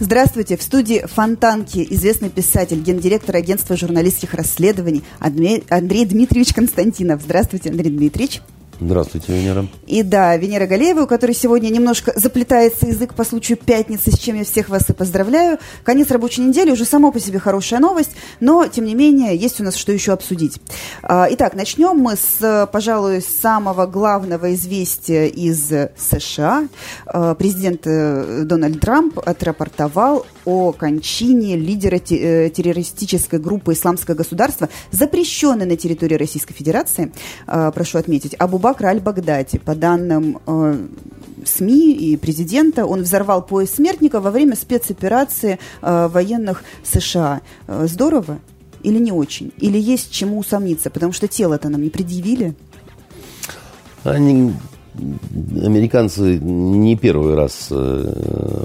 Здравствуйте. 0.00 0.56
В 0.56 0.62
студии 0.62 1.04
Фонтанки 1.06 1.84
известный 1.90 2.30
писатель, 2.30 2.80
гендиректор 2.80 3.34
агентства 3.34 3.76
журналистских 3.76 4.32
расследований 4.32 5.02
Андрей, 5.18 5.64
Дмитриевич 6.04 6.54
Константинов. 6.54 7.20
Здравствуйте, 7.22 7.70
Андрей 7.70 7.90
Дмитриевич. 7.90 8.40
Здравствуйте, 8.80 9.32
Венера. 9.32 9.66
И 9.86 10.04
да, 10.04 10.36
Венера 10.36 10.66
Галеева, 10.66 11.02
у 11.02 11.06
которой 11.08 11.32
сегодня 11.32 11.68
немножко 11.68 12.12
заплетается 12.14 12.86
язык 12.86 13.14
по 13.14 13.24
случаю 13.24 13.58
пятницы, 13.58 14.12
с 14.12 14.18
чем 14.18 14.36
я 14.36 14.44
всех 14.44 14.68
вас 14.68 14.88
и 14.88 14.92
поздравляю. 14.92 15.58
Конец 15.82 16.10
рабочей 16.12 16.42
недели 16.42 16.70
уже 16.70 16.84
само 16.84 17.10
по 17.10 17.18
себе 17.18 17.40
хорошая 17.40 17.80
новость, 17.80 18.12
но, 18.38 18.66
тем 18.68 18.84
не 18.84 18.94
менее, 18.94 19.36
есть 19.36 19.60
у 19.60 19.64
нас 19.64 19.74
что 19.74 19.90
еще 19.90 20.12
обсудить. 20.12 20.60
А, 21.02 21.26
итак, 21.28 21.54
начнем 21.54 21.96
мы 21.96 22.14
с, 22.14 22.68
пожалуй, 22.72 23.20
самого 23.20 23.86
главного 23.86 24.54
известия 24.54 25.26
из 25.26 25.72
США. 25.96 26.68
А, 27.06 27.34
президент 27.34 27.82
э, 27.84 28.42
Дональд 28.44 28.80
Трамп 28.80 29.18
отрапортовал 29.18 30.24
о 30.48 30.72
кончине 30.72 31.56
лидера 31.56 31.96
э, 31.96 32.48
террористической 32.48 33.38
группы 33.38 33.74
«Исламское 33.74 34.16
государство», 34.16 34.70
запрещенной 34.90 35.66
на 35.66 35.76
территории 35.76 36.14
Российской 36.14 36.54
Федерации, 36.54 37.12
а, 37.46 37.70
прошу 37.70 37.98
отметить, 37.98 38.34
Абу 38.38 38.56
Бакра 38.58 38.88
аль-Багдади. 38.88 39.58
По 39.58 39.74
данным 39.74 40.40
э, 40.46 40.86
СМИ 41.44 41.92
и 41.92 42.16
президента, 42.16 42.86
он 42.86 43.02
взорвал 43.02 43.44
поезд 43.44 43.74
смертника 43.74 44.20
во 44.20 44.30
время 44.30 44.56
спецоперации 44.56 45.58
э, 45.82 46.08
военных 46.08 46.64
США. 46.82 47.42
Здорово 47.68 48.38
или 48.82 48.98
не 48.98 49.12
очень? 49.12 49.52
Или 49.58 49.78
есть 49.78 50.10
чему 50.10 50.38
усомниться? 50.38 50.88
Потому 50.88 51.12
что 51.12 51.28
тело-то 51.28 51.68
нам 51.68 51.82
не 51.82 51.90
предъявили. 51.90 52.54
Они, 54.02 54.54
американцы 55.62 56.38
не 56.38 56.96
первый 56.96 57.34
раз, 57.34 57.68
э, 57.70 58.12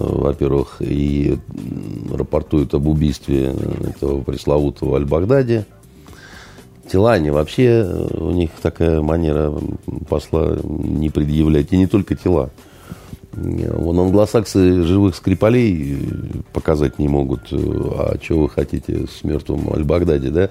во-первых, 0.10 0.78
и 0.82 1.38
рапортуют 2.12 2.74
об 2.74 2.88
убийстве 2.88 3.54
этого 3.88 4.22
пресловутого 4.22 4.98
Аль-Багдади– 4.98 5.66
Тела, 6.92 7.14
они 7.14 7.30
вообще, 7.30 7.84
у 8.14 8.32
них 8.32 8.52
такая 8.62 9.02
манера 9.02 9.54
посла 10.10 10.58
не 10.64 11.10
предъявлять. 11.10 11.72
И 11.72 11.78
не 11.78 11.88
только 11.88 12.16
тела. 12.16 12.50
Вон 13.32 14.00
англосаксы 14.00 14.84
живых 14.84 15.16
скрипалей 15.16 15.98
показать 16.52 17.00
не 17.00 17.08
могут. 17.08 17.52
А 17.52 18.16
что 18.22 18.42
вы 18.42 18.50
хотите 18.50 19.08
с 19.08 19.24
мертвым 19.24 19.74
Аль-Багдади, 19.74 20.30
да? 20.30 20.50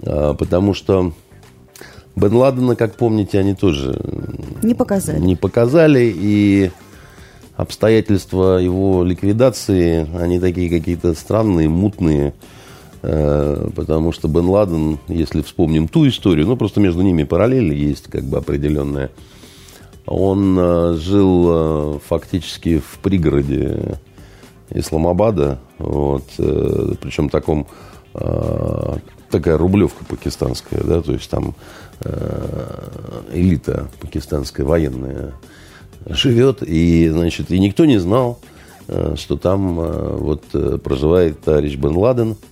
А, 0.00 0.34
потому 0.34 0.74
что 0.74 1.12
Бен 2.18 2.34
Ладена, 2.34 2.76
как 2.76 2.96
помните, 2.96 3.38
они 3.38 3.54
тоже 3.54 3.98
не 4.62 4.74
показали. 4.74 5.20
Не 5.20 5.36
показали. 5.36 6.12
И 6.14 6.70
обстоятельства 7.56 8.58
его 8.58 9.04
ликвидации, 9.04 10.06
они 10.16 10.40
такие 10.40 10.70
какие-то 10.70 11.14
странные, 11.14 11.68
мутные. 11.68 12.34
Э, 13.02 13.68
потому 13.74 14.12
что 14.12 14.28
Бен 14.28 14.48
Ладен, 14.48 14.98
если 15.08 15.42
вспомним 15.42 15.88
ту 15.88 16.08
историю, 16.08 16.46
ну, 16.46 16.56
просто 16.56 16.80
между 16.80 17.02
ними 17.02 17.24
параллель 17.24 17.72
есть 17.72 18.04
как 18.04 18.24
бы 18.24 18.38
определенная. 18.38 19.10
Он 20.06 20.58
э, 20.58 20.94
жил 20.94 21.46
э, 21.48 21.98
фактически 22.06 22.78
в 22.78 22.98
пригороде 23.02 23.98
Исламабада, 24.70 25.58
вот, 25.78 26.24
причем 26.36 27.30
таком 27.30 27.66
такая 29.30 29.56
рублевка 29.56 30.04
пакистанская, 30.04 30.82
да, 30.82 31.00
то 31.00 31.12
есть 31.12 31.30
там 31.30 31.54
элита 33.32 33.88
пакистанская 34.00 34.64
военная 34.64 35.32
живет, 36.06 36.62
и, 36.62 37.08
значит, 37.08 37.50
и 37.50 37.58
никто 37.58 37.84
не 37.84 37.98
знал, 37.98 38.38
что 39.16 39.36
там 39.36 39.74
вот 39.74 40.44
проживает 40.82 41.40
товарищ 41.40 41.76
Бен 41.76 41.96
Ладен– 41.96 42.36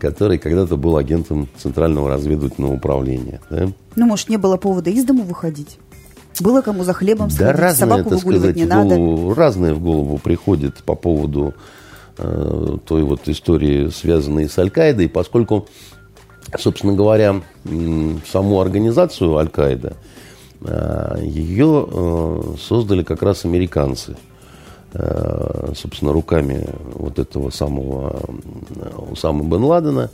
который 0.00 0.38
когда-то 0.38 0.76
был 0.76 0.96
агентом 0.96 1.48
Центрального 1.56 2.08
разведывательного 2.08 2.74
управления. 2.74 3.40
Да? 3.50 3.68
Ну, 3.96 4.06
может, 4.06 4.28
не 4.28 4.36
было 4.36 4.56
повода 4.56 4.90
из 4.90 5.04
дому 5.04 5.24
выходить? 5.24 5.78
Было 6.40 6.62
кому 6.62 6.82
за 6.82 6.92
хлебом 6.94 7.30
сходить, 7.30 7.54
да 7.54 7.60
разное, 7.60 7.88
собаку 7.88 8.10
выгуливать 8.10 8.50
сказать, 8.50 8.56
не 8.56 8.64
надо? 8.64 8.96
Голову, 8.96 9.34
разное 9.34 9.74
в 9.74 9.80
голову 9.80 10.18
приходит 10.18 10.76
по 10.82 10.94
поводу 10.94 11.54
э, 12.16 12.76
той 12.86 13.02
вот 13.02 13.28
истории, 13.28 13.88
связанной 13.88 14.48
с 14.48 14.58
Аль-Каидой, 14.58 15.08
поскольку, 15.08 15.68
собственно 16.58 16.94
говоря, 16.94 17.40
саму 17.64 18.60
организацию 18.60 19.36
Аль-Каида, 19.36 19.96
э, 20.60 21.18
ее 21.22 21.86
э, 21.88 22.42
создали 22.60 23.02
как 23.02 23.22
раз 23.22 23.44
американцы– 23.44 24.16
Э, 24.94 25.72
собственно, 25.74 26.12
руками 26.12 26.66
вот 26.92 27.18
этого 27.18 27.48
самого 27.48 28.20
Усама 29.10 29.42
бен 29.42 29.64
Ладена, 29.64 30.10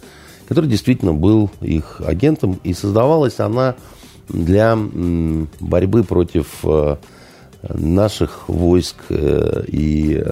который 0.47 0.71
действительно 0.71 1.13
был 1.13 1.51
их 1.61 2.01
агентом, 2.05 2.61
и 2.63 2.73
создавалась 2.75 3.41
она 3.41 3.75
для 4.29 4.79
борьбы 5.61 6.05
против 6.05 6.65
наших 7.63 8.49
войск 8.49 8.97
и 9.11 10.23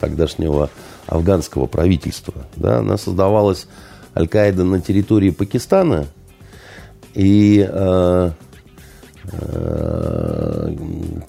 тогдашнего 0.00 0.70
афганского 1.06 1.66
правительства. 1.66 2.34
Да, 2.56 2.78
она 2.78 2.96
создавалась 2.96 3.68
Аль-Каида 4.16 4.64
на 4.64 4.80
территории 4.80 5.30
Пакистана, 5.30 6.06
и 7.14 7.68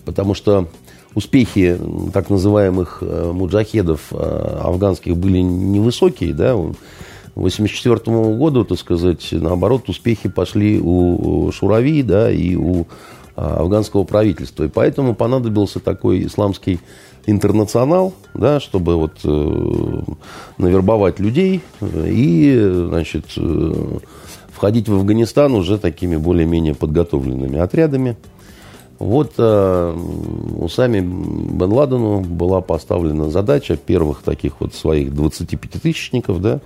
потому 0.05 0.33
что 0.33 0.67
успехи 1.15 1.77
так 2.13 2.29
называемых 2.29 2.99
э, 3.01 3.31
муджахедов 3.33 4.07
э, 4.11 4.59
афганских 4.63 5.17
были 5.17 5.39
невысокие, 5.39 6.33
да, 6.33 6.55
1984 7.39 8.35
году, 8.35 8.65
так 8.65 8.77
сказать, 8.77 9.27
наоборот, 9.31 9.89
успехи 9.89 10.29
пошли 10.29 10.79
у 10.79 11.51
Шурави, 11.51 12.03
да, 12.03 12.31
и 12.31 12.55
у 12.55 12.85
а, 13.35 13.61
афганского 13.61 14.03
правительства. 14.03 14.65
И 14.65 14.67
поэтому 14.67 15.15
понадобился 15.15 15.79
такой 15.79 16.25
исламский 16.25 16.79
интернационал, 17.29 18.13
да, 18.33 18.59
чтобы 18.59 18.95
вот 18.95 19.19
э, 19.23 20.01
навербовать 20.57 21.19
людей 21.19 21.61
и, 21.81 22.85
значит, 22.87 23.25
входить 24.51 24.89
в 24.89 24.95
Афганистан 24.95 25.53
уже 25.53 25.77
такими 25.77 26.17
более-менее 26.17 26.75
подготовленными 26.75 27.59
отрядами. 27.59 28.17
Вот 28.99 29.35
э, 29.37 29.97
Усами 30.59 30.99
Бен 30.99 31.71
Ладену 31.71 32.19
была 32.19 32.59
поставлена 32.59 33.29
задача 33.29 33.77
первых 33.77 34.21
таких 34.21 34.59
вот 34.59 34.73
своих 34.73 35.13
25-тысячников, 35.13 36.41
да, 36.41 36.59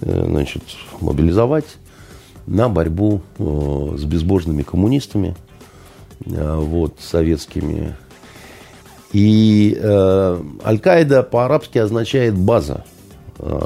э, 0.00 0.24
значит, 0.26 0.64
мобилизовать 1.00 1.76
на 2.46 2.68
борьбу 2.68 3.22
э, 3.38 3.94
с 3.96 4.04
безбожными 4.04 4.62
коммунистами, 4.62 5.36
э, 6.24 6.56
вот, 6.56 6.96
советскими. 6.98 7.94
И 9.16 9.74
э, 9.80 10.40
Аль-Каида 10.62 11.22
по-арабски 11.22 11.78
означает 11.78 12.34
база. 12.34 12.84
Э, 13.38 13.60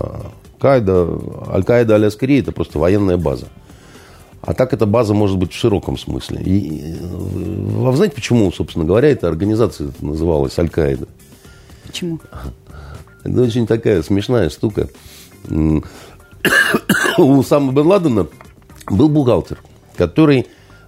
Каида, 0.60 1.08
Аль-Каида 1.48 1.96
Аляскари– 1.96 2.38
это 2.40 2.52
просто 2.52 2.78
военная 2.78 3.16
база. 3.16 3.48
А 4.42 4.54
так 4.54 4.72
эта 4.75 4.86
база 4.86 5.12
может 5.12 5.38
быть 5.38 5.50
в 5.52 5.56
широком 5.56 5.98
смысле. 5.98 6.40
И, 6.40 6.94
вы 7.00 7.96
знаете, 7.96 8.14
почему, 8.14 8.52
собственно 8.52 8.84
говоря, 8.84 9.08
эта 9.08 9.26
организация 9.26 9.90
называлась 10.00 10.56
Аль-Каида? 10.56 11.08
Почему? 11.84 12.20
Это 13.25 13.42
очень 13.42 13.66
такая 13.66 14.04
смешная 14.04 14.50
штука. 14.50 14.88
У 17.19 17.42
Сама 17.42 17.72
Бен 17.72 17.86
Ладена 17.88 18.28
был 18.88 19.08
бухгалтер, 19.08 19.58
который, 19.96 20.42
э, 20.42 20.44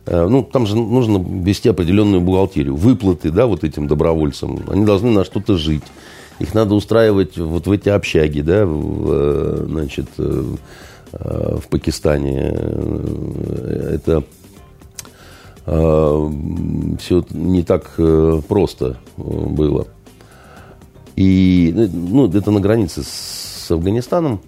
ну, 0.07 0.43
там 0.43 0.67
же 0.67 0.77
нужно 0.77 1.19
вести 1.19 1.69
определенную 1.69 2.21
бухгалтерию, 2.21 2.75
выплаты, 2.77 3.31
да, 3.31 3.47
вот 3.47 3.65
этим 3.65 3.87
добровольцам. 3.87 4.61
Они 4.69 4.85
должны 4.85 5.11
на 5.11 5.25
что-то 5.25 5.57
жить. 5.57 5.85
Их 6.39 6.55
надо 6.55 6.75
устраивать 6.75 7.39
вот 7.39 7.67
в 7.67 7.71
эти 7.71 7.89
общаги, 7.89 8.41
да, 8.41 8.67
в, 8.67 9.13
э, 9.13 9.65
значит, 9.69 10.09
э, 10.19 10.57
Э, 11.13 11.59
в 11.61 11.69
Пакистане. 11.69 12.53
Э, 12.55 13.97
это 13.97 14.25
э, 15.67 16.31
все 16.99 17.25
не 17.31 17.63
так 17.63 17.95
просто 18.49 18.97
было. 19.17 19.87
И, 21.17 21.73
ну, 21.93 22.29
это 22.29 22.51
на 22.51 22.61
границе 22.61 23.03
с 23.03 23.71
Афганистаном. 23.71 24.41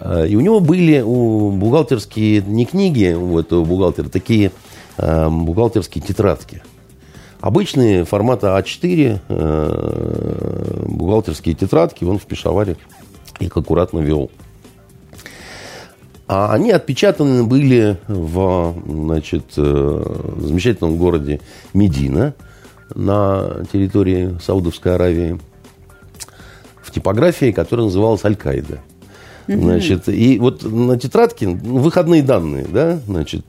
А, 0.00 0.24
и 0.24 0.34
у 0.34 0.40
него 0.40 0.60
были 0.60 1.00
у 1.00 1.50
бухгалтерские, 1.52 2.42
не 2.42 2.64
книги 2.64 3.12
у 3.12 3.38
этого 3.38 3.64
бухгалтера, 3.64 4.08
такие 4.08 4.50
э, 4.96 5.28
бухгалтерские 5.28 6.02
тетрадки. 6.02 6.62
Обычные 7.40 8.04
формата 8.04 8.58
А4 8.58 9.20
э, 9.28 10.84
бухгалтерские 10.86 11.54
тетрадки 11.54 12.04
он 12.04 12.18
в 12.18 12.26
Пешаваре 12.26 12.76
их 13.38 13.56
аккуратно 13.56 14.00
вел. 14.00 14.30
А 16.26 16.52
они 16.52 16.70
отпечатаны 16.70 17.44
были 17.44 17.98
в 18.06 18.74
значит, 18.86 19.46
э, 19.56 20.34
замечательном 20.38 20.96
городе 20.96 21.40
Медина 21.74 22.34
на 22.94 23.64
территории 23.72 24.38
Саудовской 24.40 24.94
Аравии 24.94 25.40
в 26.82 26.90
типографии, 26.90 27.52
которая 27.52 27.86
называлась 27.86 28.24
Аль-Каида. 28.24 28.80
Значит, 29.56 30.08
и 30.08 30.38
вот 30.38 30.62
на 30.62 30.98
тетрадке 30.98 31.48
выходные 31.48 32.22
данные, 32.22 32.66
да, 32.68 33.00
значит, 33.06 33.44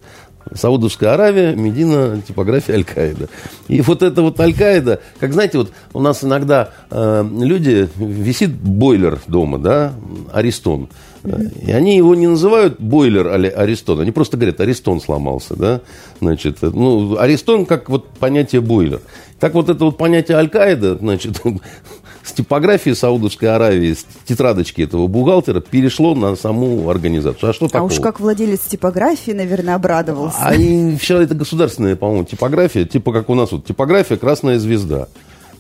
Саудовская 0.54 1.14
Аравия, 1.14 1.56
Медина, 1.56 2.22
типография 2.28 2.74
Аль-Каида. 2.74 3.30
И 3.68 3.82
вот 3.82 4.02
это 4.02 4.22
вот 4.22 4.40
Аль-Каида, 4.40 5.02
как 5.20 5.34
знаете, 5.34 5.58
вот 5.60 5.72
у 5.94 6.00
нас 6.00 6.24
иногда 6.24 6.72
э, 6.90 7.26
люди, 7.40 7.88
висит 7.98 8.52
бойлер 8.52 9.20
дома, 9.28 9.60
да, 9.60 9.94
Аристон. 10.34 10.90
И 11.24 11.72
они 11.72 11.96
его 11.98 12.16
не 12.16 12.26
называют 12.26 12.80
бойлер 12.80 13.28
Аристон, 13.28 14.00
они 14.00 14.12
просто 14.12 14.38
говорят, 14.38 14.60
Аристон 14.60 15.00
сломался, 15.00 15.56
да, 15.56 15.82
значит, 16.20 16.58
ну, 16.64 17.16
Аристон 17.20 17.68
как 17.68 17.90
вот 17.90 18.08
понятие 18.10 18.62
бойлер. 18.62 19.02
Так 19.40 19.54
вот 19.54 19.70
это 19.70 19.86
вот 19.86 19.98
понятие 19.98 20.38
Аль-Каида, 20.38 20.96
значит, 20.96 21.40
с 22.24 22.32
типографии 22.32 22.92
Саудовской 22.92 23.54
Аравии, 23.54 23.94
с 23.94 24.06
тетрадочки 24.26 24.82
этого 24.82 25.08
бухгалтера 25.08 25.62
перешло 25.62 26.16
на 26.16 26.36
саму 26.36 26.90
организацию. 26.90 27.50
А 27.50 27.54
что 27.54 27.68
такого? 27.68 27.84
А 27.84 27.86
уж 27.86 28.00
как 28.00 28.20
владелец 28.20 28.62
типографии, 28.62 29.32
наверное, 29.32 29.76
обрадовался. 29.76 30.38
А 30.40 30.56
и 30.56 30.96
вчера 30.96 31.24
это 31.24 31.36
государственная, 31.36 31.96
по-моему, 31.96 32.26
типография, 32.26 32.86
типа 32.86 33.12
как 33.12 33.30
у 33.30 33.36
нас 33.36 33.52
вот 33.52 33.66
типография 33.66 34.18
«Красная 34.18 34.60
звезда». 34.60 35.08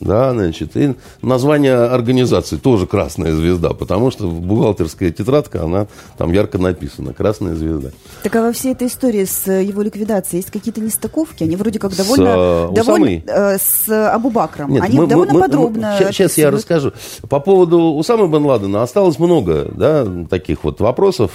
Да, 0.01 0.31
значит, 0.31 0.75
и 0.75 0.95
название 1.21 1.75
организации 1.75 2.57
тоже 2.57 2.87
«Красная 2.87 3.33
звезда», 3.33 3.69
потому 3.69 4.09
что 4.09 4.27
бухгалтерская 4.27 5.11
тетрадка, 5.11 5.63
она 5.63 5.85
там 6.17 6.31
ярко 6.31 6.57
написана 6.57 7.13
«Красная 7.13 7.53
звезда». 7.53 7.91
Так 8.23 8.35
а 8.35 8.41
во 8.41 8.51
всей 8.51 8.71
этой 8.71 8.87
истории 8.87 9.25
с 9.25 9.51
его 9.51 9.83
ликвидацией 9.83 10.39
есть 10.39 10.49
какие-то 10.49 10.81
нестыковки? 10.81 11.43
Они 11.43 11.55
вроде 11.55 11.77
как 11.77 11.95
довольно... 11.95 12.67
С, 12.71 12.73
довольно 12.73 13.21
э, 13.27 13.57
с 13.59 13.87
Абу-Бакром. 13.89 14.71
Нет, 14.71 14.83
Они 14.83 14.97
мы, 14.97 15.05
довольно 15.05 15.33
мы, 15.33 15.39
подробно... 15.41 15.97
Мы, 15.99 16.11
сейчас 16.11 16.35
я 16.39 16.49
расскажу. 16.49 16.93
По 17.29 17.39
поводу 17.39 17.93
Усамы 17.93 18.27
бен 18.27 18.43
Ладена 18.43 18.81
осталось 18.81 19.19
много 19.19 19.67
да, 19.75 20.07
таких 20.31 20.63
вот 20.63 20.79
вопросов. 20.81 21.31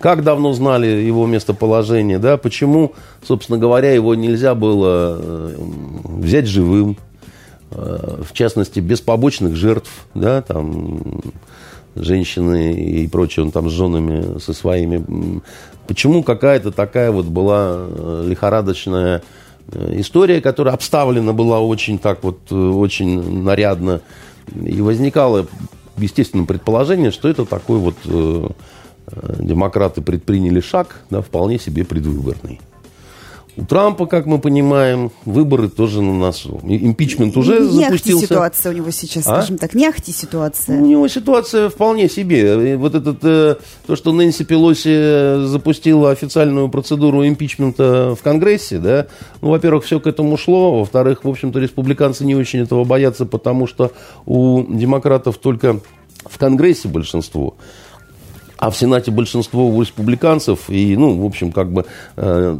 Как 0.00 0.22
давно 0.22 0.54
знали 0.54 0.86
его 0.86 1.26
местоположение, 1.26 2.18
да, 2.18 2.36
почему, 2.36 2.92
собственно 3.26 3.58
говоря, 3.58 3.92
его 3.92 4.14
нельзя 4.14 4.54
было 4.54 5.18
э, 5.20 5.54
взять 6.04 6.46
живым, 6.46 6.96
Э, 6.96 7.07
в 7.70 8.32
частности, 8.32 8.80
без 8.80 9.00
побочных 9.00 9.54
жертв, 9.54 9.90
да, 10.14 10.42
там, 10.42 11.20
женщины 11.94 12.74
и 12.74 13.06
прочее, 13.08 13.44
он 13.44 13.50
там 13.50 13.68
с 13.68 13.72
женами, 13.72 14.38
со 14.38 14.52
своими. 14.52 15.42
Почему 15.86 16.22
какая-то 16.22 16.70
такая 16.70 17.10
вот 17.10 17.26
была 17.26 17.76
э, 17.78 18.24
лихорадочная 18.28 19.22
э, 19.72 20.00
история, 20.00 20.40
которая 20.40 20.74
обставлена 20.74 21.32
была 21.32 21.60
очень 21.60 21.98
так 21.98 22.22
вот, 22.22 22.50
очень 22.52 23.42
нарядно, 23.42 24.00
и 24.54 24.80
возникало, 24.80 25.46
естественно, 25.96 26.44
предположение, 26.44 27.10
что 27.10 27.28
это 27.28 27.44
такой 27.44 27.78
вот 27.78 27.96
демократы 29.38 30.02
предприняли 30.02 30.60
шаг, 30.60 31.00
да, 31.10 31.22
вполне 31.22 31.58
себе 31.58 31.84
предвыборный. 31.84 32.60
У 33.58 33.64
Трампа, 33.64 34.06
как 34.06 34.26
мы 34.26 34.38
понимаем, 34.38 35.10
выборы 35.24 35.68
тоже 35.68 36.00
на 36.00 36.14
носу. 36.14 36.60
Импичмент 36.62 37.36
уже 37.36 37.58
не 37.58 37.84
запустился. 37.84 38.26
Ситуация 38.26 38.72
у 38.72 38.74
него 38.76 38.90
сейчас, 38.92 39.26
а? 39.26 39.34
скажем 39.34 39.58
так, 39.58 39.74
не 39.74 39.84
ахти 39.86 40.12
ситуация. 40.12 40.80
У 40.80 40.86
него 40.86 41.08
ситуация 41.08 41.68
вполне 41.68 42.08
себе. 42.08 42.76
Вот 42.76 42.94
этот, 42.94 43.18
э, 43.24 43.56
то, 43.84 43.96
что 43.96 44.12
Нэнси 44.12 44.44
Пелоси 44.44 45.44
запустила 45.48 46.12
официальную 46.12 46.68
процедуру 46.68 47.26
импичмента 47.26 48.14
в 48.14 48.22
Конгрессе, 48.22 48.78
да, 48.78 49.08
ну, 49.40 49.50
во-первых, 49.50 49.84
все 49.84 49.98
к 49.98 50.06
этому 50.06 50.36
шло, 50.36 50.78
во-вторых, 50.78 51.24
в 51.24 51.28
общем-то, 51.28 51.58
республиканцы 51.58 52.24
не 52.24 52.36
очень 52.36 52.60
этого 52.60 52.84
боятся, 52.84 53.26
потому 53.26 53.66
что 53.66 53.90
у 54.24 54.62
демократов 54.68 55.38
только 55.38 55.80
в 56.24 56.38
Конгрессе 56.38 56.86
большинство 56.86 57.56
а 58.58 58.70
в 58.70 58.76
Сенате 58.76 59.10
большинство 59.10 59.80
республиканцев, 59.80 60.68
и, 60.68 60.96
ну, 60.96 61.20
в 61.20 61.24
общем, 61.24 61.52
как 61.52 61.72
бы 61.72 61.86
э, 62.16 62.58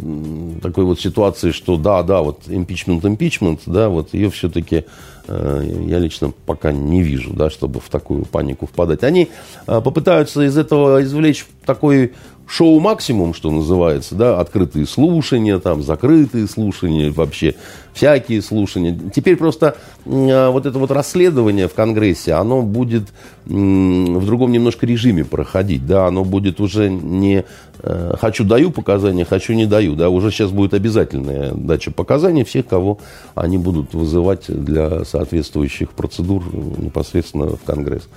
такой 0.62 0.84
вот 0.84 1.00
ситуации, 1.00 1.50
что 1.50 1.76
да, 1.76 2.02
да, 2.04 2.22
вот 2.22 2.42
импичмент, 2.46 3.04
импичмент, 3.04 3.60
да, 3.66 3.88
вот 3.88 4.14
ее 4.14 4.30
все-таки 4.30 4.84
э, 5.26 5.82
я 5.86 5.98
лично 5.98 6.32
пока 6.46 6.70
не 6.70 7.02
вижу, 7.02 7.32
да, 7.32 7.50
чтобы 7.50 7.80
в 7.80 7.88
такую 7.88 8.24
панику 8.24 8.66
впадать. 8.66 9.02
Они 9.02 9.28
э, 9.66 9.80
попытаются 9.80 10.42
из 10.42 10.56
этого 10.56 11.02
извлечь 11.02 11.46
такой 11.66 12.12
шоу 12.48 12.80
максимум, 12.80 13.34
что 13.34 13.50
называется, 13.50 14.14
да, 14.14 14.40
открытые 14.40 14.86
слушания, 14.86 15.58
там, 15.58 15.82
закрытые 15.82 16.48
слушания, 16.48 17.12
вообще 17.12 17.54
всякие 17.92 18.40
слушания. 18.40 18.98
Теперь 19.14 19.36
просто 19.36 19.76
э, 20.06 20.48
вот 20.48 20.64
это 20.64 20.78
вот 20.78 20.90
расследование 20.90 21.68
в 21.68 21.74
Конгрессе, 21.74 22.32
оно 22.32 22.62
будет 22.62 23.02
э, 23.02 23.50
в 23.50 24.24
другом 24.24 24.52
немножко 24.52 24.86
режиме 24.86 25.24
проходить, 25.24 25.86
да, 25.86 26.06
оно 26.06 26.24
будет 26.24 26.60
уже 26.60 26.88
не 26.88 27.44
э, 27.82 28.14
хочу 28.18 28.44
даю 28.44 28.70
показания, 28.70 29.26
хочу 29.26 29.52
не 29.52 29.66
даю, 29.66 29.94
да, 29.94 30.08
уже 30.08 30.30
сейчас 30.30 30.50
будет 30.50 30.72
обязательная 30.72 31.52
дача 31.52 31.90
показаний 31.90 32.44
всех, 32.44 32.66
кого 32.66 32.98
они 33.34 33.58
будут 33.58 33.92
вызывать 33.92 34.46
для 34.48 35.04
соответствующих 35.04 35.90
процедур 35.90 36.42
непосредственно 36.54 37.56
в 37.56 37.62
Конгресс. 37.64 38.08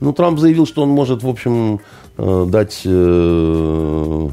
Ну, 0.00 0.12
Трамп 0.12 0.38
заявил, 0.38 0.66
что 0.66 0.82
он 0.82 0.90
может, 0.90 1.22
в 1.22 1.28
общем, 1.28 1.80
э, 2.16 2.46
дать 2.48 2.82
э, 2.84 4.28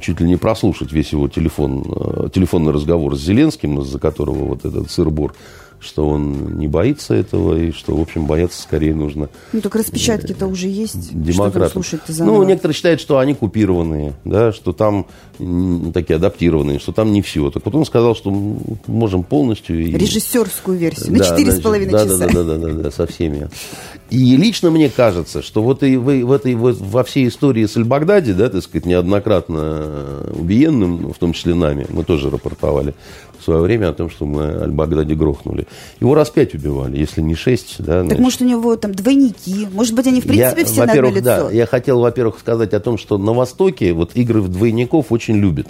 чуть 0.00 0.20
ли 0.20 0.26
не 0.26 0.36
прослушать 0.36 0.92
весь 0.92 1.12
его 1.12 1.28
телефон, 1.28 1.84
э, 1.86 2.28
телефонный 2.34 2.72
разговор 2.72 3.16
с 3.16 3.20
Зеленским, 3.20 3.80
из-за 3.80 3.98
которого 3.98 4.44
вот 4.44 4.64
этот 4.64 4.90
сыр-бор 4.90 5.34
что 5.80 6.08
он 6.08 6.58
не 6.58 6.66
боится 6.66 7.14
этого, 7.14 7.56
и 7.56 7.72
что, 7.72 7.96
в 7.96 8.00
общем, 8.00 8.26
бояться 8.26 8.60
скорее 8.60 8.94
нужно. 8.94 9.28
Ну, 9.52 9.60
так 9.60 9.74
распечатки-то 9.74 10.46
уже 10.46 10.68
есть. 10.68 11.12
Демократам. 11.12 11.82
Ну, 12.18 12.42
некоторые 12.42 12.74
считают, 12.74 13.00
что 13.00 13.18
они 13.18 13.34
купированные, 13.34 14.14
да, 14.24 14.52
что 14.52 14.72
там 14.72 15.06
такие 15.94 16.16
адаптированные, 16.16 16.78
что 16.78 16.92
там 16.92 17.12
не 17.12 17.22
все. 17.22 17.50
Так 17.50 17.64
вот 17.64 17.74
он 17.74 17.84
сказал, 17.84 18.16
что 18.16 18.30
можем 18.86 19.22
полностью... 19.22 19.80
И... 19.80 19.92
Режиссерскую 19.92 20.76
версию 20.76 21.16
на 21.16 21.24
четыре 21.24 21.52
с 21.52 21.60
половиной 21.60 21.92
часа. 21.92 22.18
Да, 22.18 22.26
да, 22.26 22.42
да, 22.42 22.56
да, 22.56 22.56
да, 22.56 22.72
да, 22.82 22.90
со 22.90 23.06
всеми. 23.06 23.48
И 24.10 24.36
лично 24.36 24.70
мне 24.70 24.88
кажется, 24.88 25.42
что 25.42 25.62
вот 25.62 25.82
и 25.82 25.96
в, 25.96 26.04
в 26.04 26.32
этой, 26.32 26.54
вот, 26.54 26.78
во 26.78 27.04
всей 27.04 27.28
истории 27.28 27.66
с 27.66 27.76
Аль-Багдади, 27.76 28.32
да, 28.32 28.48
так 28.48 28.62
сказать, 28.62 28.86
неоднократно 28.86 30.24
убиенным, 30.32 31.12
в 31.12 31.18
том 31.18 31.34
числе 31.34 31.54
нами, 31.54 31.86
мы 31.90 32.04
тоже 32.04 32.30
рапортовали, 32.30 32.94
в 33.38 33.44
свое 33.44 33.60
время 33.60 33.90
о 33.90 33.92
том, 33.92 34.08
что 34.08 34.24
мы 34.24 34.62
Аль-Багдади 34.62 35.14
грохнули. 35.14 35.66
Его 36.00 36.14
раз 36.14 36.30
пять 36.30 36.54
убивали, 36.54 36.98
если 36.98 37.20
не 37.20 37.34
шесть. 37.34 37.76
Да, 37.78 37.98
так 37.98 38.06
значит. 38.06 38.20
может 38.20 38.40
у 38.40 38.44
него 38.46 38.76
там 38.76 38.94
двойники? 38.94 39.68
Может 39.72 39.94
быть, 39.94 40.06
они 40.06 40.20
в 40.20 40.26
принципе 40.26 40.62
я, 40.62 40.66
все 40.66 40.84
на 40.84 40.92
одно 40.92 41.10
лицо? 41.10 41.20
Да, 41.20 41.50
я 41.50 41.66
хотел, 41.66 42.00
во-первых, 42.00 42.38
сказать 42.38 42.72
о 42.72 42.80
том, 42.80 42.96
что 42.96 43.18
на 43.18 43.34
Востоке 43.34 43.92
вот 43.92 44.12
игры 44.14 44.40
в 44.40 44.48
двойников 44.48 45.12
очень 45.12 45.36
любят. 45.36 45.68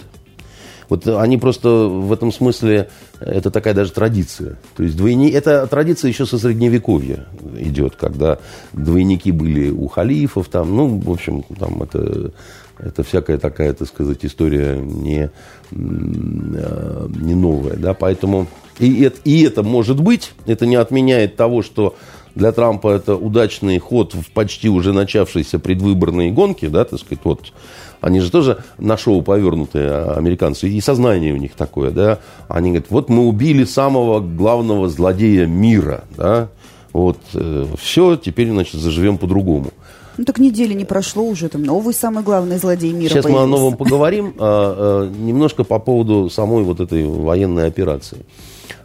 Вот 0.88 1.06
они 1.06 1.36
просто 1.36 1.68
в 1.68 2.12
этом 2.12 2.32
смысле, 2.32 2.88
это 3.20 3.50
такая 3.50 3.74
даже 3.74 3.92
традиция. 3.92 4.56
То 4.76 4.82
есть 4.82 4.96
двойни, 4.96 5.30
это 5.30 5.66
традиция 5.66 6.08
еще 6.08 6.26
со 6.26 6.38
средневековья 6.38 7.26
идет, 7.58 7.96
когда 7.96 8.38
двойники 8.72 9.32
были 9.32 9.70
у 9.70 9.88
халифов, 9.88 10.48
там, 10.48 10.74
ну, 10.74 10.98
в 10.98 11.10
общем, 11.10 11.42
там 11.58 11.82
это 11.82 12.32
это 12.78 13.02
всякая 13.02 13.38
такая, 13.38 13.72
так 13.72 13.88
сказать, 13.88 14.24
история 14.24 14.76
не, 14.76 15.30
э, 15.72 17.08
не 17.20 17.34
новая. 17.34 17.76
Да? 17.76 17.92
Поэтому 17.92 18.46
и 18.78 19.02
это, 19.02 19.20
и 19.24 19.42
это 19.42 19.62
может 19.62 20.00
быть, 20.00 20.32
это 20.46 20.66
не 20.66 20.76
отменяет 20.76 21.36
того, 21.36 21.62
что 21.62 21.96
для 22.34 22.52
Трампа 22.52 22.88
это 22.88 23.16
удачный 23.16 23.78
ход 23.78 24.14
в 24.14 24.30
почти 24.30 24.68
уже 24.68 24.92
начавшейся 24.92 25.58
предвыборные 25.58 26.30
гонки, 26.30 26.66
да, 26.66 26.84
так 26.84 27.00
сказать, 27.00 27.20
вот 27.24 27.52
они 28.00 28.20
же 28.20 28.30
тоже 28.30 28.58
на 28.78 28.96
шоу 28.96 29.22
повернутые 29.22 29.90
а, 29.90 30.14
американцы, 30.16 30.68
и 30.68 30.80
сознание 30.80 31.32
у 31.32 31.36
них 31.36 31.54
такое, 31.54 31.90
да, 31.90 32.18
они 32.48 32.70
говорят, 32.70 32.90
вот 32.90 33.08
мы 33.08 33.26
убили 33.26 33.64
самого 33.64 34.20
главного 34.20 34.88
злодея 34.88 35.46
мира, 35.46 36.04
да, 36.16 36.48
вот, 36.92 37.18
э, 37.34 37.66
все, 37.78 38.16
теперь, 38.16 38.50
значит, 38.50 38.80
заживем 38.80 39.18
по-другому. 39.18 39.70
Ну 40.18 40.24
так 40.24 40.38
недели 40.38 40.74
не 40.74 40.84
прошло 40.84 41.22
уже, 41.22 41.48
там 41.48 41.62
новый 41.62 41.94
самый 41.94 42.24
главный 42.24 42.58
злодей 42.58 42.92
мира 42.92 43.10
Сейчас 43.10 43.24
появился. 43.24 43.46
мы 43.46 43.54
о 43.54 43.58
новом 43.58 43.76
поговорим. 43.76 44.34
А, 44.38 45.06
а, 45.06 45.08
немножко 45.08 45.62
по 45.62 45.78
поводу 45.78 46.28
самой 46.28 46.64
вот 46.64 46.80
этой 46.80 47.04
военной 47.04 47.68
операции. 47.68 48.18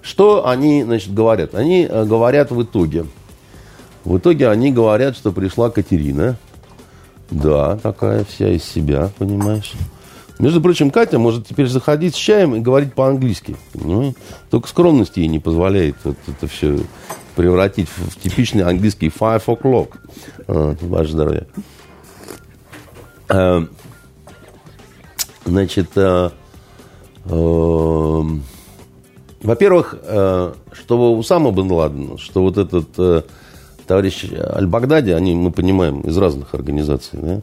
Что 0.01 0.47
они, 0.47 0.83
значит, 0.83 1.13
говорят? 1.13 1.55
Они 1.55 1.87
а, 1.89 2.05
говорят 2.05 2.51
в 2.51 2.61
итоге. 2.61 3.05
В 4.03 4.17
итоге 4.17 4.49
они 4.49 4.71
говорят, 4.71 5.15
что 5.15 5.31
пришла 5.31 5.69
Катерина. 5.69 6.35
Да, 7.31 7.77
такая 7.77 8.25
вся 8.25 8.49
из 8.49 8.63
себя, 8.63 9.09
понимаешь. 9.17 9.73
Между 10.39 10.61
прочим, 10.61 10.91
Катя 10.91 11.19
может 11.19 11.47
теперь 11.47 11.67
заходить 11.67 12.15
с 12.15 12.17
чаем 12.17 12.55
и 12.55 12.59
говорить 12.59 12.93
по-английски. 12.93 13.55
Ну, 13.73 14.13
только 14.49 14.67
скромность 14.67 15.15
ей 15.17 15.27
не 15.27 15.39
позволяет 15.39 15.95
вот 16.03 16.17
это 16.27 16.47
все 16.47 16.79
превратить 17.35 17.87
в, 17.87 18.19
типичный 18.21 18.63
английский 18.63 19.07
five 19.07 19.45
o'clock. 19.45 19.91
А, 20.47 20.75
ваше 20.81 21.11
здоровье. 21.11 21.47
А, 23.29 23.65
значит, 25.45 25.89
а, 25.95 26.31
а, 27.25 28.25
во-первых, 29.43 29.95
а, 30.01 30.55
что 30.73 31.13
у 31.13 31.17
Усама 31.17 31.51
бен 31.51 31.71
Ладена, 31.71 32.17
что 32.17 32.41
вот 32.41 32.57
этот 32.57 33.25
товарищ 33.87 34.25
Аль-Багдади, 34.33 35.11
они, 35.11 35.35
мы 35.35 35.51
понимаем, 35.51 36.01
из 36.01 36.17
разных 36.17 36.53
организаций, 36.53 37.19
да, 37.21 37.41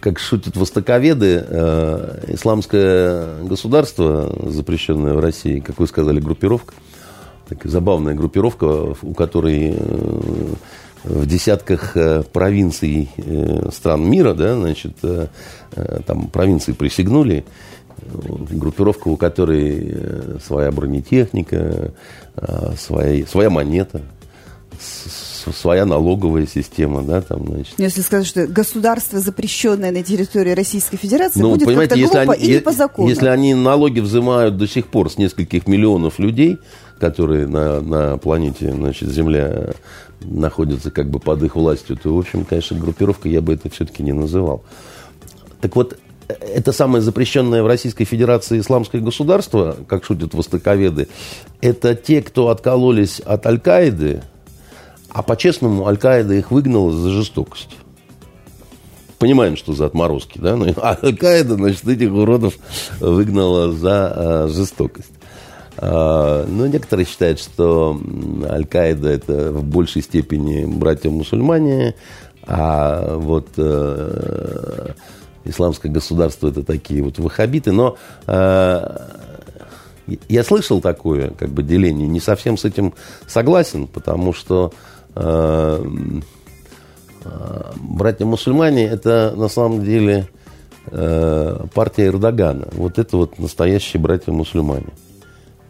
как 0.00 0.18
шутят 0.18 0.56
востоковеды, 0.56 1.44
э, 1.48 2.24
исламское 2.28 3.42
государство, 3.42 4.32
запрещенное 4.48 5.14
в 5.14 5.20
России, 5.20 5.60
как 5.60 5.78
вы 5.78 5.86
сказали, 5.86 6.20
группировка, 6.20 6.74
такая 7.48 7.72
забавная 7.72 8.14
группировка, 8.14 8.94
у 9.02 9.14
которой 9.14 9.74
э, 9.76 10.54
в 11.04 11.26
десятках 11.26 11.96
э, 11.96 12.22
провинций 12.22 13.10
э, 13.16 13.70
стран 13.72 14.08
мира, 14.08 14.34
да, 14.34 14.54
значит, 14.56 14.96
э, 15.02 15.28
э, 15.72 16.00
там 16.06 16.28
провинции 16.28 16.72
присягнули, 16.72 17.44
группировка, 18.50 19.08
у 19.08 19.16
которой 19.16 19.90
э, 19.90 20.38
своя 20.44 20.70
бронетехника, 20.70 21.92
э, 22.36 22.72
своя, 22.76 23.26
своя 23.26 23.50
монета, 23.50 24.02
своя 24.80 25.84
налоговая 25.84 26.46
система, 26.46 27.02
да, 27.02 27.20
там, 27.20 27.46
значит, 27.46 27.74
Ну, 27.78 27.84
Если 27.84 28.00
сказать, 28.00 28.26
что 28.26 28.46
государство, 28.46 29.20
запрещенное 29.20 29.92
на 29.92 30.02
территории 30.02 30.52
Российской 30.52 30.96
Федерации, 30.96 31.40
Ну, 31.40 31.52
будет 31.52 31.66
понимаете, 31.66 31.98
если 31.98 32.16
глупо 32.16 32.32
они, 32.34 32.44
и 32.44 32.52
не 32.54 32.60
по 32.60 32.72
закону. 32.72 33.08
если 33.08 33.28
они 33.28 33.54
налоги 33.54 34.00
взимают 34.00 34.56
до 34.56 34.66
сих 34.66 34.88
пор 34.88 35.10
с 35.10 35.18
нескольких 35.18 35.66
миллионов 35.66 36.18
людей, 36.18 36.58
которые 36.98 37.46
на, 37.46 37.80
на 37.80 38.16
планете, 38.18 38.72
значит, 38.72 39.10
Земля 39.10 39.74
находятся 40.20 40.90
как 40.90 41.10
бы 41.10 41.18
под 41.20 41.42
их 41.42 41.56
властью, 41.56 41.96
то, 41.96 42.14
в 42.14 42.18
общем, 42.18 42.44
конечно, 42.44 42.78
группировка 42.78 43.28
я 43.28 43.40
бы 43.40 43.54
это 43.54 43.68
все-таки 43.70 44.02
не 44.02 44.12
называл. 44.12 44.64
Так 45.60 45.76
вот, 45.76 45.98
э, 46.28 46.32
это 46.32 46.72
самое 46.72 47.02
запрещенное 47.02 47.62
в 47.62 47.66
Российской 47.66 48.04
Федерации 48.04 48.58
исламское 48.58 49.00
государство, 49.00 49.76
как 49.86 50.04
шутят 50.04 50.34
востоковеды, 50.34 51.08
это 51.60 51.94
те, 51.94 52.22
кто 52.22 52.48
откололись 52.48 53.20
от 53.20 53.46
Аль-Каиды, 53.46 54.22
а 55.10 55.22
по-честному 55.22 55.86
Аль-Каида 55.86 56.34
их 56.34 56.50
выгнала 56.50 56.92
за 56.92 57.10
жестокость. 57.10 57.76
Понимаем, 59.18 59.56
что 59.56 59.72
за 59.72 59.86
отморозки, 59.86 60.38
да? 60.38 60.58
А 60.76 60.98
Аль-Каида, 61.02 61.54
значит, 61.54 61.88
этих 61.88 62.12
уродов 62.12 62.54
выгнала 63.00 63.72
за 63.72 64.12
а, 64.14 64.48
жестокость. 64.48 65.12
А, 65.78 66.46
ну, 66.46 66.66
некоторые 66.66 67.06
считают, 67.06 67.38
что 67.38 67.98
Аль-Каида 68.44 69.08
это 69.08 69.52
в 69.52 69.64
большей 69.64 70.02
степени 70.02 70.64
братья-мусульмане, 70.66 71.94
а 72.48 73.16
вот 73.16 73.48
э, 73.56 74.92
исламское 75.44 75.90
государство 75.90 76.48
это 76.48 76.62
такие 76.62 77.02
вот 77.02 77.18
ваххабиты. 77.18 77.72
Но 77.72 77.96
э, 78.26 78.98
я 80.28 80.44
слышал 80.44 80.80
такое 80.80 81.30
как 81.30 81.50
бы 81.50 81.62
деление, 81.62 82.06
не 82.06 82.20
совсем 82.20 82.56
с 82.56 82.64
этим 82.64 82.94
согласен, 83.26 83.86
потому 83.86 84.32
что 84.32 84.72
э, 84.72 84.72
э, 84.72 84.95
братья-мусульмане 87.96 88.84
это 88.86 89.34
на 89.36 89.48
самом 89.48 89.82
деле 89.82 90.28
э, 90.86 91.66
партия 91.74 92.06
Эрдогана. 92.06 92.68
Вот 92.72 92.98
это 92.98 93.16
вот 93.16 93.38
настоящие 93.38 94.00
братья-мусульмане. 94.00 94.88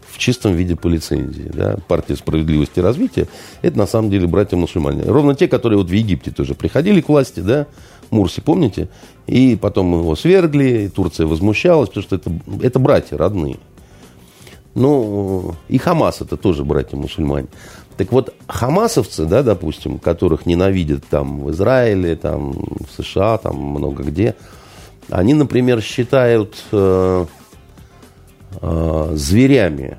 В 0.09 0.17
чистом 0.19 0.53
виде 0.53 0.75
по 0.75 0.87
лицензии. 0.87 1.49
Да? 1.53 1.77
Партия 1.87 2.15
справедливости 2.15 2.79
и 2.79 2.81
развития 2.81 3.27
это 3.61 3.77
на 3.77 3.87
самом 3.87 4.09
деле 4.09 4.27
братья-мусульмане. 4.27 5.03
Ровно 5.03 5.35
те, 5.35 5.47
которые 5.47 5.77
вот 5.77 5.89
в 5.89 5.93
Египте 5.93 6.31
тоже 6.31 6.53
приходили 6.53 7.01
к 7.01 7.09
власти, 7.09 7.39
да, 7.39 7.67
Мурси, 8.09 8.41
помните? 8.41 8.87
И 9.27 9.57
потом 9.61 9.93
его 9.93 10.15
свергли, 10.15 10.85
и 10.85 10.87
Турция 10.89 11.27
возмущалась, 11.27 11.89
потому 11.89 12.03
что 12.03 12.15
это, 12.15 12.31
это 12.61 12.79
братья 12.79 13.17
родные. 13.17 13.57
Ну, 14.75 15.55
и 15.67 15.77
Хамас 15.77 16.21
это 16.21 16.37
тоже 16.37 16.63
братья-мусульмане. 16.63 17.47
Так 17.97 18.11
вот, 18.11 18.33
хамасовцы, 18.47 19.25
да, 19.25 19.41
допустим, 19.41 19.97
которых 19.97 20.45
ненавидят 20.45 21.05
там 21.09 21.41
в 21.41 21.51
Израиле, 21.51 22.15
там 22.15 22.51
в 22.51 23.03
США, 23.03 23.39
там 23.39 23.57
много 23.57 24.03
где, 24.03 24.35
они, 25.09 25.33
например, 25.33 25.81
считают 25.81 26.55
э, 26.71 27.25
э, 28.61 29.11
зверями 29.13 29.97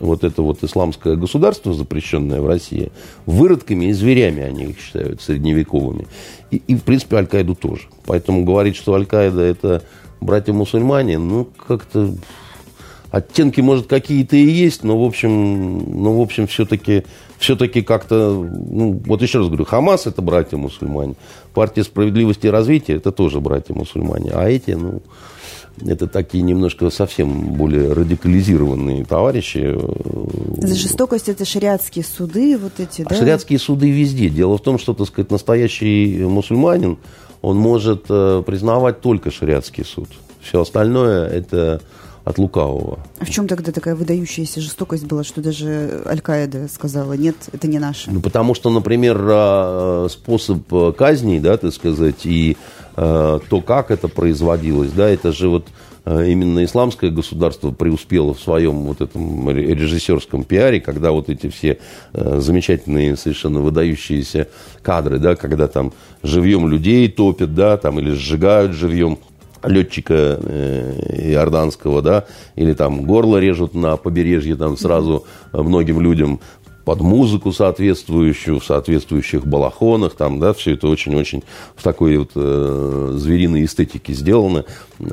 вот 0.00 0.22
это 0.22 0.42
вот 0.42 0.62
исламское 0.62 1.16
государство, 1.16 1.72
запрещенное 1.72 2.40
в 2.40 2.46
России, 2.46 2.92
выродками 3.26 3.86
и 3.86 3.92
зверями 3.92 4.42
они 4.42 4.64
их 4.66 4.80
считают, 4.80 5.22
средневековыми. 5.22 6.06
И, 6.50 6.56
и 6.66 6.74
в 6.76 6.82
принципе, 6.82 7.16
Аль-Каиду 7.16 7.54
тоже. 7.54 7.82
Поэтому 8.06 8.44
говорить, 8.44 8.76
что 8.76 8.94
Аль-Каида 8.94 9.40
это 9.40 9.82
братья-мусульмане, 10.20 11.18
ну, 11.18 11.48
как-то 11.66 12.14
оттенки, 13.14 13.60
может, 13.60 13.86
какие-то 13.86 14.34
и 14.34 14.44
есть, 14.44 14.82
но, 14.82 14.98
в 14.98 15.04
общем, 15.04 16.02
но, 16.02 16.18
в 16.18 16.20
общем 16.20 16.48
все-таки 16.48 17.04
все-таки 17.38 17.82
как-то, 17.82 18.32
ну, 18.32 19.00
вот 19.06 19.22
еще 19.22 19.38
раз 19.38 19.46
говорю, 19.46 19.64
Хамас– 19.64 20.06
это 20.08 20.20
братья-мусульмане, 20.20 21.14
партия 21.52 21.84
справедливости 21.84 22.46
и 22.46 22.50
развития– 22.50 22.94
это 22.96 23.12
тоже 23.12 23.40
братья-мусульмане, 23.40 24.32
а 24.32 24.48
эти, 24.48 24.72
ну, 24.72 25.00
это 25.86 26.08
такие 26.08 26.42
немножко 26.42 26.90
совсем 26.90 27.52
более 27.52 27.92
радикализированные 27.92 29.04
товарищи. 29.04 29.76
За 30.58 30.74
жестокость 30.74 31.28
это 31.28 31.44
шариатские 31.44 32.04
суды, 32.04 32.58
вот 32.58 32.80
эти, 32.80 33.02
А 33.02 33.10
да? 33.10 33.16
шариатские 33.16 33.60
суды 33.60 33.90
везде. 33.90 34.28
Дело 34.28 34.58
в 34.58 34.62
том, 34.62 34.78
что, 34.78 34.92
так 34.92 35.06
сказать, 35.06 35.30
настоящий 35.30 36.18
мусульманин, 36.24 36.98
он 37.42 37.58
может 37.58 38.06
э, 38.08 38.42
признавать 38.44 39.00
только 39.00 39.30
шариатский 39.30 39.84
суд. 39.84 40.08
Все 40.40 40.60
остальное– 40.60 41.28
это 41.28 41.80
от 42.24 42.38
лукавого. 42.38 42.98
А 43.18 43.24
в 43.24 43.30
чем 43.30 43.46
тогда 43.46 43.70
такая 43.70 43.94
выдающаяся 43.94 44.60
жестокость 44.60 45.04
была, 45.04 45.24
что 45.24 45.42
даже 45.42 46.02
Аль-Каида 46.06 46.68
сказала, 46.68 47.12
нет, 47.12 47.36
это 47.52 47.68
не 47.68 47.78
наше? 47.78 48.10
Ну, 48.10 48.20
потому 48.20 48.54
что, 48.54 48.70
например, 48.70 49.20
э, 49.22 50.08
способ 50.10 50.60
э, 50.72 50.92
казни, 50.96 51.38
да, 51.38 51.56
так 51.56 51.72
сказать, 51.72 52.24
и 52.24 52.56
то, 52.96 53.62
как 53.66 53.90
это 53.90 54.06
производилось, 54.06 54.92
да, 54.92 55.08
это 55.08 55.32
же 55.32 55.48
вот 55.48 55.66
именно 56.06 56.64
исламское 56.64 57.10
государство 57.10 57.72
преуспело 57.72 58.34
в 58.34 58.40
своем 58.40 58.82
вот 58.82 59.00
этом 59.00 59.48
ре- 59.48 59.74
режиссерском 59.74 60.44
пиаре, 60.44 60.80
когда 60.80 61.10
вот 61.10 61.28
эти 61.28 61.48
все 61.48 61.78
замечательные, 62.12 63.16
совершенно 63.16 63.58
выдающиеся 63.58 64.46
кадры, 64.80 65.18
да, 65.18 65.34
когда 65.34 65.66
там 65.66 65.92
живьем 66.22 66.68
людей 66.68 67.08
топят, 67.08 67.52
да, 67.52 67.78
там, 67.78 67.98
или 67.98 68.12
сжигают 68.12 68.74
живьем 68.74 69.18
летчика 69.66 70.38
э, 70.40 71.32
иорданского, 71.32 72.02
да, 72.02 72.24
или 72.56 72.72
там 72.74 73.04
горло 73.04 73.38
режут 73.38 73.74
на 73.74 73.96
побережье 73.96 74.56
там 74.56 74.76
сразу 74.76 75.24
многим 75.52 76.00
людям 76.00 76.40
под 76.84 77.00
музыку 77.00 77.52
соответствующую, 77.52 78.60
в 78.60 78.64
соответствующих 78.64 79.46
балахонах, 79.46 80.14
там, 80.14 80.38
да, 80.38 80.52
все 80.52 80.74
это 80.74 80.88
очень-очень 80.88 81.42
в 81.74 81.82
такой 81.82 82.18
вот 82.18 82.32
э, 82.34 83.12
звериной 83.16 83.64
эстетике 83.64 84.12
сделано. 84.12 84.64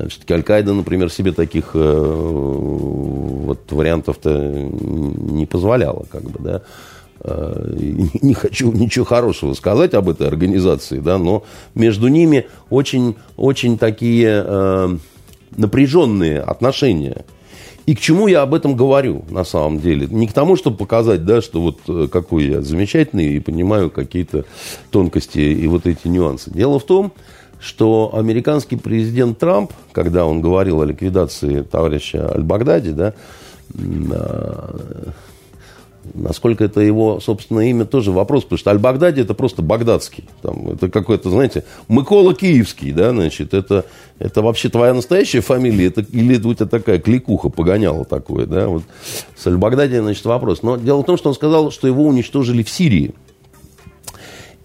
Все-таки 0.10 0.34
Аль-Каида, 0.34 0.74
например, 0.74 1.10
себе 1.10 1.32
таких 1.32 1.72
э, 1.74 2.04
вот 2.04 3.72
вариантов-то 3.72 4.30
не 4.30 5.46
позволяла, 5.46 6.06
как 6.12 6.24
бы, 6.24 6.40
да. 6.40 6.62
Э, 7.24 7.74
Не 8.22 8.34
хочу 8.34 8.72
ничего 8.72 9.06
хорошего 9.06 9.54
сказать 9.54 9.94
об 9.94 10.10
этой 10.10 10.28
организации, 10.28 11.00
да, 11.00 11.18
но 11.18 11.44
между 11.76 12.08
ними 12.08 12.48
очень, 12.70 13.16
очень 13.38 13.78
такие 13.78 14.44
э, 14.46 14.98
напряженные 15.56 16.40
отношения. 16.40 17.26
И 17.88 17.96
к 17.96 18.00
чему 18.00 18.28
я 18.28 18.44
об 18.44 18.54
этом 18.54 18.76
говорю, 18.76 19.26
на 19.30 19.44
самом 19.44 19.80
деле? 19.80 20.08
Не 20.10 20.28
к 20.28 20.34
тому, 20.34 20.56
чтобы 20.56 20.78
показать, 20.78 21.26
да, 21.26 21.42
что 21.42 21.62
вот 21.62 21.80
э, 21.88 22.08
какой 22.12 22.46
я 22.46 22.62
замечательный 22.62 23.36
и 23.36 23.40
понимаю 23.40 23.90
какие-то 23.90 24.46
тонкости 24.92 25.40
и 25.40 25.68
вот 25.68 25.88
эти 25.88 26.08
нюансы. 26.08 26.52
Дело 26.52 26.80
в 26.80 26.86
том, 26.86 27.12
что 27.60 28.12
американский 28.14 28.76
президент 28.76 29.38
Трамп, 29.38 29.72
когда 29.92 30.26
он 30.26 30.42
говорил 30.42 30.82
о 30.82 30.86
ликвидации 30.86 31.62
товарища 31.62 32.32
Аль-Багдади, 32.34 32.92
да, 32.92 33.14
а, 34.12 35.14
Насколько 36.16 36.64
это 36.64 36.82
его 36.82 37.20
собственное 37.20 37.66
имя, 37.68 37.86
тоже 37.86 38.12
вопрос, 38.12 38.44
потому 38.44 38.58
что 38.58 38.72
Аль-Багдади 38.72 39.22
это 39.22 39.36
просто 39.36 39.62
багдадский. 39.62 40.24
Там, 40.42 40.70
это 40.70 40.90
какой-то, 40.90 41.30
знаете, 41.30 41.64
Микола 41.88 42.34
Киевский, 42.34 42.92
да, 42.92 43.12
значит, 43.12 43.54
это, 43.54 43.86
это 44.18 44.42
вообще 44.42 44.70
твоя 44.70 44.96
настоящая 44.96 45.42
фамилия, 45.42 45.88
это, 45.88 46.02
или 46.02 46.38
это 46.38 46.48
у 46.48 46.54
тебя 46.54 46.66
такая 46.66 47.00
кликуха 47.00 47.50
погоняла 47.50 48.04
такое, 48.04 48.48
да, 48.48 48.68
вот 48.68 48.84
с 49.38 49.46
Аль-Багдади, 49.46 50.00
значит, 50.00 50.26
вопрос. 50.26 50.64
Но 50.64 50.78
дело 50.78 51.04
в 51.04 51.06
том, 51.06 51.18
что 51.18 51.30
он 51.30 51.36
сказал, 51.36 51.72
что 51.72 51.88
его 51.88 52.06
уничтожили 52.06 52.64
в 52.64 52.70
Сирии. 52.70 53.14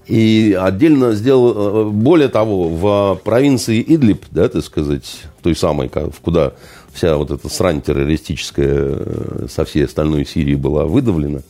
И 0.07 0.57
отдельно 0.59 1.13
сделал, 1.13 1.55
э, 1.57 1.91
более 1.91 2.29
того, 2.29 2.69
в 2.69 3.21
провинции 3.25 3.85
Идлиб, 3.87 4.25
да, 4.31 4.49
так 4.49 4.63
сказать, 4.63 5.23
той 5.43 5.57
самой, 5.57 5.91
куда 6.23 6.55
вся 6.97 7.17
вот 7.17 7.31
эта 7.31 7.49
срань 7.49 7.81
террористическая 7.81 8.75
э, 8.75 9.47
со 9.49 9.65
всей 9.65 9.85
остальной 9.85 10.27
Сирии 10.27 10.55
была 10.55 10.85
выдавлена. 10.85 11.43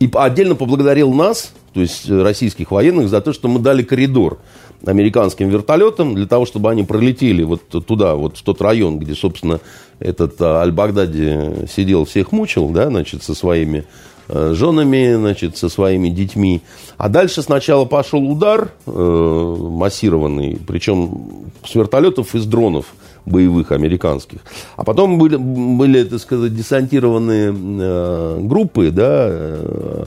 И 0.00 0.08
отдельно 0.14 0.54
поблагодарил 0.54 1.12
нас, 1.12 1.52
то 1.74 1.80
есть 1.80 2.08
российских 2.08 2.70
военных, 2.70 3.08
за 3.08 3.20
то, 3.20 3.32
что 3.32 3.48
мы 3.48 3.58
дали 3.58 3.82
коридор 3.82 4.38
американским 4.86 5.48
вертолетам 5.48 6.14
для 6.14 6.26
того, 6.26 6.46
чтобы 6.46 6.70
они 6.70 6.84
пролетели 6.84 7.42
вот 7.42 7.68
туда, 7.68 8.14
вот 8.14 8.36
в 8.36 8.42
тот 8.42 8.62
район, 8.62 9.00
где, 9.00 9.14
собственно, 9.14 9.60
этот 9.98 10.40
а, 10.40 10.60
Аль-Багдади 10.62 11.66
сидел, 11.68 12.04
всех 12.04 12.30
мучил, 12.30 12.68
да, 12.68 12.88
значит, 12.88 13.24
со 13.24 13.34
своими 13.34 13.84
Э, 14.30 14.52
женами, 14.54 15.14
значит, 15.14 15.56
со 15.56 15.70
своими 15.70 16.10
детьми. 16.10 16.60
А 16.98 17.08
дальше 17.08 17.40
сначала 17.40 17.86
пошел 17.86 18.22
удар 18.30 18.72
э, 18.84 19.56
массированный, 19.58 20.58
причем 20.66 21.50
с 21.64 21.74
вертолетов 21.74 22.34
и 22.34 22.38
с 22.38 22.44
дронов 22.44 22.94
боевых 23.28 23.72
американских. 23.72 24.40
А 24.76 24.84
потом 24.84 25.18
были, 25.18 25.36
были 25.36 26.04
так 26.04 26.20
сказать, 26.20 26.54
десантированные 26.54 27.54
э, 27.54 28.38
группы, 28.42 28.90
да, 28.90 29.26
э, 29.30 30.04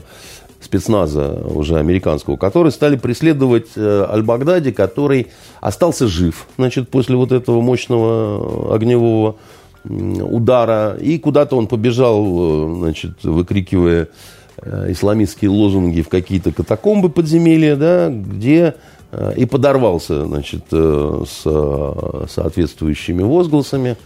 спецназа 0.60 1.42
уже 1.54 1.78
американского, 1.78 2.36
которые 2.36 2.72
стали 2.72 2.96
преследовать 2.96 3.68
э, 3.76 4.06
Аль-Багдади, 4.08 4.72
который 4.72 5.28
остался 5.60 6.06
жив, 6.06 6.46
значит, 6.56 6.88
после 6.88 7.16
вот 7.16 7.32
этого 7.32 7.60
мощного 7.60 8.74
огневого 8.74 9.36
удара, 9.84 10.96
и 11.00 11.18
куда-то 11.18 11.56
он 11.56 11.66
побежал, 11.66 12.76
значит, 12.76 13.24
выкрикивая 13.24 14.08
исламистские 14.64 15.50
лозунги 15.50 16.02
в 16.02 16.08
какие-то 16.08 16.52
катакомбы 16.52 17.08
подземелья, 17.08 17.74
да, 17.74 18.08
где 18.10 18.76
и 19.36 19.44
подорвался, 19.44 20.24
значит, 20.24 20.64
с 20.70 21.42
соответствующими 22.30 23.22
возгласами. 23.22 23.96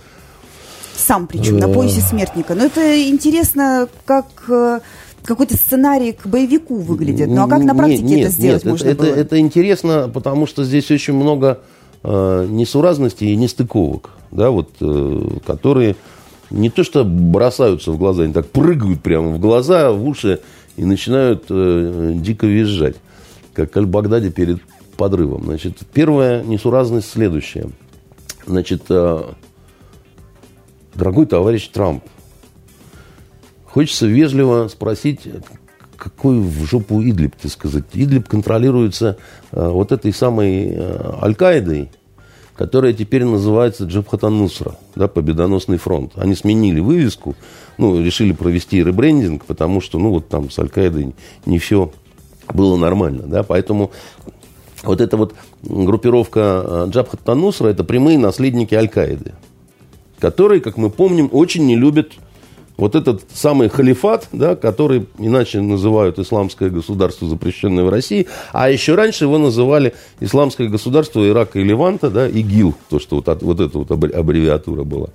Сам 0.97 1.27
причем, 1.27 1.59
на 1.59 1.69
поясе 1.69 2.01
смертника. 2.01 2.55
Но 2.55 2.65
это 2.65 3.09
интересно, 3.09 3.89
как 4.05 4.27
какой-то 5.27 5.57
сценарий 5.57 6.13
к 6.13 6.27
боевику 6.27 6.77
выглядит. 6.77 7.29
Ну 7.29 7.45
а 7.45 7.49
как 7.49 7.63
на 7.63 7.75
практике 7.75 8.03
нет, 8.03 8.21
это 8.21 8.31
сделать 8.31 8.65
нет, 8.65 8.73
можно 8.73 8.89
это, 8.89 9.03
было? 9.03 9.07
Это, 9.11 9.21
это 9.21 9.39
интересно, 9.39 10.11
потому 10.13 10.47
что 10.47 10.65
здесь 10.65 10.91
очень 10.91 11.15
много 11.15 11.61
э, 12.03 12.47
несуразностей 12.49 13.33
и 13.33 13.37
нестыковок 13.37 14.11
да, 14.31 14.51
вот, 14.51 14.71
э, 14.81 15.29
которые 15.47 15.97
не 16.51 16.71
то 16.71 16.85
что 16.85 17.05
бросаются 17.05 17.91
в 17.91 17.99
глаза, 17.99 18.23
они 18.23 18.33
так 18.33 18.49
прыгают 18.49 19.03
прямо 19.03 19.31
в 19.31 19.41
глаза, 19.41 19.91
в 19.91 20.07
уши 20.07 20.41
и 20.77 20.85
начинают 20.85 21.47
э, 21.49 22.13
дико 22.15 22.47
визжать, 22.47 22.97
как 23.53 23.77
Аль-Багдади 23.77 24.31
перед 24.31 24.61
подрывом. 24.97 25.45
Значит, 25.45 25.79
первая 25.93 26.43
несуразность 26.43 27.11
следующая. 27.11 27.69
Значит, 28.47 28.83
э, 28.89 29.25
дорогой 30.95 31.27
товарищ 31.27 31.69
Трамп, 31.69 32.05
хочется 33.65 34.07
вежливо 34.07 34.69
спросить, 34.69 35.21
какой 35.97 36.39
в 36.39 36.65
жопу 36.65 37.03
Идлиб, 37.03 37.35
ты 37.37 37.49
сказать. 37.49 37.85
Идлиб 37.93 38.29
контролируется 38.29 39.19
э, 39.53 39.69
вот 39.69 39.93
этой 39.93 40.13
самой 40.13 40.71
э, 40.71 41.13
Аль-Каидой, 41.23 41.91
которая 42.55 42.93
теперь 42.93 43.25
называется 43.25 43.85
Джабхатан 43.85 44.49
да, 44.95 45.09
Победоносный 45.09 45.79
фронт. 45.79 46.13
Они 46.17 46.35
сменили 46.35 46.81
вывеску, 46.81 47.35
ну, 47.79 48.03
решили 48.03 48.33
провести 48.33 48.83
ребрендинг, 48.83 49.45
потому 49.45 49.81
что, 49.81 49.99
ну, 49.99 50.11
вот 50.11 50.29
там 50.29 50.51
с 50.51 50.59
Аль-Каидой 50.59 51.15
не 51.45 51.59
все 51.59 51.93
было 52.53 52.77
нормально, 52.77 53.25
да, 53.27 53.43
поэтому 53.43 53.91
вот 54.89 55.01
эта 55.01 55.17
вот 55.17 55.35
группировка 55.63 56.65
э, 56.65 56.91
Джабхат 56.91 57.27
Нусра– 57.27 57.69
это 57.71 57.85
прямые 57.85 58.19
наследники 58.19 58.75
Аль-Каиды, 58.75 59.35
которые, 60.19 60.61
как 60.61 60.77
мы 60.77 60.91
помним, 60.91 61.29
очень 61.33 61.67
не 61.67 61.77
любят 61.77 62.13
вот 62.77 62.95
этот 62.95 63.23
самый 63.33 63.69
халифат, 63.69 64.29
да, 64.33 64.55
который 64.55 65.07
иначе 65.19 65.61
называют 65.61 66.19
исламское 66.19 66.71
государство, 66.71 67.29
запрещенное 67.29 67.85
в 67.85 67.89
России, 67.89 68.27
а 68.53 68.71
еще 68.71 68.95
раньше 68.95 69.25
его 69.25 69.39
называли 69.39 69.95
исламское 70.21 70.69
государство 70.69 71.27
Ирака 71.27 71.59
и 71.59 71.65
Леванта, 71.65 72.11
да, 72.11 72.29
ИГИЛ, 72.29 72.75
то, 72.91 72.99
что 72.99 73.17
вот, 73.17 73.43
вот 73.43 73.61
эта 73.61 73.79
вот 73.79 73.91
аббревиатура 73.91 74.85
была. 74.85 75.09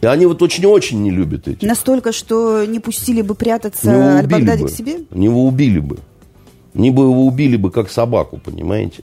И 0.00 0.06
они 0.06 0.24
вот 0.24 0.40
очень-очень 0.40 1.02
не 1.02 1.10
любят 1.10 1.46
эти. 1.46 1.64
Настолько, 1.64 2.12
что 2.12 2.64
не 2.64 2.80
пустили 2.80 3.20
бы 3.20 3.34
прятаться 3.34 4.18
Аль-Багдади 4.18 4.64
к 4.64 4.70
себе? 4.70 5.00
Не 5.10 5.26
его 5.26 5.46
убили 5.46 5.78
бы. 5.78 5.98
Не 6.74 6.90
бы 6.90 7.04
его 7.04 7.26
убили 7.26 7.56
бы 7.56 7.70
как 7.70 7.90
собаку, 7.90 8.38
понимаете? 8.42 9.02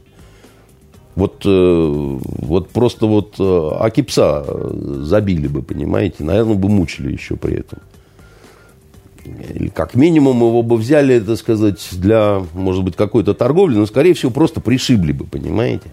Вот, 1.16 1.42
э, 1.46 2.20
вот 2.22 2.70
просто 2.70 3.08
вот 3.08 3.36
э, 3.40 3.70
Акипса 3.80 4.46
забили 5.04 5.48
бы, 5.48 5.64
понимаете, 5.64 6.24
наверное, 6.24 6.56
бы 6.56 6.70
мучили 6.70 7.12
еще 7.12 7.36
при 7.36 7.58
этом. 7.58 7.80
Или 9.26 9.70
как 9.70 9.96
минимум 9.96 10.38
его 10.38 10.62
бы 10.62 10.78
взяли, 10.78 11.20
так 11.20 11.38
сказать, 11.38 11.86
для, 11.94 12.44
может 12.54 12.84
быть, 12.84 12.96
какой-то 12.96 13.34
торговли, 13.34 13.76
но, 13.76 13.86
скорее 13.86 14.14
всего, 14.14 14.32
просто 14.32 14.62
пришибли 14.62 15.12
бы, 15.12 15.26
понимаете. 15.26 15.92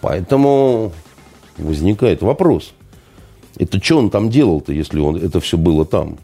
Поэтому 0.00 0.92
возникает 1.58 2.22
вопрос. 2.22 2.72
Это 3.58 3.82
что 3.82 3.98
он 3.98 4.10
там 4.10 4.28
делал-то, 4.28 4.72
если 4.72 4.98
он, 4.98 5.16
это 5.16 5.40
все 5.40 5.56
было 5.56 5.84
там? 5.84 6.16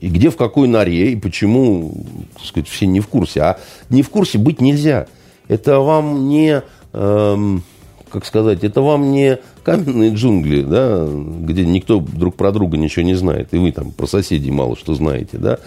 И 0.00 0.08
где, 0.08 0.30
в 0.30 0.36
какой 0.36 0.66
норе, 0.66 1.12
и 1.12 1.16
почему, 1.16 2.04
так 2.34 2.44
сказать, 2.44 2.68
все 2.68 2.86
не 2.86 3.00
в 3.00 3.08
курсе. 3.08 3.40
А 3.40 3.60
не 3.90 4.02
в 4.02 4.08
курсе 4.08 4.38
быть 4.38 4.60
нельзя– 4.60 5.06
это 5.50 5.80
вам 5.80 6.28
не, 6.28 6.62
эм, 6.92 7.64
как 8.08 8.24
сказать, 8.24 8.62
это 8.62 8.80
вам 8.82 9.10
не 9.10 9.40
каменные 9.64 10.14
джунгли, 10.14 10.62
да, 10.62 11.08
где 11.08 11.66
никто 11.66 11.98
друг 11.98 12.36
про 12.36 12.52
друга 12.52 12.76
ничего 12.76 13.04
не 13.04 13.14
знает, 13.14 13.48
и 13.52 13.58
вы 13.58 13.72
там 13.72 13.90
про 13.90 14.06
соседей 14.06 14.52
мало 14.52 14.76
что 14.76 14.94
знаете, 14.94 15.38
да. 15.38 15.58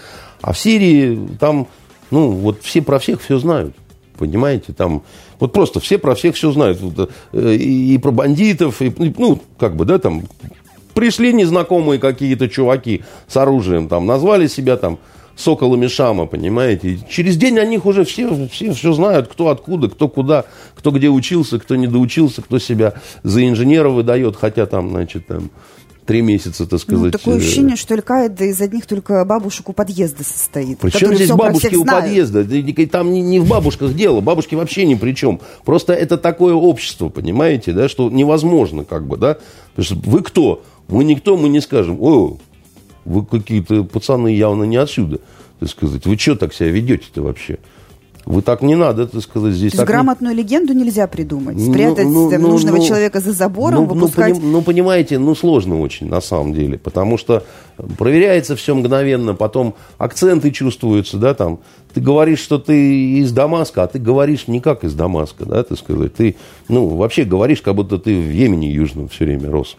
А 0.42 0.54
в 0.54 0.58
Сирии 0.58 1.20
там, 1.38 1.68
ну, 2.12 2.32
вот 2.32 2.62
все 2.62 2.82
про 2.82 2.98
всех 2.98 3.22
все 3.22 3.40
знают. 3.40 3.76
Понимаете, 4.18 4.72
там 4.72 5.04
вот 5.38 5.52
просто 5.52 5.82
все 5.82 5.98
про 5.98 6.16
всех 6.16 6.36
все 6.36 6.54
знают. 6.54 6.80
Э, 7.34 7.54
и, 7.54 7.98
про 7.98 8.12
бандитов, 8.12 8.82
и, 8.82 8.94
ну, 9.18 9.42
как 9.60 9.76
бы, 9.76 9.84
да, 9.84 10.00
там 10.00 10.24
пришли 10.94 11.34
незнакомые 11.34 12.00
какие-то 12.00 12.50
чуваки 12.50 13.04
с 13.28 13.38
оружием, 13.38 13.88
там, 13.88 14.06
назвали 14.06 14.48
себя 14.48 14.78
там 14.78 15.00
соколами 15.36 15.88
Шама, 15.88 16.26
понимаете? 16.26 16.90
И 16.90 17.00
через 17.10 17.38
день 17.38 17.58
о 17.60 17.66
них 17.66 17.86
уже 17.86 18.06
все, 18.06 18.48
все 18.48 18.74
все 18.74 18.94
знают, 18.94 19.28
кто 19.28 19.50
откуда, 19.50 19.90
кто 19.90 20.08
куда, 20.08 20.46
кто 20.76 20.92
где 20.92 21.10
учился, 21.10 21.60
кто 21.60 21.76
не 21.76 21.88
доучился, 21.88 22.42
кто 22.42 22.60
себя 22.60 22.94
за 23.24 23.48
инженера 23.48 23.90
выдает, 23.90 24.36
хотя 24.36 24.66
там, 24.66 24.92
значит, 24.92 25.28
там, 25.28 25.50
три 26.06 26.22
месяца, 26.22 26.66
так 26.66 26.74
ну, 26.74 26.78
сказать. 26.78 27.06
Ну, 27.06 27.12
такое 27.12 27.36
э, 27.36 27.38
ощущение, 27.38 27.76
что 27.76 27.94
Аль-Каида 27.94 28.46
из 28.46 28.62
одних 28.62 28.86
только 28.86 29.24
бабушек 29.26 29.70
у 29.70 29.74
подъезда 29.74 30.24
состоит. 30.24 30.80
Причем 30.80 31.16
здесь 31.16 31.30
бабушки 31.30 31.76
у 31.76 31.86
подъезда? 31.86 32.46
Там 32.88 33.12
не, 33.12 33.22
не 33.22 33.40
в 33.40 33.48
бабушках 33.48 33.94
дело, 33.94 34.22
бабушки 34.22 34.56
вообще 34.56 34.86
ни 34.86 34.96
при 34.96 35.14
чем. 35.14 35.40
Просто 35.66 35.94
это 35.94 36.18
такое 36.18 36.54
общество, 36.54 37.10
понимаете, 37.10 37.72
да, 37.72 37.90
что 37.90 38.10
невозможно 38.10 38.84
как 38.84 39.08
бы, 39.08 39.18
да. 39.18 39.38
Потому 39.76 39.86
что 40.02 40.10
вы 40.10 40.22
кто? 40.22 40.64
Мы 40.94 41.04
никто, 41.04 41.38
мы 41.38 41.50
не 41.50 41.60
скажем, 41.60 41.98
о, 42.00 42.38
вы 43.06 43.26
какие-то 43.26 43.84
пацаны 43.84 44.30
явно 44.30 44.64
не 44.64 44.78
отсюда, 44.78 45.20
так 45.60 45.70
сказать. 45.70 46.06
Вы 46.06 46.18
что 46.18 46.36
так 46.36 46.54
себя 46.54 46.70
ведете-то 46.70 47.24
вообще? 47.24 47.58
Вы 48.26 48.42
так 48.42 48.62
не 48.62 48.76
надо, 48.76 49.06
так 49.06 49.22
сказать, 49.22 49.54
здесь. 49.54 49.74
То 49.74 49.80
есть 49.80 49.88
грамотную 49.88 50.34
не... 50.34 50.42
легенду 50.42 50.74
нельзя 50.74 51.08
придумать, 51.08 51.58
ну, 51.58 51.72
спрятать 51.72 52.06
ну, 52.06 52.30
ну, 52.32 52.48
нужного 52.48 52.78
ну, 52.78 52.86
человека 52.86 53.20
за 53.20 53.34
забором, 53.34 53.80
ну, 53.80 53.86
выпускать. 53.86 54.40
Ну, 54.40 54.50
ну, 54.50 54.62
понимаете, 54.62 55.20
ну 55.20 55.36
сложно 55.36 55.82
очень 55.82 56.08
на 56.08 56.22
самом 56.22 56.54
деле, 56.54 56.78
потому 56.78 57.18
что 57.18 57.44
проверяется 57.98 58.56
все 58.56 58.76
мгновенно, 58.76 59.34
потом 59.34 59.76
акценты 59.98 60.52
чувствуются, 60.52 61.18
да, 61.18 61.34
там. 61.34 61.60
Ты 61.94 62.02
говоришь, 62.02 62.40
что 62.40 62.60
ты 62.60 63.20
из 63.20 63.32
Дамаска, 63.34 63.84
а 63.84 63.88
ты 63.88 64.00
говоришь 64.00 64.48
не 64.48 64.62
как 64.62 64.84
из 64.84 64.94
Дамаска, 64.94 65.46
да, 65.46 65.64
так 65.64 65.78
сказать. 65.78 66.16
Ты, 66.16 66.38
ну, 66.70 66.88
вообще 66.88 67.24
говоришь, 67.24 67.62
как 67.62 67.76
будто 67.76 67.98
ты 67.98 68.16
в 68.16 68.32
Йемене 68.32 68.72
Южном 68.72 69.10
все 69.10 69.26
время 69.26 69.52
рос. 69.52 69.76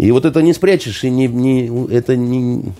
И 0.00 0.10
вот 0.12 0.24
это 0.24 0.40
не 0.40 0.54
спрячешь, 0.54 1.04
и 1.04 1.10
не, 1.10 1.26
не, 1.26 1.66
это, 1.94 2.16
не, 2.16 2.72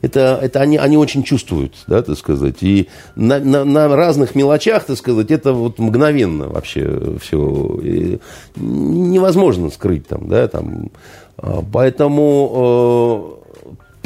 это, 0.00 0.38
это 0.40 0.60
они, 0.60 0.76
они 0.76 0.96
очень 0.96 1.24
чувствуют, 1.24 1.74
да, 1.88 2.02
так 2.02 2.16
сказать. 2.16 2.62
И 2.62 2.86
на, 3.16 3.40
на, 3.40 3.64
на 3.64 3.88
разных 3.96 4.36
мелочах, 4.36 4.84
так 4.84 4.96
сказать, 4.96 5.32
это 5.32 5.52
вот 5.54 5.80
мгновенно 5.80 6.48
вообще 6.48 7.16
все 7.20 7.80
и 7.82 8.18
невозможно 8.54 9.70
скрыть 9.70 10.06
там, 10.06 10.28
да, 10.28 10.46
там. 10.46 10.92
А, 11.36 11.64
поэтому 11.72 13.40
э, 13.47 13.47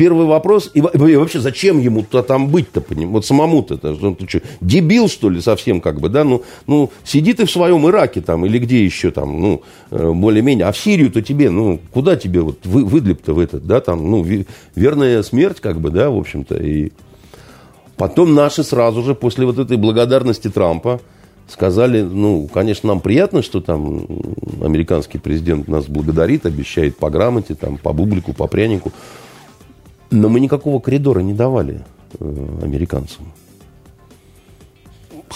первый 0.03 0.27
вопрос, 0.27 0.71
и, 0.75 0.81
вообще, 0.81 1.39
зачем 1.39 1.79
ему 1.79 2.01
-то 2.01 2.25
там 2.25 2.49
быть-то, 2.49 2.81
поним? 2.81 3.13
вот 3.13 3.25
самому-то, 3.25 3.75
это, 3.75 3.97
он, 4.03 4.17
что, 4.29 4.41
дебил, 4.61 5.09
что 5.09 5.31
ли, 5.31 5.41
совсем, 5.41 5.81
как 5.81 6.01
бы, 6.01 6.09
да, 6.09 6.25
ну, 6.25 6.43
ну, 6.67 6.91
сиди 7.05 7.35
ты 7.35 7.45
в 7.45 7.51
своем 7.51 7.89
Ираке 7.89 8.21
там, 8.21 8.45
или 8.45 8.59
где 8.59 8.85
еще 8.85 9.13
там, 9.13 9.41
ну, 9.41 9.63
э, 9.93 10.13
более-менее, 10.13 10.67
а 10.67 10.73
в 10.73 10.77
Сирию-то 10.77 11.23
тебе, 11.23 11.51
ну, 11.51 11.79
куда 11.93 12.17
тебе 12.17 12.41
вот 12.41 12.67
вы, 12.67 12.85
выдлеп-то 12.85 13.33
в 13.33 13.39
этот, 13.39 13.65
да, 13.65 13.81
там, 13.81 14.11
ну, 14.11 14.27
верная 14.75 15.23
смерть, 15.23 15.61
как 15.61 15.81
бы, 15.81 15.91
да, 15.91 16.11
в 16.11 16.19
общем-то, 16.19 16.57
и 16.57 16.91
потом 17.97 18.35
наши 18.35 18.65
сразу 18.65 19.05
же, 19.05 19.15
после 19.15 19.47
вот 19.47 19.61
этой 19.61 19.77
благодарности 19.77 20.49
Трампа, 20.49 21.01
сказали, 21.47 22.03
ну, 22.03 22.49
конечно, 22.53 22.89
нам 22.89 23.01
приятно, 23.01 23.43
что 23.43 23.61
там 23.61 24.07
американский 24.63 25.19
президент 25.19 25.69
нас 25.69 25.87
благодарит, 25.87 26.47
обещает 26.47 26.97
по 26.97 27.11
грамоте, 27.11 27.55
там, 27.55 27.79
по 27.79 27.93
бублику, 27.93 28.33
по 28.33 28.47
прянику. 28.47 28.93
Но 30.13 30.29
мы 30.29 30.41
никакого 30.41 30.79
коридора 30.79 31.21
не 31.21 31.33
давали 31.33 31.81
э, 32.21 32.59
американцам 32.63 33.33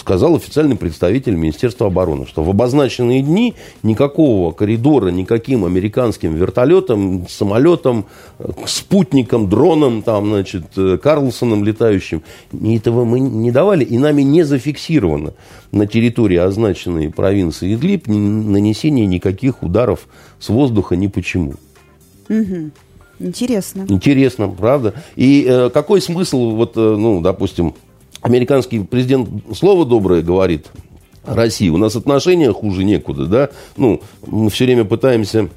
сказал 0.07 0.35
официальный 0.35 0.77
представитель 0.77 1.35
Министерства 1.35 1.87
обороны, 1.87 2.25
что 2.27 2.43
в 2.43 2.49
обозначенные 2.49 3.21
дни 3.21 3.55
никакого 3.83 4.53
коридора, 4.53 5.09
никаким 5.09 5.65
американским 5.65 6.33
вертолетом, 6.35 7.27
самолетом, 7.27 8.05
спутником, 8.65 9.49
дроном, 9.49 10.03
там, 10.03 10.27
значит, 10.27 10.65
э, 10.77 10.97
Карлсоном 10.97 11.63
летающим, 11.65 12.23
этого 12.53 13.03
мы 13.03 13.19
не 13.19 13.51
давали, 13.51 13.83
и 13.83 13.97
нами 13.97 14.21
не 14.21 14.43
зафиксировано 14.43 15.33
на 15.71 15.87
территории 15.87 16.37
означенной 16.37 17.09
провинции 17.09 17.73
Идлиб 17.75 18.07
нанесение 18.07 19.05
никаких 19.05 19.61
ударов 19.61 20.07
с 20.39 20.47
воздуха 20.49 20.95
ни 20.95 21.07
почему. 21.07 21.55
Угу. 22.29 22.71
Интересно. 23.19 23.85
Интересно, 23.87 24.47
правда. 24.47 24.93
И 25.15 25.45
э, 25.47 25.69
какой 25.73 26.01
смысл, 26.01 26.51
вот, 26.51 26.77
э, 26.77 26.79
ну, 26.79 27.21
допустим, 27.21 27.73
американский 28.21 28.79
президент 28.79 29.29
слово 29.55 29.85
доброе 29.85 30.21
говорит 30.21 30.67
России. 31.25 31.69
У 31.69 31.77
нас 31.77 31.95
отношения 31.95 32.51
хуже 32.51 32.83
некуда, 32.83 33.25
да. 33.25 33.49
Ну, 33.75 34.01
мы 34.25 34.49
все 34.49 34.65
время 34.65 34.85
пытаемся 34.85 35.49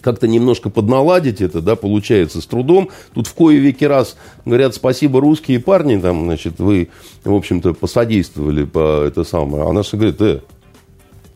как-то 0.00 0.28
немножко 0.28 0.70
подналадить 0.70 1.40
это, 1.40 1.60
да, 1.60 1.74
получается 1.74 2.40
с 2.40 2.46
трудом. 2.46 2.90
Тут 3.12 3.26
в 3.26 3.34
кое 3.34 3.56
веки 3.56 3.84
раз 3.84 4.16
говорят 4.44 4.74
спасибо 4.74 5.20
русские 5.20 5.58
парни, 5.58 5.98
там, 5.98 6.26
значит, 6.26 6.60
вы, 6.60 6.90
в 7.24 7.34
общем-то, 7.34 7.74
посодействовали 7.74 8.64
по 8.64 9.02
это 9.02 9.24
самое. 9.24 9.68
А 9.68 9.72
наши 9.72 9.96
говорят, 9.96 10.20
э, 10.20 10.40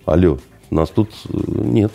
алло, 0.04 0.38
нас 0.70 0.88
тут 0.90 1.10
э, 1.28 1.36
нет. 1.64 1.90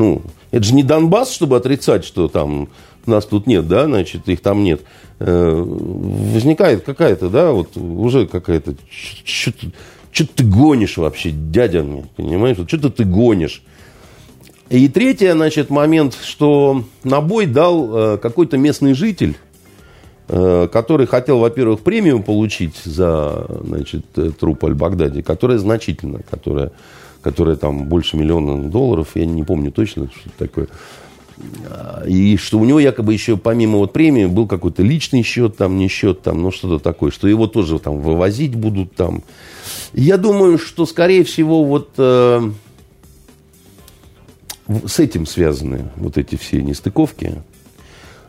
Ну, 0.00 0.22
это 0.50 0.64
же 0.64 0.72
не 0.72 0.82
Донбасс, 0.82 1.30
чтобы 1.30 1.58
отрицать, 1.58 2.06
что 2.06 2.26
там 2.26 2.70
нас 3.04 3.26
тут 3.26 3.46
нет, 3.46 3.68
да, 3.68 3.84
значит, 3.84 4.26
их 4.30 4.40
там 4.40 4.64
нет. 4.64 4.80
Э, 5.18 5.62
возникает 5.62 6.84
какая-то, 6.84 7.28
да, 7.28 7.52
вот 7.52 7.76
уже 7.76 8.26
какая-то, 8.26 8.76
что 9.24 9.52
ты 10.10 10.42
гонишь 10.42 10.96
вообще, 10.96 11.32
дядя 11.32 11.82
мне, 11.82 12.06
понимаешь, 12.16 12.56
вот 12.56 12.68
что-то 12.68 12.88
ты 12.88 13.04
гонишь. 13.04 13.62
И 14.70 14.88
третий, 14.88 15.30
значит, 15.32 15.68
момент, 15.68 16.16
что 16.24 16.82
на 17.04 17.20
бой 17.20 17.44
дал 17.44 18.14
э, 18.14 18.16
какой-то 18.16 18.56
местный 18.56 18.94
житель, 18.94 19.36
э, 20.28 20.66
который 20.72 21.06
хотел, 21.06 21.40
во-первых, 21.40 21.80
премию 21.80 22.22
получить 22.22 22.80
за, 22.86 23.44
значит, 23.64 24.06
труп 24.38 24.64
Аль-Багдади, 24.64 25.20
которая 25.20 25.58
значительна, 25.58 26.20
которая, 26.30 26.72
которая 27.22 27.56
там 27.56 27.84
больше 27.86 28.16
миллиона 28.16 28.68
долларов, 28.68 29.08
я 29.14 29.26
не 29.26 29.42
помню 29.42 29.72
точно, 29.72 30.08
что 30.08 30.30
такое. 30.38 30.68
И 32.06 32.36
что 32.36 32.58
у 32.58 32.64
него 32.64 32.78
якобы 32.80 33.14
еще 33.14 33.36
помимо 33.36 33.78
вот 33.78 33.92
премии 33.92 34.26
был 34.26 34.46
какой-то 34.46 34.82
личный 34.82 35.22
счет, 35.22 35.56
там 35.56 35.78
не 35.78 35.88
счет, 35.88 36.22
там, 36.22 36.42
ну 36.42 36.50
что-то 36.50 36.82
такое, 36.82 37.10
что 37.10 37.28
его 37.28 37.46
тоже 37.46 37.78
там 37.78 38.00
вывозить 38.00 38.54
будут 38.54 38.94
там. 38.94 39.22
Я 39.94 40.18
думаю, 40.18 40.58
что 40.58 40.84
скорее 40.84 41.24
всего 41.24 41.64
вот 41.64 41.90
э, 41.96 42.50
с 44.86 44.98
этим 44.98 45.26
связаны 45.26 45.90
вот 45.96 46.18
эти 46.18 46.36
все 46.36 46.62
нестыковки, 46.62 47.42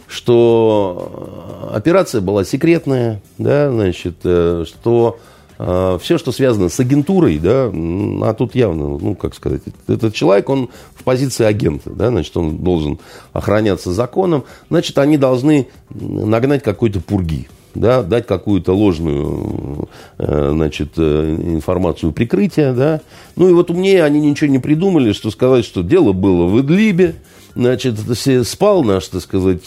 что 0.08 1.70
операция 1.74 2.22
была 2.22 2.44
секретная, 2.46 3.22
да, 3.38 3.72
значит, 3.72 4.18
э, 4.24 4.66
что 4.68 5.20
а, 5.20 5.31
все, 6.02 6.18
что 6.18 6.32
связано 6.32 6.70
с 6.70 6.80
агентурой, 6.80 7.38
да, 7.38 7.70
а 7.72 8.34
тут 8.38 8.56
явно, 8.56 8.98
ну, 8.98 9.16
как 9.16 9.36
сказать, 9.36 9.62
этот 9.88 10.14
человек, 10.14 10.50
он 10.50 10.70
в 10.96 11.04
позиции 11.04 11.46
агента, 11.46 11.90
да, 11.90 12.10
значит, 12.10 12.36
он 12.38 12.58
должен 12.58 13.00
охраняться 13.34 13.92
законом, 13.92 14.44
значит, 14.70 14.98
они 14.98 15.18
должны 15.18 15.68
нагнать 15.90 16.64
какой-то 16.64 17.00
пурги, 17.00 17.48
да, 17.76 18.04
дать 18.04 18.28
какую-то 18.28 18.74
ложную 18.74 19.90
э, 20.18 20.50
значит, 20.54 20.94
э, 20.98 21.36
информацию 21.40 22.12
прикрытия. 22.12 22.74
Да. 22.74 23.02
Ну 23.36 23.50
и 23.50 23.54
вот 23.54 23.70
умнее 23.70 24.04
они 24.04 24.20
ничего 24.20 24.50
не 24.50 24.60
придумали, 24.60 25.14
что 25.14 25.32
сказать, 25.32 25.66
что 25.66 25.82
дело 25.82 26.12
было 26.14 26.48
в 26.48 26.60
Идлибе, 26.60 27.16
значит, 27.56 27.96
спал 28.46 28.84
наш, 28.84 29.08
так 29.08 29.22
сказать, 29.22 29.64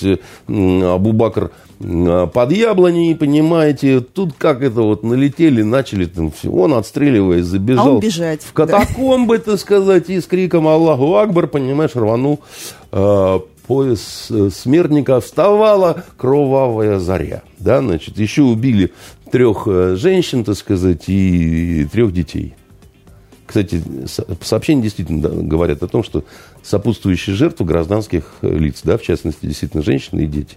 Абубакр 0.46 1.50
а, 1.80 2.26
под 2.26 2.52
яблоней, 2.52 3.14
понимаете, 3.14 4.00
тут 4.00 4.34
как 4.38 4.62
это 4.62 4.82
вот 4.82 5.02
налетели, 5.02 5.62
начали 5.62 6.06
там 6.06 6.30
все, 6.30 6.50
он 6.50 6.74
отстреливаясь 6.74 7.44
забежал 7.44 7.86
а 7.86 7.90
он 7.92 8.00
бежать, 8.00 8.42
в 8.42 8.52
катакомбы, 8.52 9.38
да. 9.38 9.52
так 9.52 9.60
сказать, 9.60 10.08
и 10.08 10.20
с 10.20 10.26
криком 10.26 10.68
Аллаху 10.68 11.16
Акбар, 11.16 11.46
понимаешь, 11.46 11.94
рванул 11.94 12.40
э, 12.92 13.40
пояс 13.66 14.28
э, 14.30 14.50
смертника, 14.50 15.20
вставала 15.20 16.04
кровавая 16.16 16.98
заря, 16.98 17.42
да, 17.58 17.80
значит, 17.80 18.18
еще 18.18 18.42
убили 18.42 18.92
трех 19.30 19.64
э, 19.66 19.96
женщин, 19.96 20.44
так 20.44 20.56
сказать, 20.56 21.04
и 21.08 21.86
трех 21.92 22.12
детей. 22.12 22.54
Кстати, 23.46 23.82
сообщения 24.40 24.82
действительно 24.82 25.28
говорят 25.28 25.82
о 25.82 25.86
том, 25.86 26.02
что 26.02 26.24
сопутствующие 26.64 27.36
жертвы 27.36 27.66
гражданских 27.66 28.24
лиц, 28.42 28.80
да, 28.82 28.96
в 28.98 29.02
частности, 29.02 29.46
действительно, 29.46 29.82
женщины 29.82 30.22
и 30.22 30.26
дети. 30.26 30.56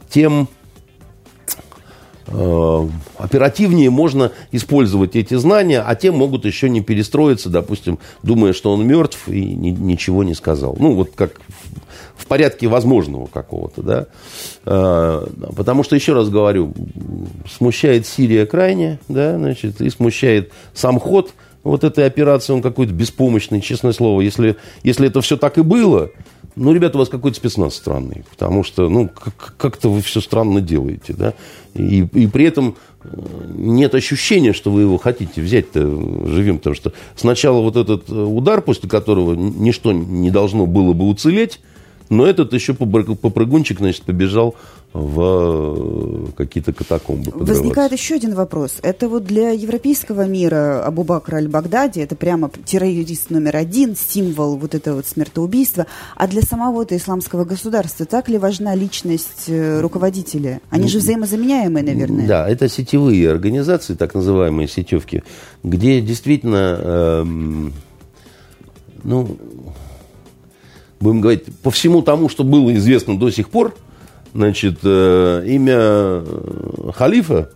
тем 0.08 0.48
оперативнее 2.28 3.90
можно 3.90 4.32
использовать 4.52 5.16
эти 5.16 5.34
знания, 5.34 5.80
а 5.80 5.94
те 5.94 6.10
могут 6.10 6.44
еще 6.44 6.68
не 6.68 6.80
перестроиться, 6.80 7.48
допустим, 7.48 7.98
думая, 8.22 8.52
что 8.52 8.72
он 8.72 8.86
мертв 8.86 9.28
и 9.28 9.54
ни, 9.54 9.70
ничего 9.70 10.24
не 10.24 10.34
сказал. 10.34 10.76
Ну, 10.78 10.94
вот 10.94 11.12
как 11.14 11.40
в 12.16 12.26
порядке 12.26 12.66
возможного 12.66 13.26
какого-то, 13.26 13.82
да. 13.82 14.06
Э, 14.66 15.26
потому 15.56 15.82
что, 15.84 15.96
еще 15.96 16.12
раз 16.12 16.28
говорю, 16.28 16.74
смущает 17.50 18.06
Сирия 18.06 18.44
крайне, 18.44 18.98
да, 19.08 19.38
значит, 19.38 19.80
и 19.80 19.88
смущает 19.88 20.52
сам 20.74 21.00
ход 21.00 21.32
вот 21.62 21.84
этой 21.84 22.06
операции, 22.06 22.52
он 22.52 22.62
какой-то 22.62 22.92
беспомощный, 22.92 23.60
честное 23.60 23.92
слово. 23.92 24.20
Если, 24.20 24.56
если 24.82 25.08
это 25.08 25.20
все 25.20 25.36
так 25.36 25.58
и 25.58 25.62
было, 25.62 26.10
ну, 26.56 26.72
ребята, 26.72 26.96
у 26.96 27.00
вас 27.00 27.08
какой-то 27.08 27.36
спецназ 27.36 27.74
странный, 27.74 28.24
потому 28.30 28.64
что, 28.64 28.88
ну, 28.88 29.10
как-то 29.56 29.90
вы 29.90 30.02
все 30.02 30.20
странно 30.20 30.60
делаете, 30.60 31.14
да, 31.16 31.34
и, 31.74 32.06
и 32.12 32.26
при 32.26 32.44
этом 32.44 32.76
э, 33.02 33.08
нет 33.56 33.94
ощущения, 33.94 34.52
что 34.52 34.70
вы 34.70 34.82
его 34.82 34.98
хотите 34.98 35.40
взять-то 35.40 35.80
живем, 36.26 36.58
потому 36.58 36.74
что 36.74 36.92
сначала 37.16 37.60
вот 37.60 37.76
этот 37.76 38.10
удар, 38.10 38.62
после 38.62 38.88
которого 38.88 39.34
ничто 39.34 39.92
не 39.92 40.30
должно 40.30 40.66
было 40.66 40.92
бы 40.92 41.08
уцелеть, 41.08 41.60
но 42.10 42.26
этот 42.26 42.52
еще 42.52 42.74
попрыгунчик, 42.74 43.78
значит, 43.78 44.02
побежал 44.02 44.54
в 44.92 46.28
э, 46.28 46.32
какие-то 46.36 46.72
катакомбы. 46.72 47.30
Возникает 47.34 47.92
еще 47.92 48.14
один 48.14 48.34
вопрос. 48.34 48.78
Это 48.82 49.08
вот 49.08 49.24
для 49.24 49.50
европейского 49.50 50.26
мира 50.26 50.82
Абу-Бакр 50.86 51.34
аль-Багдади, 51.36 52.00
это 52.00 52.16
прямо 52.16 52.50
террорист 52.64 53.30
номер 53.30 53.56
один, 53.56 53.94
символ 53.96 54.56
вот 54.56 54.74
этого 54.74 54.96
вот 54.96 55.06
смертоубийства. 55.06 55.86
А 56.16 56.26
для 56.26 56.40
самого 56.40 56.82
это 56.82 56.96
исламского 56.96 57.44
государства 57.44 58.06
так 58.06 58.28
ли 58.28 58.38
важна 58.38 58.74
личность 58.74 59.44
э, 59.48 59.80
руководителя? 59.80 60.60
Они 60.70 60.84
ну, 60.84 60.88
же 60.88 60.98
взаимозаменяемые, 60.98 61.84
наверное. 61.84 62.26
Да, 62.26 62.48
это 62.48 62.68
сетевые 62.68 63.30
организации, 63.30 63.94
так 63.94 64.14
называемые 64.14 64.68
сетевки, 64.68 65.22
где 65.62 66.00
действительно, 66.00 66.78
эм, 66.80 67.72
ну, 69.04 69.36
будем 70.98 71.20
говорить, 71.20 71.44
по 71.62 71.70
всему 71.70 72.00
тому, 72.00 72.30
что 72.30 72.42
было 72.42 72.74
известно 72.74 73.18
до 73.18 73.30
сих 73.30 73.50
пор, 73.50 73.74
значит, 74.38 74.78
э, 74.84 75.42
имя 75.46 75.78
э, 75.78 76.90
халифа, 76.94 77.50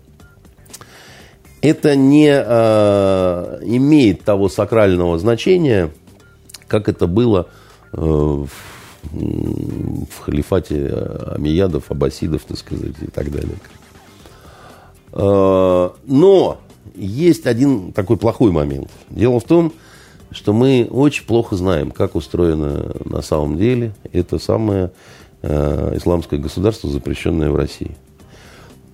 это 1.61 1.95
не 1.95 2.29
э, 2.29 3.61
имеет 3.63 4.25
того 4.25 4.49
сакрального 4.49 5.17
значения, 5.17 5.93
как 6.67 6.89
это 6.89 7.07
было 7.07 7.47
в, 7.93 8.49
в 9.03 10.19
халифате 10.23 10.89
Амиядов, 11.37 11.93
Аббасидов, 11.93 12.43
так 12.49 12.59
сказать, 12.59 12.97
и 13.01 13.07
так 13.07 13.31
далее. 13.31 13.59
Но 15.13 16.59
есть 16.97 17.47
один 17.47 17.93
такой 17.93 18.17
плохой 18.17 18.51
момент. 18.51 18.89
Дело 19.11 19.39
в 19.39 19.45
том, 19.45 19.73
что 20.31 20.53
мы 20.55 20.89
очень 20.91 21.27
плохо 21.27 21.55
знаем, 21.55 21.91
как 21.91 22.17
устроено 22.17 22.97
на 23.05 23.21
самом 23.21 23.59
деле 23.59 23.95
это 24.13 24.39
самое 24.39 24.91
э, 25.43 25.97
исламское 25.97 26.41
государство, 26.41 26.91
запрещенное 26.91 27.51
в 27.51 27.57
России. 27.57 27.97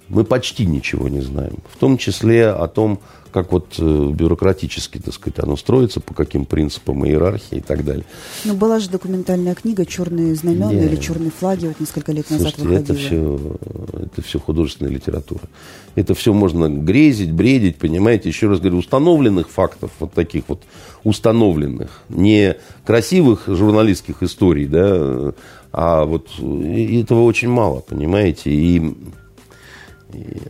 Мы 0.09 0.25
почти 0.25 0.65
ничего 0.65 1.09
не 1.09 1.21
знаем. 1.21 1.59
В 1.71 1.77
том 1.77 1.99
числе 1.99 2.49
о 2.49 2.67
том, 2.67 3.01
как 3.31 3.53
вот 3.53 3.75
э, 3.79 4.11
бюрократически, 4.11 4.99
так 4.99 5.15
сказать, 5.15 5.39
оно 5.39 5.57
строится, 5.57 6.01
по 6.01 6.15
каким 6.15 6.45
принципам 6.45 7.07
иерархии 7.07 7.59
и 7.59 7.61
так 7.61 7.85
далее. 7.85 8.05
Ну, 8.45 8.55
была 8.55 8.81
же 8.81 8.91
документальная 8.91 9.55
книга 9.55 9.85
«Черные 9.85 10.35
знамена» 10.35 10.73
yeah. 10.73 10.87
или 10.87 10.97
«Черные 10.97 11.31
флаги», 11.31 11.67
вот 11.67 11.79
несколько 11.79 12.13
лет 12.13 12.31
назад 12.31 12.55
Слушайте, 12.55 12.69
выходила. 12.69 12.95
это 12.95 13.07
все, 13.07 14.03
это 14.05 14.23
все 14.23 14.39
художественная 14.39 14.93
литература. 14.93 15.43
Это 15.95 16.15
все 16.15 16.33
можно 16.33 16.69
грезить, 16.69 17.33
бредить, 17.33 17.77
понимаете. 17.77 18.29
Еще 18.29 18.49
раз 18.49 18.61
говорю, 18.61 18.79
установленных 18.79 19.51
фактов, 19.51 19.91
вот 19.99 20.13
таких 20.15 20.45
вот 20.49 20.63
установленных, 21.05 22.03
не 22.09 22.57
красивых 22.85 23.45
журналистских 23.47 24.23
историй, 24.23 24.67
да, 24.67 25.35
а 25.73 26.05
вот 26.05 26.29
этого 26.39 27.23
очень 27.23 27.49
мало, 27.49 27.81
понимаете. 27.81 28.51
И 28.51 28.95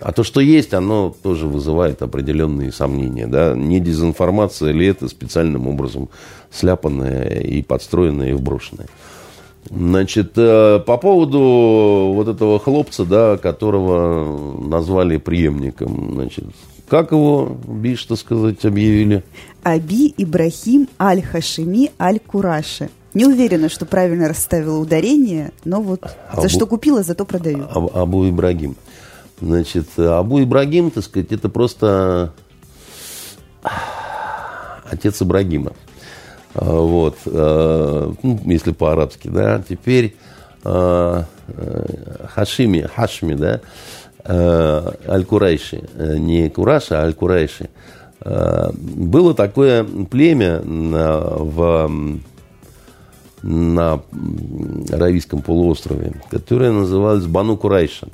а 0.00 0.12
то, 0.12 0.22
что 0.22 0.40
есть, 0.40 0.72
оно 0.72 1.14
тоже 1.22 1.46
вызывает 1.46 2.00
определенные 2.02 2.70
сомнения. 2.70 3.26
Да? 3.26 3.54
Не 3.54 3.80
дезинформация 3.80 4.72
ли 4.72 4.86
это 4.86 5.08
специальным 5.08 5.66
образом 5.66 6.08
сляпанная 6.50 7.40
и 7.40 7.62
подстроенная 7.62 8.30
и 8.30 8.34
вброшенная. 8.34 8.86
Значит, 9.68 10.32
э, 10.36 10.78
по 10.78 10.96
поводу 10.96 12.12
вот 12.14 12.28
этого 12.28 12.58
хлопца, 12.58 13.04
да, 13.04 13.36
которого 13.36 14.58
назвали 14.66 15.18
преемником, 15.18 16.14
значит, 16.14 16.44
как 16.88 17.12
его, 17.12 17.58
Би, 17.66 17.96
что 17.96 18.16
сказать, 18.16 18.64
объявили? 18.64 19.22
Аби 19.62 20.14
Ибрахим 20.16 20.88
Аль-Хашими 20.98 21.90
Аль-Кураши. 22.00 22.88
Не 23.14 23.26
уверена, 23.26 23.68
что 23.68 23.86
правильно 23.86 24.28
расставила 24.28 24.78
ударение, 24.78 25.52
но 25.64 25.80
вот 25.80 26.02
Абу, 26.30 26.42
за 26.42 26.48
что 26.48 26.66
купила, 26.66 27.02
зато 27.02 27.24
продаю. 27.24 27.66
Абу 27.70 28.28
Ибрагим. 28.28 28.76
Значит, 29.40 29.86
Абу 29.98 30.42
Ибрагим, 30.42 30.90
так 30.90 31.04
сказать, 31.04 31.32
это 31.32 31.48
просто 31.48 32.32
отец 34.90 35.22
Ибрагима. 35.22 35.72
А, 36.54 36.64
вот, 36.64 37.16
а, 37.26 38.12
ну, 38.22 38.40
если 38.44 38.72
по-арабски, 38.72 39.28
да. 39.28 39.62
Теперь 39.66 40.16
а, 40.64 41.24
Хашими, 42.34 42.82
Хашми, 42.94 43.34
да, 43.34 43.60
Аль-Курайши, 45.08 45.88
не 45.96 46.50
Кураша, 46.50 47.00
а 47.00 47.04
Аль-Курайши. 47.04 47.70
Было 48.20 49.32
такое 49.32 49.84
племя 49.84 50.60
в 50.64 51.90
на 53.42 54.02
Аравийском 54.92 55.42
полуострове, 55.42 56.14
которое 56.30 56.72
называлось 56.72 57.26
Бану 57.26 57.56
Курайша 57.56 58.08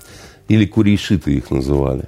или 0.48 0.66
курейшиты 0.66 1.34
их 1.34 1.50
называли. 1.50 2.04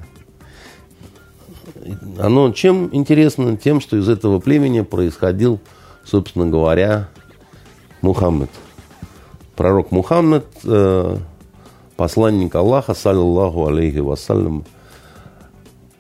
Оно 2.19 2.53
чем 2.53 2.91
интересно? 2.93 3.57
Тем, 3.57 3.81
что 3.81 3.97
из 3.97 4.09
этого 4.09 4.39
племени 4.41 4.81
происходил, 4.81 5.61
собственно 6.05 6.47
говоря, 6.47 7.09
Мухаммед. 8.03 8.51
Пророк 9.55 9.91
Мухаммед, 9.91 10.47
э, 10.65 11.17
посланник 11.97 12.55
Аллаха, 12.55 12.95
саллиллаху 12.95 13.67
алейхи 13.67 13.99
вассалям. 13.99 14.65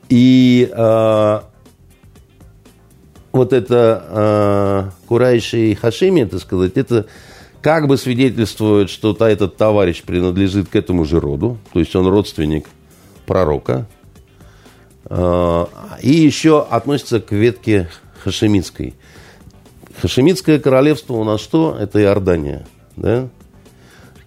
И 0.09 0.71
э, 0.71 1.41
вот 3.37 3.53
это 3.53 4.91
э, 5.03 5.07
Курайши 5.07 5.71
и 5.71 5.75
Хашими, 5.75 6.25
так 6.25 6.41
сказать, 6.41 6.73
это 6.77 7.07
как 7.67 7.89
бы 7.89 7.97
свидетельствует, 7.97 8.91
что 8.91 9.13
та, 9.13 9.29
этот 9.29 9.57
товарищ 9.57 10.03
принадлежит 10.03 10.69
к 10.69 10.77
этому 10.77 11.05
же 11.05 11.19
роду, 11.19 11.59
то 11.73 11.81
есть 11.81 11.95
он 11.97 12.07
родственник 12.07 12.69
пророка, 13.27 13.87
а, 15.07 15.69
и 16.01 16.11
еще 16.11 16.65
относится 16.65 17.21
к 17.21 17.33
ветке 17.33 17.89
Хашемитской. 18.23 18.95
Хашемитское 20.01 20.59
королевство 20.59 21.15
у 21.15 21.25
нас 21.25 21.41
что? 21.41 21.77
Это 21.79 22.01
Иордания, 22.01 22.67
да? 22.97 23.29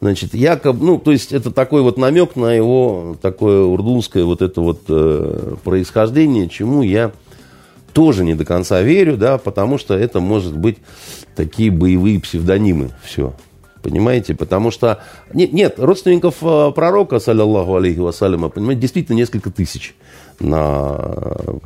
Значит, 0.02 0.34
якобы, 0.34 0.86
ну, 0.86 0.98
то 0.98 1.12
есть 1.12 1.34
это 1.34 1.52
такой 1.52 1.82
вот 1.82 1.98
намек 1.98 2.36
на 2.38 2.54
его 2.54 3.18
такое 3.22 3.64
урдунское 3.64 4.24
вот 4.24 4.42
это 4.42 4.62
вот 4.62 4.82
э, 4.88 5.56
происхождение, 5.64 6.48
чему 6.48 6.82
я 6.82 7.12
тоже 7.94 8.24
не 8.24 8.36
до 8.36 8.46
конца 8.46 8.82
верю, 8.82 9.18
да, 9.18 9.38
потому 9.38 9.78
что 9.78 9.96
это 9.96 10.20
может 10.20 10.56
быть 10.56 10.78
такие 11.36 11.72
боевые 11.72 12.20
псевдонимы. 12.20 12.92
Все. 13.04 13.34
Понимаете? 13.82 14.36
Потому 14.36 14.72
что... 14.72 15.00
Нет, 15.34 15.54
нет 15.54 15.80
родственников 15.80 16.36
э, 16.42 16.72
пророка, 16.76 17.20
саллиллаху 17.20 17.76
алейхи 17.76 18.00
вассаляма, 18.00 18.50
понимаете, 18.50 18.82
действительно 18.82 19.16
несколько 19.16 19.52
тысяч 19.52 19.96
на 20.40 20.98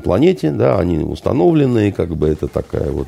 планете, 0.04 0.52
да, 0.52 0.80
они 0.80 1.00
установленные, 1.00 1.92
как 1.92 2.16
бы 2.16 2.28
это 2.28 2.48
такая 2.48 2.92
вот 2.92 3.08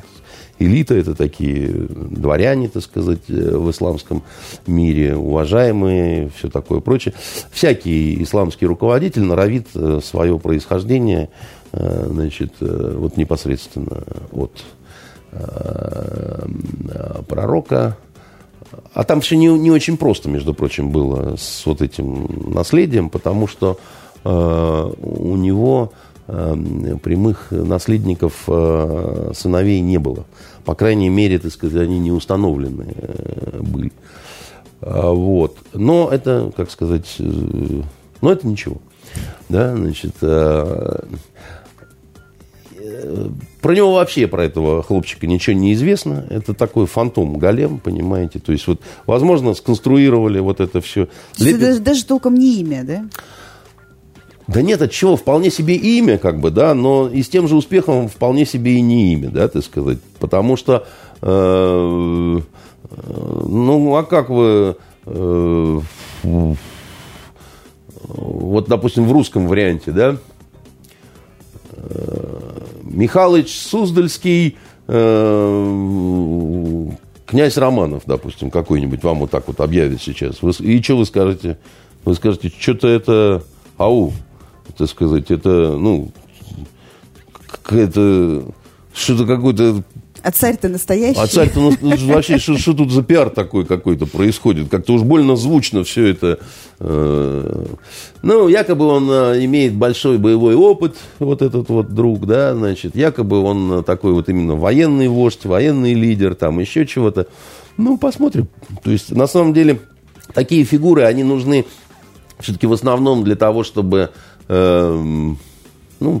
элита, 0.58 0.94
это 0.94 1.14
такие 1.14 1.68
дворяне, 1.68 2.68
так 2.68 2.82
сказать, 2.82 3.20
э, 3.28 3.56
в 3.56 3.70
исламском 3.70 4.22
мире, 4.66 5.16
уважаемые, 5.16 6.30
все 6.36 6.48
такое 6.48 6.80
прочее. 6.80 7.14
Всякий 7.50 8.22
исламский 8.22 8.66
руководитель 8.66 9.22
норовит 9.22 9.68
э, 9.74 10.00
свое 10.02 10.38
происхождение 10.38 11.28
значит, 11.76 12.54
э, 12.60 12.94
вот 12.96 13.16
непосредственно 13.16 14.02
от 14.32 14.64
э, 15.32 16.46
пророка. 17.28 17.96
А 18.92 19.04
там 19.04 19.20
все 19.20 19.36
не, 19.36 19.46
не 19.46 19.70
очень 19.70 19.96
просто, 19.96 20.28
между 20.28 20.54
прочим, 20.54 20.90
было 20.90 21.36
с 21.36 21.64
вот 21.66 21.82
этим 21.82 22.52
наследием, 22.52 23.10
потому 23.10 23.46
что 23.46 23.78
у 24.24 25.36
него 25.36 25.92
прямых 26.26 27.52
наследников 27.52 28.42
сыновей 28.44 29.80
не 29.80 29.98
было. 29.98 30.24
По 30.64 30.74
крайней 30.74 31.08
мере, 31.08 31.38
так 31.38 31.52
сказать, 31.52 31.80
они 31.80 32.00
не 32.00 32.10
установлены 32.10 32.86
были. 33.60 33.92
Вот. 34.80 35.58
Но 35.72 36.08
это, 36.10 36.50
как 36.56 36.72
сказать, 36.72 37.16
но 37.18 38.32
это 38.32 38.48
ничего. 38.48 38.78
Да, 39.48 39.76
значит, 39.76 40.16
про 43.60 43.74
него 43.74 43.94
вообще, 43.94 44.26
про 44.26 44.44
этого 44.44 44.82
хлопчика, 44.82 45.26
ничего 45.26 45.56
не 45.56 45.72
известно. 45.74 46.26
Это 46.30 46.54
такой 46.54 46.86
фантом 46.86 47.38
голем, 47.38 47.78
понимаете. 47.78 48.38
То 48.38 48.52
есть, 48.52 48.66
вот, 48.66 48.80
возможно, 49.06 49.54
сконструировали 49.54 50.38
вот 50.38 50.60
это 50.60 50.80
все. 50.80 51.08
Лепит... 51.38 51.60
Даже, 51.60 51.80
даже 51.80 52.04
толком 52.04 52.34
не 52.34 52.60
имя, 52.60 52.84
да? 52.84 53.04
Да 54.46 54.62
нет, 54.62 54.80
от 54.80 54.92
чего? 54.92 55.16
Вполне 55.16 55.50
себе 55.50 55.74
имя, 55.74 56.18
как 56.18 56.40
бы, 56.40 56.50
да, 56.50 56.74
но 56.74 57.08
и 57.08 57.22
с 57.22 57.28
тем 57.28 57.48
же 57.48 57.56
успехом 57.56 58.08
вполне 58.08 58.46
себе 58.46 58.76
и 58.76 58.80
не 58.80 59.12
имя, 59.14 59.30
да, 59.30 59.48
так 59.48 59.64
сказать. 59.64 59.98
Потому 60.20 60.56
что, 60.56 60.86
э, 61.22 61.26
э 61.26 62.40
ну, 63.48 63.96
а 63.96 64.04
как 64.04 64.30
вы... 64.30 64.76
Э, 65.06 65.80
вот, 68.08 68.68
допустим, 68.68 69.06
в 69.08 69.12
русском 69.12 69.48
варианте, 69.48 69.90
да, 69.90 70.16
Михалыч 72.96 73.54
Суздальский, 73.54 74.56
э, 74.86 76.88
князь 77.26 77.58
Романов, 77.58 78.04
допустим, 78.06 78.50
какой-нибудь 78.50 79.04
вам 79.04 79.18
вот 79.18 79.30
так 79.30 79.46
вот 79.48 79.60
объявит 79.60 80.00
сейчас. 80.00 80.36
И 80.60 80.82
что 80.82 80.96
вы 80.96 81.04
скажете? 81.04 81.58
Вы 82.06 82.14
скажете, 82.14 82.50
что-то 82.58 82.88
это 82.88 83.44
ау, 83.76 84.14
так 84.78 84.88
сказать, 84.88 85.30
это, 85.30 85.76
ну, 85.76 86.10
это 87.68 88.44
что-то 88.94 89.26
какой-то 89.26 89.84
а 90.26 90.32
царь-то 90.32 90.68
настоящий. 90.68 91.20
А 91.20 91.28
царь-то 91.28 91.60
ну, 91.60 91.96
вообще, 92.12 92.38
что, 92.38 92.74
тут 92.74 92.90
за 92.90 93.04
пиар 93.04 93.30
такой 93.30 93.64
какой-то 93.64 94.06
происходит? 94.06 94.68
Как-то 94.68 94.94
уж 94.94 95.02
больно 95.02 95.36
звучно 95.36 95.84
все 95.84 96.06
это. 96.06 96.40
Э, 96.80 97.66
ну, 98.22 98.48
якобы 98.48 98.86
он 98.86 99.08
э, 99.08 99.44
имеет 99.44 99.74
большой 99.74 100.18
боевой 100.18 100.56
опыт, 100.56 100.96
вот 101.20 101.42
этот 101.42 101.68
вот 101.68 101.94
друг, 101.94 102.26
да, 102.26 102.56
значит, 102.56 102.96
якобы 102.96 103.40
он 103.40 103.84
такой 103.84 104.14
вот 104.14 104.28
именно 104.28 104.56
военный 104.56 105.06
вождь, 105.06 105.44
военный 105.44 105.94
лидер, 105.94 106.34
там 106.34 106.58
еще 106.58 106.86
чего-то. 106.86 107.28
Ну, 107.76 107.96
посмотрим. 107.96 108.48
То 108.82 108.90
есть, 108.90 109.12
на 109.12 109.28
самом 109.28 109.54
деле, 109.54 109.78
такие 110.34 110.64
фигуры, 110.64 111.04
они 111.04 111.22
нужны 111.22 111.66
все-таки 112.40 112.66
в 112.66 112.72
основном 112.72 113.22
для 113.22 113.36
того, 113.36 113.62
чтобы, 113.62 114.10
э, 114.48 115.34
ну, 116.00 116.12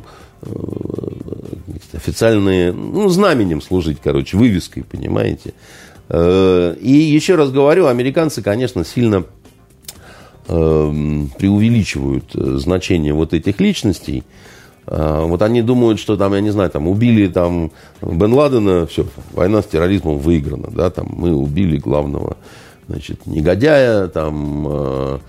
официальные, 1.92 2.72
ну, 2.72 3.08
знаменем 3.08 3.60
служить, 3.60 3.98
короче, 4.02 4.36
вывеской, 4.36 4.84
понимаете. 4.84 5.54
Э, 6.08 6.74
и 6.80 6.92
еще 6.92 7.34
раз 7.34 7.50
говорю, 7.50 7.86
американцы, 7.86 8.42
конечно, 8.42 8.84
сильно 8.84 9.24
э, 10.48 10.92
преувеличивают 11.38 12.32
значение 12.32 13.12
вот 13.12 13.34
этих 13.34 13.60
личностей. 13.60 14.24
Вот 14.88 15.42
они 15.42 15.62
думают, 15.62 15.98
что 15.98 16.16
там, 16.16 16.32
я 16.34 16.40
не 16.40 16.50
знаю, 16.50 16.70
там 16.70 16.86
убили 16.86 17.26
там 17.26 17.72
Бен 18.00 18.32
Ладена, 18.32 18.86
все, 18.86 19.04
война 19.32 19.60
с 19.60 19.66
терроризмом 19.66 20.18
выиграна, 20.18 20.68
да, 20.70 20.90
там 20.90 21.08
мы 21.10 21.34
убили 21.34 21.76
главного, 21.76 22.36
значит, 22.86 23.26
негодяя, 23.26 24.06
там 24.06 25.20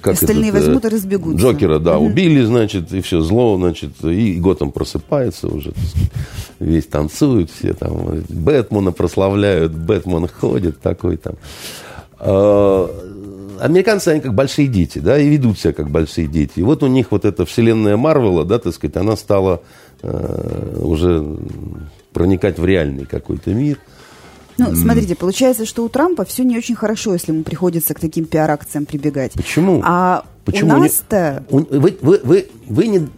как 0.00 0.14
Остальные 0.14 0.50
этот, 0.50 0.62
возьмут 0.62 0.84
и 0.84 0.88
разбегутся. 0.88 1.42
Джокера, 1.42 1.78
да, 1.78 1.98
угу. 1.98 2.06
убили, 2.06 2.42
значит, 2.42 2.92
и 2.92 3.00
все, 3.00 3.20
зло, 3.20 3.56
значит, 3.56 3.92
и 4.04 4.34
Готэм 4.34 4.72
просыпается 4.72 5.48
уже, 5.48 5.72
весь 6.58 6.86
танцует, 6.86 7.50
все 7.50 7.74
там, 7.74 8.22
Бэтмена 8.28 8.92
прославляют, 8.92 9.72
Бэтмен 9.72 10.28
ходит 10.28 10.80
такой 10.80 11.16
там. 11.16 11.34
А, 12.18 12.88
американцы, 13.60 14.08
они 14.08 14.20
как 14.20 14.34
большие 14.34 14.68
дети, 14.68 14.98
да, 14.98 15.18
и 15.18 15.28
ведут 15.28 15.58
себя 15.58 15.72
как 15.72 15.90
большие 15.90 16.26
дети. 16.26 16.60
И 16.60 16.62
вот 16.62 16.82
у 16.82 16.86
них 16.86 17.10
вот 17.10 17.24
эта 17.24 17.44
вселенная 17.46 17.96
Марвела, 17.96 18.44
да, 18.44 18.58
так 18.58 18.74
сказать, 18.74 18.96
она 18.96 19.16
стала 19.16 19.62
э, 20.02 20.76
уже 20.80 21.24
проникать 22.12 22.58
в 22.58 22.64
реальный 22.64 23.06
какой-то 23.06 23.52
мир. 23.52 23.78
Ну, 24.60 24.76
смотрите, 24.76 25.16
получается, 25.16 25.64
что 25.64 25.84
у 25.84 25.88
Трампа 25.88 26.24
все 26.24 26.44
не 26.44 26.56
очень 26.58 26.74
хорошо, 26.74 27.14
если 27.14 27.32
ему 27.32 27.42
приходится 27.42 27.94
к 27.94 28.00
таким 28.00 28.26
пиар-акциям 28.26 28.84
прибегать. 28.84 29.32
Почему? 29.32 29.80
А 29.84 30.24
Почему 30.44 30.76
у 30.76 30.78
нас-то... 30.78 31.44
Не... 31.50 31.58
Вы, 31.78 31.98
вы, 32.00 32.20
вы, 32.22 32.46
вы 32.66 32.86
не... 32.86 33.08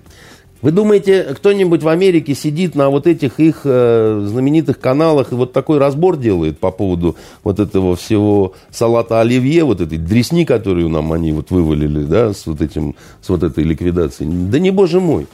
Вы 0.60 0.70
думаете, 0.70 1.24
кто-нибудь 1.34 1.82
в 1.82 1.88
Америке 1.88 2.36
сидит 2.36 2.76
на 2.76 2.88
вот 2.88 3.08
этих 3.08 3.40
их 3.40 3.62
э, 3.64 4.24
знаменитых 4.28 4.78
каналах 4.78 5.32
и 5.32 5.34
вот 5.34 5.52
такой 5.52 5.78
разбор 5.78 6.16
делает 6.16 6.60
по 6.60 6.70
поводу 6.70 7.16
вот 7.42 7.58
этого 7.58 7.96
всего 7.96 8.54
салата 8.70 9.20
оливье, 9.20 9.64
вот 9.64 9.80
этой 9.80 9.98
дресни, 9.98 10.44
которую 10.44 10.88
нам 10.88 11.12
они 11.12 11.32
вот 11.32 11.50
вывалили, 11.50 12.04
да, 12.04 12.32
с 12.32 12.46
вот 12.46 12.60
этим, 12.60 12.94
с 13.20 13.28
вот 13.28 13.42
этой 13.42 13.64
ликвидацией? 13.64 14.30
Да 14.30 14.60
не 14.60 14.70
боже 14.70 15.00
мой. 15.00 15.26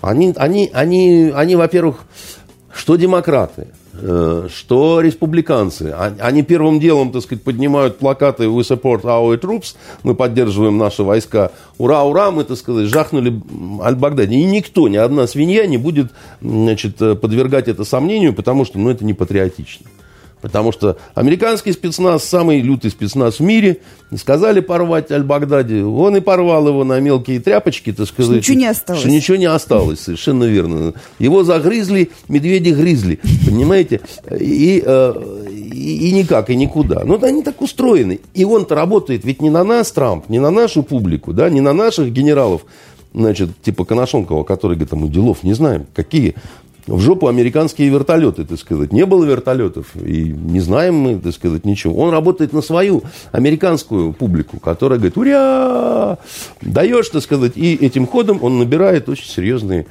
Они, 0.00 0.32
они, 0.34 0.70
они, 0.72 1.30
они 1.34 1.56
во-первых, 1.56 2.06
что 2.72 2.96
демократы, 2.96 3.68
что 4.00 5.00
республиканцы, 5.00 5.92
а, 5.94 6.14
они 6.20 6.42
первым 6.42 6.80
делом, 6.80 7.12
так 7.12 7.22
сказать, 7.22 7.42
поднимают 7.42 7.98
плакаты 7.98 8.44
«We 8.44 8.60
support 8.60 9.02
our 9.02 9.38
troops», 9.38 9.74
мы 10.02 10.14
поддерживаем 10.14 10.78
наши 10.78 11.02
войска, 11.02 11.52
ура, 11.78 12.04
ура, 12.04 12.30
мы, 12.30 12.44
так 12.44 12.56
сказать, 12.56 12.86
жахнули 12.86 13.40
Аль-Багдади. 13.82 14.34
И 14.34 14.44
никто, 14.44 14.88
ни 14.88 14.96
одна 14.96 15.26
свинья 15.26 15.66
не 15.66 15.76
будет, 15.76 16.12
значит, 16.40 17.00
э, 17.00 17.14
подвергать 17.14 17.68
это 17.68 17.84
сомнению, 17.84 18.32
потому 18.34 18.64
что, 18.64 18.78
ну, 18.78 18.90
это 18.90 19.04
не 19.04 19.14
патриотично. 19.14 19.86
Потому 20.40 20.72
что 20.72 20.96
американский 21.14 21.72
спецназ, 21.72 22.24
самый 22.24 22.60
лютый 22.60 22.90
спецназ 22.90 23.38
в 23.38 23.42
мире, 23.42 23.78
сказали 24.16 24.60
порвать 24.60 25.10
Аль-Багдади. 25.12 25.82
Он 25.82 26.16
и 26.16 26.20
порвал 26.20 26.66
его 26.68 26.84
на 26.84 26.98
мелкие 27.00 27.40
тряпочки, 27.40 27.92
так 27.92 28.08
сказать. 28.08 28.42
Что 28.42 28.54
ничего 28.54 28.58
не 28.58 28.66
осталось. 28.66 29.00
Что 29.00 29.10
ничего 29.10 29.36
не 29.36 29.46
осталось, 29.46 30.00
совершенно 30.00 30.44
верно. 30.44 30.94
Его 31.18 31.44
загрызли, 31.44 32.10
медведи 32.28 32.70
грызли, 32.70 33.20
понимаете? 33.46 34.00
И, 34.30 34.82
э, 34.84 35.46
и, 35.50 36.08
и 36.08 36.12
никак, 36.12 36.50
и 36.50 36.56
никуда. 36.56 37.04
Но 37.04 37.18
они 37.22 37.42
так 37.42 37.60
устроены. 37.60 38.20
И 38.34 38.44
он-то 38.44 38.74
работает 38.74 39.24
ведь 39.24 39.42
не 39.42 39.50
на 39.50 39.62
нас, 39.62 39.92
Трамп, 39.92 40.28
не 40.28 40.38
на 40.38 40.50
нашу 40.50 40.82
публику, 40.82 41.32
да, 41.32 41.50
не 41.50 41.60
на 41.60 41.72
наших 41.72 42.12
генералов, 42.12 42.62
значит, 43.12 43.50
типа 43.62 43.84
Коношенкова, 43.84 44.44
который 44.44 44.76
говорит, 44.76 44.92
а 44.92 44.96
мы 44.96 45.08
делов 45.08 45.42
не 45.42 45.52
знаем. 45.52 45.86
Какие? 45.94 46.34
В 46.90 47.00
жопу 47.00 47.28
американские 47.28 47.88
вертолеты, 47.88 48.44
так 48.44 48.58
сказать. 48.58 48.92
Не 48.92 49.06
было 49.06 49.24
вертолетов, 49.24 49.86
и 49.94 50.24
не 50.24 50.60
знаем 50.60 50.96
мы, 50.96 51.18
так 51.20 51.32
сказать, 51.32 51.64
ничего. 51.64 51.94
Он 51.96 52.10
работает 52.10 52.52
на 52.52 52.62
свою 52.62 53.02
американскую 53.32 54.12
публику, 54.12 54.58
которая 54.58 54.98
говорит, 54.98 55.16
уря, 55.16 56.18
даешь, 56.60 57.08
так 57.08 57.22
сказать, 57.22 57.52
и 57.56 57.74
этим 57.74 58.06
ходом 58.06 58.38
он 58.42 58.58
набирает 58.58 59.08
очень 59.08 59.28
серьезные 59.28 59.86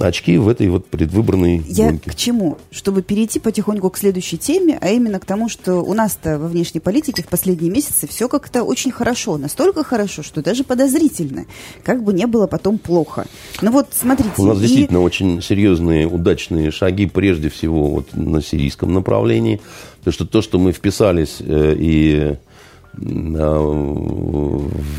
очки 0.00 0.38
в 0.38 0.48
этой 0.48 0.68
вот 0.68 0.86
предвыборной 0.86 1.62
Я 1.66 1.86
гонке. 1.90 2.10
к 2.10 2.14
чему? 2.14 2.58
Чтобы 2.70 3.02
перейти 3.02 3.38
потихоньку 3.38 3.90
к 3.90 3.98
следующей 3.98 4.38
теме, 4.38 4.78
а 4.80 4.88
именно 4.88 5.20
к 5.20 5.24
тому, 5.24 5.48
что 5.48 5.82
у 5.82 5.94
нас-то 5.94 6.38
во 6.38 6.48
внешней 6.48 6.80
политике 6.80 7.22
в 7.22 7.28
последние 7.28 7.70
месяцы 7.70 8.06
все 8.06 8.28
как-то 8.28 8.62
очень 8.62 8.90
хорошо. 8.90 9.36
Настолько 9.36 9.84
хорошо, 9.84 10.22
что 10.22 10.42
даже 10.42 10.64
подозрительно. 10.64 11.44
Как 11.84 12.02
бы 12.02 12.12
не 12.12 12.26
было 12.26 12.46
потом 12.46 12.78
плохо. 12.78 13.26
Ну 13.60 13.70
вот, 13.70 13.88
смотрите. 13.92 14.32
У 14.38 14.46
нас 14.46 14.58
и... 14.58 14.62
действительно 14.62 15.00
очень 15.00 15.42
серьезные, 15.42 16.06
удачные 16.06 16.70
шаги, 16.70 17.06
прежде 17.06 17.50
всего 17.50 17.88
вот 17.88 18.14
на 18.14 18.40
сирийском 18.42 18.94
направлении. 18.94 19.60
Потому 19.98 20.12
что 20.12 20.26
то, 20.26 20.42
что 20.42 20.58
мы 20.58 20.72
вписались 20.72 21.36
э, 21.40 21.76
и 21.78 22.14
э, 22.16 22.36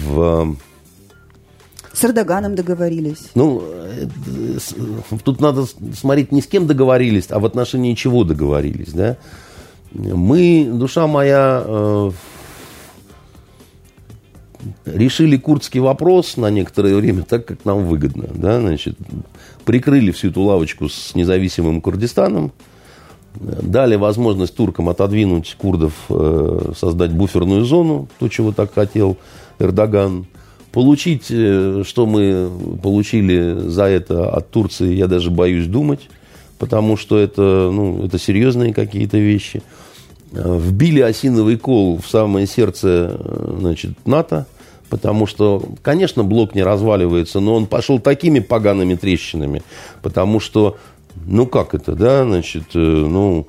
в 0.05 0.55
с 1.93 2.05
Эрдоганом 2.05 2.55
договорились. 2.55 3.29
Ну, 3.35 3.63
э, 3.63 4.07
тут 5.23 5.41
надо 5.41 5.65
смотреть 5.93 6.31
не 6.31 6.41
с 6.41 6.47
кем 6.47 6.67
договорились, 6.67 7.27
а 7.29 7.39
в 7.39 7.45
отношении 7.45 7.93
чего 7.95 8.23
договорились, 8.23 8.93
да. 8.93 9.17
Мы, 9.91 10.69
душа 10.71 11.07
моя, 11.07 11.63
э, 11.65 12.11
решили 14.85 15.37
курдский 15.37 15.79
вопрос 15.79 16.37
на 16.37 16.49
некоторое 16.49 16.95
время 16.95 17.23
так, 17.23 17.45
как 17.45 17.65
нам 17.65 17.85
выгодно, 17.85 18.27
да, 18.33 18.59
значит, 18.59 18.97
прикрыли 19.65 20.11
всю 20.11 20.29
эту 20.29 20.41
лавочку 20.41 20.89
с 20.89 21.15
независимым 21.15 21.81
Курдистаном, 21.81 22.51
дали 23.33 23.95
возможность 23.95 24.55
туркам 24.55 24.89
отодвинуть 24.89 25.55
курдов, 25.59 25.93
э, 26.09 26.73
создать 26.77 27.11
буферную 27.11 27.65
зону, 27.65 28.07
то, 28.19 28.27
чего 28.27 28.51
так 28.51 28.73
хотел 28.73 29.17
Эрдоган– 29.57 30.27
Получить, 30.71 31.27
э, 31.31 31.83
что 31.85 32.05
мы 32.05 32.51
получили 32.81 33.69
за 33.69 33.85
это 33.85 34.29
от 34.29 34.51
Турции, 34.51 34.93
я 34.93 35.07
даже 35.07 35.31
боюсь 35.31 35.65
думать, 35.65 36.09
потому 36.59 36.95
что 36.95 37.17
это, 37.17 37.71
ну, 37.73 38.05
это 38.05 38.19
серьезные 38.19 38.71
какие-то 38.71 39.17
вещи. 39.17 39.63
Э, 40.31 40.59
вбили 40.59 40.99
осиновый 40.99 41.57
кол 41.57 41.97
в 41.97 42.07
самое 42.07 42.45
сердце 42.45 43.17
э, 43.19 43.55
значит, 43.59 43.91
НАТО, 44.05 44.45
Потому 44.89 45.27
что, 45.27 45.61
конечно, 45.83 46.23
блок 46.23 46.55
не 46.55 46.63
разваливается, 46.63 47.39
но 47.39 47.53
он 47.53 47.67
пошел 47.67 47.99
такими 47.99 48.39
погаными 48.39 48.95
трещинами. 48.95 49.61
Потому 50.01 50.39
что, 50.39 50.77
ну 51.27 51.45
как 51.45 51.75
это, 51.75 51.93
да, 51.93 52.23
значит, 52.23 52.73
ну, 52.73 53.45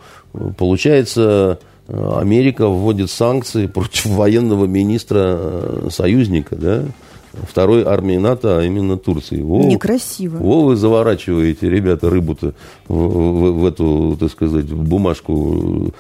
получается, 0.59 1.59
Америка 1.89 2.69
вводит 2.69 3.11
санкции 3.11 3.69
против 3.69 4.05
военного 4.05 4.67
министра 4.67 5.89
союзника, 5.89 6.57
да, 6.57 6.85
второй 7.33 7.85
армии 7.85 8.17
НАТО, 8.17 8.59
а 8.59 8.63
именно 8.63 8.97
Турции. 8.97 9.41
Во, 9.41 9.63
Некрасиво. 9.63 10.39
Во, 10.39 10.65
вы 10.65 10.77
заворачиваете, 10.77 11.69
ребята, 11.69 12.11
рыбу-то 12.11 12.55
в, 12.89 12.95
в, 12.95 13.61
в 13.61 13.67
эту, 13.67 14.17
так 14.19 14.31
сказать, 14.31 14.67
бумажку 14.67 15.93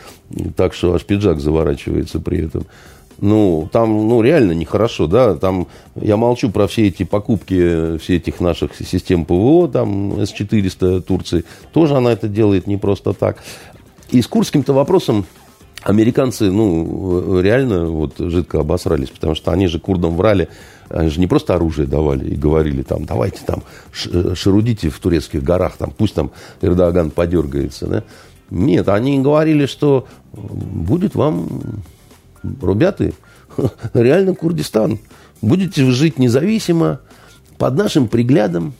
так, 0.57 0.75
что 0.75 0.95
аж 0.95 1.05
пиджак 1.05 1.41
заворачивается 1.41 2.21
при 2.21 2.47
этом. 2.47 2.67
Ну, 3.21 3.69
там, 3.71 4.09
ну, 4.09 4.23
реально 4.23 4.53
нехорошо, 4.53 5.07
да, 5.07 5.35
там, 5.35 5.67
я 5.95 6.17
молчу 6.17 6.51
про 6.51 6.67
все 6.67 6.89
эти 6.89 7.03
покупки, 7.03 7.99
все 7.99 8.17
этих 8.17 8.41
наших 8.41 8.75
систем 8.75 9.27
ПВО, 9.27 9.69
там, 9.69 10.19
С-400 10.19 11.03
Турции, 11.03 11.45
тоже 11.73 11.97
она 11.97 12.13
это 12.13 12.29
делает 12.29 12.67
не 12.67 12.79
просто 12.79 13.13
так. 13.13 13.37
И 14.11 14.23
с 14.23 14.27
курским-то 14.27 14.73
вопросом 14.73 15.27
американцы, 15.83 16.51
ну, 16.51 17.41
реально 17.41 17.87
вот 17.87 18.15
жидко 18.19 18.61
обосрались, 18.61 19.11
потому 19.11 19.35
что 19.35 19.51
они 19.51 19.67
же 19.67 19.79
курдам 19.79 20.17
врали, 20.17 20.49
они 20.91 21.09
же 21.09 21.21
не 21.21 21.27
просто 21.27 21.55
оружие 21.55 21.87
давали 21.87 22.29
и 22.29 22.37
говорили 22.37 22.83
там, 22.83 23.05
давайте 23.05 23.41
там 23.45 23.63
шарудите 23.93 24.91
в 24.91 24.99
турецких 24.99 25.43
горах, 25.43 25.77
там, 25.77 25.93
пусть 25.97 26.15
там 26.15 26.31
Эрдоган 26.61 27.11
подергается, 27.11 27.87
да. 27.87 28.05
Нет, 28.51 28.89
они 28.89 29.21
говорили, 29.21 29.67
что 29.67 30.09
будет 30.33 31.15
вам, 31.15 31.49
ребята, 32.43 33.13
реально 33.95 34.35
Курдистан. 34.35 34.99
Будете 35.41 35.85
жить 35.91 36.19
независимо, 36.19 37.01
под 37.57 37.77
нашим 37.77 38.09
приглядом, 38.09 38.75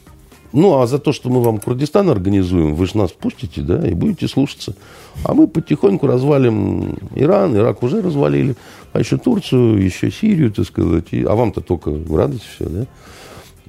ну, 0.53 0.81
а 0.81 0.87
за 0.87 0.99
то, 0.99 1.13
что 1.13 1.29
мы 1.29 1.41
вам 1.41 1.59
Курдистан 1.59 2.09
организуем, 2.09 2.75
вы 2.75 2.85
же 2.85 2.97
нас 2.97 3.11
пустите, 3.11 3.61
да, 3.61 3.87
и 3.87 3.93
будете 3.93 4.27
слушаться. 4.27 4.75
А 5.23 5.33
мы 5.33 5.47
потихоньку 5.47 6.07
развалим 6.07 6.97
Иран, 7.15 7.55
Ирак 7.55 7.83
уже 7.83 8.01
развалили, 8.01 8.55
а 8.91 8.99
еще 8.99 9.17
Турцию, 9.17 9.81
еще 9.81 10.11
Сирию, 10.11 10.51
так 10.51 10.65
сказать. 10.65 11.05
И, 11.11 11.23
а 11.23 11.35
вам-то 11.35 11.61
только 11.61 11.89
в 11.89 12.15
радость 12.15 12.45
все, 12.55 12.65
да. 12.65 12.85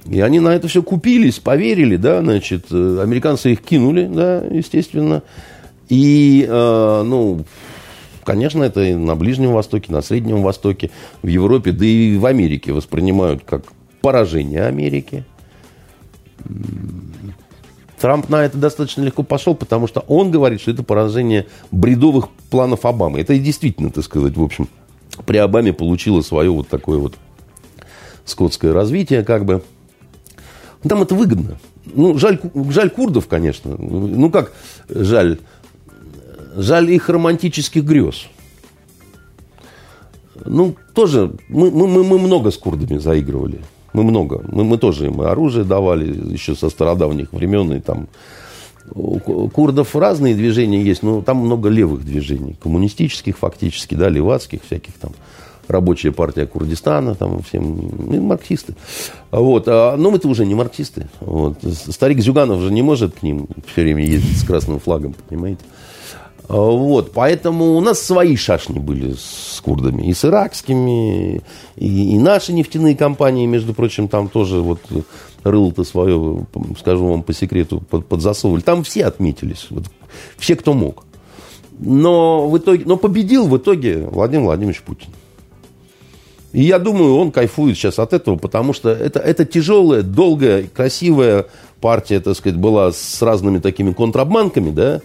И 0.05 0.19
они 0.19 0.41
на 0.41 0.49
это 0.49 0.67
все 0.67 0.83
купились, 0.83 1.39
поверили, 1.39 1.95
да, 1.95 2.21
значит, 2.21 2.65
э, 2.71 2.99
американцы 3.01 3.53
их 3.53 3.61
кинули, 3.61 4.05
да, 4.05 4.41
естественно. 4.41 5.23
И, 5.87 6.45
э, 6.47 7.03
ну, 7.05 7.45
конечно, 8.25 8.63
это 8.63 8.83
и 8.83 8.95
на 8.95 9.15
Ближнем 9.15 9.53
Востоке, 9.53 9.93
на 9.93 10.01
Среднем 10.01 10.41
Востоке, 10.41 10.91
в 11.21 11.27
Европе, 11.27 11.71
да 11.71 11.85
и 11.85 12.17
в 12.17 12.25
Америке 12.25 12.73
воспринимают 12.73 13.43
как 13.45 13.63
поражение 14.01 14.65
Америки. 14.65 15.23
Трамп 17.99 18.27
на 18.27 18.43
это 18.43 18.57
достаточно 18.57 19.01
легко 19.01 19.23
пошел, 19.23 19.55
потому 19.55 19.87
что 19.87 20.01
он 20.01 20.29
говорит, 20.29 20.59
что 20.59 20.71
это 20.71 20.83
поражение 20.83 21.47
бредовых 21.71 22.27
планов 22.49 22.85
Обамы. 22.85 23.21
Это 23.21 23.33
и 23.33 23.39
действительно, 23.39 23.91
так 23.91 24.03
сказать, 24.03 24.35
в 24.35 24.43
общем, 24.43 24.67
при 25.25 25.37
Обаме 25.37 25.71
получило 25.71 26.21
свое 26.21 26.51
вот 26.51 26.67
такое 26.67 26.97
вот 26.97 27.15
скотское 28.25 28.73
развитие, 28.73 29.23
как 29.23 29.45
бы. 29.45 29.63
Там 30.81 31.01
это 31.01 31.15
выгодно. 31.15 31.57
Ну, 31.85 32.17
жаль, 32.17 32.39
жаль 32.69 32.89
курдов, 32.89 33.27
конечно. 33.27 33.77
Ну, 33.77 34.29
как 34.29 34.51
жаль? 34.89 35.39
Жаль 36.55 36.91
их 36.91 37.09
романтических 37.09 37.83
грез. 37.83 38.27
Ну, 40.45 40.75
тоже, 40.93 41.33
мы, 41.47 41.71
мы, 41.71 42.03
мы 42.03 42.19
много 42.19 42.51
с 42.51 42.57
курдами 42.57 42.97
заигрывали. 42.97 43.61
Мы 43.93 44.03
много. 44.03 44.43
Мы, 44.47 44.63
мы 44.63 44.77
тоже 44.77 45.05
им 45.05 45.21
оружие 45.21 45.65
давали 45.65 46.33
еще 46.33 46.55
со 46.55 46.69
стародавних 46.69 47.31
времен. 47.31 47.71
И 47.73 47.79
там 47.79 48.07
у 48.91 49.19
курдов 49.49 49.95
разные 49.95 50.35
движения 50.35 50.81
есть, 50.81 51.03
но 51.03 51.21
там 51.21 51.37
много 51.37 51.69
левых 51.69 52.03
движений. 52.03 52.55
Коммунистических 52.61 53.37
фактически, 53.37 53.95
да, 53.95 54.09
левацких 54.09 54.61
всяких 54.65 54.93
там. 54.95 55.11
Рабочая 55.69 56.11
партия 56.11 56.45
Курдистана, 56.45 57.15
там 57.15 57.41
всем, 57.41 57.89
ну, 57.97 58.21
марксисты. 58.21 58.75
Вот. 59.31 59.63
А, 59.67 59.95
но 59.95 60.11
мы-то 60.11 60.27
уже 60.27 60.45
не 60.45 60.55
марксисты. 60.55 61.07
Вот. 61.21 61.57
Старик 61.89 62.19
Зюганов 62.19 62.59
же 62.59 62.69
не 62.69 62.81
может 62.81 63.15
к 63.15 63.23
ним 63.23 63.47
все 63.71 63.83
время 63.83 64.05
ездить 64.05 64.37
с 64.39 64.43
красным 64.43 64.79
флагом, 64.81 65.15
понимаете? 65.29 65.61
А, 66.47 66.55
вот, 66.55 67.11
поэтому 67.13 67.75
у 67.75 67.81
нас 67.81 68.01
свои 68.01 68.35
шашни 68.35 68.79
были 68.79 69.13
с 69.13 69.61
курдами, 69.63 70.03
и 70.03 70.13
с 70.13 70.25
иракскими, 70.25 71.41
и, 71.75 72.15
и 72.15 72.19
наши 72.19 72.53
нефтяные 72.53 72.95
компании, 72.95 73.45
между 73.45 73.73
прочим, 73.73 74.07
там 74.07 74.27
тоже 74.27 74.59
вот 74.59 74.79
рыло-то 75.43 75.83
свое, 75.83 76.45
скажу 76.79 77.07
вам 77.07 77.23
по 77.23 77.33
секрету, 77.33 77.81
под, 77.89 78.05
подзасовывали. 78.07 78.61
Там 78.61 78.83
все 78.83 79.05
отметились, 79.05 79.67
вот, 79.69 79.85
все, 80.37 80.55
кто 80.55 80.73
мог. 80.73 81.05
Но, 81.79 82.49
в 82.49 82.57
итоге, 82.57 82.83
но 82.85 82.97
победил 82.97 83.47
в 83.47 83.57
итоге 83.57 84.07
Владимир 84.09 84.45
Владимирович 84.45 84.81
Путин. 84.81 85.09
И 86.51 86.63
я 86.63 86.77
думаю, 86.77 87.15
он 87.15 87.31
кайфует 87.31 87.75
сейчас 87.75 87.97
от 87.97 88.13
этого, 88.13 88.37
потому 88.37 88.73
что 88.73 88.89
это, 88.89 89.19
это 89.19 89.43
тяжелая, 89.43 90.03
долгая, 90.03 90.67
красивая 90.71 91.47
партия, 91.81 92.19
так 92.19 92.37
сказать, 92.37 92.59
была 92.59 92.91
с 92.91 93.21
разными 93.23 93.57
такими 93.57 93.91
контрабанками, 93.91 94.69
да, 94.69 95.01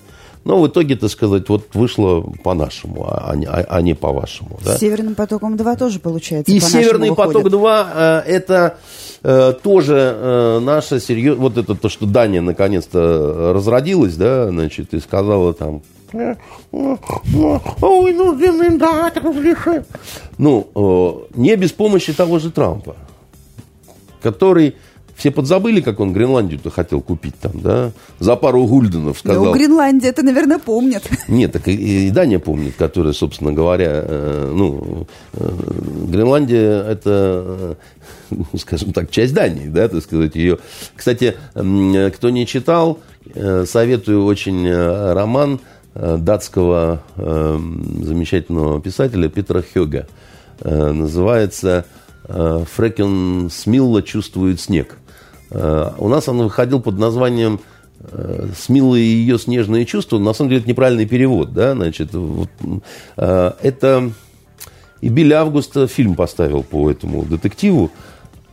но 0.49 0.63
в 0.63 0.67
итоге, 0.67 0.97
так 0.97 1.11
сказать, 1.11 1.47
вот 1.51 1.75
вышло 1.75 2.23
по-нашему, 2.43 3.05
а, 3.07 3.35
а, 3.47 3.67
а 3.69 3.83
не 3.83 3.93
по-вашему. 3.93 4.59
Да? 4.65 4.79
С 4.79 4.81
Северным 4.81 5.15
потоком-2 5.15 5.77
тоже 5.77 6.01
получается 6.01 6.51
И 6.51 6.59
Северный 6.59 7.15
поток-2 7.15 7.87
э, 7.95 8.23
это 8.27 8.79
э, 9.23 9.53
тоже 9.63 10.17
э, 10.17 10.59
наша 10.61 11.01
серьезная... 11.01 11.43
Вот 11.43 11.59
это 11.59 11.75
то, 11.75 11.91
что 11.91 12.07
Дания 12.07 12.41
наконец-то 12.41 13.53
разродилась, 13.55 14.17
да, 14.17 14.49
значит, 14.49 14.95
и 14.95 15.01
сказала 15.01 15.53
там... 15.53 15.83
Ну, 20.39 21.27
не 21.35 21.57
без 21.57 21.73
помощи 21.73 22.15
того 22.15 22.39
же 22.39 22.51
Трампа, 22.51 22.97
который 24.23 24.77
все 25.19 25.33
подзабыли, 25.33 25.81
как 25.81 25.99
он 25.99 26.13
Гренландию-то 26.13 26.71
хотел 26.71 27.01
купить 27.01 27.35
там, 27.41 27.53
да? 27.57 27.91
За 28.21 28.37
пару 28.37 28.65
гульденов 28.67 29.19
сказал. 29.19 29.47
Ну, 29.47 29.53
Гренландия 29.53 30.11
это, 30.11 30.23
наверное, 30.23 30.61
помнит. 30.61 31.03
Нет, 31.27 31.53
так 31.53 31.67
и, 31.67 32.07
и 32.07 32.11
Дания 32.11 32.39
помнит, 32.39 32.75
которая, 32.79 33.13
собственно 33.13 33.53
говоря, 33.53 34.05
э, 34.05 34.53
ну, 34.55 35.09
э, 35.33 35.51
Гренландия 36.09 36.85
это, 36.85 37.77
э, 38.31 38.35
скажем 38.59 38.93
так, 38.93 39.11
часть 39.11 39.35
Дании, 39.35 39.67
да, 39.67 39.89
так 39.89 40.03
сказать, 40.05 40.37
ее. 40.37 40.59
Кстати, 40.95 41.35
э, 41.55 42.11
кто 42.15 42.31
не 42.31 42.47
читал, 42.47 43.01
э, 43.35 43.65
советую 43.67 44.25
очень 44.25 44.65
э, 44.69 45.13
роман 45.15 45.59
э, 45.97 46.17
датского 46.17 47.03
э, 47.17 47.59
замечательного 48.03 48.81
писателя 48.81 49.29
Петра 49.29 49.63
Хёга. 49.63 50.07
Э, 50.61 50.93
называется 50.93 51.87
э, 52.29 52.65
Фрекен 52.73 53.51
Смилла 53.51 54.03
чувствует 54.03 54.61
снег. 54.61 54.97
Э, 55.51 55.93
у 55.99 56.09
нас 56.09 56.29
он 56.29 56.39
выходил 56.43 56.81
под 56.81 56.99
названием 56.99 57.61
э, 58.01 58.49
«Смилые 58.57 59.05
ее 59.05 59.39
снежные 59.39 59.87
чувства». 59.87 60.19
На 60.19 60.33
самом 60.33 60.51
деле 60.51 60.61
это 60.61 60.71
неправильный 60.71 61.07
перевод. 61.07 61.53
Да? 61.53 61.75
Значит, 61.75 62.13
вот, 62.15 62.51
э, 63.17 63.53
это 63.63 64.11
и 65.01 65.09
Билли 65.09 65.33
Августа 65.33 65.87
фильм 65.87 66.15
поставил 66.17 66.63
по 66.65 66.91
этому 66.91 67.23
детективу. 67.25 67.91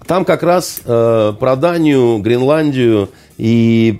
Там 0.05 0.23
как 0.23 0.43
раз 0.43 0.81
про 0.85 1.55
Данию, 1.59 2.19
Гренландию 2.19 3.09
и, 3.39 3.97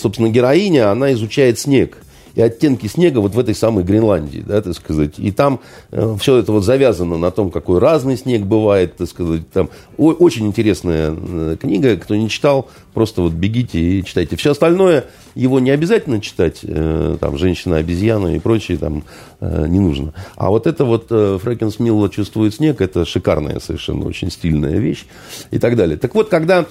собственно, 0.00 0.28
героиня, 0.28 0.92
она 0.92 1.12
изучает 1.14 1.58
снег 1.58 1.98
и 2.36 2.42
оттенки 2.42 2.86
снега 2.86 3.18
вот 3.18 3.34
в 3.34 3.38
этой 3.38 3.54
самой 3.54 3.82
Гренландии, 3.82 4.44
да, 4.46 4.60
так 4.62 4.74
сказать. 4.74 5.18
И 5.18 5.32
там 5.32 5.60
э, 5.90 6.16
все 6.20 6.36
это 6.36 6.52
вот 6.52 6.64
завязано 6.64 7.16
на 7.16 7.30
том, 7.30 7.50
какой 7.50 7.80
разный 7.80 8.16
снег 8.16 8.42
бывает, 8.42 8.96
так 8.96 9.08
сказать. 9.08 9.50
Там 9.50 9.70
о- 9.96 10.12
очень 10.12 10.46
интересная 10.46 11.16
э, 11.16 11.56
книга, 11.60 11.96
кто 11.96 12.14
не 12.14 12.28
читал, 12.28 12.68
просто 12.92 13.22
вот 13.22 13.32
бегите 13.32 13.80
и 13.80 14.04
читайте. 14.04 14.36
Все 14.36 14.50
остальное 14.52 15.06
его 15.34 15.60
не 15.60 15.70
обязательно 15.70 16.20
читать, 16.20 16.60
э, 16.62 17.16
там 17.18 17.38
«Женщина-обезьяна» 17.38 18.36
и 18.36 18.38
прочее 18.38 18.76
там 18.76 19.04
э, 19.40 19.66
не 19.66 19.80
нужно. 19.80 20.12
А 20.36 20.50
вот 20.50 20.66
это 20.66 20.84
вот 20.84 21.06
э, 21.10 21.38
Фрэкен 21.42 21.70
Смилла 21.70 22.10
«Чувствует 22.10 22.54
снег» 22.54 22.82
это 22.82 23.06
шикарная 23.06 23.60
совершенно 23.60 24.06
очень 24.06 24.30
стильная 24.30 24.78
вещь 24.78 25.06
и 25.50 25.58
так 25.58 25.74
далее. 25.74 25.96
Так 25.96 26.14
вот, 26.14 26.28
когда 26.28 26.66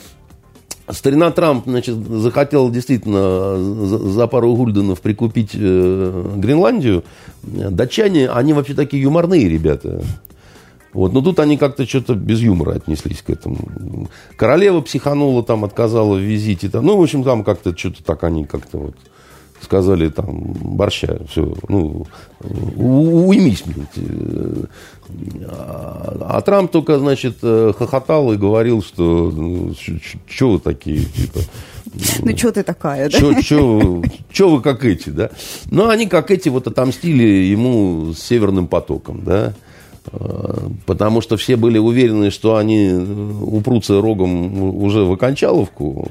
Старина 0.89 1.31
Трамп, 1.31 1.65
значит, 1.65 1.95
захотел 1.95 2.69
действительно 2.69 3.57
за, 3.57 4.27
пару 4.27 4.55
гульденов 4.55 5.01
прикупить 5.01 5.51
э, 5.53 6.33
Гренландию. 6.35 7.03
Датчане, 7.41 8.29
они 8.29 8.53
вообще 8.53 8.75
такие 8.75 9.01
юморные 9.01 9.49
ребята. 9.49 10.03
Вот, 10.93 11.11
но 11.11 11.21
тут 11.21 11.39
они 11.39 11.57
как-то 11.57 11.85
что-то 11.85 12.13
без 12.13 12.39
юмора 12.39 12.75
отнеслись 12.75 13.21
к 13.21 13.29
этому. 13.29 14.07
Королева 14.37 14.79
психанула, 14.81 15.43
там, 15.43 15.65
отказала 15.65 16.15
в 16.15 16.19
визите. 16.19 16.69
Там, 16.69 16.85
ну, 16.85 16.97
в 16.97 17.01
общем, 17.01 17.23
там 17.23 17.43
как-то 17.43 17.75
что-то 17.75 18.03
так 18.03 18.23
они 18.23 18.45
как-то 18.45 18.77
вот 18.77 18.95
сказали 19.65 20.09
там 20.09 20.53
борща, 20.53 21.19
все, 21.29 21.53
ну, 21.67 22.05
уймись, 22.77 23.63
блядь. 23.65 24.07
А, 25.47 26.17
А 26.29 26.41
Трамп 26.41 26.71
только, 26.71 26.97
значит, 26.99 27.37
э, 27.43 27.73
хохотал 27.77 28.33
и 28.33 28.37
говорил, 28.37 28.81
что 28.81 29.73
что 30.27 30.51
вы 30.51 30.59
такие, 30.59 31.03
типа, 31.05 31.39
ну, 32.21 32.37
что 32.37 32.51
ты 32.51 32.63
такая, 32.63 33.09
да? 33.09 33.17
Что 34.31 34.49
вы 34.49 34.61
как 34.61 34.83
эти, 34.85 35.09
да? 35.09 35.29
Ну, 35.69 35.89
они 35.89 36.07
как 36.07 36.31
эти 36.31 36.49
вот 36.49 36.67
отомстили 36.67 37.23
ему 37.23 38.13
с 38.13 38.19
Северным 38.19 38.67
потоком, 38.67 39.23
да? 39.23 39.53
Потому 40.85 41.21
что 41.21 41.35
все 41.35 41.55
были 41.55 41.79
уверены, 41.79 42.29
что 42.29 42.57
они 42.57 42.93
упрутся 42.93 43.99
рогом 44.01 44.83
уже 44.83 45.03
в 45.03 45.11
окончаловку. 45.13 46.07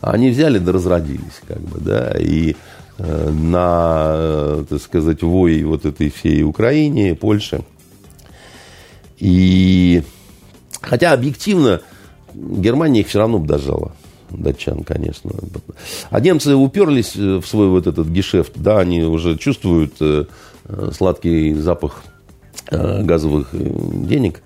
Они 0.00 0.30
взяли 0.30 0.58
да 0.58 0.72
разродились, 0.72 1.40
как 1.48 1.60
бы, 1.60 1.80
да, 1.80 2.14
и 2.18 2.50
э, 2.50 2.54
на, 2.98 4.12
э, 4.14 4.64
так 4.68 4.80
сказать, 4.80 5.22
вой 5.22 5.62
вот 5.62 5.84
этой 5.86 6.10
всей 6.10 6.42
Украине, 6.42 7.14
Польше. 7.14 7.62
И 9.18 10.02
хотя 10.80 11.12
объективно 11.12 11.80
Германия 12.34 13.00
их 13.00 13.08
все 13.08 13.18
равно 13.18 13.38
бы 13.38 13.46
дожала 13.46 13.92
датчан, 14.30 14.82
конечно. 14.82 15.30
А 16.10 16.20
немцы 16.20 16.54
уперлись 16.54 17.14
в 17.16 17.42
свой 17.42 17.68
вот 17.68 17.86
этот 17.86 18.08
гешефт, 18.08 18.52
да, 18.56 18.78
они 18.78 19.02
уже 19.02 19.36
чувствуют 19.36 19.94
э, 20.00 20.24
сладкий 20.92 21.54
запах 21.54 22.02
э, 22.70 23.02
газовых 23.02 23.48
э, 23.52 23.58
денег, 24.06 24.42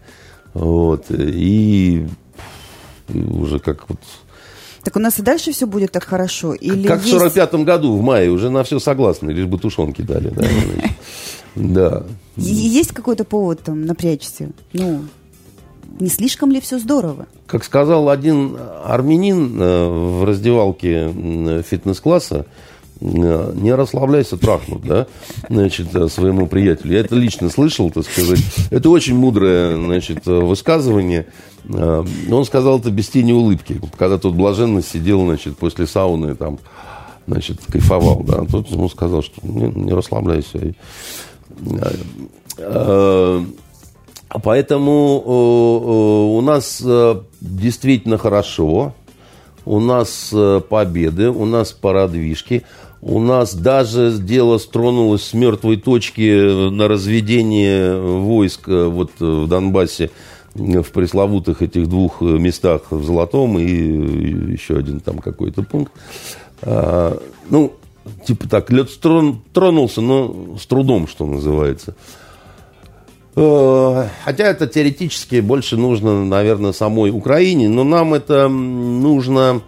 вот, 0.54 1.06
и 1.10 2.06
уже 3.08 3.58
как 3.58 3.88
вот 3.88 4.00
так 4.86 4.94
у 4.94 5.00
нас 5.00 5.18
и 5.18 5.22
дальше 5.22 5.50
все 5.50 5.66
будет 5.66 5.90
так 5.90 6.04
хорошо? 6.04 6.54
Или 6.54 6.86
как 6.86 7.04
есть... 7.04 7.12
в 7.12 7.20
45-м 7.20 7.64
году, 7.64 7.96
в 7.96 8.02
мае, 8.02 8.30
уже 8.30 8.50
на 8.50 8.62
все 8.62 8.78
согласны, 8.78 9.32
лишь 9.32 9.46
бы 9.46 9.58
тушенки 9.58 10.00
дали. 10.00 10.32
Да. 11.56 12.04
Есть 12.36 12.92
какой-то 12.92 13.24
повод 13.24 13.64
там 13.64 13.84
напрячься? 13.84 14.50
Ну, 14.72 15.00
не 15.98 16.08
слишком 16.08 16.52
ли 16.52 16.60
все 16.60 16.78
здорово? 16.78 17.26
Как 17.48 17.64
сказал 17.64 18.08
один 18.08 18.56
армянин 18.84 19.60
э, 19.60 19.88
в 19.88 20.24
раздевалке 20.24 21.12
фитнес-класса, 21.68 22.46
не 23.00 23.74
расслабляйся, 23.74 24.36
трахнут, 24.36 24.82
да, 24.82 25.06
значит, 25.48 25.94
э, 25.94 26.08
своему 26.08 26.46
приятелю. 26.46 26.92
Я 26.92 27.00
это 27.00 27.14
лично 27.14 27.50
слышал, 27.50 27.90
так 27.90 28.04
сказать. 28.04 28.40
Это 28.70 28.90
очень 28.90 29.16
мудрое, 29.16 29.76
значит, 29.76 30.26
высказывание. 30.26 31.26
Он 31.68 32.44
сказал 32.44 32.78
это 32.78 32.90
без 32.90 33.08
тени 33.08 33.32
улыбки, 33.32 33.80
когда 33.98 34.18
тот 34.18 34.34
блаженно 34.34 34.82
сидел, 34.82 35.22
значит, 35.24 35.58
после 35.58 35.86
сауны, 35.86 36.34
там, 36.34 36.58
значит, 37.26 37.58
кайфовал, 37.70 38.22
да. 38.22 38.44
Тот 38.44 38.68
ему 38.68 38.88
сказал, 38.88 39.22
что 39.22 39.40
не, 39.42 39.68
не 39.68 39.92
расслабляйся. 39.92 40.74
Поэтому 44.42 45.22
э, 45.24 45.28
э, 45.28 46.36
у 46.36 46.40
нас 46.40 46.82
э, 46.84 47.20
действительно 47.40 48.18
хорошо, 48.18 48.94
у 49.64 49.80
нас 49.80 50.32
победы, 50.68 51.30
у 51.30 51.44
нас 51.44 51.72
продвижки, 51.72 52.62
у 53.00 53.20
нас 53.20 53.54
даже 53.54 54.16
дело 54.18 54.58
стронулось 54.58 55.24
с 55.24 55.34
мертвой 55.34 55.76
точки 55.76 56.70
на 56.70 56.88
разведение 56.88 58.00
войск 58.00 58.68
вот 58.68 59.12
в 59.18 59.46
Донбассе 59.46 60.10
в 60.54 60.84
пресловутых 60.84 61.62
этих 61.62 61.88
двух 61.88 62.20
местах 62.20 62.82
в 62.90 63.04
Золотом 63.04 63.58
и 63.58 64.52
еще 64.52 64.78
один 64.78 65.00
там 65.00 65.18
какой-то 65.18 65.62
пункт. 65.62 65.92
А, 66.62 67.20
ну, 67.50 67.72
типа 68.24 68.48
так, 68.48 68.70
лед 68.70 68.88
тронулся, 69.00 70.00
но 70.00 70.56
с 70.58 70.66
трудом, 70.66 71.08
что 71.08 71.26
называется. 71.26 71.94
Э, 73.34 74.08
хотя 74.24 74.44
это 74.44 74.66
теоретически 74.66 75.40
больше 75.40 75.76
нужно, 75.76 76.24
наверное, 76.24 76.72
самой 76.72 77.10
Украине, 77.10 77.68
но 77.68 77.84
нам 77.84 78.14
это 78.14 78.48
нужно 78.48 79.60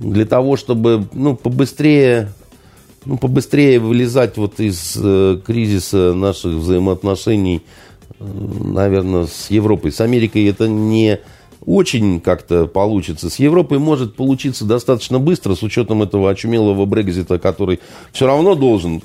для 0.00 0.24
того, 0.26 0.56
чтобы 0.56 1.06
ну, 1.12 1.36
побыстрее, 1.36 2.32
ну, 3.04 3.18
побыстрее 3.18 3.78
вылезать 3.78 4.36
вот 4.36 4.58
из 4.60 4.96
э, 4.96 5.40
кризиса 5.44 6.14
наших 6.14 6.54
взаимоотношений, 6.54 7.62
э, 8.18 8.24
наверное, 8.24 9.26
с 9.26 9.50
Европой. 9.50 9.92
С 9.92 10.00
Америкой 10.00 10.46
это 10.46 10.68
не 10.68 11.20
очень 11.64 12.20
как-то 12.20 12.66
получится. 12.66 13.28
С 13.28 13.38
Европой 13.38 13.78
может 13.78 14.14
получиться 14.14 14.64
достаточно 14.64 15.18
быстро, 15.18 15.54
с 15.54 15.62
учетом 15.62 16.02
этого 16.02 16.30
очумелого 16.30 16.86
Брекзита, 16.86 17.38
который 17.38 17.80
все 18.12 18.26
равно 18.26 18.54
должен, 18.54 19.02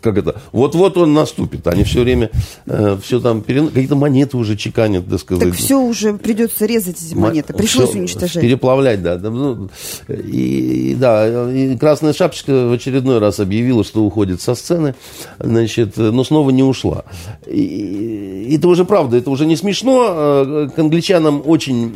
как 0.00 0.18
это, 0.18 0.40
вот-вот 0.52 0.96
он 0.96 1.14
наступит. 1.14 1.66
Они 1.66 1.84
все 1.84 2.02
время 2.02 2.30
э, 2.66 2.98
все 3.02 3.20
там, 3.20 3.42
перен... 3.42 3.68
какие-то 3.68 3.96
монеты 3.96 4.36
уже 4.36 4.56
чеканят, 4.56 5.08
так 5.08 5.20
сказать. 5.20 5.50
Так 5.50 5.54
все 5.54 5.80
уже 5.80 6.14
придется 6.14 6.66
резать 6.66 7.00
эти 7.02 7.14
монеты, 7.14 7.52
пришлось 7.52 7.90
все 7.90 7.98
уничтожать. 7.98 8.42
Переплавлять, 8.42 9.02
да. 9.02 9.18
Ну, 9.18 9.68
и, 10.08 10.96
да, 10.98 11.50
и 11.52 11.76
Красная 11.76 12.12
Шапочка 12.12 12.68
в 12.68 12.72
очередной 12.72 13.18
раз 13.18 13.40
объявила, 13.40 13.84
что 13.84 14.04
уходит 14.04 14.40
со 14.40 14.54
сцены, 14.54 14.94
значит, 15.38 15.96
но 15.96 16.24
снова 16.24 16.50
не 16.50 16.62
ушла. 16.62 17.04
И, 17.46 18.46
и 18.48 18.56
это 18.56 18.68
уже 18.68 18.84
правда, 18.84 19.16
это 19.16 19.30
уже 19.30 19.46
не 19.46 19.56
смешно. 19.56 20.06
Э, 20.08 20.68
к 20.74 20.78
англичанам 20.78 21.42
очень 21.44 21.91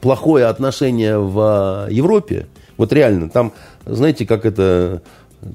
плохое 0.00 0.46
отношение 0.46 1.18
в 1.18 1.88
Европе, 1.90 2.46
вот 2.76 2.92
реально, 2.92 3.28
там, 3.28 3.52
знаете, 3.86 4.26
как 4.26 4.44
это, 4.44 5.02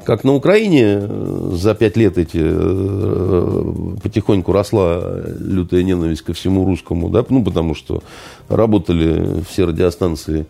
как 0.06 0.24
на 0.24 0.34
Украине 0.34 1.00
э, 1.02 1.52
за 1.54 1.76
пять 1.76 1.98
лет 1.98 2.18
эти 2.18 2.40
э, 2.42 3.98
потихоньку 4.02 4.52
росла 4.52 5.22
лютая 5.40 5.84
ненависть 5.84 6.22
ко 6.22 6.34
всему 6.34 6.66
русскому, 6.66 7.10
да, 7.10 7.26
ну, 7.30 7.44
потому 7.44 7.76
что 7.76 8.02
работали 8.48 9.44
все 9.50 9.66
радиостанции 9.66 10.48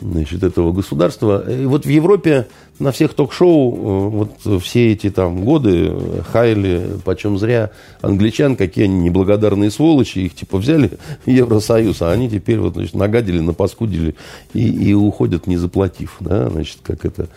значит, 0.00 0.42
этого 0.42 0.72
государства. 0.72 1.44
И 1.50 1.66
вот 1.66 1.84
в 1.86 1.88
Европе 1.88 2.46
на 2.78 2.92
всех 2.92 3.14
ток-шоу 3.14 3.74
э, 3.74 4.08
вот 4.08 4.62
все 4.62 4.92
эти 4.92 5.10
там 5.10 5.44
годы 5.44 5.92
хайли, 6.30 6.98
почем 7.04 7.38
зря, 7.38 7.70
англичан, 8.00 8.56
какие 8.56 8.84
они 8.84 9.00
неблагодарные 9.00 9.70
сволочи, 9.70 10.20
их 10.20 10.34
типа 10.34 10.58
взяли 10.58 10.92
Евросоюз, 11.26 12.02
а 12.02 12.12
они 12.12 12.30
теперь 12.30 12.58
вот, 12.58 12.74
значит, 12.74 12.94
нагадили, 12.94 13.40
напаскудили 13.40 14.14
и, 14.54 14.68
и 14.68 14.94
уходят, 14.94 15.46
не 15.46 15.56
заплатив, 15.56 16.16
да, 16.20 16.48
значит, 16.50 16.78
как 16.82 17.04
это 17.04 17.28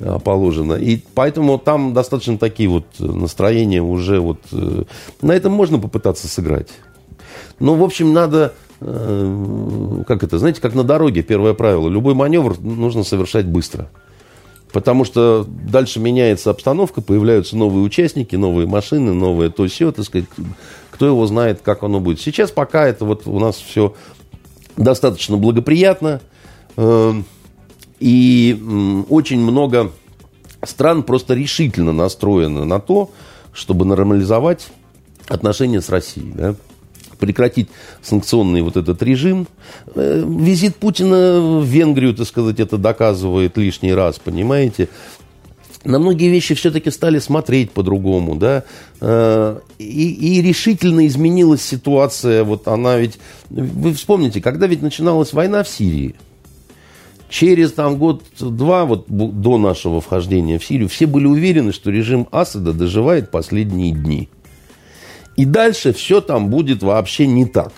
а, 0.00 0.18
положено. 0.18 0.74
И 0.74 1.00
поэтому 1.14 1.58
там 1.58 1.92
достаточно 1.94 2.38
такие 2.38 2.68
вот 2.68 2.84
настроения 2.98 3.82
уже 3.82 4.20
вот... 4.20 4.38
Э, 4.52 4.84
на 5.22 5.32
этом 5.32 5.52
можно 5.52 5.78
попытаться 5.78 6.28
сыграть. 6.28 6.68
Но, 7.58 7.74
в 7.74 7.82
общем, 7.82 8.12
надо 8.12 8.54
как 8.80 10.22
это, 10.22 10.38
знаете, 10.38 10.60
как 10.60 10.74
на 10.74 10.84
дороге, 10.84 11.22
первое 11.22 11.54
правило, 11.54 11.88
любой 11.88 12.14
маневр 12.14 12.56
нужно 12.60 13.02
совершать 13.02 13.46
быстро. 13.46 13.88
Потому 14.72 15.04
что 15.04 15.46
дальше 15.48 15.98
меняется 15.98 16.50
обстановка, 16.50 17.00
появляются 17.00 17.56
новые 17.56 17.82
участники, 17.82 18.36
новые 18.36 18.66
машины, 18.66 19.14
новое 19.14 19.50
то 19.50 19.66
все, 19.66 19.92
так 19.92 20.04
сказать, 20.04 20.28
кто 20.90 21.06
его 21.06 21.26
знает, 21.26 21.60
как 21.62 21.82
оно 21.82 22.00
будет. 22.00 22.20
Сейчас 22.20 22.50
пока 22.50 22.86
это 22.86 23.04
вот 23.04 23.26
у 23.26 23.38
нас 23.38 23.56
все 23.56 23.94
достаточно 24.76 25.36
благоприятно, 25.38 26.20
э, 26.76 27.12
и 27.98 29.04
очень 29.08 29.40
много 29.40 29.90
стран 30.62 31.02
просто 31.02 31.34
решительно 31.34 31.92
настроены 31.92 32.64
на 32.64 32.78
то, 32.78 33.10
чтобы 33.52 33.84
нормализовать 33.84 34.68
отношения 35.26 35.80
с 35.80 35.88
Россией. 35.88 36.32
Да? 36.32 36.54
Прекратить 37.18 37.68
санкционный 38.02 38.62
вот 38.62 38.76
этот 38.76 39.02
режим. 39.02 39.46
Э, 39.94 40.24
визит 40.26 40.76
Путина 40.76 41.60
в 41.60 41.64
Венгрию, 41.64 42.14
так 42.14 42.26
сказать, 42.26 42.60
это 42.60 42.78
доказывает 42.78 43.56
лишний 43.56 43.92
раз, 43.92 44.18
понимаете? 44.18 44.88
на 45.84 45.98
многие 45.98 46.28
вещи 46.28 46.54
все-таки 46.54 46.90
стали 46.90 47.18
смотреть 47.18 47.70
по-другому, 47.70 48.34
да, 48.34 48.64
э, 49.00 49.60
и, 49.78 50.38
и 50.38 50.42
решительно 50.42 51.06
изменилась 51.06 51.62
ситуация, 51.62 52.44
вот 52.44 52.68
она 52.68 52.98
ведь, 52.98 53.18
вы 53.48 53.94
вспомните, 53.94 54.40
когда 54.40 54.66
ведь 54.66 54.82
начиналась 54.82 55.32
война 55.32 55.62
в 55.62 55.68
Сирии, 55.68 56.14
через 57.28 57.72
там 57.72 57.96
год-два, 57.96 58.84
вот 58.84 59.06
до 59.08 59.58
нашего 59.58 60.00
вхождения 60.00 60.58
в 60.58 60.64
Сирию, 60.64 60.88
все 60.88 61.06
были 61.06 61.26
уверены, 61.26 61.72
что 61.72 61.90
режим 61.90 62.26
Асада 62.32 62.72
доживает 62.72 63.30
последние 63.30 63.92
дни. 63.92 64.28
И 65.38 65.44
дальше 65.44 65.92
все 65.92 66.20
там 66.20 66.50
будет 66.50 66.82
вообще 66.82 67.28
не 67.28 67.46
так. 67.46 67.72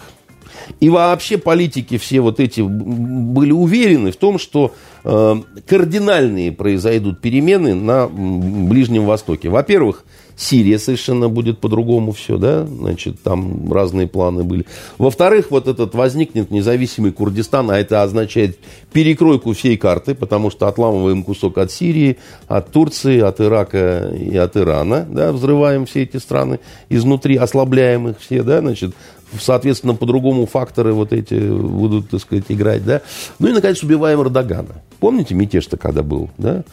И 0.80 0.88
вообще 0.88 1.36
политики 1.36 1.98
все 1.98 2.20
вот 2.20 2.40
эти 2.40 2.62
были 2.62 3.52
уверены 3.52 4.12
в 4.12 4.16
том, 4.16 4.38
что 4.38 4.74
э, 5.04 5.34
кардинальные 5.68 6.52
произойдут 6.52 7.20
перемены 7.20 7.74
на 7.74 8.08
Ближнем 8.08 9.04
Востоке. 9.04 9.50
Во-первых, 9.50 10.06
Сирия 10.40 10.78
совершенно 10.78 11.28
будет 11.28 11.58
по-другому 11.58 12.12
все, 12.12 12.38
да, 12.38 12.64
значит, 12.64 13.22
там 13.22 13.70
разные 13.70 14.06
планы 14.06 14.42
были. 14.42 14.64
Во-вторых, 14.96 15.50
вот 15.50 15.68
этот 15.68 15.94
возникнет 15.94 16.50
независимый 16.50 17.12
Курдистан, 17.12 17.70
а 17.70 17.78
это 17.78 18.02
означает 18.02 18.58
перекройку 18.90 19.52
всей 19.52 19.76
карты, 19.76 20.14
потому 20.14 20.48
что 20.48 20.66
отламываем 20.66 21.24
кусок 21.24 21.58
от 21.58 21.70
Сирии, 21.70 22.16
от 22.48 22.72
Турции, 22.72 23.20
от 23.20 23.38
Ирака 23.38 24.14
и 24.18 24.34
от 24.34 24.56
Ирана, 24.56 25.06
да, 25.10 25.30
взрываем 25.32 25.84
все 25.84 26.04
эти 26.04 26.16
страны 26.16 26.60
изнутри, 26.88 27.36
ослабляем 27.36 28.08
их 28.08 28.18
все, 28.18 28.42
да, 28.42 28.60
значит, 28.60 28.94
соответственно, 29.38 29.94
по-другому 29.94 30.46
факторы 30.46 30.94
вот 30.94 31.12
эти 31.12 31.34
будут, 31.34 32.08
так 32.08 32.20
сказать, 32.20 32.46
играть, 32.48 32.82
да. 32.86 33.02
Ну 33.40 33.48
и, 33.48 33.52
наконец, 33.52 33.82
убиваем 33.82 34.22
Эрдогана. 34.22 34.80
Помните 35.00 35.34
мятеж-то, 35.34 35.76
когда 35.76 36.02
был, 36.02 36.30
да? 36.38 36.64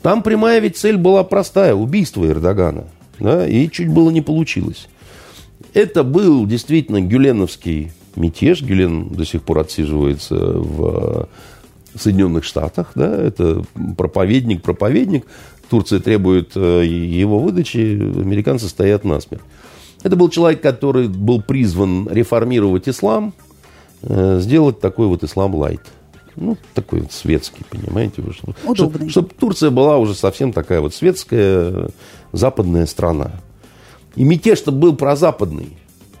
Там 0.00 0.22
прямая 0.22 0.60
ведь 0.60 0.78
цель 0.78 0.96
была 0.96 1.22
простая– 1.24 1.74
убийство 1.74 2.26
Эрдогана 2.26 2.86
да, 3.18 3.46
и 3.46 3.68
чуть 3.70 3.88
было 3.88 4.10
не 4.10 4.20
получилось. 4.20 4.88
Это 5.74 6.04
был 6.04 6.46
действительно 6.46 7.00
гюленовский 7.00 7.92
мятеж. 8.16 8.62
Гюлен 8.62 9.08
до 9.08 9.24
сих 9.24 9.42
пор 9.42 9.60
отсиживается 9.60 10.34
в 10.34 11.28
Соединенных 11.94 12.44
Штатах. 12.44 12.92
Да, 12.94 13.14
это 13.14 13.64
проповедник, 13.96 14.62
проповедник. 14.62 15.26
Турция 15.70 16.00
требует 16.00 16.52
э, 16.54 16.84
его 16.84 17.38
выдачи, 17.38 17.78
американцы 17.78 18.68
стоят 18.68 19.04
насмерть. 19.04 19.42
Это 20.02 20.16
был 20.16 20.28
человек, 20.28 20.60
который 20.60 21.08
был 21.08 21.40
призван 21.40 22.08
реформировать 22.10 22.88
ислам, 22.88 23.32
э, 24.02 24.38
сделать 24.40 24.80
такой 24.80 25.06
вот 25.06 25.24
ислам 25.24 25.54
лайт. 25.54 25.80
Ну, 26.36 26.56
такой 26.74 27.00
вот 27.00 27.12
светский, 27.12 27.62
понимаете? 27.70 28.22
Удобный. 28.22 28.74
Чтобы, 28.74 29.10
чтобы 29.10 29.28
Турция 29.38 29.70
была 29.70 29.98
уже 29.98 30.14
совсем 30.14 30.52
такая 30.52 30.80
вот 30.80 30.94
светская, 30.94 31.88
западная 32.32 32.86
страна. 32.86 33.32
И 34.16 34.24
мятеж-то 34.24 34.72
был 34.72 34.96
прозападный. 34.96 35.70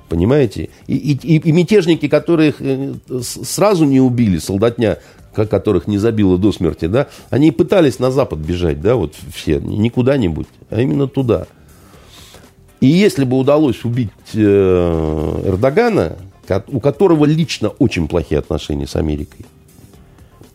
Понимаете? 0.08 0.68
И, 0.86 0.96
и, 0.96 1.38
и 1.38 1.52
мятежники, 1.52 2.06
которых 2.06 2.56
э, 2.60 2.94
сразу 3.20 3.84
не 3.86 4.00
убили, 4.00 4.38
солдатня, 4.38 4.98
которых 5.32 5.86
не 5.86 5.96
забило 5.96 6.36
до 6.36 6.52
смерти, 6.52 6.84
да, 6.84 7.08
они 7.30 7.50
пытались 7.50 7.98
на 7.98 8.10
Запад 8.10 8.38
бежать, 8.38 8.82
да, 8.82 8.96
вот 8.96 9.14
все, 9.34 9.58
не 9.58 9.88
куда-нибудь, 9.88 10.46
а 10.68 10.80
именно 10.82 11.08
туда. 11.08 11.46
И 12.80 12.86
если 12.86 13.24
бы 13.24 13.38
удалось 13.38 13.84
убить 13.84 14.10
э, 14.34 15.42
Эрдогана, 15.46 16.18
у 16.68 16.80
которого 16.80 17.24
лично 17.24 17.68
очень 17.68 18.08
плохие 18.08 18.38
отношения 18.38 18.86
с 18.86 18.96
Америкой, 18.96 19.46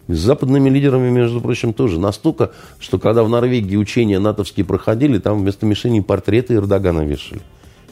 с 0.08 0.18
западными 0.18 0.70
лидерами, 0.70 1.10
между 1.10 1.42
прочим, 1.42 1.74
тоже. 1.74 2.00
Настолько, 2.00 2.52
что 2.80 3.00
когда 3.00 3.24
в 3.24 3.30
Норвегии 3.30 3.76
учения 3.76 4.20
натовские 4.20 4.66
проходили, 4.66 5.20
там 5.20 5.40
вместо 5.40 5.66
мишени 5.66 6.00
портреты 6.00 6.56
Эрдогана 6.56 7.06
вешали. 7.06 7.42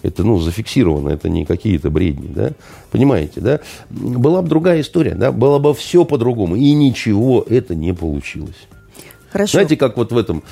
Это, 0.01 0.23
ну, 0.23 0.39
зафиксировано, 0.39 1.09
это 1.09 1.29
не 1.29 1.45
какие-то 1.45 1.89
бредни, 1.89 2.27
да? 2.27 2.51
Понимаете, 2.91 3.41
да? 3.41 3.59
Была 3.89 4.41
бы 4.41 4.47
другая 4.47 4.81
история, 4.81 5.15
да? 5.15 5.31
Было 5.31 5.57
бы 5.57 5.73
все 5.73 6.05
по-другому. 6.05 6.55
И 6.55 6.71
ничего 6.73 7.43
это 7.49 7.73
не 7.73 7.93
получилось. 7.93 8.67
Хорошо. 9.35 9.51
Знаете, 9.51 9.75
как 9.75 9.97
вот 9.97 10.13
в 10.13 10.17
этом 10.17 10.43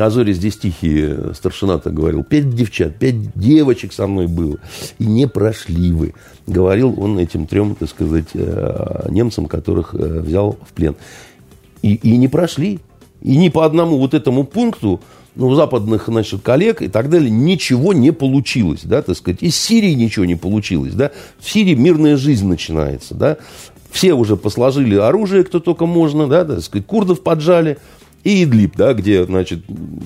«Азоре 0.00 0.32
здесь 0.32 0.56
тихие» 0.56 1.34
старшина-то 1.34 1.90
говорил, 1.90 2.24
пять 2.24 2.48
девчат, 2.48 2.96
пять 2.96 3.34
девочек 3.34 3.92
со 3.92 4.06
мной 4.06 4.28
было, 4.28 4.56
и 4.98 5.04
не 5.04 5.28
прошли 5.28 5.92
вы. 5.92 6.14
Говорил 6.46 6.98
он 6.98 7.18
этим 7.18 7.46
трем, 7.46 7.74
так 7.74 7.90
сказать, 7.90 8.28
э, 8.32 9.08
немцам, 9.10 9.44
которых 9.44 9.94
э, 9.94 10.20
взял 10.20 10.58
в 10.66 10.72
плен. 10.72 10.96
И, 11.82 11.96
и 11.96 12.16
не 12.16 12.28
прошли. 12.28 12.78
И 13.20 13.36
ни 13.36 13.50
по 13.50 13.66
одному 13.66 13.98
вот 13.98 14.14
этому 14.14 14.44
пункту 14.44 15.02
ну, 15.34 15.48
у 15.48 15.54
западных, 15.54 16.06
значит, 16.06 16.40
коллег 16.40 16.80
и 16.80 16.88
так 16.88 17.10
далее 17.10 17.30
ничего 17.30 17.92
не 17.92 18.10
получилось, 18.10 18.84
да, 18.84 19.02
так 19.02 19.18
сказать. 19.18 19.42
Из 19.42 19.54
Сирии 19.54 19.92
ничего 19.92 20.24
не 20.24 20.36
получилось, 20.36 20.94
да. 20.94 21.10
В 21.40 21.50
Сирии 21.50 21.74
мирная 21.74 22.16
жизнь 22.16 22.48
начинается, 22.48 23.14
да. 23.14 23.36
Все 23.90 24.14
уже 24.14 24.38
посложили 24.38 24.94
оружие, 24.94 25.44
кто 25.44 25.60
только 25.60 25.84
можно, 25.84 26.26
да, 26.26 26.46
так 26.46 26.62
сказать, 26.62 26.86
курдов 26.86 27.22
поджали, 27.22 27.76
и 28.22 28.44
Идлиб, 28.44 28.76
да, 28.76 28.92
где, 28.92 29.24
значит, 29.24 29.60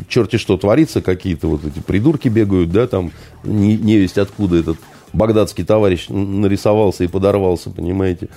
черти 0.08 0.36
что 0.36 0.56
творится, 0.56 1.02
какие-то 1.02 1.48
вот 1.48 1.64
эти 1.64 1.80
придурки 1.80 2.28
бегают, 2.28 2.70
да, 2.70 2.86
там 2.86 3.10
не, 3.42 3.76
не 3.76 3.96
весть 3.96 4.18
откуда 4.18 4.56
этот 4.56 4.78
багдадский 5.12 5.64
товарищ 5.64 6.08
нарисовался 6.08 7.04
и 7.04 7.08
подорвался, 7.08 7.70
понимаете. 7.70 8.28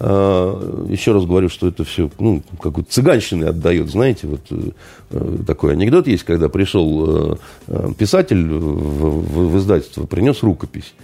А, 0.00 0.86
еще 0.88 1.12
раз 1.12 1.24
говорю, 1.24 1.48
что 1.48 1.66
это 1.66 1.82
все, 1.82 2.10
ну, 2.20 2.42
какой-то 2.60 2.90
цыганщины 2.90 3.44
отдает, 3.44 3.90
знаете, 3.90 4.28
вот 4.28 4.42
э, 4.50 5.36
такой 5.44 5.72
анекдот 5.72 6.06
есть, 6.06 6.22
когда 6.22 6.48
пришел 6.48 7.32
э, 7.32 7.36
э, 7.66 7.92
писатель 7.98 8.46
в, 8.46 8.60
в, 8.60 9.50
в 9.50 9.58
издательство, 9.58 10.06
принес 10.06 10.44
рукопись, 10.44 10.94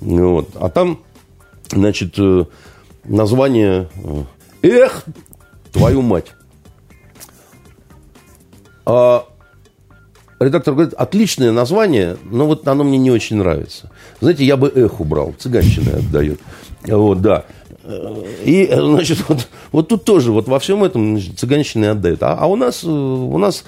вот, 0.00 0.50
а 0.56 0.68
там, 0.68 1.00
значит, 1.70 2.18
название 3.04 3.88
«Эх, 4.60 5.04
твою 5.72 6.02
мать». 6.02 6.34
А 8.84 9.26
редактор 10.40 10.74
говорит, 10.74 10.94
отличное 10.94 11.52
название, 11.52 12.16
но 12.24 12.46
вот 12.46 12.66
оно 12.66 12.84
мне 12.84 12.98
не 12.98 13.10
очень 13.10 13.36
нравится. 13.36 13.90
Знаете, 14.20 14.44
я 14.44 14.56
бы 14.56 14.70
эх 14.74 15.00
убрал, 15.00 15.34
цыганщина 15.38 15.98
отдает. 15.98 16.40
Вот, 16.86 17.20
да. 17.20 17.44
И, 18.44 18.68
значит, 18.72 19.24
вот, 19.28 19.48
вот 19.72 19.88
тут 19.88 20.04
тоже, 20.04 20.32
вот 20.32 20.48
во 20.48 20.58
всем 20.58 20.84
этом 20.84 21.18
значит, 21.18 21.38
цыганщины 21.38 21.86
отдают. 21.86 22.22
А, 22.22 22.36
а 22.38 22.46
у 22.46 22.56
нас, 22.56 22.84
у 22.84 23.38
нас, 23.38 23.64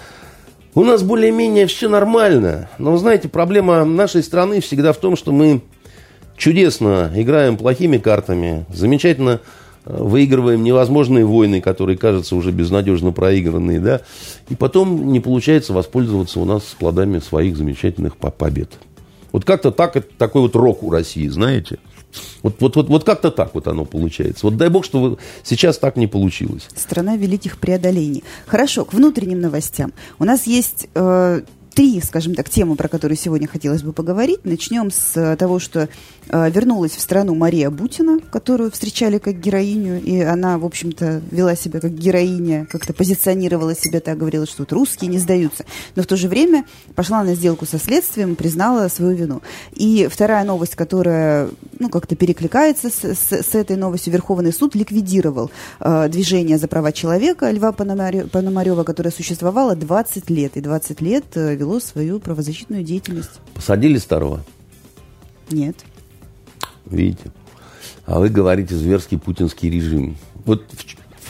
у 0.75 0.85
нас 0.85 1.03
более-менее 1.03 1.67
все 1.67 1.89
нормально. 1.89 2.69
Но, 2.79 2.97
знаете, 2.97 3.29
проблема 3.29 3.85
нашей 3.85 4.23
страны 4.23 4.61
всегда 4.61 4.93
в 4.93 4.99
том, 4.99 5.17
что 5.17 5.33
мы 5.33 5.63
чудесно 6.37 7.11
играем 7.15 7.57
плохими 7.57 7.99
картами, 7.99 8.67
замечательно 8.73 9.41
выигрываем 9.85 10.63
невозможные 10.63 11.25
войны, 11.25 11.61
которые 11.61 11.99
кажутся 11.99 12.37
уже 12.37 12.51
безнадежно 12.51 13.13
проигранные, 13.13 13.81
да, 13.81 14.01
и 14.49 14.55
потом 14.55 15.13
не 15.13 15.21
получается 15.21 15.73
воспользоваться 15.73 16.41
у 16.41 16.45
нас 16.45 16.63
плодами 16.79 17.19
своих 17.19 17.57
замечательных 17.57 18.17
побед. 18.17 18.73
Вот 19.33 19.45
как-то 19.45 19.71
так, 19.73 19.97
это 19.97 20.07
такой 20.17 20.43
вот 20.43 20.55
рок 20.55 20.83
у 20.83 20.91
России, 20.91 21.27
знаете. 21.29 21.79
Вот, 22.43 22.57
вот, 22.61 22.77
вот, 22.77 22.89
вот 22.89 23.05
как-то 23.05 23.31
так 23.31 23.55
вот 23.55 23.67
оно 23.67 23.85
получается. 23.85 24.47
Вот 24.47 24.57
дай 24.57 24.69
бог, 24.69 24.85
что 24.85 25.19
сейчас 25.43 25.79
так 25.79 25.97
не 25.97 26.07
получилось. 26.07 26.69
Страна 26.77 27.17
великих 27.17 27.59
преодолений. 27.59 28.23
Хорошо, 28.47 28.85
к 28.85 28.93
внутренним 28.93 29.41
новостям. 29.41 29.93
У 30.21 30.25
нас 30.25 30.47
есть 30.47 30.89
э, 30.95 31.43
три, 31.75 32.01
скажем 32.01 32.35
так, 32.35 32.49
темы, 32.49 32.77
про 32.77 32.89
которые 32.89 33.19
сегодня 33.19 33.49
хотелось 33.49 33.83
бы 33.83 33.93
поговорить. 33.93 34.45
Начнем 34.45 34.91
с 34.91 35.17
э, 35.17 35.37
того, 35.37 35.59
что 35.59 35.89
вернулась 36.29 36.93
в 36.93 37.01
страну 37.01 37.35
Мария 37.35 37.71
Бутина, 37.71 38.19
которую 38.31 38.71
встречали 38.71 39.19
как 39.19 39.41
героиню, 39.41 40.03
и 40.03 40.21
она, 40.21 40.59
в 40.59 40.65
общем-то, 40.65 41.23
вела 41.31 41.55
себя 41.55 41.81
как 41.81 41.93
героиня, 41.93 42.67
как-то 42.71 42.93
позиционировала 42.93 43.75
себя 43.75 44.01
так, 44.01 44.19
говорила, 44.19 44.47
что 44.47 44.63
вот 44.63 44.73
русские 44.73 45.11
не 45.11 45.19
сдаются. 45.19 45.65
Но 45.97 46.03
в 46.03 46.07
то 46.07 46.17
же 46.17 46.29
время 46.29 46.65
пошла 46.95 47.23
на 47.23 47.35
сделку 47.35 47.67
со 47.67 47.79
следствием, 47.79 48.37
признала 48.37 48.89
свою 48.89 49.17
вину. 49.17 49.43
И 49.73 50.09
вторая 50.11 50.45
новость, 50.45 50.75
которая, 50.75 51.49
ну, 51.79 51.89
как-то 51.89 52.17
перекликается 52.17 52.91
с, 52.91 53.05
с, 53.05 53.33
с 53.33 53.55
этой 53.55 53.77
новостью, 53.77 54.13
Верховный 54.13 54.53
суд 54.53 54.75
ликвидировал 54.75 55.51
э, 55.81 56.09
движение 56.09 56.59
за 56.59 56.69
права 56.69 56.93
человека 56.93 57.51
Льва 57.51 57.73
Пономарева, 57.73 58.85
которое 58.85 59.11
существовало 59.11 59.77
20 59.77 60.31
лет, 60.31 60.57
и 60.57 60.61
20 60.61 61.01
лет 61.01 61.25
э, 61.35 61.55
вело 61.55 61.81
свою 61.81 62.21
правозащитную 62.21 62.83
деятельность. 62.83 63.41
Посадили 63.55 63.99
старого? 63.99 64.45
Нет. 65.51 65.77
Видите? 66.87 67.33
А 68.07 68.19
вы 68.19 68.29
говорите 68.29 68.75
зверский 68.75 69.19
путинский 69.19 69.71
режим. 69.71 70.17
Вот, 70.45 70.63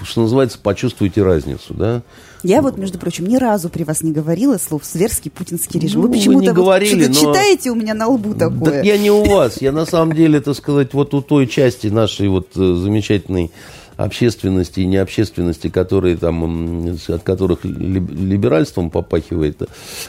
что 0.02 0.22
называется, 0.22 0.58
почувствуйте 0.58 1.22
разницу, 1.22 1.74
да? 1.74 2.02
Я 2.42 2.60
вот, 2.60 2.76
между 2.76 2.98
прочим, 2.98 3.26
ни 3.26 3.36
разу 3.36 3.70
при 3.70 3.84
вас 3.84 4.02
не 4.02 4.12
говорила 4.12 4.58
слов 4.58 4.84
«зверский 4.84 5.30
путинский 5.30 5.80
режим». 5.80 6.02
Ну, 6.02 6.08
вы 6.08 6.14
почему-то 6.14 6.48
вот 6.48 6.56
говорили, 6.56 7.06
но... 7.06 7.14
читаете 7.14 7.70
у 7.70 7.74
меня 7.74 7.94
на 7.94 8.08
лбу 8.08 8.34
такое. 8.34 8.72
Так 8.72 8.84
я 8.84 8.98
не 8.98 9.10
у 9.10 9.24
вас. 9.24 9.62
Я 9.62 9.72
на 9.72 9.86
самом 9.86 10.14
деле, 10.14 10.38
это 10.38 10.52
сказать, 10.52 10.92
вот 10.92 11.14
у 11.14 11.22
той 11.22 11.46
части 11.46 11.86
нашей 11.86 12.28
вот 12.28 12.48
э, 12.56 12.74
замечательной 12.74 13.50
общественности 13.96 14.80
и 14.80 14.86
необщественности, 14.86 15.68
которые 15.68 16.16
там, 16.16 16.96
от 17.08 17.22
которых 17.22 17.64
либеральством 17.64 18.90
попахивает, 18.90 19.62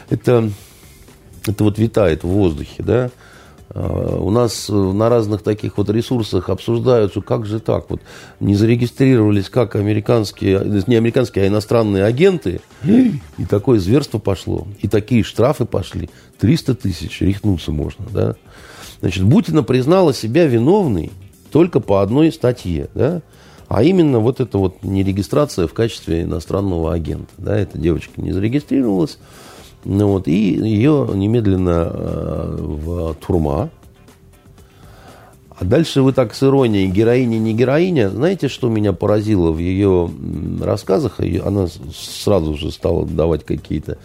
это, 0.09 0.49
это 1.45 1.63
вот 1.63 1.77
витает 1.77 2.23
в 2.23 2.27
воздухе, 2.27 2.83
да. 2.83 3.11
А, 3.69 4.17
у 4.19 4.29
нас 4.29 4.69
на 4.69 5.09
разных 5.09 5.41
таких 5.41 5.77
вот 5.77 5.89
ресурсах 5.89 6.49
обсуждаются, 6.49 7.21
как 7.21 7.45
же 7.45 7.59
так, 7.59 7.89
вот 7.89 8.01
не 8.39 8.55
зарегистрировались 8.55 9.49
как 9.49 9.75
американские, 9.75 10.83
не 10.87 10.95
американские, 10.95 11.45
а 11.45 11.47
иностранные 11.47 12.03
агенты, 12.03 12.61
и 12.83 13.45
такое 13.49 13.79
зверство 13.79 14.19
пошло, 14.19 14.67
и 14.81 14.87
такие 14.87 15.23
штрафы 15.23 15.65
пошли, 15.65 16.09
300 16.39 16.75
тысяч, 16.75 17.21
рехнуться 17.21 17.71
можно, 17.71 18.05
да. 18.11 18.35
Значит, 19.01 19.23
Бутина 19.23 19.63
признала 19.63 20.13
себя 20.13 20.45
виновной 20.45 21.11
только 21.51 21.79
по 21.79 22.01
одной 22.01 22.31
статье, 22.31 22.89
да, 22.93 23.21
а 23.67 23.83
именно 23.83 24.19
вот 24.19 24.39
эта 24.39 24.57
вот 24.57 24.83
нерегистрация 24.83 25.67
в 25.67 25.73
качестве 25.73 26.23
иностранного 26.23 26.93
агента. 26.93 27.33
Да, 27.37 27.57
эта 27.57 27.77
девочка 27.77 28.21
не 28.21 28.31
зарегистрировалась. 28.31 29.17
Ну, 29.85 30.07
вот, 30.07 30.27
и 30.27 30.33
ее 30.33 31.07
немедленно 31.13 31.91
э, 31.93 32.57
в 32.59 33.13
турма. 33.15 33.69
А 35.57 35.63
дальше 35.63 36.01
вы 36.01 36.11
так 36.11 36.33
с 36.33 36.43
иронией, 36.43 36.87
героиня, 36.87 37.37
не 37.37 37.53
героиня. 37.53 38.09
Знаете, 38.09 38.49
что 38.49 38.67
меня 38.67 38.91
поразило 38.91 39.51
в 39.51 39.59
ее 39.59 40.09
рассказах? 40.61 41.19
Она 41.45 41.67
сразу 41.93 42.55
же 42.55 42.71
стала 42.71 43.05
давать 43.05 43.45
какие-то 43.45 43.97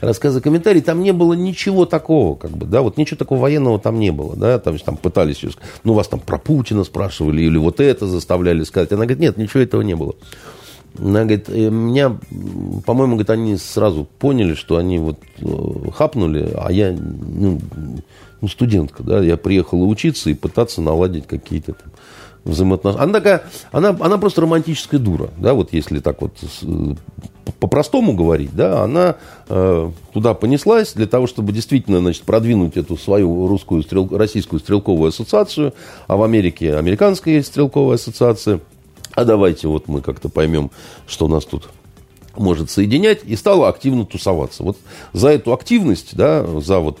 рассказы, 0.00 0.40
комментарии. 0.40 0.80
Там 0.80 1.02
не 1.02 1.12
было 1.12 1.32
ничего 1.32 1.86
такого, 1.86 2.36
как 2.36 2.50
бы, 2.50 2.66
да, 2.66 2.82
вот 2.82 2.96
ничего 2.96 3.16
такого 3.16 3.40
военного 3.40 3.80
там 3.80 3.98
не 3.98 4.12
было, 4.12 4.36
да, 4.36 4.58
там, 4.58 4.78
там 4.78 4.96
пытались, 4.96 5.42
ну, 5.82 5.94
вас 5.94 6.06
там 6.06 6.20
про 6.20 6.38
Путина 6.38 6.84
спрашивали 6.84 7.42
или 7.42 7.56
вот 7.56 7.80
это 7.80 8.06
заставляли 8.06 8.62
сказать. 8.64 8.92
Она 8.92 9.04
говорит, 9.04 9.20
нет, 9.20 9.36
ничего 9.36 9.62
этого 9.62 9.80
не 9.80 9.96
было. 9.96 10.14
Она 10.98 11.20
говорит, 11.20 11.48
«Э, 11.48 11.70
меня, 11.70 12.16
по-моему, 12.86 13.14
говорит, 13.14 13.30
они 13.30 13.56
сразу 13.56 14.04
поняли, 14.18 14.54
что 14.54 14.76
они 14.76 14.98
вот 14.98 15.18
э, 15.38 15.90
хапнули, 15.92 16.52
а 16.56 16.70
я, 16.70 16.92
ну, 16.92 17.60
ну, 18.40 18.48
студентка, 18.48 19.02
да, 19.02 19.20
я 19.20 19.36
приехала 19.36 19.84
учиться 19.84 20.30
и 20.30 20.34
пытаться 20.34 20.80
наладить 20.82 21.26
какие-то 21.26 21.72
там 21.72 21.90
взаимоотношения. 22.44 23.02
Она 23.02 23.12
такая, 23.12 23.42
она, 23.72 23.96
она 23.98 24.18
просто 24.18 24.42
романтическая 24.42 25.00
дура, 25.00 25.30
да, 25.38 25.54
вот 25.54 25.72
если 25.72 25.98
так 25.98 26.20
вот 26.20 26.32
э, 26.62 26.94
по-простому 27.58 28.12
говорить, 28.14 28.54
да, 28.54 28.82
она 28.82 29.16
э, 29.48 29.90
туда 30.12 30.34
понеслась 30.34 30.92
для 30.92 31.06
того, 31.06 31.26
чтобы 31.26 31.52
действительно, 31.52 31.98
значит, 31.98 32.22
продвинуть 32.22 32.76
эту 32.76 32.96
свою 32.96 33.48
русскую 33.48 33.82
стрел, 33.82 34.08
российскую 34.12 34.60
стрелковую 34.60 35.08
ассоциацию, 35.08 35.74
а 36.06 36.16
в 36.16 36.22
Америке 36.22 36.76
американская 36.76 37.42
стрелковая 37.42 37.96
ассоциация– 37.96 38.60
а 39.14 39.24
давайте 39.24 39.68
вот 39.68 39.88
мы 39.88 40.00
как-то 40.00 40.28
поймем, 40.28 40.70
что 41.06 41.28
нас 41.28 41.44
тут 41.44 41.68
может 42.36 42.70
соединять, 42.70 43.20
и 43.24 43.36
стала 43.36 43.68
активно 43.68 44.04
тусоваться. 44.04 44.64
Вот 44.64 44.76
за 45.12 45.28
эту 45.28 45.52
активность, 45.52 46.16
да, 46.16 46.44
за 46.60 46.80
вот 46.80 46.98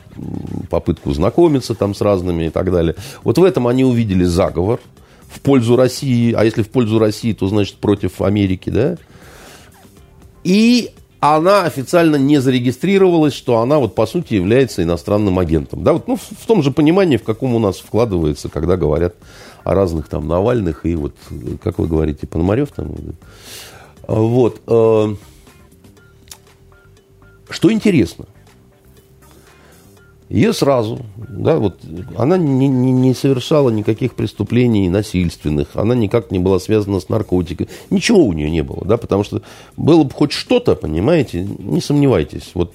попытку 0.70 1.12
знакомиться 1.12 1.74
там 1.74 1.94
с 1.94 2.00
разными 2.00 2.44
и 2.44 2.50
так 2.50 2.70
далее, 2.70 2.94
вот 3.24 3.38
в 3.38 3.42
этом 3.42 3.66
они 3.66 3.84
увидели 3.84 4.24
заговор 4.24 4.80
в 5.28 5.40
пользу 5.40 5.74
России, 5.74 6.32
а 6.32 6.44
если 6.44 6.62
в 6.62 6.70
пользу 6.70 6.98
России, 6.98 7.32
то 7.32 7.48
значит 7.48 7.76
против 7.76 8.22
Америки, 8.22 8.70
да, 8.70 8.96
и 10.44 10.90
она 11.18 11.64
официально 11.64 12.16
не 12.16 12.38
зарегистрировалась, 12.38 13.32
что 13.32 13.58
она 13.60 13.78
вот 13.78 13.94
по 13.94 14.06
сути 14.06 14.34
является 14.34 14.82
иностранным 14.82 15.38
агентом. 15.38 15.82
Да, 15.82 15.94
вот, 15.94 16.06
ну, 16.06 16.16
в 16.16 16.46
том 16.46 16.62
же 16.62 16.70
понимании, 16.70 17.16
в 17.16 17.22
каком 17.22 17.54
у 17.54 17.58
нас 17.58 17.78
вкладывается, 17.78 18.50
когда 18.50 18.76
говорят 18.76 19.14
о 19.64 19.74
разных 19.74 20.08
там 20.08 20.28
Навальных 20.28 20.86
и 20.86 20.94
вот, 20.94 21.14
как 21.62 21.78
вы 21.78 21.88
говорите, 21.88 22.26
Пономарев 22.26 22.70
там. 22.70 22.94
Вот. 24.06 24.60
Э, 24.66 25.14
что 27.48 27.72
интересно, 27.72 28.26
ее 30.28 30.52
сразу, 30.52 31.00
да, 31.16 31.58
вот, 31.58 31.80
она 32.16 32.36
не, 32.36 32.66
не, 32.66 32.92
не 32.92 33.14
совершала 33.14 33.70
никаких 33.70 34.14
преступлений 34.14 34.88
насильственных, 34.88 35.68
она 35.74 35.94
никак 35.94 36.30
не 36.30 36.38
была 36.38 36.58
связана 36.58 36.98
с 36.98 37.08
наркотикой, 37.08 37.68
ничего 37.90 38.24
у 38.24 38.32
нее 38.32 38.50
не 38.50 38.62
было, 38.62 38.84
да, 38.84 38.96
потому 38.96 39.22
что 39.22 39.42
было 39.76 40.02
бы 40.02 40.10
хоть 40.10 40.32
что-то, 40.32 40.74
понимаете, 40.74 41.44
не 41.44 41.80
сомневайтесь, 41.80 42.50
вот 42.54 42.72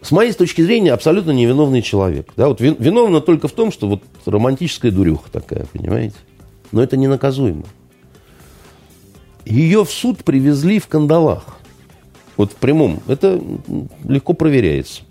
с 0.00 0.10
моей 0.10 0.32
точки 0.32 0.62
зрения, 0.62 0.92
абсолютно 0.92 1.30
невиновный 1.30 1.80
человек. 1.80 2.32
Да, 2.36 2.48
вот 2.48 2.60
виновна 2.60 3.20
только 3.20 3.46
в 3.46 3.52
том, 3.52 3.70
что 3.70 3.86
вот 3.86 4.02
романтическая 4.26 4.90
дурюха 4.90 5.30
такая, 5.30 5.66
понимаете? 5.72 6.16
Но 6.70 6.82
это 6.82 6.96
ненаказуемо. 6.96 7.64
Ее 9.44 9.84
в 9.84 9.90
суд 9.90 10.24
привезли 10.24 10.78
в 10.78 10.86
кандалах. 10.86 11.44
Вот 12.36 12.52
в 12.52 12.56
прямом. 12.56 13.00
Это 13.08 13.40
легко 14.04 14.32
проверяется. 14.32 15.02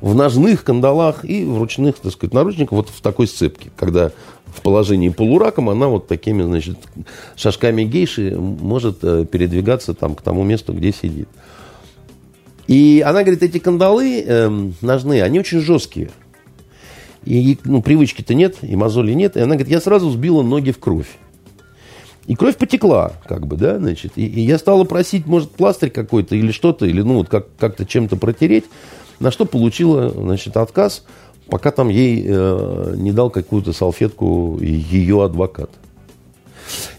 В 0.00 0.14
ножных 0.14 0.62
кандалах 0.62 1.24
и 1.24 1.44
в 1.44 1.58
ручных, 1.58 1.96
так 1.98 2.12
сказать, 2.12 2.34
наручниках 2.34 2.72
вот 2.72 2.88
в 2.90 3.00
такой 3.00 3.26
сцепке. 3.26 3.70
Когда 3.76 4.12
в 4.46 4.60
положении 4.60 5.08
полураком 5.08 5.70
она 5.70 5.88
вот 5.88 6.06
такими, 6.06 6.42
значит, 6.42 6.78
шажками 7.34 7.84
гейши 7.84 8.36
может 8.38 8.98
э, 9.02 9.24
передвигаться 9.24 9.94
там 9.94 10.14
к 10.14 10.22
тому 10.22 10.44
месту, 10.44 10.74
где 10.74 10.92
сидит. 10.92 11.28
И 12.66 13.02
она 13.06 13.22
говорит, 13.22 13.42
эти 13.42 13.58
кандалы 13.58 14.22
э, 14.26 14.70
ножные, 14.80 15.22
они 15.22 15.38
очень 15.40 15.60
жесткие. 15.60 16.10
И 17.26 17.58
ну, 17.64 17.82
привычки-то 17.82 18.34
нет, 18.34 18.56
и 18.62 18.76
мозоли 18.76 19.12
нет. 19.12 19.36
И 19.36 19.40
она 19.40 19.56
говорит, 19.56 19.68
я 19.68 19.80
сразу 19.80 20.10
сбила 20.10 20.42
ноги 20.42 20.70
в 20.70 20.78
кровь. 20.78 21.18
И 22.26 22.34
кровь 22.34 22.56
потекла, 22.56 23.12
как 23.26 23.46
бы, 23.46 23.56
да, 23.56 23.78
значит. 23.78 24.12
И, 24.16 24.26
и 24.26 24.40
я 24.40 24.58
стала 24.58 24.84
просить, 24.84 25.26
может, 25.26 25.50
пластырь 25.50 25.90
какой-то 25.90 26.34
или 26.34 26.52
что-то, 26.52 26.86
или, 26.86 27.02
ну, 27.02 27.14
вот 27.14 27.28
как, 27.28 27.48
как-то 27.58 27.84
чем-то 27.84 28.16
протереть. 28.16 28.64
На 29.18 29.30
что 29.30 29.44
получила, 29.44 30.08
значит, 30.10 30.56
отказ, 30.56 31.04
пока 31.48 31.70
там 31.72 31.88
ей 31.88 32.24
э, 32.26 32.94
не 32.96 33.12
дал 33.12 33.30
какую-то 33.30 33.72
салфетку 33.72 34.58
ее 34.60 35.24
адвокат. 35.24 35.70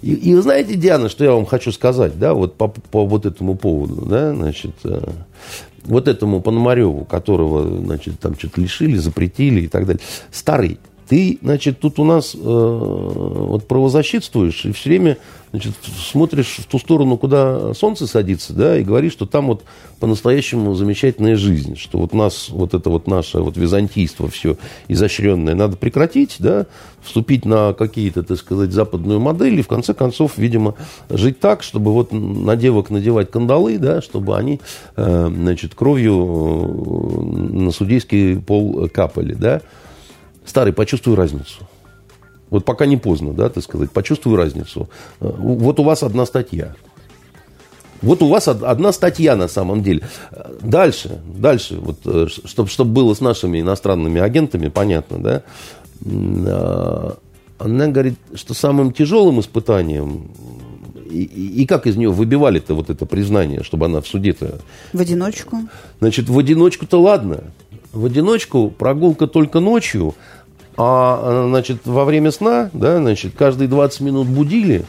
И, 0.02 0.14
и 0.14 0.36
вы 0.36 0.42
знаете, 0.42 0.76
Диана, 0.76 1.10
что 1.10 1.24
я 1.24 1.32
вам 1.32 1.46
хочу 1.46 1.72
сказать, 1.72 2.18
да, 2.18 2.34
вот 2.34 2.56
по, 2.56 2.68
по 2.68 3.06
вот 3.06 3.26
этому 3.26 3.56
поводу, 3.56 4.06
да, 4.06 4.34
значит, 4.34 4.76
э, 4.84 5.10
вот 5.88 6.08
этому 6.08 6.42
Пономареву, 6.42 7.06
которого, 7.06 7.64
значит, 7.80 8.20
там 8.20 8.38
что-то 8.38 8.62
лишили, 8.62 8.98
запретили 8.98 9.62
и 9.62 9.68
так 9.68 9.86
далее. 9.86 10.02
Старый, 10.32 10.80
ты, 11.08 11.40
значит, 11.42 11.80
тут 11.80 12.00
у 12.00 12.04
нас 12.04 12.36
э, 12.36 12.38
вот 12.40 13.68
правозащитствуешь 13.68 14.66
и 14.66 14.72
все 14.72 14.90
время 14.90 15.18
значит, 15.52 15.74
смотришь 16.12 16.58
в 16.60 16.66
ту 16.66 16.78
сторону, 16.80 17.18
куда 17.18 17.74
солнце 17.74 18.06
садится, 18.08 18.54
да, 18.54 18.78
и 18.78 18.84
говоришь, 18.84 19.14
что 19.14 19.26
там 19.26 19.48
вот 19.48 19.64
по-настоящему 20.00 20.76
замечательная 20.76 21.36
жизнь, 21.36 21.78
что 21.78 22.00
вот 22.00 22.14
нас, 22.14 22.50
вот 22.50 22.74
это 22.74 22.90
вот 22.90 23.08
наше 23.08 23.40
вот 23.40 23.58
византийство 23.58 24.30
все 24.30 24.58
изощренное 24.88 25.56
надо 25.56 25.78
прекратить, 25.78 26.36
да, 26.40 26.66
вступить 27.02 27.46
на 27.46 27.74
какие-то, 27.74 28.24
так 28.24 28.38
сказать, 28.38 28.72
западную 28.72 29.20
модель 29.20 29.60
и 29.60 29.64
в 29.64 29.68
конце 29.68 29.94
концов, 29.94 30.38
видимо, 30.38 30.76
жить 31.10 31.40
так, 31.40 31.64
чтобы 31.64 31.94
вот 31.94 32.12
на 32.12 32.56
девок 32.56 32.90
надевать 32.90 33.32
кандалы, 33.32 33.78
да, 33.78 34.02
чтобы 34.02 34.36
они, 34.38 34.60
э, 34.98 35.32
значит, 35.34 35.74
кровью 35.74 36.14
э, 36.14 37.22
на 37.56 37.72
судейский 37.72 38.40
пол 38.40 38.90
капали, 38.90 39.34
да. 39.34 39.62
Старый, 40.48 40.74
почувствуй 40.74 41.16
разницу. 41.16 41.68
Вот 42.50 42.66
пока 42.66 42.86
не 42.86 42.98
поздно, 42.98 43.34
да, 43.34 43.50
так 43.50 43.64
сказать, 43.64 43.92
почувствую 43.92 44.38
разницу. 44.38 44.90
Э, 45.20 45.30
вот 45.38 45.80
у 45.80 45.84
вас 45.84 46.02
одна 46.02 46.26
статья. 46.26 46.76
Вот 48.02 48.22
у 48.22 48.28
вас 48.28 48.48
одна 48.48 48.92
статья 48.92 49.36
на 49.36 49.48
самом 49.48 49.84
деле. 49.84 50.04
Дальше, 50.62 51.20
дальше, 51.26 51.80
вот, 51.80 52.30
чтобы, 52.46 52.70
чтобы 52.70 52.92
было 52.92 53.14
с 53.14 53.22
нашими 53.22 53.60
иностранными 53.60 54.22
агентами, 54.22 54.70
понятно, 54.70 55.18
да, 55.20 55.44
э, 56.06 57.12
она 57.58 57.88
говорит, 57.88 58.20
что 58.36 58.54
самым 58.54 58.94
тяжелым 58.94 59.40
испытанием 59.40 60.30
и, 61.10 61.24
и 61.24 61.66
как 61.66 61.88
из 61.88 61.96
нее 61.96 62.12
выбивали-то 62.12 62.74
вот 62.76 62.90
это 62.90 63.06
признание, 63.06 63.64
чтобы 63.64 63.86
она 63.86 64.02
в 64.02 64.08
суде-то... 64.08 64.60
В 64.94 65.00
одиночку? 65.00 65.58
Значит, 66.00 66.30
в 66.30 66.38
одиночку-то 66.38 67.02
ладно. 67.02 67.46
В 67.94 68.06
одиночку 68.06 68.70
прогулка 68.70 69.28
только 69.28 69.60
ночью, 69.60 70.14
а, 70.78 71.48
значит, 71.50 71.80
во 71.86 72.06
время 72.06 72.32
сна, 72.32 72.70
да, 72.74 72.98
значит, 72.98 73.34
каждые 73.36 73.68
20 73.68 74.02
минут 74.02 74.28
будили 74.28 74.86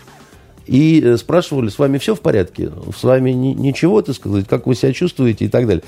и 0.67 1.03
э, 1.03 1.17
спрашивали, 1.17 1.71
с 1.71 1.79
вами 1.79 1.97
все 1.97 2.15
в 2.15 2.21
порядке? 2.21 2.71
С 2.95 3.03
вами 3.03 3.31
ни, 3.31 3.55
ничего, 3.55 4.03
так 4.03 4.15
сказать, 4.15 4.47
как 4.47 4.67
вы 4.67 4.75
себя 4.75 4.93
чувствуете 4.93 5.47
и 5.47 5.49
так 5.49 5.67
далее. 5.67 5.83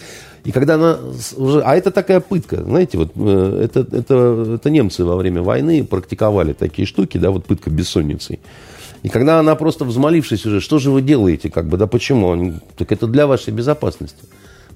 И 0.44 0.52
когда 0.52 0.74
она 0.74 0.98
уже... 1.36 1.60
А 1.60 1.76
это 1.76 1.90
такая 1.90 2.20
пытка, 2.20 2.62
знаете, 2.64 2.96
вот 2.96 3.12
э, 3.14 3.60
это, 3.62 3.80
это, 3.94 4.54
это 4.54 4.70
немцы 4.70 5.04
во 5.04 5.16
время 5.16 5.42
войны 5.42 5.84
практиковали 5.84 6.54
такие 6.54 6.86
штуки, 6.86 7.18
да, 7.18 7.30
вот 7.30 7.44
пытка 7.44 7.68
бессонницей. 7.68 8.40
И 9.02 9.10
когда 9.10 9.38
она 9.38 9.54
просто 9.54 9.84
взмолившись 9.84 10.46
уже, 10.46 10.60
что 10.60 10.78
же 10.78 10.90
вы 10.90 11.02
делаете, 11.02 11.50
как 11.50 11.68
бы, 11.68 11.76
да 11.76 11.86
почему? 11.86 12.32
Они, 12.32 12.54
так 12.78 12.90
это 12.90 13.06
для 13.06 13.26
вашей 13.26 13.52
безопасности. 13.52 14.24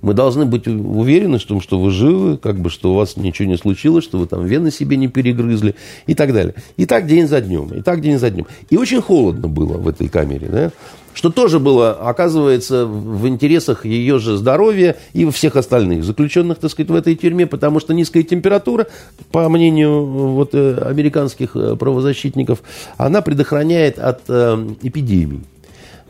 Мы 0.05 0.13
должны 0.13 0.45
быть 0.45 0.69
уверены 0.69 1.39
в 1.39 1.45
том, 1.45 1.63
что 1.63 1.81
вы 1.81 1.91
живы, 1.91 2.37
как 2.37 2.61
бы, 2.61 2.69
что 2.69 2.93
у 2.93 2.95
вас 2.95 3.17
ничего 3.17 3.49
не 3.49 3.57
случилось, 3.57 4.05
что 4.05 4.19
вы 4.19 4.27
там 4.27 4.45
вены 4.45 4.71
себе 4.71 4.99
не 4.99 5.09
перегрызли 5.09 5.77
и 6.07 6.15
так 6.15 6.35
далее. 6.35 6.55
И 6.77 6.85
так 6.85 7.07
день 7.07 7.27
за 7.27 7.41
днем, 7.41 7.73
и 7.73 7.81
так 7.81 8.03
день 8.03 8.19
за 8.19 8.29
днем. 8.29 8.47
И 8.69 8.77
очень 8.77 9.01
холодно 9.01 9.49
было 9.49 9.79
в 9.79 9.89
этой 9.89 10.09
камере, 10.09 10.49
да? 10.49 10.73
что 11.15 11.31
тоже 11.31 11.59
было, 11.59 11.93
оказывается, 11.93 12.85
в 12.85 13.27
интересах 13.27 13.87
ее 13.87 14.19
же 14.19 14.37
здоровья 14.37 14.97
и 15.15 15.25
всех 15.31 15.57
остальных 15.57 16.05
заключенных, 16.05 16.59
так 16.59 16.71
сказать, 16.71 16.91
в 16.91 16.95
этой 16.95 17.15
тюрьме, 17.15 17.47
потому 17.47 17.81
что 17.81 17.95
низкая 17.95 18.25
температура, 18.25 18.89
по 19.33 19.49
мнению 19.49 20.05
вот, 20.05 20.51
э, 20.53 20.77
американских 20.85 21.57
э, 21.57 21.77
правозащитников, 21.77 22.63
она 22.99 23.23
предохраняет 23.23 23.99
от 23.99 24.21
э, 24.29 24.75
эпидемий 24.83 25.45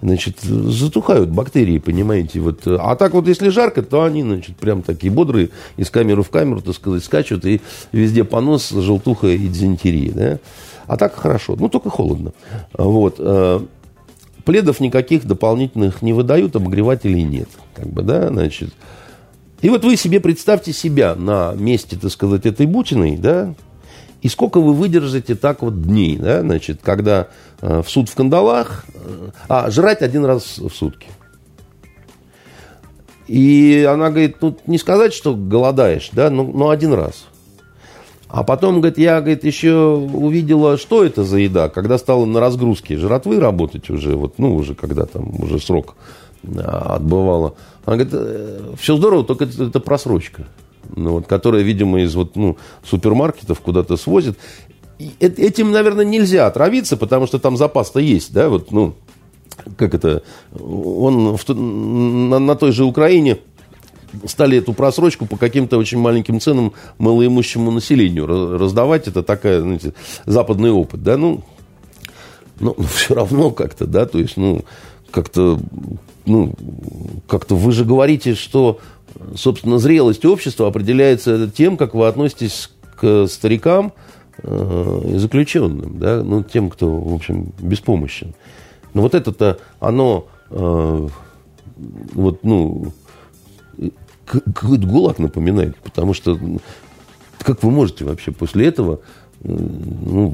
значит, 0.02 0.40
затухают 0.40 1.30
бактерии, 1.30 1.78
понимаете. 1.78 2.40
Вот. 2.40 2.66
А 2.66 2.96
так 2.96 3.14
вот, 3.14 3.26
если 3.26 3.48
жарко, 3.48 3.82
то 3.82 4.04
они, 4.04 4.22
значит, 4.22 4.56
прям 4.56 4.82
такие 4.82 5.12
бодрые, 5.12 5.50
из 5.76 5.90
камеры 5.90 6.22
в 6.22 6.30
камеру, 6.30 6.60
так 6.60 6.74
сказать, 6.74 7.04
скачут, 7.04 7.44
и 7.44 7.60
везде 7.92 8.24
понос, 8.24 8.70
желтуха 8.70 9.28
и 9.28 9.48
дизентерия, 9.48 10.12
да. 10.12 10.38
А 10.86 10.96
так 10.96 11.14
хорошо, 11.14 11.56
ну, 11.58 11.68
только 11.68 11.88
холодно. 11.88 12.32
Вот. 12.76 13.16
Э, 13.18 13.60
пледов 14.44 14.80
никаких 14.80 15.26
дополнительных 15.26 16.02
не 16.02 16.12
выдают, 16.12 16.56
обогревателей 16.56 17.22
нет. 17.22 17.48
Как 17.74 17.86
бы, 17.86 18.02
да, 18.02 18.28
значит. 18.28 18.74
И 19.62 19.70
вот 19.70 19.82
вы 19.84 19.96
себе 19.96 20.20
представьте 20.20 20.74
себя 20.74 21.14
на 21.14 21.54
месте, 21.54 21.96
так 21.96 22.10
сказать, 22.10 22.44
этой 22.44 22.66
Бутиной, 22.66 23.16
да, 23.16 23.54
и 24.20 24.28
сколько 24.28 24.60
вы 24.60 24.74
выдержите 24.74 25.34
так 25.34 25.62
вот 25.62 25.82
дней, 25.82 26.16
да, 26.16 26.40
значит, 26.40 26.80
когда 26.82 27.28
в 27.82 27.88
суд 27.88 28.08
в 28.08 28.14
кандалах, 28.14 28.84
э, 28.94 29.30
а 29.48 29.70
жрать 29.70 30.02
один 30.02 30.24
раз 30.24 30.58
в 30.58 30.70
сутки. 30.70 31.08
И 33.26 33.86
она 33.88 34.10
говорит, 34.10 34.36
ну, 34.40 34.56
не 34.66 34.78
сказать, 34.78 35.14
что 35.14 35.34
голодаешь, 35.34 36.10
да, 36.12 36.30
но, 36.30 36.44
но 36.44 36.70
один 36.70 36.92
раз. 36.92 37.26
А 38.28 38.42
потом, 38.42 38.80
говорит, 38.80 38.98
я, 38.98 39.20
говорит, 39.20 39.44
еще 39.44 39.74
увидела, 39.74 40.76
что 40.76 41.04
это 41.04 41.24
за 41.24 41.38
еда, 41.38 41.68
когда 41.68 41.98
стала 41.98 42.24
на 42.24 42.40
разгрузке 42.40 42.98
жратвы 42.98 43.38
работать 43.38 43.88
уже, 43.90 44.16
вот, 44.16 44.38
ну, 44.38 44.56
уже 44.56 44.74
когда 44.74 45.06
там 45.06 45.40
уже 45.40 45.60
срок 45.60 45.94
а, 46.44 46.96
отбывала. 46.96 47.54
Она 47.84 47.96
говорит, 47.96 48.14
«Э, 48.14 48.74
все 48.78 48.96
здорово, 48.96 49.24
только 49.24 49.44
это, 49.44 49.64
это 49.64 49.80
просрочка 49.80 50.46
ну, 50.96 51.12
вот, 51.12 51.26
которая, 51.26 51.62
видимо, 51.62 52.00
из 52.00 52.14
вот, 52.14 52.36
ну, 52.36 52.56
супермаркетов 52.84 53.60
куда-то 53.60 53.96
свозят. 53.96 54.36
Этим, 54.98 55.72
наверное, 55.72 56.04
нельзя 56.04 56.46
отравиться, 56.46 56.96
потому 56.96 57.26
что 57.26 57.38
там 57.38 57.56
запас-то 57.56 58.00
есть, 58.00 58.32
да, 58.32 58.48
вот, 58.48 58.70
ну, 58.70 58.94
как 59.76 59.94
это, 59.94 60.22
он 60.52 61.36
в, 61.36 61.48
на, 61.48 62.38
на 62.38 62.54
той 62.54 62.72
же 62.72 62.84
Украине 62.84 63.38
стали 64.26 64.58
эту 64.58 64.72
просрочку 64.72 65.26
по 65.26 65.36
каким-то 65.36 65.78
очень 65.78 65.98
маленьким 65.98 66.40
ценам 66.40 66.72
малоимущему 66.98 67.72
населению 67.72 68.26
раздавать. 68.26 69.08
Это 69.08 69.24
такая, 69.24 69.60
знаете, 69.60 69.94
западный 70.26 70.70
опыт, 70.70 71.02
да, 71.02 71.16
ну, 71.16 71.42
но, 72.60 72.74
но 72.78 72.84
все 72.84 73.14
равно 73.14 73.50
как-то, 73.50 73.86
да, 73.86 74.06
то 74.06 74.18
есть, 74.18 74.36
ну, 74.36 74.64
как-то, 75.10 75.58
ну, 76.24 76.54
как-то 77.26 77.56
вы 77.56 77.72
же 77.72 77.84
говорите, 77.84 78.34
что 78.34 78.78
собственно, 79.36 79.78
зрелость 79.78 80.24
общества 80.24 80.68
определяется 80.68 81.50
тем, 81.50 81.76
как 81.76 81.94
вы 81.94 82.06
относитесь 82.06 82.70
к 82.96 83.26
старикам 83.28 83.92
и 84.46 85.16
заключенным, 85.16 85.98
да, 85.98 86.22
ну, 86.22 86.42
тем, 86.42 86.70
кто, 86.70 86.90
в 86.90 87.14
общем, 87.14 87.52
беспомощен. 87.60 88.34
Но 88.92 89.02
вот 89.02 89.14
это-то, 89.14 89.58
оно, 89.80 90.26
э, 90.50 91.08
вот, 92.12 92.44
ну, 92.44 92.92
какой-то 94.24 94.86
ГУЛАГ 94.86 95.18
напоминает, 95.18 95.76
потому 95.76 96.14
что 96.14 96.38
как 97.38 97.62
вы 97.62 97.70
можете 97.70 98.04
вообще 98.04 98.32
после 98.32 98.66
этого 98.66 99.00
ну, 99.42 100.32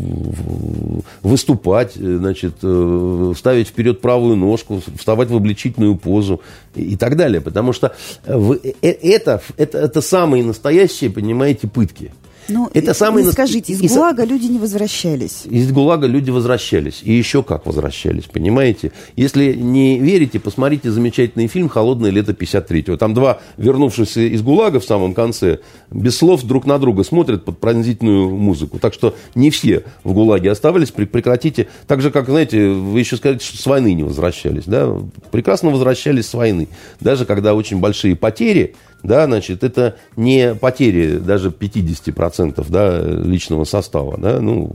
выступать, 1.23 1.95
значит, 1.95 2.55
э, 2.63 3.33
ставить 3.37 3.67
вперед 3.67 4.01
правую 4.01 4.37
ножку, 4.37 4.81
вставать 4.97 5.31
в 5.31 5.37
обличительную 5.37 5.97
позу 5.97 6.41
и 6.77 6.97
так 6.97 7.17
далее. 7.17 7.41
Потому 7.41 7.73
что 7.73 7.93
вы, 8.25 8.61
э, 8.63 8.89
это, 8.89 9.43
это, 9.57 9.79
это 9.79 10.01
самые 10.01 10.45
настоящие, 10.45 11.11
понимаете, 11.11 11.67
пытки. 11.67 12.13
Ну, 12.51 12.71
это 12.75 12.95
самый... 12.95 13.25
Ну, 13.25 13.33
скажите, 13.33 13.73
из 13.73 13.81
ГУЛАГа 13.81 14.25
люди 14.25 14.47
не 14.47 14.59
возвращались. 14.59 15.43
Из 15.45 15.71
ГУЛАГа 15.73 16.07
люди 16.07 16.31
возвращались. 16.31 17.01
И 17.03 17.13
еще 17.13 17.43
как 17.43 17.67
возвращались, 17.67 18.25
понимаете? 18.25 18.93
Если 19.17 19.53
не 19.53 19.99
верите, 19.99 20.41
посмотрите 20.41 20.91
замечательный 20.91 21.47
фильм 21.47 21.69
«Холодное 21.69 22.11
лето 22.11 22.33
53-го». 22.33 22.97
Там 22.97 23.15
два 23.15 23.41
вернувшихся 23.57 24.21
из 24.21 24.43
ГУЛАГа 24.43 24.81
в 24.81 24.85
самом 24.85 25.15
конце 25.15 25.61
без 25.91 26.17
слов 26.17 26.43
друг 26.45 26.67
на 26.67 26.79
друга 26.79 27.05
смотрят 27.05 27.45
под 27.45 27.59
пронзительную 27.59 28.31
музыку. 28.31 28.79
Так 28.79 28.95
что 28.95 29.15
не 29.35 29.51
все 29.51 29.85
в 30.05 30.13
ГУЛАГе 30.13 30.51
оставались. 30.51 30.91
Прекратите. 30.91 31.69
Так 31.87 32.03
же, 32.03 32.11
как, 32.11 32.27
знаете, 32.27 32.69
вы 32.69 33.01
еще 33.01 33.17
сказали, 33.17 33.39
что 33.39 33.57
с 33.57 33.67
войны 33.67 33.95
не 33.95 34.03
возвращались. 34.03 34.65
Да? 34.65 34.97
Прекрасно 35.31 35.71
возвращались 35.71 36.27
с 36.27 36.35
войны. 36.35 36.69
Даже 37.01 37.25
когда 37.25 37.55
очень 37.55 37.79
большие 37.79 38.17
потери– 38.17 38.75
да, 39.03 39.27
значит, 39.27 39.65
это 39.65 39.97
не 40.17 40.55
потери 40.55 41.19
даже 41.19 41.49
50% 41.51 42.65
да, 42.69 43.01
личного 43.01 43.65
состава. 43.65 44.19
Да, 44.19 44.41
ну, 44.41 44.71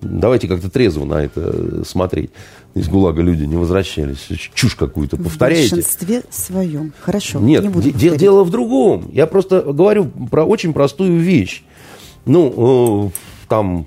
давайте 0.00 0.48
как-то 0.48 0.70
трезво 0.70 1.04
на 1.04 1.24
это 1.24 1.84
смотреть. 1.84 2.30
Из 2.74 2.88
ГУЛАГа 2.88 3.22
люди 3.22 3.44
не 3.44 3.56
возвращались. 3.56 4.28
Чушь 4.54 4.74
какую-то 4.74 5.16
повторяете. 5.16 5.68
В 5.68 5.70
большинстве 5.76 6.22
своем. 6.30 6.92
Хорошо. 7.00 7.40
Нет, 7.40 7.62
не 7.62 7.68
буду 7.68 7.90
де- 7.90 8.16
дело 8.16 8.44
в 8.44 8.50
другом. 8.50 9.08
Я 9.12 9.26
просто 9.26 9.62
говорю 9.62 10.10
про 10.30 10.44
очень 10.44 10.72
простую 10.72 11.18
вещь. 11.18 11.62
Ну, 12.26 13.08
э, 13.08 13.46
там, 13.48 13.86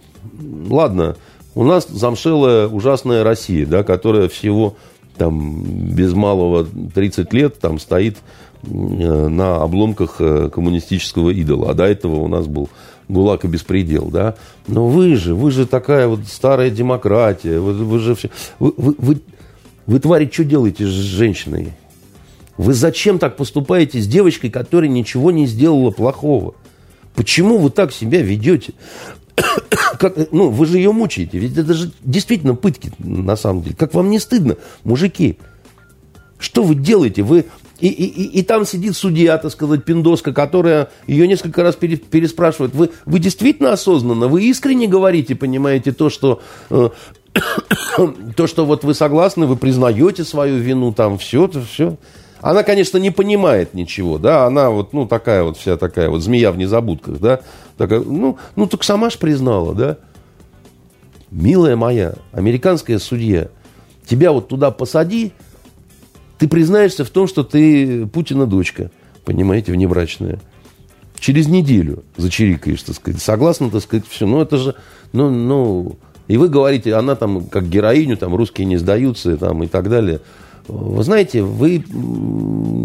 ладно, 0.70 1.16
у 1.54 1.64
нас 1.64 1.88
замшелая 1.88 2.68
ужасная 2.68 3.24
Россия, 3.24 3.66
да, 3.66 3.84
которая 3.84 4.30
всего 4.30 4.78
там 5.24 5.64
без 5.64 6.14
малого 6.14 6.66
30 6.94 7.34
лет 7.34 7.60
там 7.60 7.80
стоит 7.80 8.18
Э, 8.64 9.28
на 9.28 9.64
обломках 9.64 10.18
э, 10.20 10.50
коммунистического 10.54 11.32
идола. 11.32 11.72
А 11.72 11.74
до 11.74 11.86
этого 11.86 12.18
у 12.18 12.28
нас 12.28 12.46
был 12.46 12.70
ГУЛАГ 13.10 13.46
и 13.46 13.48
беспредел, 13.48 14.06
да. 14.06 14.36
Но 14.68 14.88
вы 14.88 15.16
же, 15.16 15.34
вы 15.34 15.50
же 15.52 15.66
такая 15.66 16.08
вот 16.08 16.28
старая 16.28 16.70
демократия, 16.70 17.60
вы, 17.60 17.74
вы 17.74 18.00
же 18.00 18.14
все... 18.14 18.30
Вы, 18.60 18.74
вы, 18.78 18.96
вы, 19.00 19.22
вы, 19.88 20.00
твари, 20.00 20.30
что 20.32 20.44
делаете 20.44 20.86
с 20.86 20.90
женщиной? 20.90 21.74
Вы 22.58 22.74
зачем 22.74 23.18
так 23.18 23.36
поступаете 23.36 24.00
с 24.00 24.08
девочкой, 24.08 24.52
которая 24.52 24.90
ничего 24.90 25.32
не 25.32 25.48
сделала 25.48 25.90
плохого? 25.90 26.54
Почему 27.16 27.58
вы 27.58 27.72
так 27.72 27.92
себя 27.92 28.22
ведете? 28.22 28.74
как, 30.00 30.32
ну, 30.32 30.50
вы 30.50 30.66
же 30.66 30.78
ее 30.78 30.92
мучаете. 30.92 31.38
Ведь 31.38 31.58
это 31.58 31.74
же 31.74 31.92
действительно 32.02 32.56
пытки, 32.56 32.92
на 33.00 33.36
самом 33.36 33.64
деле. 33.64 33.76
Как 33.76 33.94
вам 33.94 34.10
не 34.10 34.20
стыдно, 34.20 34.58
мужики? 34.84 35.38
Что 36.40 36.64
вы 36.64 36.76
делаете? 36.76 37.24
Вы 37.24 37.46
и, 37.82 37.88
и, 37.88 38.06
и, 38.06 38.40
и 38.40 38.44
там 38.44 38.66
сидит 38.66 38.96
судья, 38.96 39.38
так 39.38 39.52
сказать, 39.52 39.84
пиндоска, 39.84 40.34
которая 40.34 40.90
ее 41.08 41.28
несколько 41.28 41.64
раз 41.64 41.76
переспрашивает. 41.76 42.76
Вы, 42.76 42.92
вы 43.06 43.20
действительно 43.20 43.74
осознанно, 43.74 44.28
вы 44.28 44.44
искренне 44.44 44.88
говорите, 44.88 45.36
понимаете, 45.36 45.92
то, 45.92 46.10
что... 46.10 46.42
Э, 46.70 46.90
то, 48.36 48.48
что 48.48 48.66
вот 48.66 48.84
вы 48.84 48.94
согласны, 48.94 49.48
вы 49.48 49.56
признаете 49.56 50.24
свою 50.24 50.58
вину, 50.58 50.94
там 50.94 51.18
все, 51.18 51.50
все. 51.72 51.98
Она, 52.42 52.64
конечно, 52.64 52.98
не 52.98 53.12
понимает 53.12 53.74
ничего, 53.74 54.18
да, 54.18 54.46
она 54.46 54.70
вот, 54.70 54.94
ну, 54.94 55.08
такая 55.08 55.44
вот 55.44 55.58
вся 55.58 55.78
такая 55.78 56.10
вот 56.10 56.22
змея 56.22 56.52
в 56.52 56.58
незабудках, 56.58 57.20
да, 57.20 57.42
такая, 57.82 58.02
ну, 58.02 58.38
ну, 58.56 58.68
так 58.68 58.84
сама 58.84 59.10
ж 59.10 59.18
признала, 59.18 59.74
да. 59.74 59.98
Милая 61.32 61.76
моя, 61.76 62.16
американская 62.32 63.00
судья, 63.00 63.48
тебя 64.06 64.32
вот 64.32 64.50
туда 64.50 64.70
посади, 64.70 65.32
ты 66.38 66.48
признаешься 66.48 67.06
в 67.06 67.10
том, 67.10 67.28
что 67.28 67.44
ты 67.44 68.06
Путина 68.06 68.46
дочка, 68.46 68.92
понимаете, 69.26 69.72
внебрачная. 69.72 70.40
Через 71.20 71.48
неделю 71.48 72.04
зачирикаешь, 72.18 72.84
так 72.84 72.96
сказать. 72.96 73.22
Согласна, 73.22 73.70
так 73.70 73.82
сказать, 73.82 74.06
все. 74.08 74.26
Ну, 74.26 74.42
это 74.42 74.58
же, 74.58 74.76
ну, 75.14 75.30
ну... 75.30 75.98
И 76.28 76.38
вы 76.38 76.50
говорите, 76.50 76.94
она 76.94 77.16
там 77.16 77.46
как 77.46 77.68
героиню, 77.68 78.16
там 78.16 78.36
русские 78.36 78.66
не 78.66 78.78
сдаются, 78.78 79.38
там 79.38 79.64
и 79.64 79.68
так 79.68 79.90
далее. 79.90 80.22
Вы 80.68 81.04
знаете, 81.04 81.42
вы, 81.42 81.84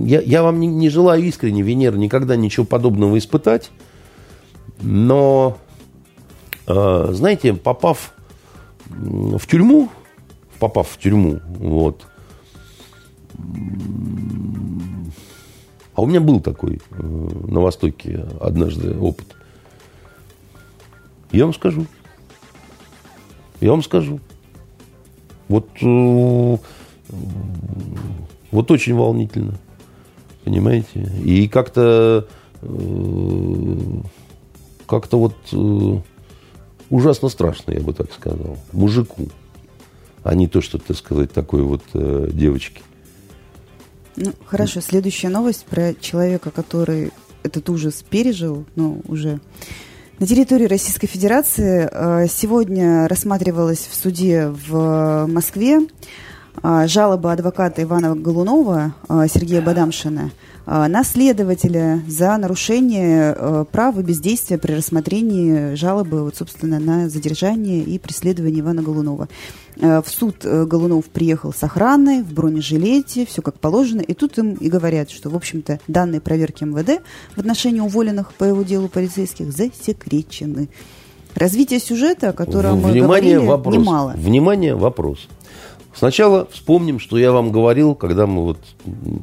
я, 0.06 0.20
я 0.20 0.42
вам 0.42 0.58
не, 0.58 0.66
не 0.66 0.88
желаю 0.88 1.22
искренне, 1.22 1.62
Венера, 1.62 1.96
никогда 1.96 2.34
ничего 2.34 2.64
подобного 2.64 3.16
испытать. 3.18 3.70
Но, 4.88 5.58
э, 6.68 7.08
знаете, 7.10 7.54
попав 7.54 8.14
в 8.88 9.44
тюрьму, 9.48 9.88
попав 10.60 10.88
в 10.88 10.98
тюрьму, 10.98 11.40
вот, 11.58 12.06
а 15.92 16.02
у 16.02 16.06
меня 16.06 16.20
был 16.20 16.38
такой 16.38 16.80
э, 16.90 17.02
на 17.02 17.60
Востоке 17.60 18.26
однажды 18.40 18.96
опыт. 18.96 19.26
Я 21.32 21.46
вам 21.46 21.54
скажу. 21.54 21.84
Я 23.60 23.72
вам 23.72 23.82
скажу. 23.82 24.20
Вот, 25.48 25.68
э, 25.82 26.56
вот 28.52 28.70
очень 28.70 28.94
волнительно. 28.94 29.54
Понимаете? 30.44 31.10
И 31.24 31.48
как-то 31.48 32.28
как-то 34.86 35.18
вот 35.18 35.36
ужасно 36.90 37.28
страшно, 37.28 37.72
я 37.72 37.80
бы 37.80 37.92
так 37.92 38.12
сказал, 38.12 38.58
мужику, 38.72 39.28
а 40.22 40.34
не 40.34 40.48
то, 40.48 40.60
что, 40.60 40.78
так 40.78 40.96
сказать, 40.96 41.32
такой 41.32 41.62
вот 41.62 41.82
девочке. 41.92 42.82
Ну, 44.16 44.32
хорошо, 44.46 44.80
следующая 44.80 45.28
новость 45.28 45.66
про 45.66 45.94
человека, 45.94 46.50
который 46.50 47.12
этот 47.42 47.68
ужас 47.68 48.02
пережил, 48.08 48.64
но 48.74 48.98
уже 49.06 49.40
на 50.18 50.26
территории 50.26 50.64
Российской 50.64 51.06
Федерации 51.06 51.86
э, 51.90 52.26
сегодня 52.28 53.06
рассматривалась 53.06 53.86
в 53.90 53.94
суде 53.94 54.46
в 54.48 55.26
Москве 55.26 55.80
э, 56.62 56.86
жалоба 56.86 57.32
адвоката 57.32 57.82
Ивана 57.82 58.16
Голунова 58.16 58.94
э, 59.08 59.26
Сергея 59.32 59.60
Бадамшина 59.60 60.30
а, 60.68 60.88
на 60.88 61.04
следователя 61.04 62.02
за 62.08 62.36
нарушение 62.36 63.36
э, 63.38 63.64
права 63.70 64.00
бездействия 64.02 64.58
при 64.58 64.72
рассмотрении 64.72 65.76
жалобы, 65.76 66.24
вот, 66.24 66.34
собственно, 66.36 66.80
на 66.80 67.08
задержание 67.08 67.84
и 67.84 68.00
преследование 68.00 68.62
Ивана 68.62 68.82
Голунова. 68.82 69.28
Э, 69.80 70.02
в 70.04 70.08
суд 70.08 70.38
э, 70.42 70.64
Голунов 70.64 71.04
приехал 71.04 71.52
с 71.52 71.62
охраной, 71.62 72.22
в 72.22 72.32
бронежилете, 72.32 73.26
все 73.26 73.42
как 73.42 73.60
положено. 73.60 74.00
И 74.00 74.12
тут 74.12 74.38
им 74.38 74.54
и 74.54 74.68
говорят, 74.68 75.10
что, 75.10 75.30
в 75.30 75.36
общем-то, 75.36 75.78
данные 75.86 76.20
проверки 76.20 76.64
МВД 76.64 77.00
в 77.36 77.38
отношении 77.38 77.80
уволенных 77.80 78.34
по 78.34 78.42
его 78.42 78.62
делу 78.64 78.88
полицейских 78.88 79.52
засекречены. 79.52 80.68
Развитие 81.36 81.78
сюжета, 81.78 82.30
о 82.30 82.32
котором 82.32 82.80
Внимание, 82.80 83.02
мы 83.02 83.06
говорили, 83.06 83.36
вопрос. 83.36 83.74
немало. 83.76 84.14
Внимание, 84.16 84.74
вопрос. 84.74 85.28
Сначала 85.96 86.46
вспомним, 86.52 87.00
что 87.00 87.16
я 87.16 87.32
вам 87.32 87.50
говорил, 87.50 87.94
когда 87.94 88.26
мы 88.26 88.44
вот 88.44 88.58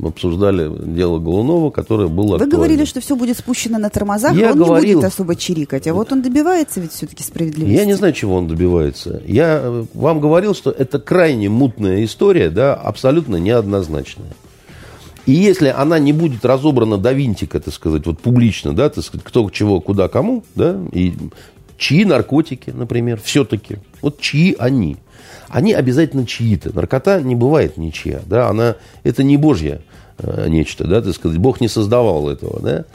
обсуждали 0.04 0.72
дело 0.88 1.20
Голунова, 1.20 1.70
которое 1.70 2.08
было 2.08 2.30
Вы 2.30 2.36
актуально. 2.36 2.56
говорили, 2.56 2.86
что 2.86 3.00
все 3.00 3.16
будет 3.16 3.38
спущено 3.38 3.78
на 3.78 3.92
тормозах, 3.92 4.34
Я 4.36 4.50
и 4.50 4.52
он 4.54 4.58
говорил- 4.58 4.88
не 4.88 4.96
будет 4.96 5.06
особо 5.06 5.36
чирикать. 5.36 5.86
А 5.86 5.94
вот 5.94 6.12
он 6.12 6.24
добивается 6.24 6.80
ведь 6.80 6.94
все-таки 6.94 7.22
справедливости. 7.24 7.76
Я 7.76 7.86
не 7.86 7.94
знаю, 7.94 8.14
чего 8.14 8.36
он 8.38 8.48
добивается. 8.48 9.22
Я 9.28 9.60
э, 9.62 9.86
вам 9.94 10.20
говорил, 10.20 10.56
что 10.56 10.72
это 10.72 10.98
крайне 11.00 11.48
мутная 11.48 12.04
история, 12.04 12.50
да, 12.50 12.74
абсолютно 12.74 13.36
неоднозначная. 13.36 14.34
И 15.28 15.32
если 15.32 15.68
она 15.68 16.00
не 16.00 16.12
будет 16.12 16.44
разобрана 16.44 16.98
до 16.98 17.12
винтика, 17.14 17.60
так 17.60 17.74
сказать, 17.74 18.08
вот 18.08 18.20
публично, 18.20 18.74
да, 18.74 18.90
так 18.90 19.04
сказать, 19.04 19.24
кто 19.24 19.48
чего, 19.52 19.80
куда, 19.80 20.08
кому, 20.08 20.44
да, 20.56 20.80
и 20.92 21.14
чьи 21.78 22.04
наркотики, 22.04 22.72
например, 22.72 23.22
все-таки, 23.24 23.78
вот 24.02 24.20
чьи 24.20 24.56
они. 24.58 24.98
Они 25.54 25.72
обязательно 25.72 26.26
чьи-то. 26.26 26.76
Наркота 26.76 27.22
не 27.22 27.36
бывает 27.36 27.78
ничья, 27.78 28.22
да, 28.26 28.50
она, 28.50 28.76
это 29.04 29.22
не 29.22 29.38
божья 29.38 29.82
э, 30.18 30.48
нечто, 30.50 30.88
да, 30.88 31.00
так 31.00 31.14
сказать, 31.14 31.38
Бог 31.38 31.62
не 31.62 31.68
создавал 31.68 32.28
этого, 32.28 32.60
да. 32.60 32.86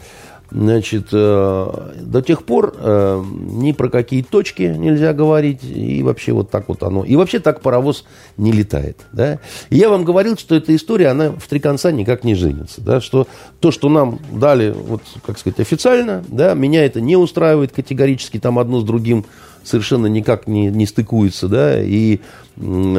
Значит, 0.50 1.08
э, 1.12 1.90
до 2.00 2.20
тех 2.20 2.42
пор 2.44 2.74
э, 2.76 3.22
ни 3.52 3.70
про 3.70 3.90
какие 3.90 4.22
точки 4.22 4.62
нельзя 4.62 5.12
говорить, 5.12 5.62
и 5.62 6.02
вообще 6.02 6.32
вот 6.32 6.50
так 6.50 6.68
вот 6.68 6.82
оно. 6.82 7.04
И 7.04 7.14
вообще 7.14 7.38
так 7.38 7.60
паровоз 7.60 8.04
не 8.38 8.50
летает. 8.50 8.96
Да? 9.12 9.38
И 9.68 9.76
я 9.76 9.90
вам 9.90 10.04
говорил, 10.04 10.36
что 10.38 10.56
эта 10.56 10.74
история, 10.74 11.08
она 11.08 11.30
в 11.30 11.46
три 11.48 11.60
конца 11.60 11.92
никак 11.92 12.24
не 12.24 12.34
женится. 12.34 12.80
Да? 12.80 13.02
Что 13.02 13.28
то, 13.60 13.70
что 13.70 13.90
нам 13.90 14.20
дали, 14.32 14.70
вот, 14.70 15.02
как 15.24 15.38
сказать, 15.38 15.60
официально, 15.60 16.24
да, 16.28 16.54
меня 16.54 16.84
это 16.84 17.02
не 17.02 17.16
устраивает 17.16 17.72
категорически, 17.72 18.40
там 18.40 18.58
одно 18.58 18.80
с 18.80 18.84
другим 18.84 19.26
совершенно 19.64 20.06
никак 20.06 20.46
не, 20.46 20.66
не 20.66 20.86
стыкуется, 20.86 21.48
да, 21.48 21.82
и, 21.82 22.20
м, 22.56 22.96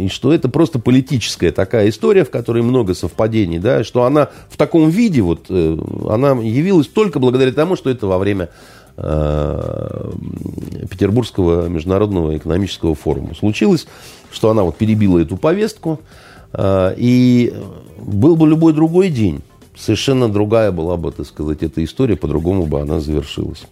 и 0.00 0.08
что 0.08 0.32
это 0.32 0.48
просто 0.48 0.78
политическая 0.78 1.52
такая 1.52 1.88
история, 1.88 2.24
в 2.24 2.30
которой 2.30 2.62
много 2.62 2.94
совпадений, 2.94 3.58
да, 3.58 3.84
что 3.84 4.04
она 4.04 4.30
в 4.48 4.56
таком 4.56 4.88
виде, 4.90 5.22
вот, 5.22 5.46
э, 5.48 5.78
она 6.08 6.30
явилась 6.32 6.88
только 6.88 7.18
благодаря 7.18 7.52
тому, 7.52 7.76
что 7.76 7.90
это 7.90 8.06
во 8.06 8.18
время 8.18 8.48
э, 8.98 10.10
Петербургского 10.90 11.68
международного 11.68 12.36
экономического 12.36 12.94
форума 12.94 13.34
случилось, 13.34 13.86
что 14.30 14.50
она 14.50 14.62
вот 14.62 14.76
перебила 14.76 15.18
эту 15.18 15.36
повестку, 15.36 16.00
э, 16.52 16.94
и 16.96 17.52
был 17.98 18.36
бы 18.36 18.48
любой 18.48 18.72
другой 18.72 19.10
день, 19.10 19.42
совершенно 19.76 20.28
другая 20.28 20.72
была 20.72 20.96
бы, 20.96 21.12
так 21.12 21.26
сказать, 21.26 21.62
эта 21.62 21.84
история, 21.84 22.16
по-другому 22.16 22.66
бы 22.66 22.80
она 22.80 23.00
завершилась. 23.00 23.66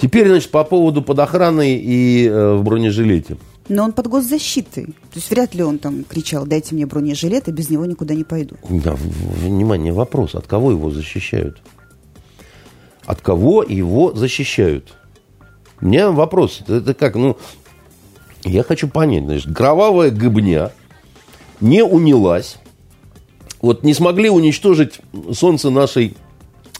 Теперь, 0.00 0.28
значит, 0.28 0.50
по 0.50 0.64
поводу 0.64 1.02
под 1.02 1.18
охраной 1.18 1.74
и 1.74 2.26
э, 2.26 2.54
в 2.54 2.64
бронежилете. 2.64 3.36
Но 3.68 3.84
он 3.84 3.92
под 3.92 4.06
госзащитой. 4.08 4.86
То 4.86 5.16
есть 5.16 5.30
вряд 5.30 5.54
ли 5.54 5.62
он 5.62 5.78
там 5.78 6.04
кричал, 6.04 6.46
дайте 6.46 6.74
мне 6.74 6.86
бронежилет, 6.86 7.48
и 7.48 7.52
без 7.52 7.68
него 7.68 7.84
никуда 7.84 8.14
не 8.14 8.24
пойду. 8.24 8.56
Да, 8.68 8.96
внимание, 8.96 9.92
вопрос, 9.92 10.34
от 10.34 10.46
кого 10.46 10.70
его 10.70 10.90
защищают? 10.90 11.60
От 13.04 13.20
кого 13.20 13.62
его 13.62 14.12
защищают? 14.12 14.94
У 15.80 15.86
меня 15.86 16.10
вопрос, 16.10 16.60
это, 16.62 16.76
это 16.76 16.94
как, 16.94 17.14
ну, 17.14 17.36
я 18.44 18.62
хочу 18.62 18.88
понять, 18.88 19.24
значит, 19.24 19.54
кровавая 19.54 20.10
гыбня 20.10 20.72
не 21.60 21.84
унялась, 21.84 22.56
вот 23.60 23.84
не 23.84 23.94
смогли 23.94 24.30
уничтожить 24.30 25.00
солнце 25.32 25.70
нашей 25.70 26.16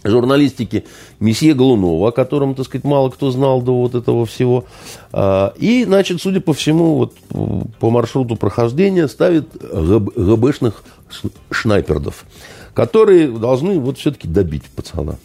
журналистики 0.04 0.84
месье 1.18 1.54
Голунова, 1.54 2.08
о 2.08 2.12
котором, 2.12 2.54
так 2.54 2.66
сказать, 2.66 2.84
мало 2.84 3.10
кто 3.10 3.30
знал 3.30 3.62
до 3.62 3.74
вот 3.76 3.94
этого 3.94 4.26
всего. 4.26 4.64
А, 5.12 5.52
И, 5.56 5.84
значит, 5.84 6.20
судя 6.22 6.40
по 6.40 6.52
всему, 6.52 6.96
вот 6.96 7.14
по 7.78 7.90
маршруту 7.90 8.36
прохождения 8.36 9.08
ставит 9.08 9.54
ГБ- 9.54 10.12
ГБшных 10.16 10.82
шнайпердов, 11.50 12.24
которые 12.74 13.28
должны 13.28 13.78
вот 13.80 13.98
все-таки 13.98 14.28
добить 14.28 14.64
пацана. 14.64 15.16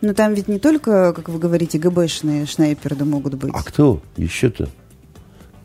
Но 0.00 0.14
там 0.14 0.32
ведь 0.34 0.48
не 0.48 0.58
только, 0.58 1.12
как 1.12 1.28
вы 1.28 1.38
говорите, 1.38 1.78
ГБшные 1.78 2.46
шнайперы 2.46 3.04
могут 3.04 3.34
быть. 3.34 3.50
А 3.54 3.62
кто 3.62 4.00
еще-то? 4.16 4.68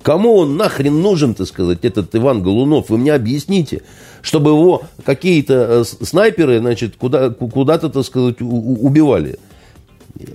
Кому 0.06 0.36
он 0.36 0.56
нахрен 0.56 1.02
нужен, 1.02 1.34
так 1.34 1.48
сказать, 1.48 1.80
этот 1.82 2.16
Иван 2.16 2.44
Голунов? 2.44 2.92
Вы 2.92 3.00
мне 3.00 3.12
объясните, 3.12 3.82
чтобы 4.22 4.52
его 4.52 4.84
какие-то 5.04 5.84
э, 6.00 6.06
снайперы, 6.06 6.60
значит, 6.60 6.96
куда, 6.96 7.32
ку- 7.32 7.48
куда-то, 7.50 7.90
так 7.90 8.06
сказать, 8.06 8.40
убивали. 8.40 9.40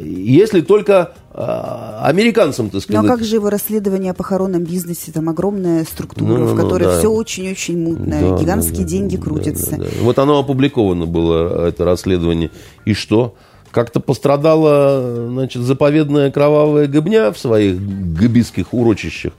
Если 0.00 0.60
только 0.60 1.12
а, 1.32 2.02
американцам, 2.04 2.66
так 2.66 2.74
Ну 2.74 2.80
сказать. 2.80 3.04
а 3.04 3.08
как 3.08 3.24
же 3.24 3.36
его 3.36 3.48
расследование 3.48 4.10
о 4.10 4.14
похоронном 4.14 4.64
бизнесе? 4.64 5.12
Там 5.12 5.28
огромная 5.28 5.84
структура, 5.84 6.28
Ну, 6.28 6.38
ну, 6.38 6.46
в 6.46 6.54
ну, 6.56 6.62
которой 6.62 6.84
да. 6.84 6.98
все 6.98 7.08
очень-очень 7.08 7.78
мутное, 7.80 8.30
Да, 8.32 8.38
гигантские 8.38 8.82
да, 8.82 8.88
деньги 8.88 9.16
крутятся. 9.16 9.80
Вот 10.02 10.18
оно 10.18 10.40
опубликовано 10.40 11.06
было, 11.06 11.68
это 11.68 11.84
расследование. 11.84 12.50
И 12.84 12.92
что? 12.92 13.36
Как-то 13.70 14.00
пострадала, 14.00 15.28
значит, 15.28 15.62
заповедная 15.62 16.30
кровавая 16.30 16.86
гыбня 16.88 17.32
в 17.32 17.38
своих 17.38 17.80
гыбистских 17.80 18.74
урочищах. 18.74 19.32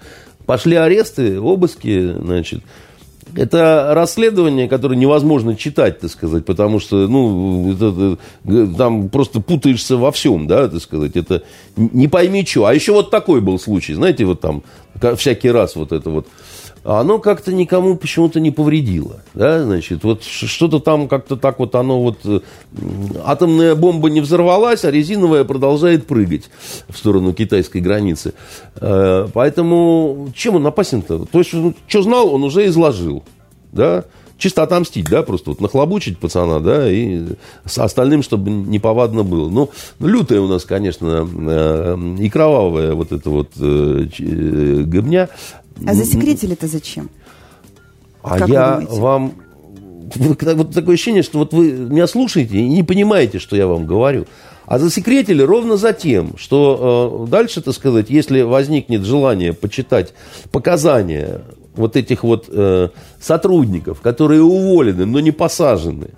Пошли 0.45 0.75
аресты, 0.75 1.39
обыски, 1.39 2.13
значит. 2.13 2.61
Это 3.35 3.91
расследование, 3.93 4.67
которое 4.67 4.97
невозможно 4.97 5.55
читать, 5.55 5.99
так 5.99 6.11
сказать, 6.11 6.45
потому 6.45 6.79
что, 6.79 7.07
ну, 7.07 7.71
это- 7.71 8.17
там 8.77 9.09
просто 9.09 9.39
путаешься 9.39 9.95
во 9.95 10.11
всем, 10.11 10.47
да, 10.47 10.67
так 10.67 10.81
сказать. 10.81 11.15
Это 11.15 11.43
не 11.77 12.07
пойми 12.07 12.45
что. 12.45 12.65
А 12.65 12.73
еще 12.73 12.91
вот 12.91 13.09
такой 13.09 13.39
был 13.39 13.57
случай, 13.59 13.93
знаете, 13.93 14.25
вот 14.25 14.41
там 14.41 14.63
всякий 15.15 15.49
раз 15.49 15.75
вот 15.75 15.91
это 15.93 16.09
вот 16.09 16.27
оно 16.83 17.19
как-то 17.19 17.53
никому 17.53 17.95
почему-то 17.95 18.39
не 18.39 18.49
повредило. 18.49 19.21
Да, 19.33 19.63
значит, 19.63 20.03
вот 20.03 20.23
что-то 20.23 20.79
там 20.79 21.07
как-то 21.07 21.35
так 21.35 21.59
вот 21.59 21.75
оно 21.75 22.01
вот... 22.01 22.19
э, 22.25 22.39
Атомная 23.23 23.75
бомба 23.75 24.09
не 24.09 24.19
взорвалась, 24.19 24.83
а 24.83 24.91
резиновая 24.91 25.43
продолжает 25.43 26.07
прыгать 26.07 26.49
в 26.89 26.97
сторону 26.97 27.33
китайской 27.33 27.81
границы. 27.81 28.33
Э, 28.79 29.27
Поэтому 29.33 30.31
чем 30.35 30.55
он 30.55 30.65
опасен-то? 30.65 31.25
То 31.25 31.39
есть, 31.39 31.51
что 31.87 32.01
знал, 32.01 32.33
он 32.33 32.43
уже 32.43 32.65
изложил. 32.65 33.23
Да? 33.71 34.05
Чисто 34.37 34.63
отомстить, 34.63 35.07
да, 35.07 35.21
просто 35.21 35.51
вот 35.51 35.61
нахлобучить 35.61 36.17
пацана, 36.17 36.59
да, 36.59 36.91
и 36.91 37.25
с 37.63 37.77
остальным, 37.77 38.23
чтобы 38.23 38.49
неповадно 38.49 39.23
было. 39.23 39.47
Ну, 39.49 39.69
лютая 39.99 40.41
у 40.41 40.47
нас, 40.47 40.65
конечно, 40.65 41.29
э, 41.31 42.15
и 42.17 42.27
кровавая 42.27 42.93
вот 42.95 43.11
эта 43.11 43.29
вот 43.29 43.49
гыбня. 43.55 45.29
А 45.85 45.93
засекретили-то 45.93 46.67
зачем? 46.67 47.09
А 48.23 48.39
Как 48.39 48.49
я 48.49 48.83
вам... 48.89 49.33
Вот, 50.13 50.73
такое 50.73 50.95
ощущение, 50.95 51.23
что 51.23 51.39
вот 51.39 51.53
вы 51.53 51.71
меня 51.71 52.05
слушаете 52.05 52.57
и 52.57 52.67
не 52.67 52.83
понимаете, 52.83 53.39
что 53.39 53.55
я 53.55 53.65
вам 53.65 53.85
говорю. 53.85 54.25
А 54.65 54.77
засекретили 54.77 55.41
ровно 55.41 55.77
за 55.77 55.93
тем, 55.93 56.37
что 56.37 57.25
э, 57.25 57.29
дальше, 57.29 57.61
так 57.61 57.73
сказать, 57.73 58.09
если 58.09 58.41
возникнет 58.41 59.03
желание 59.03 59.53
почитать 59.53 60.13
показания 60.51 61.41
вот 61.75 61.95
этих 61.95 62.23
вот 62.23 62.45
э, 62.49 62.89
сотрудников, 63.19 64.01
которые 64.01 64.41
уволены, 64.41 65.05
но 65.05 65.19
не 65.19 65.31
посажены, 65.31 66.09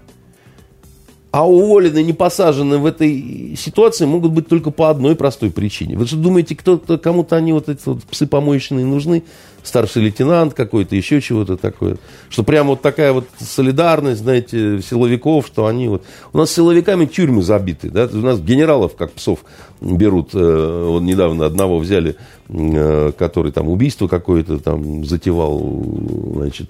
а 1.32 1.48
уволены, 1.50 2.04
не 2.04 2.14
посажены 2.14 2.78
в 2.78 2.86
этой 2.86 3.56
ситуации 3.58 4.06
могут 4.06 4.32
быть 4.32 4.48
только 4.48 4.70
по 4.70 4.92
одной 4.92 5.16
простой 5.16 5.50
причине. 5.50 5.98
Вы 5.98 6.06
что 6.06 6.18
думаете, 6.18 6.56
кто-то, 6.56 7.00
кому-то 7.00 7.36
они 7.36 7.54
вот 7.54 7.70
эти 7.70 7.82
вот 7.86 8.04
псы 8.04 8.28
помоечные 8.28 8.86
нужны? 8.86 9.24
Старший 9.64 10.04
лейтенант 10.04 10.54
какой-то, 10.54 10.96
еще 10.96 11.22
чего-то 11.22 11.56
такое. 11.56 11.96
Что 12.30 12.44
прямо 12.44 12.72
вот 12.72 12.82
такая 12.82 13.14
вот 13.14 13.26
солидарность, 13.40 14.20
знаете, 14.22 14.82
силовиков, 14.82 15.48
что 15.48 15.68
они 15.68 15.88
вот... 15.88 16.04
У 16.34 16.38
нас 16.38 16.52
силовиками 16.52 17.06
тюрьмы 17.06 17.42
забиты, 17.44 17.90
да? 17.90 18.10
У 18.12 18.18
нас 18.18 18.42
генералов 18.42 18.96
как 18.98 19.14
псов 19.14 19.40
берут. 19.80 20.32
э, 20.34 20.86
Вот 20.90 21.02
недавно 21.04 21.46
одного 21.46 21.80
взяли, 21.80 22.18
э, 22.50 23.12
который 23.18 23.54
там 23.54 23.70
убийство 23.70 24.10
какое-то 24.10 24.60
там 24.60 25.06
затевал, 25.06 25.82
значит. 26.36 26.70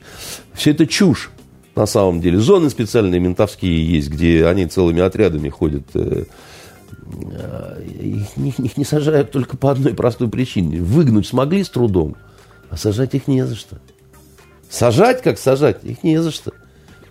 Все 0.54 0.70
это 0.72 0.86
чушь 0.86 1.32
на 1.76 1.88
самом 1.88 2.22
деле. 2.22 2.38
Зоны 2.38 2.70
специальные 2.70 3.20
ментовские 3.20 3.84
есть, 3.96 4.10
где 4.10 4.46
они 4.46 4.68
целыми 4.68 5.02
отрядами 5.02 5.50
ходят. 5.50 5.84
э, 5.96 6.26
Их, 8.00 8.38
их- 8.38 8.60
их 8.60 8.78
не 8.78 8.86
сажают 8.86 9.32
только 9.32 9.58
по 9.58 9.72
одной 9.72 9.94
простой 9.94 10.30
причине. 10.30 10.80
Выгнуть 10.80 11.26
смогли 11.28 11.64
с 11.64 11.70
трудом, 11.70 12.16
а 12.74 12.78
сажать 12.78 13.14
их 13.14 13.28
не 13.28 13.46
за 13.46 13.56
что. 13.56 13.78
Сажать, 14.68 15.22
как 15.22 15.38
сажать, 15.38 15.84
их 15.84 16.04
не 16.04 16.20
за 16.20 16.32
что. 16.32 16.54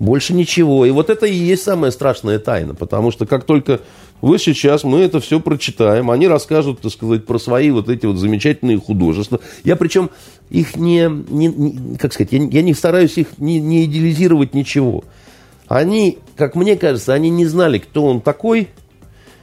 Больше 0.00 0.34
ничего. 0.34 0.84
И 0.84 0.90
вот 0.90 1.08
это 1.08 1.24
и 1.26 1.34
есть 1.34 1.62
самая 1.62 1.92
страшная 1.92 2.40
тайна. 2.40 2.74
Потому 2.74 3.12
что 3.12 3.26
как 3.26 3.44
только 3.44 3.78
вы 4.20 4.40
сейчас, 4.40 4.82
мы 4.82 4.98
это 4.98 5.20
все 5.20 5.38
прочитаем, 5.38 6.10
они 6.10 6.26
расскажут, 6.26 6.80
так 6.80 6.90
сказать, 6.90 7.26
про 7.26 7.38
свои 7.38 7.70
вот 7.70 7.88
эти 7.88 8.06
вот 8.06 8.16
замечательные 8.16 8.80
художества. 8.80 9.38
Я 9.62 9.76
причем 9.76 10.10
их 10.50 10.74
не, 10.74 11.08
не, 11.28 11.46
не 11.46 11.96
как 11.96 12.12
сказать, 12.12 12.32
я, 12.32 12.42
я 12.42 12.62
не 12.62 12.74
стараюсь 12.74 13.16
их 13.16 13.38
не, 13.38 13.60
не 13.60 13.84
идеализировать 13.84 14.54
ничего. 14.54 15.04
Они, 15.68 16.18
как 16.34 16.56
мне 16.56 16.74
кажется, 16.74 17.12
они 17.12 17.30
не 17.30 17.46
знали, 17.46 17.78
кто 17.78 18.06
он 18.06 18.20
такой, 18.20 18.68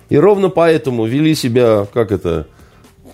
и 0.10 0.18
ровно 0.18 0.50
поэтому 0.50 1.06
вели 1.06 1.34
себя, 1.34 1.88
как 1.94 2.12
это, 2.12 2.48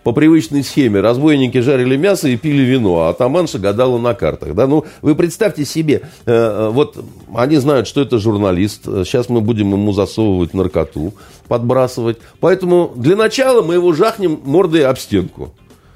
по 0.05 0.11
привычной 0.11 0.63
схеме. 0.63 1.01
Разбойники 1.01 1.57
жарили 1.61 1.97
мясо 1.97 2.27
и 2.27 2.37
пили 2.37 2.61
вино, 2.61 2.99
а 2.99 3.09
атаманша 3.09 3.57
гадала 3.57 3.97
на 3.97 4.13
картах. 4.13 4.53
Да? 4.53 4.67
Ну, 4.67 4.85
вы 5.01 5.15
представьте 5.15 5.65
себе, 5.65 6.03
э, 6.27 6.31
э, 6.31 6.69
вот 6.69 7.03
они 7.33 7.57
знают, 7.57 7.87
что 7.87 8.01
это 8.01 8.19
журналист. 8.19 8.83
Сейчас 8.83 9.29
мы 9.29 9.41
будем 9.41 9.71
ему 9.71 9.93
засовывать 9.93 10.53
наркоту, 10.53 11.15
подбрасывать. 11.47 12.19
Поэтому 12.39 12.93
для 12.95 13.15
начала 13.15 13.63
мы 13.63 13.73
его 13.73 13.93
жахнем 13.93 14.39
мордой 14.45 14.85
об 14.85 14.99
стенку. 14.99 15.55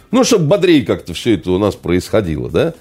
Ну, 0.09 0.23
чтобы 0.23 0.45
бодрее 0.45 0.83
как-то 0.83 1.13
все 1.13 1.35
это 1.35 1.51
у 1.51 1.59
нас 1.59 1.75
происходило, 1.75 2.49
да? 2.49 2.73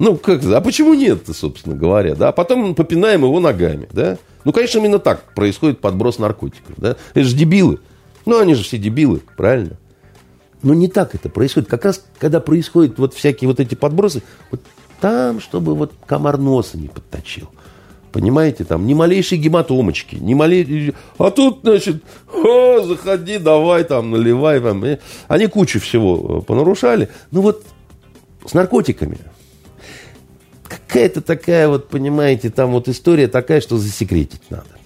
Ну, 0.00 0.16
как, 0.16 0.44
а 0.44 0.60
почему 0.60 0.94
нет-то, 0.94 1.32
собственно 1.32 1.76
говоря, 1.76 2.16
да? 2.16 2.30
А 2.30 2.32
потом 2.32 2.74
попинаем 2.74 3.22
его 3.22 3.38
ногами, 3.38 3.86
да? 3.92 4.18
Ну, 4.44 4.52
конечно, 4.52 4.80
именно 4.80 4.98
так 4.98 5.32
происходит 5.32 5.78
подброс 5.78 6.18
наркотиков, 6.18 6.74
да? 6.76 6.96
Это 7.14 7.22
же 7.22 7.36
дебилы. 7.36 7.78
Ну, 8.26 8.40
они 8.40 8.54
же 8.54 8.64
все 8.64 8.78
дебилы, 8.78 9.22
правильно? 9.36 9.76
Но 10.62 10.74
не 10.74 10.88
так 10.88 11.14
это 11.14 11.28
происходит. 11.28 11.68
Как 11.68 11.84
раз, 11.84 12.04
когда 12.18 12.40
происходят 12.40 12.98
вот 12.98 13.14
всякие 13.14 13.48
вот 13.48 13.60
эти 13.60 13.74
подбросы, 13.74 14.22
вот 14.50 14.60
там, 15.00 15.40
чтобы 15.40 15.74
вот 15.74 15.92
комар 16.06 16.38
носа 16.38 16.76
не 16.76 16.88
подточил. 16.88 17.48
Понимаете, 18.12 18.64
там 18.64 18.86
ни 18.86 18.94
малейшей 18.94 19.38
гематомочки, 19.38 20.16
ни 20.16 20.34
малейшей... 20.34 20.94
А 21.16 21.30
тут, 21.30 21.60
значит, 21.62 22.02
о, 22.32 22.80
заходи, 22.80 23.38
давай 23.38 23.84
там, 23.84 24.10
наливай. 24.10 24.60
Там. 24.60 24.84
Они 25.28 25.46
кучу 25.46 25.80
всего 25.80 26.40
э, 26.40 26.42
понарушали. 26.42 27.08
Ну 27.30 27.42
вот 27.42 27.64
с 28.44 28.52
наркотиками. 28.52 29.18
Какая-то 30.68 31.20
такая 31.20 31.68
вот, 31.68 31.88
понимаете, 31.88 32.50
там 32.50 32.72
вот 32.72 32.88
история 32.88 33.28
такая, 33.28 33.60
что 33.60 33.78
засекретить 33.78 34.42
надо. 34.50 34.79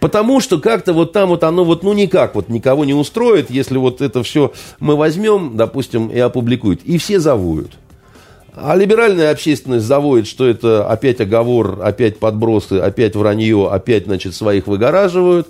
Потому 0.00 0.40
что 0.40 0.58
как-то 0.58 0.94
вот 0.94 1.12
там 1.12 1.28
вот 1.28 1.44
оно 1.44 1.64
вот 1.64 1.82
ну 1.82 1.92
никак 1.92 2.34
вот 2.34 2.48
никого 2.48 2.84
не 2.84 2.94
устроит, 2.94 3.50
если 3.50 3.76
вот 3.76 4.00
это 4.00 4.22
все 4.22 4.52
мы 4.80 4.96
возьмем, 4.96 5.56
допустим, 5.56 6.08
и 6.08 6.18
опубликуют. 6.18 6.82
И 6.84 6.96
все 6.98 7.20
завоют. 7.20 7.72
А 8.54 8.74
либеральная 8.74 9.30
общественность 9.30 9.86
заводит, 9.86 10.26
что 10.26 10.46
это 10.46 10.88
опять 10.88 11.20
оговор, 11.20 11.80
опять 11.82 12.18
подбросы, 12.18 12.74
опять 12.74 13.14
вранье, 13.14 13.68
опять, 13.70 14.06
значит, 14.06 14.34
своих 14.34 14.66
выгораживают. 14.66 15.48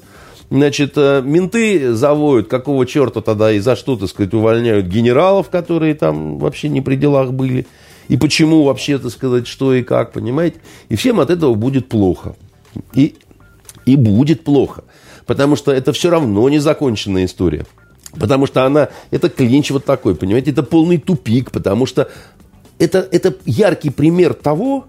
Значит, 0.51 0.94
э, 0.96 1.22
менты 1.24 1.94
заводят, 1.94 2.48
какого 2.48 2.84
черта 2.84 3.20
тогда 3.20 3.53
и 3.53 3.61
за 3.61 3.76
что, 3.76 3.96
так 3.96 4.09
сказать, 4.09 4.34
увольняют 4.34 4.86
генералов, 4.86 5.48
которые 5.48 5.94
там 5.94 6.38
вообще 6.38 6.68
не 6.68 6.80
при 6.80 6.96
делах 6.96 7.32
были. 7.32 7.66
И 8.09 8.16
почему 8.16 8.64
вообще, 8.64 8.98
так 8.98 9.12
сказать, 9.12 9.46
что 9.46 9.72
и 9.72 9.84
как, 9.84 10.12
понимаете? 10.12 10.57
И 10.88 10.96
всем 10.96 11.20
от 11.20 11.30
этого 11.30 11.55
будет 11.55 11.88
плохо. 11.88 12.34
И 12.94 13.14
и 13.86 13.96
будет 13.96 14.44
плохо. 14.44 14.84
Потому 15.26 15.56
что 15.56 15.72
это 15.72 15.92
все 15.92 16.10
равно 16.10 16.48
незаконченная 16.48 17.24
история. 17.24 17.66
Потому 18.18 18.46
что 18.46 18.64
она, 18.64 18.88
это 19.10 19.28
клинч 19.28 19.70
вот 19.70 19.84
такой, 19.84 20.14
понимаете, 20.14 20.50
это 20.50 20.62
полный 20.62 20.98
тупик, 20.98 21.50
потому 21.50 21.86
что 21.86 22.10
это, 22.78 23.06
это 23.10 23.36
яркий 23.44 23.90
пример 23.90 24.34
того, 24.34 24.86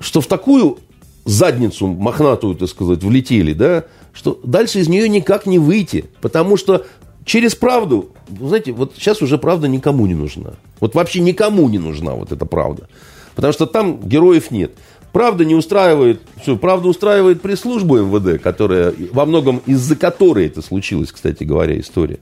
что 0.00 0.20
в 0.20 0.26
такую 0.26 0.78
задницу 1.24 1.86
мохнатую, 1.86 2.56
так 2.56 2.68
сказать, 2.68 3.02
влетели, 3.02 3.52
да, 3.52 3.84
что 4.12 4.38
дальше 4.44 4.80
из 4.80 4.88
нее 4.88 5.08
никак 5.08 5.46
не 5.46 5.58
выйти, 5.58 6.06
потому 6.20 6.56
что 6.56 6.84
через 7.24 7.54
правду, 7.54 8.10
знаете, 8.28 8.72
вот 8.72 8.94
сейчас 8.96 9.22
уже 9.22 9.38
правда 9.38 9.68
никому 9.68 10.06
не 10.06 10.14
нужна. 10.14 10.54
Вот 10.80 10.94
вообще 10.94 11.20
никому 11.20 11.68
не 11.68 11.78
нужна 11.78 12.12
вот 12.14 12.32
эта 12.32 12.44
правда. 12.44 12.88
Потому 13.34 13.52
что 13.52 13.66
там 13.66 14.00
героев 14.00 14.50
нет. 14.50 14.72
Правда 15.12 15.44
не 15.44 15.54
устраивает, 15.54 16.22
все, 16.40 16.56
правда 16.56 16.88
устраивает 16.88 17.42
пресс-службу 17.42 17.98
МВД, 17.98 18.42
которая, 18.42 18.94
во 19.12 19.26
многом 19.26 19.62
из-за 19.66 19.94
которой 19.94 20.46
это 20.46 20.62
случилось, 20.62 21.12
кстати 21.12 21.44
говоря, 21.44 21.78
история. 21.78 22.18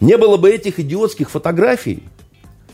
Не 0.00 0.16
было 0.16 0.38
бы 0.38 0.50
этих 0.50 0.80
идиотских 0.80 1.30
фотографий, 1.30 2.02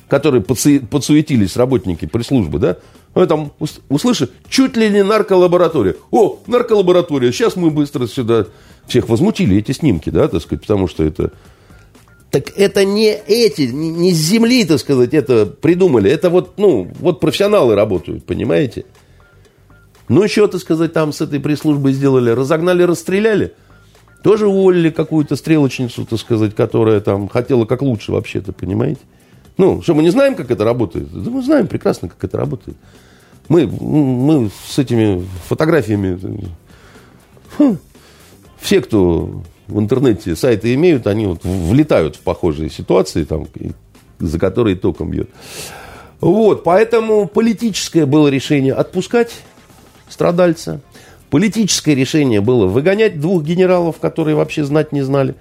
которые 0.09 0.41
подсу, 0.41 0.81
подсуетились 0.89 1.57
работники 1.57 2.07
пресс-службы, 2.07 2.61
да, 2.61 2.77
ну, 3.15 3.27
там 3.27 3.53
услышишь, 3.89 4.29
чуть 4.49 4.77
ли 4.77 4.89
не 4.89 5.03
нарколаборатория. 5.03 5.97
О, 6.13 6.39
нарколаборатория, 6.47 7.33
сейчас 7.33 7.57
мы 7.57 7.71
быстро 7.71 8.07
сюда 8.07 8.47
всех 8.87 9.09
возмутили 9.09 9.57
эти 9.57 9.73
снимки, 9.73 10.11
да, 10.11 10.29
так 10.29 10.43
сказать, 10.43 10.63
потому 10.63 10.87
что 10.87 11.03
это... 11.03 11.33
Так 12.31 12.53
это 12.57 12.85
не 12.85 13.11
эти, 13.11 13.63
не 13.63 14.13
с 14.13 14.19
земли, 14.19 14.65
так 14.65 14.79
сказать, 14.79 15.15
это 15.15 15.47
придумали. 15.47 16.11
Это 16.11 16.29
вот, 16.29 16.59
ну, 16.59 16.87
вот 17.01 17.21
профессионалы 17.21 17.75
работают, 17.75 18.25
понимаете? 18.27 18.85
Ну, 20.09 20.23
еще, 20.23 20.49
так 20.49 20.61
сказать, 20.61 20.93
там 20.93 21.13
с 21.13 21.21
этой 21.21 21.39
пресс-службой 21.39 21.93
сделали, 21.93 22.31
разогнали, 22.31 22.83
расстреляли. 22.83 23.55
Тоже 24.23 24.47
уволили 24.49 24.91
какую-то 24.91 25.37
стрелочницу, 25.37 26.05
так 26.05 26.19
сказать, 26.19 26.55
которая 26.55 27.01
там 27.01 27.29
хотела 27.29 27.67
как 27.67 27.83
лучше 27.83 28.13
вообще-то, 28.13 28.53
понимаете? 28.53 29.01
Ну, 29.59 29.83
что, 29.83 29.95
мы 29.95 30.03
не 30.03 30.11
знаем, 30.11 30.35
как 30.35 30.51
это 30.51 30.65
работает? 30.65 31.09
Да 31.13 31.31
мы 31.31 31.43
знаем 31.43 31.67
прекрасно, 31.67 32.09
как 32.09 32.23
это 32.25 32.37
работает. 32.39 32.77
Мы, 33.49 33.67
мы 33.67 34.51
с 34.67 34.79
этими 34.79 35.27
фотографиями... 35.47 36.19
Все, 38.59 38.81
кто 38.81 39.43
в 39.69 39.79
интернете 39.79 40.35
сайты 40.35 40.75
имеют, 40.75 41.07
они 41.07 41.27
вот 41.27 41.45
влетают 41.45 42.17
в 42.17 42.21
похожие 42.21 42.71
ситуации, 42.71 43.25
там, 43.25 43.47
за 44.19 44.39
которые 44.39 44.77
током 44.77 45.11
бьет. 45.11 45.31
Вот, 46.21 46.65
поэтому 46.65 47.29
политическое 47.29 48.05
было 48.05 48.29
решение 48.29 48.75
отпускать 48.75 49.33
страдальца. 50.19 50.81
Политическое 51.31 51.95
решение 51.95 52.41
было 52.41 52.67
выгонять 52.67 53.21
двух 53.21 53.45
генералов, 53.45 54.01
которые 54.01 54.35
вообще 54.35 54.65
знать 54.65 54.91
не 54.91 55.03
знали, 55.03 55.37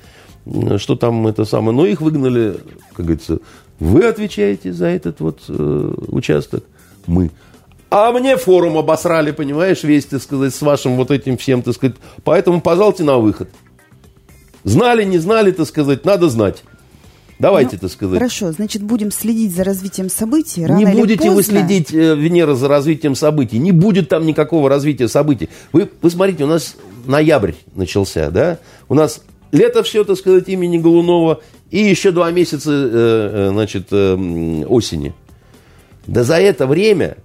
что 0.78 0.96
там 0.96 1.26
это 1.26 1.46
самое. 1.46 1.76
Но 1.76 1.88
их 1.88 2.00
выгнали, 2.00 2.58
как 2.94 3.06
говорится, 3.06 3.40
вы 3.80 4.06
отвечаете 4.06 4.72
за 4.74 4.86
этот 4.86 5.20
вот 5.20 5.40
э, 5.50 5.94
участок, 6.10 6.64
мы. 7.08 7.32
А 7.90 8.12
мне 8.12 8.38
форум 8.38 8.78
обосрали, 8.78 9.32
понимаешь, 9.32 9.84
весь, 9.84 10.06
так 10.06 10.22
сказать, 10.22 10.54
с 10.54 10.62
вашим 10.62 10.96
вот 10.96 11.10
этим 11.10 11.38
всем, 11.38 11.64
так 11.64 11.74
сказать. 11.74 11.96
Поэтому, 12.24 12.62
пожалуйте, 12.62 13.04
на 13.04 13.18
выход. 13.18 13.50
Знали, 14.64 15.06
не 15.06 15.18
знали, 15.18 15.52
так 15.52 15.68
сказать, 15.68 16.06
надо 16.06 16.30
знать. 16.30 16.64
Давайте, 17.40 17.72
ну, 17.74 17.80
так 17.82 17.92
сказать. 17.92 18.18
Хорошо, 18.18 18.52
значит, 18.52 18.82
будем 18.82 19.12
следить 19.12 19.56
за 19.56 19.64
развитием 19.64 20.10
событий. 20.10 20.66
Рано 20.66 20.80
не 20.80 20.86
будете 20.86 21.30
поздно... 21.30 21.36
вы 21.36 21.44
следить, 21.44 21.94
э, 21.94 22.16
Венера, 22.16 22.56
за 22.56 22.68
развитием 22.68 23.16
событий. 23.16 23.60
Не 23.60 23.72
будет 23.72 24.10
там 24.10 24.26
никакого 24.26 24.70
развития 24.70 25.08
событий. 25.08 25.50
Вы 25.72 25.86
посмотрите, 25.86 26.46
у 26.46 26.48
нас 26.48 26.76
ноябрь 27.06 27.54
начался, 27.76 28.32
да? 28.32 28.58
У 28.90 28.96
нас 28.96 29.22
лето 29.52 29.84
все, 29.84 30.04
так 30.04 30.18
сказать, 30.18 30.50
имени 30.50 30.78
Голунова. 30.78 31.42
И 31.70 31.80
еще 31.80 32.12
два 32.12 32.32
месяца, 32.32 32.72
э, 32.72 33.48
э, 33.48 33.50
значит, 33.52 33.88
э, 33.92 34.66
осени. 34.68 35.14
Да 36.08 36.24
за 36.24 36.38
это 36.40 36.66
время 36.66 37.18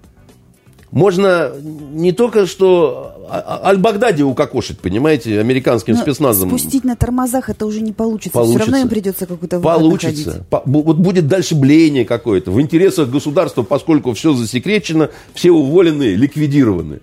можно 0.93 1.53
не 1.93 2.13
только 2.13 2.47
что 2.47 3.15
а, 3.29 3.61
а, 3.65 3.69
Аль-Багдади 3.71 4.23
укокошить, 4.23 4.79
понимаете, 4.79 5.41
американским 5.41 5.95
Но 5.95 6.01
спецназом. 6.03 6.51
Спустить 6.51 6.85
на 6.85 6.97
тормозах 6.97 7.49
это 7.49 7.65
уже 7.65 7.81
не 7.81 7.93
получится. 7.93 8.39
получится. 8.39 8.63
Все 8.63 8.71
равно 8.71 8.85
им 8.85 8.91
придется 8.91 9.25
какой-то 9.25 9.59
Получится. 9.59 10.45
По, 10.51 10.63
вот 10.67 10.99
будет 10.99 11.29
дальше 11.29 11.55
блеяние 11.55 12.05
какое-то. 12.05 12.51
В 12.51 12.61
интересах 12.61 13.09
государства, 13.09 13.63
поскольку 13.63 14.13
все 14.13 14.35
засекречено, 14.35 15.09
все 15.33 15.51
уволены, 15.51 16.15
ликвидированы. 16.15 17.01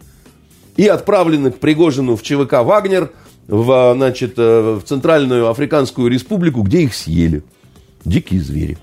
И 0.78 0.86
отправлены 0.86 1.50
к 1.50 1.58
Пригожину 1.58 2.16
в 2.16 2.22
ЧВК 2.22 2.64
«Вагнер», 2.64 3.12
в, 3.48 3.94
значит, 3.96 4.36
э, 4.38 4.80
в 4.80 4.84
Центральную 4.88 5.50
Африканскую 5.50 6.10
Республику, 6.10 6.62
где 6.62 6.84
их 6.84 6.94
съели. 6.94 7.44
Дикие 8.06 8.42
звери. 8.42 8.78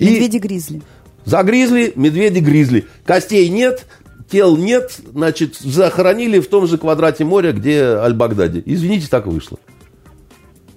Медведи-гризли. 0.00 0.82
Загризли, 1.24 1.92
медведи-гризли. 1.96 2.86
Костей 3.04 3.48
нет, 3.48 3.86
тел 4.30 4.56
нет, 4.56 5.00
значит, 5.12 5.56
захоронили 5.56 6.38
в 6.38 6.48
том 6.48 6.66
же 6.66 6.78
квадрате 6.78 7.24
моря, 7.24 7.52
где 7.52 7.82
Аль-Багдади. 7.82 8.62
Извините, 8.64 9.08
так 9.08 9.26
вышло. 9.26 9.58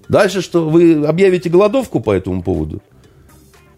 Дальше 0.10 0.42
что? 0.42 0.70
Вы 0.70 1.06
объявите 1.06 1.50
голодовку 1.50 2.00
по 2.00 2.14
этому 2.14 2.42
поводу? 2.44 2.82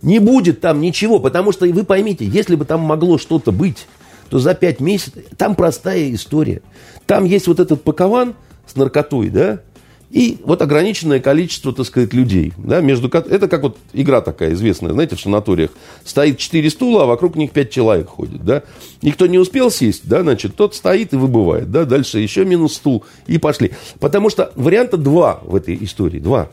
Не 0.02 0.20
будет 0.20 0.62
там 0.62 0.80
ничего, 0.80 1.20
потому 1.20 1.52
что 1.52 1.66
вы 1.66 1.84
поймите, 1.84 2.26
если 2.26 2.56
бы 2.56 2.66
там 2.66 2.82
могло 2.82 3.18
что-то 3.18 3.52
быть, 3.52 3.88
то 4.30 4.40
за 4.40 4.54
пять 4.54 4.80
месяцев, 4.80 5.24
там 5.38 5.56
простая 5.56 6.14
история. 6.14 6.62
Там 7.08 7.26
есть 7.26 7.48
вот 7.48 7.60
этот 7.60 7.84
пакован 7.84 8.36
с 8.68 8.76
наркотой, 8.76 9.30
да, 9.30 9.62
И 10.12 10.40
вот 10.44 10.62
ограниченное 10.62 11.20
количество, 11.20 11.72
так 11.72 11.86
сказать, 11.86 12.14
людей. 12.14 12.52
Да, 12.58 12.82
между, 12.82 13.10
это 13.10 13.48
как 13.48 13.62
вот 13.62 13.78
игра 13.94 14.22
такая 14.22 14.54
известная, 14.54 14.92
знаете, 14.92 15.16
в 15.16 15.22
санаториях. 15.22 15.70
Стоит 16.04 16.40
4 16.40 16.68
стула, 16.72 17.04
а 17.04 17.06
вокруг 17.06 17.36
них 17.36 17.52
5 17.52 17.70
человек 17.70 18.08
ходит. 18.08 18.44
Да? 18.44 18.64
Никто 19.04 19.28
не 19.28 19.38
успел 19.38 19.70
сесть, 19.70 20.08
да, 20.08 20.22
значит, 20.24 20.56
тот 20.56 20.74
стоит 20.74 21.14
и 21.14 21.16
выбывает. 21.16 21.70
Да? 21.70 21.86
Дальше 21.86 22.20
еще 22.20 22.44
минус 22.44 22.74
стул 22.74 23.06
и 23.28 23.38
пошли. 23.38 23.72
Потому 24.00 24.32
что 24.32 24.52
варианта 24.56 24.98
два 24.98 25.42
в 25.44 25.56
этой 25.56 25.78
истории. 25.84 26.20
Два. 26.20 26.50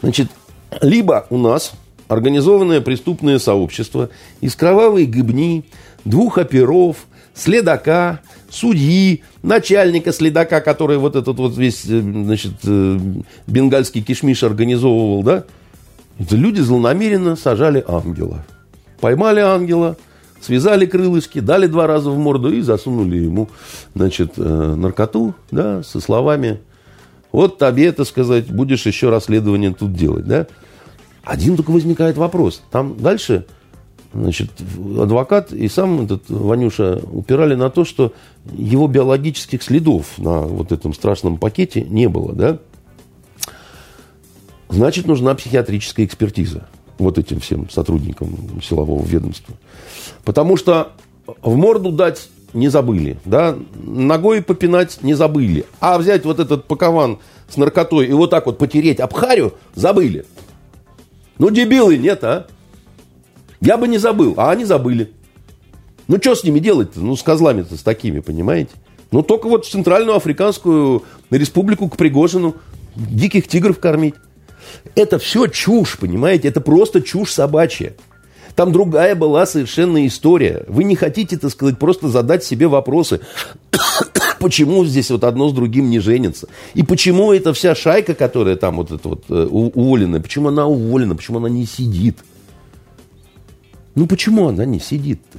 Значит, 0.00 0.28
либо 0.80 1.26
у 1.28 1.36
нас 1.36 1.72
организованное 2.08 2.80
преступное 2.80 3.38
сообщество 3.38 4.08
из 4.40 4.56
кровавой 4.56 5.04
гыбни, 5.04 5.64
двух 6.04 6.38
оперов, 6.38 7.06
следака, 7.34 8.20
судьи, 8.50 9.22
начальника 9.42 10.12
следака, 10.12 10.60
который 10.60 10.98
вот 10.98 11.16
этот 11.16 11.36
вот 11.38 11.56
весь, 11.56 11.84
э, 11.86 12.00
значит, 12.00 12.54
э, 12.64 12.98
бенгальский 13.46 14.02
кишмиш 14.02 14.42
организовывал, 14.42 15.22
да? 15.22 15.44
Это 16.18 16.36
люди 16.36 16.60
злонамеренно 16.60 17.36
сажали 17.36 17.84
ангела. 17.86 18.44
Поймали 19.00 19.40
ангела, 19.40 19.96
связали 20.40 20.86
крылышки, 20.86 21.40
дали 21.40 21.66
два 21.66 21.86
раза 21.86 22.10
в 22.10 22.18
морду 22.18 22.52
и 22.52 22.60
засунули 22.60 23.16
ему, 23.16 23.48
значит, 23.94 24.32
э, 24.36 24.74
наркоту, 24.76 25.34
да, 25.50 25.82
со 25.82 26.00
словами 26.00 26.60
«Вот 27.32 27.58
тебе, 27.58 27.86
это 27.86 28.04
сказать, 28.04 28.50
будешь 28.50 28.86
еще 28.86 29.08
расследование 29.08 29.74
тут 29.74 29.94
делать», 29.94 30.26
да? 30.26 30.46
Один 31.24 31.56
только 31.56 31.70
возникает 31.70 32.16
вопрос. 32.16 32.62
Там 32.70 32.96
дальше 32.98 33.46
Значит, 34.14 34.50
адвокат 34.98 35.52
и 35.52 35.68
сам 35.68 36.02
этот 36.02 36.28
Ванюша 36.28 37.00
упирали 37.10 37.54
на 37.54 37.70
то, 37.70 37.84
что 37.84 38.12
его 38.52 38.86
биологических 38.86 39.62
следов 39.62 40.18
на 40.18 40.42
вот 40.42 40.70
этом 40.70 40.92
страшном 40.92 41.38
пакете 41.38 41.82
не 41.82 42.08
было, 42.08 42.34
да? 42.34 42.58
Значит, 44.68 45.06
нужна 45.06 45.34
психиатрическая 45.34 46.04
экспертиза 46.04 46.66
вот 46.98 47.18
этим 47.18 47.40
всем 47.40 47.70
сотрудникам 47.70 48.60
силового 48.62 49.04
ведомства. 49.04 49.54
Потому 50.24 50.56
что 50.56 50.92
в 51.42 51.56
морду 51.56 51.90
дать 51.90 52.28
не 52.52 52.68
забыли, 52.68 53.18
да, 53.24 53.56
ногой 53.82 54.42
попинать 54.42 55.02
не 55.02 55.14
забыли, 55.14 55.64
а 55.80 55.96
взять 55.96 56.24
вот 56.26 56.38
этот 56.38 56.66
пакован 56.66 57.18
с 57.48 57.56
наркотой 57.56 58.06
и 58.06 58.12
вот 58.12 58.30
так 58.30 58.44
вот 58.44 58.58
потереть 58.58 59.00
об 59.00 59.14
харю 59.14 59.54
забыли. 59.74 60.26
Ну, 61.38 61.48
дебилы, 61.48 61.96
нет, 61.96 62.22
а? 62.24 62.46
Я 63.62 63.76
бы 63.76 63.86
не 63.86 63.98
забыл, 63.98 64.34
а 64.38 64.50
они 64.50 64.64
забыли. 64.64 65.12
Ну, 66.08 66.18
что 66.18 66.34
с 66.34 66.42
ними 66.42 66.58
делать-то? 66.58 66.98
Ну, 66.98 67.14
с 67.14 67.22
козлами-то, 67.22 67.76
с 67.76 67.82
такими, 67.82 68.18
понимаете? 68.18 68.72
Ну, 69.12 69.22
только 69.22 69.48
вот 69.48 69.64
в 69.64 69.70
Центральную 69.70 70.16
Африканскую 70.16 71.04
Республику 71.30 71.88
к 71.88 71.96
Пригожину 71.96 72.56
диких 72.96 73.46
тигров 73.46 73.78
кормить. 73.78 74.14
Это 74.96 75.20
все 75.20 75.46
чушь, 75.46 75.96
понимаете? 75.96 76.48
Это 76.48 76.60
просто 76.60 77.00
чушь 77.02 77.30
собачья. 77.30 77.94
Там 78.56 78.72
другая 78.72 79.14
была 79.14 79.46
совершенно 79.46 80.04
история. 80.08 80.64
Вы 80.66 80.82
не 80.82 80.96
хотите, 80.96 81.38
так 81.38 81.52
сказать, 81.52 81.78
просто 81.78 82.08
задать 82.08 82.42
себе 82.42 82.66
вопросы. 82.66 83.20
почему 84.40 84.84
здесь 84.84 85.08
вот 85.10 85.22
одно 85.22 85.48
с 85.48 85.52
другим 85.52 85.88
не 85.88 86.00
женится? 86.00 86.48
И 86.74 86.82
почему 86.82 87.32
эта 87.32 87.52
вся 87.52 87.76
шайка, 87.76 88.14
которая 88.14 88.56
там 88.56 88.78
вот, 88.78 88.90
это 88.90 89.08
вот 89.08 89.24
э, 89.28 89.46
уволена, 89.48 90.20
почему 90.20 90.48
она 90.48 90.66
уволена, 90.66 91.14
почему 91.14 91.38
она 91.38 91.48
не 91.48 91.64
сидит? 91.64 92.18
Ну 93.94 94.06
почему 94.06 94.48
она 94.48 94.64
не 94.64 94.80
сидит-то? 94.80 95.38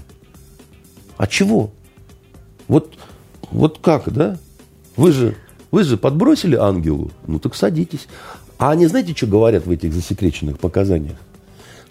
А 1.18 1.28
чего? 1.28 1.72
Вот, 2.68 2.98
вот 3.52 3.80
как, 3.80 4.12
да? 4.12 4.38
Вы 4.96 5.12
же, 5.12 5.36
вы 5.72 5.84
же 5.84 5.98
подбросили 5.98 6.56
ангелу, 6.56 7.12
ну 7.28 7.40
так 7.40 7.56
садитесь. 7.56 8.08
А 8.58 8.72
они 8.72 8.86
знаете, 8.88 9.16
что 9.16 9.28
говорят 9.28 9.66
в 9.66 9.72
этих 9.72 9.94
засекреченных 9.94 10.60
показаниях? 10.60 11.18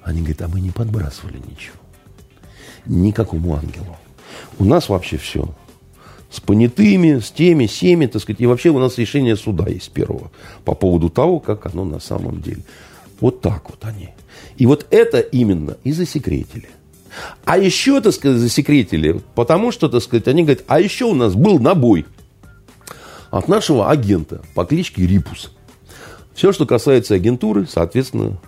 Они 0.02 0.20
говорят, 0.20 0.42
а 0.42 0.48
мы 0.48 0.60
не 0.60 0.70
подбрасывали 0.70 1.38
ничего. 1.38 1.76
Никакому 2.86 3.54
ангелу. 3.54 3.96
У 4.58 4.64
нас 4.64 4.88
вообще 4.88 5.16
все. 5.16 5.54
С 6.30 6.40
понятыми, 6.40 7.18
с 7.18 7.30
теми, 7.30 7.66
с 7.66 7.78
теми, 7.78 8.06
так 8.06 8.22
сказать. 8.22 8.40
И 8.40 8.46
вообще 8.46 8.70
у 8.70 8.78
нас 8.78 8.98
решение 8.98 9.36
суда 9.36 9.68
есть 9.68 9.92
первого 9.92 10.30
по 10.64 10.74
поводу 10.74 11.10
того, 11.10 11.40
как 11.40 11.66
оно 11.66 11.84
на 11.84 12.00
самом 12.00 12.40
деле. 12.40 12.64
Вот 13.20 13.40
так 13.40 13.68
вот 13.68 13.84
они. 13.84 14.10
И 14.56 14.66
вот 14.66 14.86
это 14.90 15.20
именно 15.20 15.76
и 15.84 15.92
засекретили. 15.92 16.68
А 17.44 17.58
еще, 17.58 18.00
так 18.00 18.12
сказать, 18.14 18.38
засекретили, 18.38 19.20
потому 19.34 19.70
что, 19.70 19.88
так 19.88 20.02
сказать, 20.02 20.28
они 20.28 20.42
говорят, 20.42 20.64
а 20.66 20.80
еще 20.80 21.04
у 21.04 21.14
нас 21.14 21.34
был 21.34 21.58
набой 21.58 22.06
от 23.30 23.48
нашего 23.48 23.90
агента 23.90 24.42
по 24.54 24.64
кличке 24.64 25.06
Рипус. 25.06 25.52
Все, 26.34 26.52
что 26.52 26.66
касается 26.66 27.14
агентуры, 27.14 27.66
соответственно, 27.66 28.38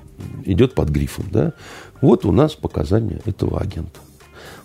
идет 0.44 0.74
под 0.74 0.88
грифом. 0.88 1.26
Да? 1.30 1.52
Вот 2.00 2.24
у 2.24 2.32
нас 2.32 2.54
показания 2.54 3.20
этого 3.24 3.60
агента. 3.60 4.00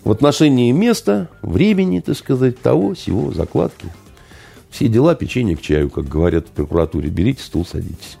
В 0.04 0.10
отношении 0.10 0.72
места, 0.72 1.28
времени, 1.42 2.00
так 2.00 2.16
сказать, 2.16 2.58
того, 2.60 2.94
всего, 2.94 3.32
закладки. 3.32 3.86
Все 4.70 4.88
дела, 4.88 5.14
печенье 5.14 5.56
к 5.56 5.60
чаю, 5.60 5.90
как 5.90 6.08
говорят 6.08 6.46
в 6.46 6.50
прокуратуре. 6.50 7.10
Берите 7.10 7.42
стул, 7.42 7.66
садитесь. 7.66 8.18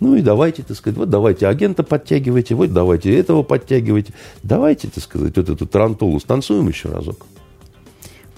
Ну 0.00 0.16
и 0.16 0.22
давайте, 0.22 0.62
так 0.62 0.76
сказать, 0.76 0.96
вот 0.98 1.10
давайте 1.10 1.46
агента 1.46 1.82
подтягивайте, 1.82 2.54
вот 2.54 2.72
давайте 2.72 3.14
этого 3.14 3.42
подтягивайте. 3.42 4.14
Давайте, 4.42 4.88
так 4.88 5.04
сказать, 5.04 5.36
вот 5.36 5.48
эту 5.48 5.66
тарантулу 5.66 6.18
станцуем 6.18 6.68
еще 6.68 6.88
разок. 6.88 7.26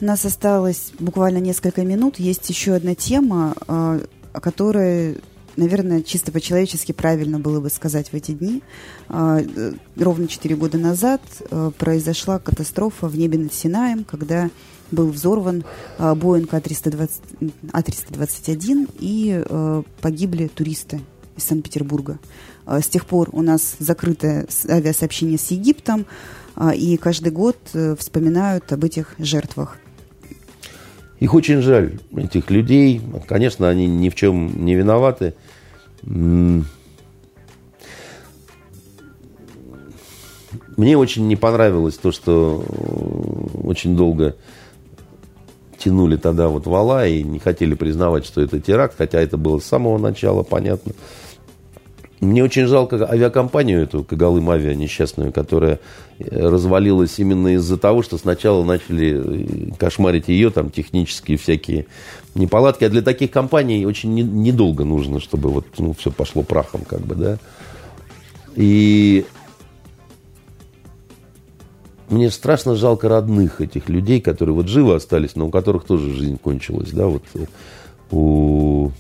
У 0.01 0.05
нас 0.05 0.25
осталось 0.25 0.93
буквально 0.99 1.39
несколько 1.39 1.85
минут. 1.85 2.19
Есть 2.19 2.51
еще 2.51 2.73
одна 2.73 2.97
тема, 2.97 3.55
а, 3.69 4.01
о 4.33 4.41
которой, 4.41 5.19
наверное, 5.57 6.03
чисто 6.03 6.33
по-человечески 6.33 6.91
правильно 6.91 7.39
было 7.39 7.61
бы 7.61 7.71
сказать 7.71 8.09
в 8.09 8.15
эти 8.15 8.33
дни. 8.33 8.61
А, 9.09 9.39
э, 9.39 9.73
ровно 9.97 10.27
четыре 10.27 10.57
года 10.57 10.79
назад 10.79 11.23
э, 11.49 11.71
произошла 11.79 12.41
катастрофа 12.41 13.07
в 13.07 13.17
небе 13.17 13.39
над 13.39 13.55
Синаем, 13.55 14.03
когда 14.03 14.51
был 14.91 15.11
взорван 15.11 15.63
а, 15.99 16.17
Боинг 16.17 16.53
А320, 16.53 17.11
А321 17.71 18.91
и 18.99 19.41
э, 19.49 19.83
погибли 20.01 20.49
туристы 20.49 21.01
из 21.37 21.45
Санкт-Петербурга. 21.45 22.19
А, 22.65 22.81
с 22.81 22.87
тех 22.87 23.07
пор 23.07 23.29
у 23.33 23.43
нас 23.43 23.77
закрытое 23.79 24.47
авиасообщение 24.69 25.39
с 25.39 25.51
Египтом, 25.51 26.07
а, 26.55 26.75
и 26.75 26.97
каждый 26.97 27.33
год 27.33 27.57
э, 27.75 27.97
вспоминают 27.99 28.73
об 28.73 28.85
этих 28.85 29.15
жертвах. 29.19 29.79
Их 31.19 31.35
очень 31.35 31.63
жаль, 31.63 32.01
этих 32.17 32.51
людей. 32.51 33.01
Конечно, 33.27 33.69
они 33.69 33.87
ни 33.87 34.09
в 34.09 34.15
чем 34.15 34.65
не 34.65 34.75
виноваты. 34.75 35.35
Мне 36.03 36.65
очень 40.97 41.29
не 41.29 41.37
понравилось 41.37 41.97
то, 41.97 42.13
что 42.13 42.65
э, 42.67 43.67
очень 43.67 43.97
долго 43.97 44.37
тянули 45.79 46.17
тогда 46.17 46.49
вот 46.49 46.67
вала 46.67 47.07
и 47.07 47.23
не 47.23 47.39
хотели 47.39 47.75
признавать, 47.75 48.25
что 48.25 48.41
это 48.41 48.61
теракт, 48.61 48.95
хотя 48.97 49.21
это 49.21 49.37
было 49.37 49.59
с 49.59 49.65
самого 49.65 49.99
начала 49.99 50.43
понятно. 50.43 50.93
Мне 52.23 52.45
очень 52.45 52.67
жалко 52.67 53.05
авиакомпанию 53.11 53.83
эту, 53.83 54.05
Кагалым 54.05 54.49
Авиа 54.49 54.77
несчастную, 54.77 55.33
которая 55.33 55.81
э, 56.21 56.49
развалилась 56.49 57.19
именно 57.19 57.55
из-за 57.57 57.77
того, 57.77 58.03
что 58.03 58.17
сначала 58.17 58.63
начали 58.63 59.71
э, 59.73 59.75
кошмарить 59.77 60.29
ее, 60.29 60.51
там, 60.51 60.71
технические 60.71 61.37
всякие 61.37 61.87
неполадки. 62.37 62.85
А 62.85 62.91
для 62.91 63.03
таких 63.03 63.33
компаний 63.33 63.85
очень 63.87 64.15
не, 64.15 64.23
недолго 64.23 64.85
нужно, 64.85 65.19
чтобы 65.19 65.51
вот, 65.51 65.67
ну, 65.79 65.95
все 65.95 66.13
пошло 66.13 66.45
прахом, 66.45 66.83
как 66.83 67.01
бы, 67.01 67.17
да. 67.17 67.39
И 68.55 69.27
мне 72.09 72.31
страшно 72.31 72.77
жалко 72.77 73.09
родных 73.09 73.61
этих 73.61 73.89
людей, 73.89 74.21
которые 74.21 74.55
вот 74.55 74.69
живы 74.69 74.95
остались, 74.95 75.35
но 75.35 75.49
у 75.49 75.51
которых 75.51 75.83
тоже 75.83 76.13
жизнь 76.13 76.39
кончилась, 76.39 76.93
да, 76.93 77.09
вот 77.09 77.25
э, 77.35 77.47
у... 78.13 78.93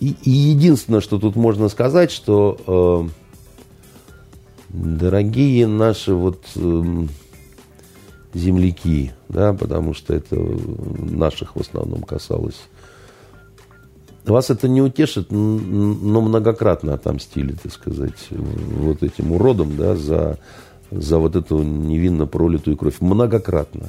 И, 0.00 0.16
и 0.22 0.30
единственное, 0.30 1.00
что 1.00 1.18
тут 1.18 1.36
можно 1.36 1.68
сказать, 1.68 2.10
что 2.10 3.08
э, 3.08 4.68
дорогие 4.70 5.66
наши 5.66 6.14
вот 6.14 6.42
э, 6.56 7.06
земляки, 8.32 9.12
да, 9.28 9.52
потому 9.52 9.94
что 9.94 10.14
это 10.14 10.36
наших 10.36 11.56
в 11.56 11.60
основном 11.60 12.02
касалось 12.02 12.60
вас 14.30 14.50
это 14.50 14.68
не 14.68 14.82
утешит, 14.82 15.30
но 15.30 16.20
многократно 16.20 16.94
отомстили, 16.94 17.52
так 17.52 17.72
сказать, 17.72 18.28
вот 18.30 19.02
этим 19.02 19.32
уродом, 19.32 19.76
да, 19.76 19.96
за, 19.96 20.38
за 20.90 21.18
вот 21.18 21.36
эту 21.36 21.62
невинно 21.62 22.26
пролитую 22.26 22.76
кровь. 22.76 22.96
Многократно. 23.00 23.88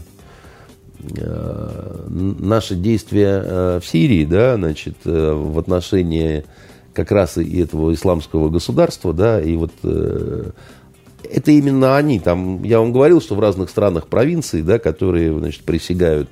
Э, 1.17 2.07
наши 2.09 2.75
действия 2.75 3.43
э, 3.43 3.79
в 3.81 3.85
Сирии, 3.87 4.25
да, 4.25 4.55
значит, 4.55 4.95
э, 5.05 5.33
в 5.33 5.57
отношении 5.57 6.45
как 6.93 7.11
раз 7.11 7.37
и 7.37 7.61
этого 7.61 7.93
исламского 7.93 8.49
государства, 8.49 9.13
да, 9.13 9.41
и 9.41 9.55
вот 9.55 9.71
это 9.81 11.51
именно 11.51 11.95
они. 11.95 12.19
Там, 12.19 12.63
я 12.63 12.79
вам 12.79 12.91
говорил, 12.91 13.21
что 13.21 13.35
в 13.35 13.39
разных 13.39 13.69
странах 13.69 14.07
провинции, 14.07 14.61
да, 14.61 14.77
которые 14.77 15.37
значит, 15.37 15.63
присягают 15.63 16.29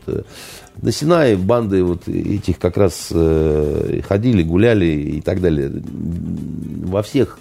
на 0.81 0.91
Синае 0.91 1.37
банды 1.37 1.81
вот 1.81 2.09
этих 2.09 2.59
как 2.59 2.75
раз 2.75 3.07
ходили, 3.07 4.43
гуляли 4.43 4.85
и 4.85 5.21
так 5.21 5.39
далее. 5.39 5.71
Во 6.83 7.03
всех 7.03 7.39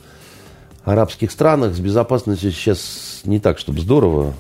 арабских 0.89 1.31
странах 1.31 1.75
с 1.75 1.81
безопасностью 1.81 2.51
сейчас 2.51 3.21
не 3.25 3.41
так, 3.41 3.59
чтобы 3.59 3.81
здорово, 3.81 4.33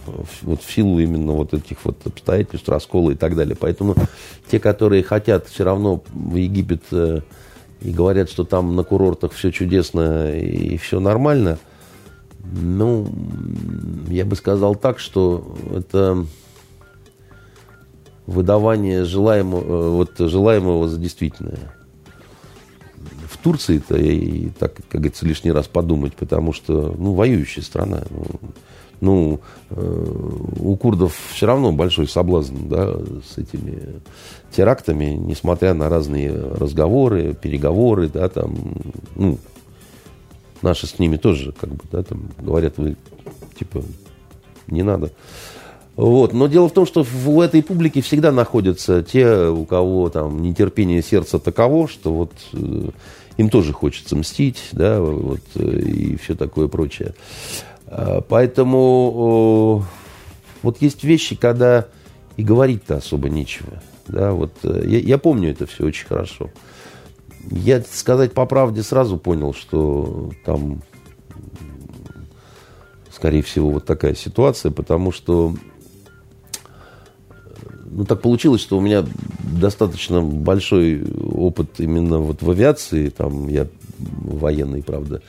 вот 0.43 0.63
в 0.63 0.73
силу 0.73 0.99
именно 0.99 1.33
вот 1.33 1.53
этих 1.53 1.85
вот 1.85 1.99
обстоятельств, 2.07 2.69
раскола 2.69 3.11
и 3.11 3.15
так 3.15 3.37
далее. 3.37 3.55
Поэтому 3.55 3.95
те, 4.51 4.59
которые 4.59 5.03
хотят 5.03 5.47
все 5.47 5.65
равно 5.65 6.03
в 6.13 6.37
Египет 6.37 6.85
э, 6.91 7.21
и 7.83 7.91
говорят, 7.91 8.31
что 8.31 8.45
там 8.45 8.75
на 8.77 8.83
курортах 8.83 9.33
все 9.33 9.51
чудесно 9.53 10.35
и 10.35 10.79
все 10.79 11.01
нормально, 11.01 11.59
ну, 12.41 13.07
я 14.09 14.25
бы 14.25 14.35
сказал 14.35 14.75
так, 14.75 15.01
что 15.01 15.55
это 15.75 16.25
выдавание 18.27 19.05
желаемого, 19.05 19.61
э, 19.61 19.89
вот, 19.91 20.13
желаемого 20.19 20.89
за 20.89 20.99
действительное. 20.99 21.78
В 23.29 23.37
Турции-то, 23.37 23.97
и 23.97 24.49
так, 24.51 24.75
как 24.75 25.01
говорится, 25.01 25.27
лишний 25.27 25.53
раз 25.53 25.67
подумать, 25.67 26.15
потому 26.15 26.53
что, 26.53 26.95
ну, 26.99 27.13
воюющая 27.13 27.63
страна. 27.63 28.03
Ну, 28.11 28.25
ну 29.01 29.41
э, 29.71 30.41
у 30.61 30.77
курдов 30.77 31.15
все 31.33 31.47
равно 31.47 31.73
большой 31.73 32.09
соблазн, 32.09 32.69
да, 32.69 32.95
с 33.29 33.39
этими 33.39 34.01
терактами, 34.51 35.07
несмотря 35.07 35.75
на 35.75 35.89
разные 35.89 36.33
разговоры, 36.33 37.35
переговоры, 37.35 38.09
да, 38.09 38.29
там, 38.29 38.57
ну, 39.15 39.39
наши 40.63 40.87
с 40.87 40.99
ними 40.99 41.17
тоже, 41.17 41.53
как 41.53 41.71
бы, 41.71 41.85
да, 41.93 42.03
там, 42.03 42.31
говорят, 42.39 42.79
вы, 42.79 42.97
типа, 43.59 43.83
не 44.67 44.83
надо. 44.83 45.13
Вот. 45.99 46.33
Но 46.33 46.47
дело 46.47 46.69
в 46.69 46.73
том, 46.73 46.87
что 46.87 47.03
в 47.03 47.41
этой 47.41 47.61
публике 47.61 48.03
всегда 48.03 48.31
находятся 48.31 49.03
те, 49.03 49.49
у 49.49 49.65
кого 49.65 50.09
там 50.11 50.41
нетерпение 50.43 51.03
сердца 51.03 51.41
таково, 51.41 51.89
что 51.89 52.15
вот 52.15 52.31
э, 52.53 52.91
им 53.37 53.51
тоже 53.51 53.73
хочется 53.73 54.15
мстить, 54.15 54.69
да, 54.71 55.01
вот, 55.01 55.41
э, 55.57 55.81
и 55.81 56.17
все 56.17 56.37
такое 56.37 56.69
прочее. 56.69 57.15
А, 57.89 58.21
поэтому 58.21 59.85
вот 60.63 60.81
есть 60.81 61.03
вещи, 61.03 61.35
когда 61.35 61.89
и 62.37 62.45
говорить-то 62.45 62.99
особо 62.99 63.29
нечего. 63.29 63.83
Да, 64.07 64.31
вот, 64.31 64.53
э, 64.63 64.85
я, 64.87 65.01
я 65.01 65.19
помню 65.19 65.51
это 65.51 65.67
все 65.67 65.85
очень 65.85 66.07
хорошо. 66.07 66.53
Я, 67.51 67.83
сказать 67.83 68.35
по 68.35 68.47
правде, 68.47 68.85
сразу 68.85 69.17
понял, 69.17 69.53
что 69.53 70.31
там, 70.45 70.81
скорее 73.11 73.43
всего, 73.43 73.71
вот 73.71 73.85
такая 73.85 74.15
ситуация, 74.15 74.71
потому 74.71 75.11
что 75.11 75.55
ну, 77.91 78.05
так 78.05 78.21
получилось, 78.21 78.61
что 78.61 78.79
у 78.79 78.81
меня 78.81 79.05
достаточно 79.61 80.21
большой 80.21 81.03
опыт 81.03 81.69
именно 81.79 82.19
вот 82.19 82.43
в 82.43 82.51
авиации. 82.51 83.09
Там 83.09 83.49
я 83.49 83.67
военный, 83.99 84.83
правда, 84.83 85.23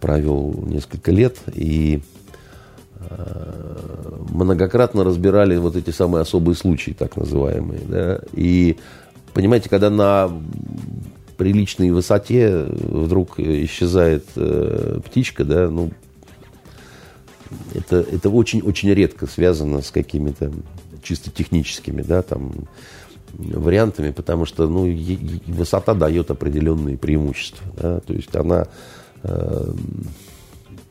провел 0.00 0.54
несколько 0.66 1.12
лет. 1.12 1.38
И 1.54 2.02
э, 2.98 3.76
многократно 4.30 5.04
разбирали 5.04 5.56
вот 5.56 5.76
эти 5.76 5.90
самые 5.90 6.22
особые 6.22 6.56
случаи, 6.56 6.92
так 6.92 7.16
называемые. 7.16 7.80
Да? 7.86 8.20
И 8.32 8.76
понимаете, 9.32 9.68
когда 9.68 9.90
на 9.90 10.30
приличной 11.36 11.90
высоте 11.90 12.66
вдруг 12.68 13.38
исчезает 13.38 14.26
э, 14.36 15.00
птичка, 15.04 15.44
да, 15.44 15.70
ну, 15.70 15.90
это, 17.74 17.96
это 17.96 18.28
очень-очень 18.30 18.92
редко 18.92 19.26
связано 19.26 19.80
с 19.80 19.90
какими-то 19.90 20.52
чисто 21.02 21.30
техническими, 21.30 22.02
да, 22.02 22.22
там, 22.22 22.52
вариантами, 23.34 24.10
потому 24.10 24.44
что, 24.44 24.68
ну, 24.68 24.86
высота 25.46 25.94
дает 25.94 26.30
определенные 26.30 26.98
преимущества, 26.98 27.66
да, 27.76 28.00
то 28.00 28.12
есть 28.12 28.34
она 28.34 28.66
э, 29.22 29.72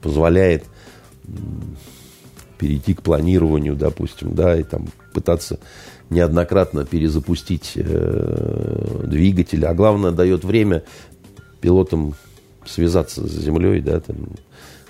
позволяет 0.02 0.64
перейти 2.58 2.94
к 2.94 3.02
планированию, 3.02 3.76
допустим, 3.76 4.36
да, 4.36 4.58
и 4.60 4.64
там 4.64 4.88
пытаться 5.14 5.60
неоднократно 6.10 6.86
перезапустить 6.86 7.74
э, 7.76 9.04
двигатель, 9.06 9.66
а 9.66 9.74
главное 9.74 10.12
дает 10.12 10.44
время 10.44 10.84
пилотам 11.62 12.16
связаться 12.66 13.28
с 13.28 13.32
землей, 13.32 13.82
да, 13.82 14.00
там 14.00 14.16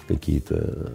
какие-то 0.07 0.91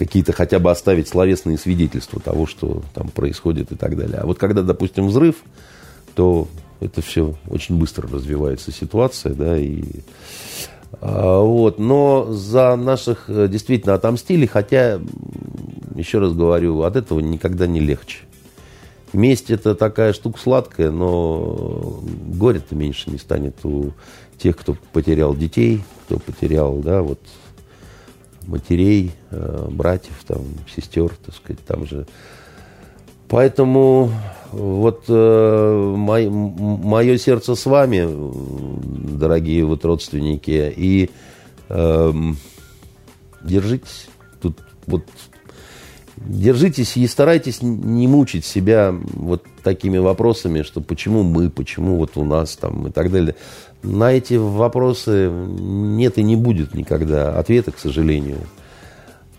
какие-то 0.00 0.32
хотя 0.32 0.58
бы 0.58 0.70
оставить 0.70 1.08
словесные 1.08 1.58
свидетельства 1.58 2.20
того, 2.20 2.46
что 2.46 2.82
там 2.94 3.08
происходит 3.08 3.70
и 3.70 3.74
так 3.74 3.98
далее. 3.98 4.20
А 4.22 4.26
вот 4.26 4.38
когда, 4.38 4.62
допустим, 4.62 5.08
взрыв, 5.08 5.36
то 6.14 6.48
это 6.80 7.02
все 7.02 7.34
очень 7.50 7.78
быстро 7.78 8.08
развивается 8.08 8.72
ситуация, 8.72 9.34
да, 9.34 9.58
и 9.58 9.84
а, 11.02 11.42
вот, 11.42 11.78
но 11.78 12.32
за 12.32 12.76
наших 12.76 13.28
э, 13.28 13.46
действительно 13.48 13.92
отомстили, 13.92 14.46
хотя, 14.46 15.00
еще 15.94 16.18
раз 16.18 16.32
говорю, 16.32 16.80
от 16.80 16.96
этого 16.96 17.20
никогда 17.20 17.66
не 17.66 17.80
легче. 17.80 18.20
Месть 19.12 19.50
это 19.50 19.74
такая 19.74 20.14
штука 20.14 20.40
сладкая, 20.40 20.90
но 20.90 22.00
горе-то 22.26 22.74
меньше 22.74 23.10
не 23.10 23.18
станет 23.18 23.54
у 23.64 23.92
тех, 24.38 24.56
кто 24.56 24.78
потерял 24.94 25.36
детей, 25.36 25.82
кто 26.06 26.18
потерял, 26.18 26.76
да, 26.76 27.02
вот 27.02 27.20
матерей, 28.46 29.12
э, 29.30 29.68
братьев, 29.70 30.14
там, 30.26 30.42
сестер, 30.74 31.10
так 31.24 31.34
сказать, 31.34 31.64
там 31.64 31.86
же. 31.86 32.06
Поэтому 33.28 34.10
вот 34.52 35.04
э, 35.08 35.94
мое, 35.96 37.18
сердце 37.18 37.54
с 37.54 37.66
вами, 37.66 38.08
дорогие 39.18 39.64
вот 39.64 39.84
родственники, 39.84 40.72
и 40.76 41.10
э, 41.68 42.12
держитесь. 43.42 44.08
Тут 44.40 44.58
вот 44.86 45.04
держитесь 46.16 46.96
и 46.96 47.06
старайтесь 47.06 47.62
не 47.62 48.06
мучить 48.08 48.44
себя 48.44 48.94
вот 49.14 49.44
такими 49.62 49.98
вопросами, 49.98 50.62
что 50.62 50.80
почему 50.80 51.22
мы, 51.22 51.50
почему 51.50 51.96
вот 51.96 52.16
у 52.16 52.24
нас 52.24 52.56
там 52.56 52.88
и 52.88 52.90
так 52.90 53.10
далее. 53.10 53.36
На 53.82 54.12
эти 54.12 54.34
вопросы 54.34 55.30
нет 55.30 56.18
и 56.18 56.22
не 56.22 56.36
будет 56.36 56.74
никогда 56.74 57.38
ответа, 57.38 57.72
к 57.72 57.78
сожалению. 57.78 58.38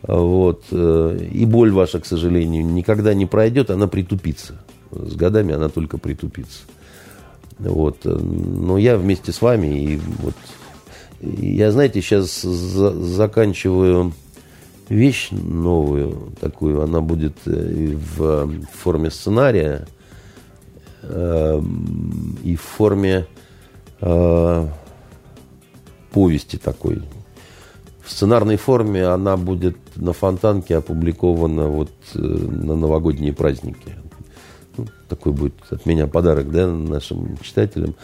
Вот. 0.02 0.64
Э, 0.72 1.18
и 1.32 1.46
боль 1.46 1.72
ваша, 1.72 2.00
к 2.00 2.06
сожалению, 2.06 2.66
никогда 2.66 3.14
не 3.14 3.26
пройдет, 3.26 3.70
она 3.70 3.88
притупится. 3.88 4.56
С 4.92 5.16
годами 5.16 5.54
она 5.54 5.70
только 5.70 5.98
притупится. 5.98 6.64
Вот. 7.60 8.00
Но 8.04 8.78
я 8.78 8.98
вместе 8.98 9.32
с 9.32 9.42
вами, 9.42 9.84
и 9.84 10.02
вот 10.20 10.34
я, 11.22 11.72
знаете, 11.72 12.02
сейчас 12.02 12.42
за 12.42 12.92
заканчиваю 12.92 14.14
вещь 14.90 15.30
новую 15.32 16.34
такую, 16.40 16.82
она 16.82 17.02
будет 17.02 17.38
э, 17.46 17.96
в 18.18 18.50
форме 18.74 19.12
сценария 19.12 19.88
э, 21.04 21.62
и 22.44 22.56
в 22.56 22.62
форме 22.62 23.28
э, 24.02 24.68
повести 26.12 26.58
такой. 26.58 27.02
В 28.04 28.12
сценарной 28.12 28.58
форме 28.58 29.06
она 29.06 29.38
будет 29.38 29.78
на 29.96 30.14
Фонтанке 30.14 30.78
опубликована 30.78 31.68
вот 31.68 31.92
э, 32.16 32.20
на 32.20 32.76
новогодние 32.76 33.34
праздники. 33.34 33.96
Ну, 34.78 34.88
такой 35.08 35.32
будет 35.32 35.56
от 35.70 35.86
меня 35.86 36.08
подарок 36.08 36.52
да, 36.52 36.68
нашим 36.68 37.38
читателям. 37.38 37.96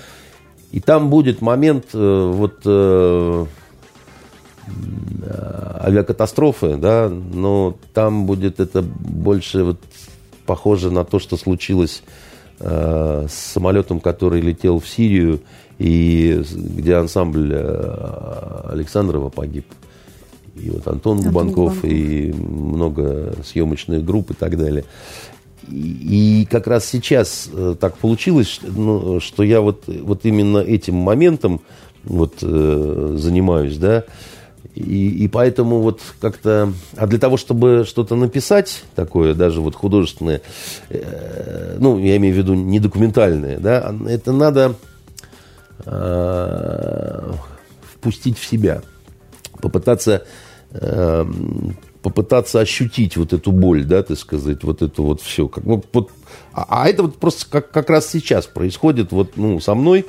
И 0.71 0.79
там 0.79 1.09
будет 1.09 1.41
момент 1.41 1.87
э, 1.93 2.31
вот 2.33 2.61
э, 2.65 3.45
авиакатастрофы, 5.81 6.75
да, 6.77 7.09
но 7.09 7.77
там 7.93 8.25
будет 8.25 8.59
это 8.59 8.81
больше 8.81 9.63
вот 9.63 9.79
похоже 10.45 10.91
на 10.91 11.03
то, 11.05 11.19
что 11.19 11.37
случилось 11.37 12.03
э, 12.59 13.27
с 13.29 13.33
самолетом, 13.33 13.99
который 13.99 14.41
летел 14.41 14.79
в 14.79 14.87
Сирию, 14.87 15.41
и 15.77 16.43
где 16.53 16.95
ансамбль 16.95 17.51
э, 17.53 18.69
Александрова 18.71 19.29
погиб. 19.29 19.65
И 20.55 20.69
вот 20.69 20.87
Антон, 20.87 21.17
Антон 21.17 21.31
Губанков, 21.31 21.55
Губанков, 21.55 21.85
и 21.85 22.33
много 22.33 23.35
съемочных 23.45 24.03
групп 24.03 24.31
и 24.31 24.33
так 24.33 24.57
далее. 24.57 24.85
И, 25.69 26.47
как 26.49 26.65
раз 26.67 26.85
сейчас 26.85 27.49
э, 27.53 27.75
так 27.79 27.97
получилось, 27.97 28.47
что, 28.47 28.67
ну, 28.67 29.19
что 29.19 29.43
я 29.43 29.61
вот, 29.61 29.83
вот 29.87 30.25
именно 30.25 30.59
этим 30.59 30.95
моментом 30.95 31.61
вот, 32.05 32.35
э, 32.41 33.15
занимаюсь, 33.17 33.77
да, 33.77 34.05
и, 34.75 35.09
и 35.25 35.27
поэтому 35.27 35.79
вот 35.79 36.01
как-то... 36.21 36.71
А 36.95 37.07
для 37.07 37.19
того, 37.19 37.37
чтобы 37.37 37.83
что-то 37.85 38.15
написать 38.15 38.83
такое, 38.95 39.33
даже 39.33 39.59
вот 39.59 39.75
художественное, 39.75 40.41
э, 40.89 41.77
ну, 41.79 41.99
я 41.99 42.15
имею 42.17 42.33
в 42.33 42.37
виду 42.37 42.53
не 42.53 42.79
документальное, 42.79 43.57
да, 43.57 43.93
это 44.07 44.31
надо 44.31 44.75
э, 45.85 47.31
впустить 47.93 48.37
в 48.37 48.45
себя, 48.45 48.81
попытаться 49.61 50.23
э, 50.71 51.25
попытаться 52.01 52.61
ощутить 52.61 53.17
вот 53.17 53.33
эту 53.33 53.51
боль, 53.51 53.83
да, 53.83 54.01
так 54.01 54.17
сказать, 54.17 54.63
вот 54.63 54.81
это 54.81 55.01
вот 55.01 55.21
все. 55.21 55.47
Как, 55.47 55.65
ну, 55.65 55.83
вот, 55.91 56.11
а, 56.53 56.65
а 56.69 56.87
это 56.87 57.03
вот 57.03 57.17
просто 57.17 57.49
как, 57.49 57.71
как 57.71 57.89
раз 57.89 58.09
сейчас 58.09 58.45
происходит 58.45 59.11
вот, 59.11 59.35
ну, 59.35 59.59
со 59.59 59.75
мной, 59.75 60.05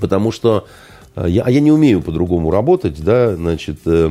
потому 0.00 0.30
что 0.30 0.68
э, 1.16 1.26
я, 1.28 1.42
а 1.42 1.50
я 1.50 1.60
не 1.60 1.72
умею 1.72 2.00
по-другому 2.00 2.50
работать, 2.50 3.02
да, 3.02 3.34
значит, 3.34 3.78
э, 3.86 4.10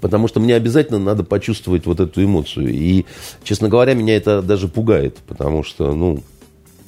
потому 0.00 0.28
что 0.28 0.40
мне 0.40 0.54
обязательно 0.54 0.98
надо 0.98 1.22
почувствовать 1.22 1.84
вот 1.84 2.00
эту 2.00 2.24
эмоцию. 2.24 2.72
И, 2.72 3.04
честно 3.42 3.68
говоря, 3.68 3.94
меня 3.94 4.16
это 4.16 4.40
даже 4.40 4.68
пугает, 4.68 5.18
потому 5.26 5.64
что, 5.64 5.92
ну, 5.92 6.22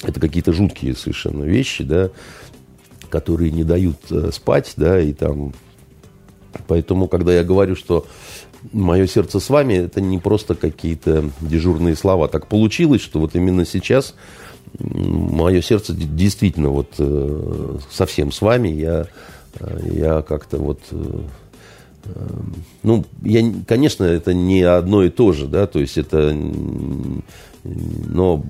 это 0.02 0.20
какие-то 0.20 0.52
жуткие 0.52 0.94
совершенно 0.94 1.44
вещи, 1.44 1.84
да, 1.84 2.10
которые 3.09 3.51
не 3.51 3.64
дают 3.64 3.97
э, 4.10 4.30
спать, 4.32 4.72
да, 4.76 5.01
и 5.01 5.12
там... 5.12 5.52
Поэтому, 6.66 7.09
когда 7.09 7.32
я 7.32 7.44
говорю, 7.44 7.76
что 7.76 8.06
мое 8.72 9.06
сердце 9.06 9.39
с 9.39 9.48
вами, 9.48 9.74
это 9.74 10.01
не 10.01 10.18
просто 10.18 10.55
какие-то 10.55 11.30
дежурные 11.40 11.94
слова. 11.94 12.28
Так 12.28 12.47
получилось, 12.47 13.01
что 13.02 13.20
вот 13.20 13.36
именно 13.36 13.64
сейчас 13.64 14.14
мое 14.78 15.62
сердце 15.62 15.94
действительно 15.94 16.70
вот 16.70 16.94
э, 16.98 17.78
совсем 17.90 18.32
с 18.32 18.40
вами. 18.40 18.68
Я, 18.68 19.06
э, 19.60 19.78
я 19.93 20.22
как-то 20.22 20.59
вот... 20.59 20.80
Ну, 22.82 23.05
я, 23.22 23.52
конечно, 23.66 24.05
это 24.05 24.32
не 24.32 24.62
одно 24.62 25.05
и 25.05 25.10
то 25.10 25.32
же, 25.32 25.47
да, 25.47 25.66
то 25.66 25.78
есть 25.78 25.98
это... 25.98 26.35
Но 27.64 28.44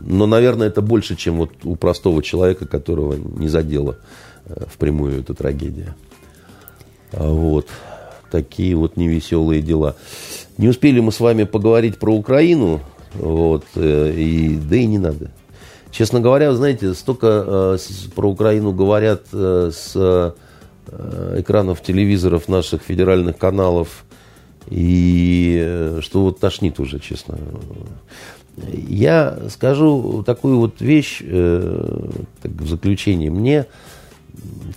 но, 0.00 0.26
наверное, 0.26 0.68
это 0.68 0.82
больше, 0.82 1.16
чем 1.16 1.36
вот 1.38 1.50
у 1.64 1.76
простого 1.76 2.22
человека, 2.22 2.66
которого 2.66 3.14
не 3.14 3.48
задела 3.48 3.96
э, 4.46 4.64
впрямую 4.72 5.20
эта 5.20 5.34
трагедия. 5.34 5.94
А 7.12 7.28
вот. 7.28 7.68
Такие 8.30 8.74
вот 8.74 8.96
невеселые 8.96 9.62
дела. 9.62 9.96
Не 10.58 10.68
успели 10.68 11.00
мы 11.00 11.12
с 11.12 11.20
вами 11.20 11.44
поговорить 11.44 11.98
про 11.98 12.14
Украину, 12.14 12.80
вот, 13.14 13.64
э, 13.76 14.12
и, 14.16 14.56
да 14.56 14.76
и 14.76 14.86
не 14.86 14.98
надо. 14.98 15.30
Честно 15.90 16.20
говоря, 16.20 16.52
знаете, 16.54 16.92
столько 16.94 17.76
э, 17.76 17.78
про 18.14 18.28
Украину 18.28 18.72
говорят 18.72 19.22
э, 19.32 19.70
с 19.72 19.92
э, 19.94 20.32
экранов 21.38 21.82
телевизоров 21.82 22.48
наших 22.48 22.82
федеральных 22.82 23.38
каналов, 23.38 24.04
и 24.68 25.58
э, 25.64 26.00
что 26.02 26.22
вот 26.22 26.40
тошнит 26.40 26.80
уже, 26.80 26.98
честно. 26.98 27.38
Я 28.56 29.38
скажу 29.50 30.22
такую 30.24 30.58
вот 30.58 30.80
вещь 30.80 31.20
э, 31.22 32.08
так, 32.42 32.52
в 32.52 32.68
заключение. 32.68 33.30
Мне 33.30 33.66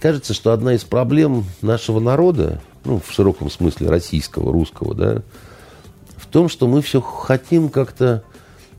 кажется, 0.01 0.33
что 0.33 0.51
одна 0.51 0.73
из 0.73 0.83
проблем 0.83 1.45
нашего 1.61 1.99
народа, 1.99 2.61
ну, 2.83 3.01
в 3.05 3.11
широком 3.11 3.49
смысле 3.49 3.89
российского, 3.89 4.51
русского, 4.51 4.93
да, 4.93 5.21
в 6.17 6.27
том, 6.27 6.49
что 6.49 6.67
мы 6.67 6.81
все 6.81 7.01
хотим 7.01 7.69
как-то 7.69 8.23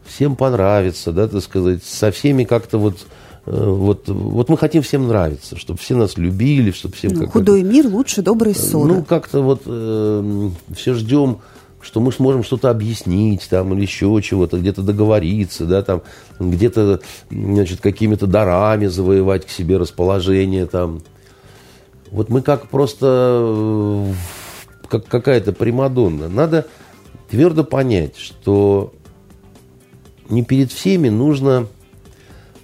всем 0.05 0.37
понравиться, 0.37 1.13
да, 1.13 1.29
так 1.29 1.43
сказать, 1.43 1.83
со 1.83 2.11
всеми 2.11 2.45
как-то 2.45 2.79
вот 2.79 3.07
э, 3.47 3.71
вот, 3.71 4.09
вот 4.09 4.49
мы 4.51 4.59
хотим 4.59 4.83
всем 4.83 5.09
нравиться, 5.09 5.57
чтобы 5.57 5.79
все 5.79 5.97
нас 5.97 6.19
любили, 6.19 6.73
чтобы 6.73 6.95
всем... 6.95 7.13
Ну, 7.15 7.27
худой 7.27 7.63
мир 7.63 7.87
лучше 7.87 8.21
доброй 8.21 8.55
ссоры. 8.55 8.93
Ну, 8.93 9.05
как-то 9.05 9.41
вот 9.41 9.63
э, 9.65 10.51
все 10.75 10.93
ждем 10.93 11.39
что 11.81 12.01
мы 12.01 12.13
сможем 12.13 12.45
что-то 12.45 12.71
объяснить 12.71 13.49
там 13.49 13.73
или 13.73 13.83
еще 13.83 14.21
чего-то, 14.23 14.59
где-то 14.59 14.83
договориться, 14.83 15.65
да, 15.65 15.83
там, 15.83 16.03
где-то, 16.39 17.01
значит, 17.31 17.81
какими-то 17.81 18.27
дарами 18.27 18.87
завоевать 18.87 19.47
к 19.47 19.51
себе 19.51 19.79
расположение 19.79 20.67
там. 20.67 21.03
Вот 22.11 22.29
мы 22.29 22.43
как 22.43 22.69
просто 22.69 24.13
как 24.89 25.07
какая-то 25.07 25.53
примадонна. 25.53 26.29
Надо 26.29 26.67
твердо 27.31 27.65
понять, 27.65 28.17
что 28.17 28.93
не 30.29 30.45
перед 30.45 30.73
всеми 30.73 31.09
нужно 31.09 31.67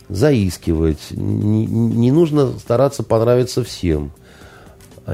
заискивать, 0.09 1.11
не, 1.11 1.67
не 1.67 2.13
нужно 2.13 2.59
стараться 2.59 3.03
понравиться 3.03 3.65
всем– 3.65 4.13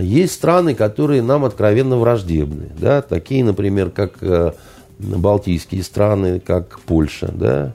есть 0.00 0.34
страны, 0.34 0.74
которые 0.74 1.22
нам 1.22 1.44
откровенно 1.44 1.98
враждебны. 1.98 2.70
Да? 2.78 3.02
Такие, 3.02 3.44
например, 3.44 3.90
как 3.90 4.14
э, 4.22 4.52
Балтийские 4.98 5.82
страны, 5.82 6.40
как 6.40 6.80
Польша. 6.80 7.30
Да? 7.32 7.74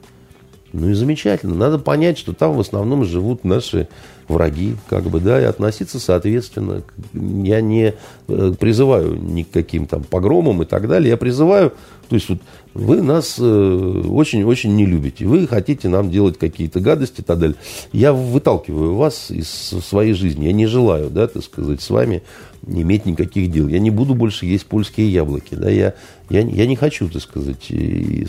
Ну 0.72 0.90
и 0.90 0.94
замечательно. 0.94 1.54
Надо 1.54 1.78
понять, 1.78 2.18
что 2.18 2.32
там 2.32 2.54
в 2.54 2.60
основном 2.60 3.04
живут 3.04 3.44
наши 3.44 3.88
враги, 4.28 4.76
как 4.88 5.04
бы, 5.04 5.20
да, 5.20 5.40
и 5.40 5.44
относиться 5.44 5.98
соответственно. 5.98 6.82
Я 7.14 7.60
не 7.60 7.94
э, 8.28 8.52
призываю 8.58 9.14
ни 9.14 9.42
к 9.42 9.50
каким 9.50 9.86
там 9.86 10.04
погромам 10.04 10.62
и 10.62 10.66
так 10.66 10.86
далее. 10.86 11.10
Я 11.10 11.16
призываю, 11.16 11.72
то 12.08 12.14
есть 12.14 12.28
вот 12.28 12.38
вы 12.74 13.02
нас 13.02 13.38
очень-очень 13.38 14.70
э, 14.70 14.72
не 14.72 14.86
любите, 14.86 15.26
вы 15.26 15.46
хотите 15.46 15.88
нам 15.88 16.10
делать 16.10 16.38
какие-то 16.38 16.80
гадости 16.80 17.20
и 17.20 17.24
так 17.24 17.38
далее. 17.38 17.56
Я 17.92 18.12
выталкиваю 18.12 18.94
вас 18.94 19.30
из 19.30 19.48
своей 19.48 20.14
жизни, 20.14 20.46
я 20.46 20.52
не 20.52 20.66
желаю, 20.66 21.10
да, 21.10 21.26
так 21.26 21.44
сказать, 21.44 21.80
с 21.82 21.90
вами 21.90 22.22
не 22.62 22.82
иметь 22.82 23.06
никаких 23.06 23.50
дел. 23.50 23.68
Я 23.68 23.78
не 23.78 23.90
буду 23.90 24.14
больше 24.14 24.46
есть 24.46 24.66
польские 24.66 25.12
яблоки, 25.12 25.54
да, 25.54 25.70
я, 25.70 25.94
я, 26.30 26.40
я 26.40 26.66
не 26.66 26.76
хочу, 26.76 27.08
так 27.08 27.22
сказать, 27.22 27.70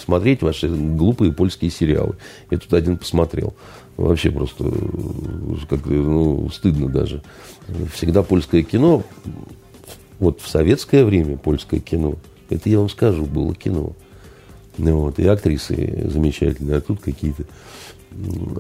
смотреть 0.04 0.42
ваши 0.42 0.68
глупые 0.68 1.32
польские 1.32 1.72
сериалы. 1.72 2.16
Я 2.52 2.58
тут 2.58 2.74
один 2.74 2.98
посмотрел. 2.98 3.54
Вообще 3.98 4.32
просто 4.32 4.64
как, 5.70 5.86
ну, 5.86 6.50
стыдно 6.50 6.88
даже. 6.88 7.22
Всегда 7.94 8.24
польское 8.24 8.64
кино, 8.64 9.04
вот 10.20 10.42
в 10.42 10.48
советское 10.48 11.04
время 11.04 11.38
польское 11.38 11.80
кино, 11.80 12.16
это 12.50 12.70
я 12.70 12.80
вам 12.80 12.90
скажу, 12.90 13.26
было 13.26 13.54
кино. 13.56 13.94
Ну, 14.78 14.98
вот, 15.00 15.20
и 15.20 15.28
актрисы 15.28 16.08
замечательные, 16.10 16.78
а 16.78 16.82
тут 16.82 17.02
какие-то. 17.02 17.44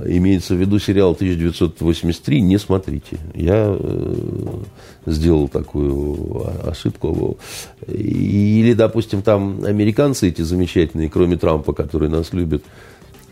Имеется 0.05 0.53
в 0.53 0.57
виду 0.57 0.79
сериал 0.79 1.11
1983, 1.13 2.41
не 2.41 2.57
смотрите. 2.57 3.17
Я 3.33 3.75
э, 3.77 4.15
сделал 5.05 5.47
такую 5.47 6.45
ошибку. 6.69 7.37
Или, 7.87 8.73
допустим, 8.73 9.21
там 9.21 9.63
американцы 9.63 10.27
эти 10.27 10.43
замечательные, 10.43 11.09
кроме 11.09 11.37
Трампа, 11.37 11.73
которые 11.73 12.09
нас 12.11 12.31
любят, 12.31 12.63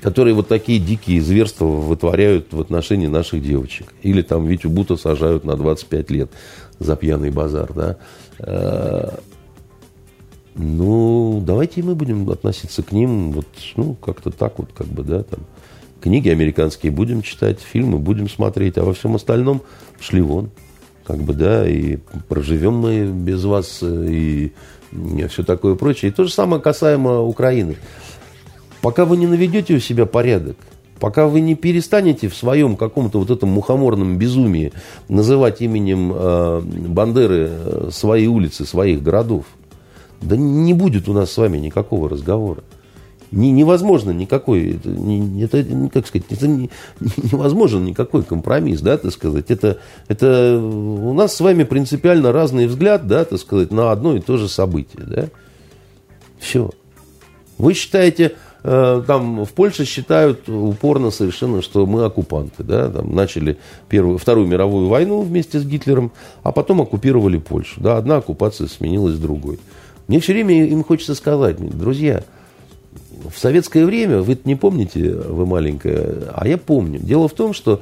которые 0.02 0.34
вот 0.34 0.48
такие 0.48 0.80
дикие 0.80 1.22
зверства 1.22 1.66
вытворяют 1.66 2.52
в 2.52 2.60
отношении 2.60 3.08
наших 3.08 3.44
девочек. 3.44 3.94
Или 4.02 4.22
там 4.22 4.48
Витю 4.48 4.70
Бута 4.70 4.98
сажают 4.98 5.44
на 5.44 5.56
25 5.56 6.10
лет 6.12 6.32
за 6.80 6.96
пьяный 6.96 7.30
базар, 7.30 7.72
да. 7.74 7.98
Ну, 10.58 11.44
давайте 11.46 11.84
мы 11.84 11.94
будем 11.94 12.28
относиться 12.32 12.82
к 12.82 12.92
ним 12.92 13.32
вот, 13.32 13.46
ну, 13.76 13.94
как-то 13.94 14.32
так 14.32 14.58
вот, 14.58 14.70
как 14.76 14.88
бы, 14.88 15.04
да, 15.04 15.22
там. 15.22 15.42
Книги 16.02 16.30
американские 16.30 16.92
будем 16.92 17.22
читать, 17.22 17.60
фильмы 17.60 18.00
будем 18.00 18.28
смотреть, 18.28 18.78
а 18.78 18.84
во 18.84 18.94
всем 18.94 19.16
остальном 19.16 19.62
шли 20.00 20.22
вон. 20.22 20.50
Как 21.06 21.18
бы, 21.18 21.34
да, 21.34 21.68
и 21.68 21.98
проживем 22.28 22.74
мы 22.74 23.06
без 23.06 23.44
вас, 23.46 23.80
э, 23.82 24.08
и, 24.10 24.54
и 24.92 25.28
все 25.28 25.44
такое 25.44 25.76
прочее. 25.76 26.12
И 26.12 26.14
то 26.14 26.24
же 26.24 26.32
самое 26.32 26.62
касаемо 26.62 27.22
Украины. 27.22 27.78
Пока 28.82 29.06
вы 29.06 29.18
не 29.18 29.28
наведете 29.28 29.76
у 29.76 29.80
себя 29.80 30.06
порядок, 30.06 30.58
пока 31.00 31.28
вы 31.28 31.42
не 31.42 31.56
перестанете 31.56 32.30
в 32.30 32.36
своем 32.36 32.78
каком-то 32.78 33.20
вот 33.20 33.30
этом 33.30 33.50
мухоморном 33.50 34.18
безумии 34.18 34.74
называть 35.08 35.62
именем 35.62 36.12
э, 36.14 36.62
Бандеры 36.62 37.50
э, 37.50 37.90
свои 37.92 38.28
улицы, 38.28 38.66
своих 38.66 39.02
городов, 39.02 39.46
да 40.22 40.36
не 40.38 40.74
будет 40.74 41.08
у 41.08 41.14
нас 41.14 41.32
с 41.32 41.38
вами 41.38 41.58
никакого 41.58 42.10
разговора. 42.10 42.64
Не, 43.32 43.52
невозможно 43.52 44.12
никакой, 44.12 44.76
это, 44.76 44.90
не, 44.90 45.44
это, 45.44 45.64
как 45.94 46.08
сказать, 46.08 46.28
это 46.30 46.48
не, 46.48 46.70
невозможен 47.00 47.84
никакой 47.84 48.24
компромисс, 48.24 48.80
да, 48.80 48.98
так 48.98 49.12
сказать. 49.12 49.52
Это, 49.52 49.80
это 50.08 50.58
у 50.58 51.14
нас 51.14 51.36
с 51.36 51.42
вами 51.42 51.64
принципиально 51.64 52.32
разный 52.32 52.68
взгляд, 52.68 53.06
да, 53.06 53.26
так 53.26 53.40
сказать, 53.40 53.72
на 53.72 53.92
одно 53.92 54.16
и 54.16 54.22
то 54.22 54.38
же 54.38 54.48
событие, 54.48 55.04
да. 55.06 55.28
Все. 56.40 56.70
Вы 57.58 57.74
считаете, 57.74 58.36
э, 58.64 59.04
там 59.06 59.44
в 59.44 59.52
Польше 59.52 59.84
считают 59.84 60.48
упорно 60.48 61.12
совершенно, 61.12 61.62
что 61.62 61.86
мы 61.86 62.06
оккупанты, 62.06 62.64
да, 62.64 62.90
там 62.90 63.14
начали 63.14 63.58
первую, 63.90 64.20
Вторую 64.20 64.48
мировую 64.48 64.88
войну 64.88 65.22
вместе 65.22 65.60
с 65.60 65.66
Гитлером, 65.66 66.14
а 66.44 66.54
потом 66.54 66.80
оккупировали 66.80 67.40
Польшу, 67.40 67.82
да, 67.82 67.98
одна 67.98 68.18
оккупация 68.18 68.68
сменилась 68.68 69.18
другой. 69.18 69.60
Мне 70.08 70.20
все 70.20 70.34
время 70.34 70.66
им 70.68 70.84
хочется 70.84 71.16
сказать, 71.16 71.58
друзья, 71.58 72.24
в 73.34 73.38
советское 73.38 73.86
время, 73.86 74.22
вы 74.22 74.38
не 74.46 74.56
помните, 74.56 75.12
вы 75.12 75.46
маленькая, 75.46 76.32
а 76.34 76.48
я 76.48 76.58
помню. 76.58 77.00
Дело 77.00 77.28
в 77.28 77.34
том, 77.34 77.54
что, 77.54 77.82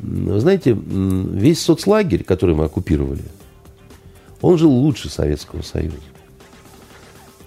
знаете, 0.00 0.76
весь 0.76 1.60
соцлагерь, 1.60 2.24
который 2.24 2.54
мы 2.54 2.64
оккупировали, 2.64 3.22
он 4.40 4.56
жил 4.58 4.70
лучше 4.70 5.10
Советского 5.10 5.62
Союза. 5.62 5.96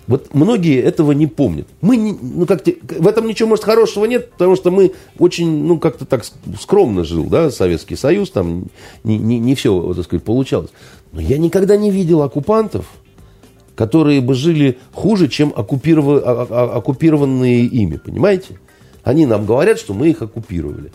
Вот 0.05 0.33
многие 0.33 0.81
этого 0.81 1.11
не 1.11 1.27
помнят. 1.27 1.67
Мы, 1.81 1.95
не, 1.95 2.17
ну, 2.19 2.47
как 2.47 2.65
в 2.65 3.07
этом 3.07 3.27
ничего, 3.27 3.49
может, 3.49 3.63
хорошего 3.63 4.05
нет, 4.05 4.31
потому 4.31 4.55
что 4.55 4.71
мы 4.71 4.93
очень, 5.19 5.65
ну, 5.65 5.77
как-то 5.77 6.05
так 6.05 6.25
скромно 6.59 7.03
жил, 7.03 7.25
да, 7.25 7.51
Советский 7.51 7.95
Союз, 7.95 8.31
там 8.31 8.65
не, 9.03 9.19
не, 9.19 9.37
не 9.37 9.53
все, 9.53 9.93
так 9.93 10.05
сказать, 10.05 10.23
получалось. 10.23 10.71
Но 11.11 11.21
я 11.21 11.37
никогда 11.37 11.77
не 11.77 11.91
видел 11.91 12.23
оккупантов, 12.23 12.87
которые 13.79 14.19
бы 14.19 14.33
жили 14.33 14.77
хуже, 14.91 15.29
чем 15.29 15.53
оккупиров... 15.55 16.05
А, 16.05 16.47
а, 16.49 16.77
оккупированные 16.79 17.63
ими, 17.63 17.95
понимаете? 17.95 18.59
Они 19.03 19.25
нам 19.25 19.45
говорят, 19.45 19.79
что 19.79 19.93
мы 19.93 20.09
их 20.09 20.21
оккупировали. 20.21 20.91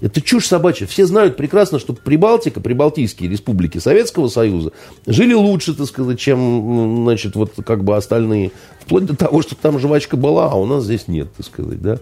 Это 0.00 0.20
чушь 0.20 0.46
собачья. 0.46 0.86
Все 0.86 1.06
знают 1.06 1.36
прекрасно, 1.36 1.80
что 1.80 1.92
Прибалтика, 1.92 2.60
прибалтийские 2.60 3.28
республики 3.28 3.78
Советского 3.78 4.28
Союза 4.28 4.70
жили 5.08 5.34
лучше, 5.34 5.74
так 5.74 5.88
сказать, 5.88 6.20
чем, 6.20 7.02
значит, 7.02 7.34
вот 7.34 7.54
как 7.66 7.82
бы 7.82 7.96
остальные. 7.96 8.52
Вплоть 8.78 9.06
до 9.06 9.16
того, 9.16 9.42
что 9.42 9.56
там 9.56 9.80
жвачка 9.80 10.16
была, 10.16 10.52
а 10.52 10.54
у 10.54 10.66
нас 10.66 10.84
здесь 10.84 11.08
нет, 11.08 11.32
так 11.36 11.44
сказать, 11.44 11.82
да. 11.82 11.98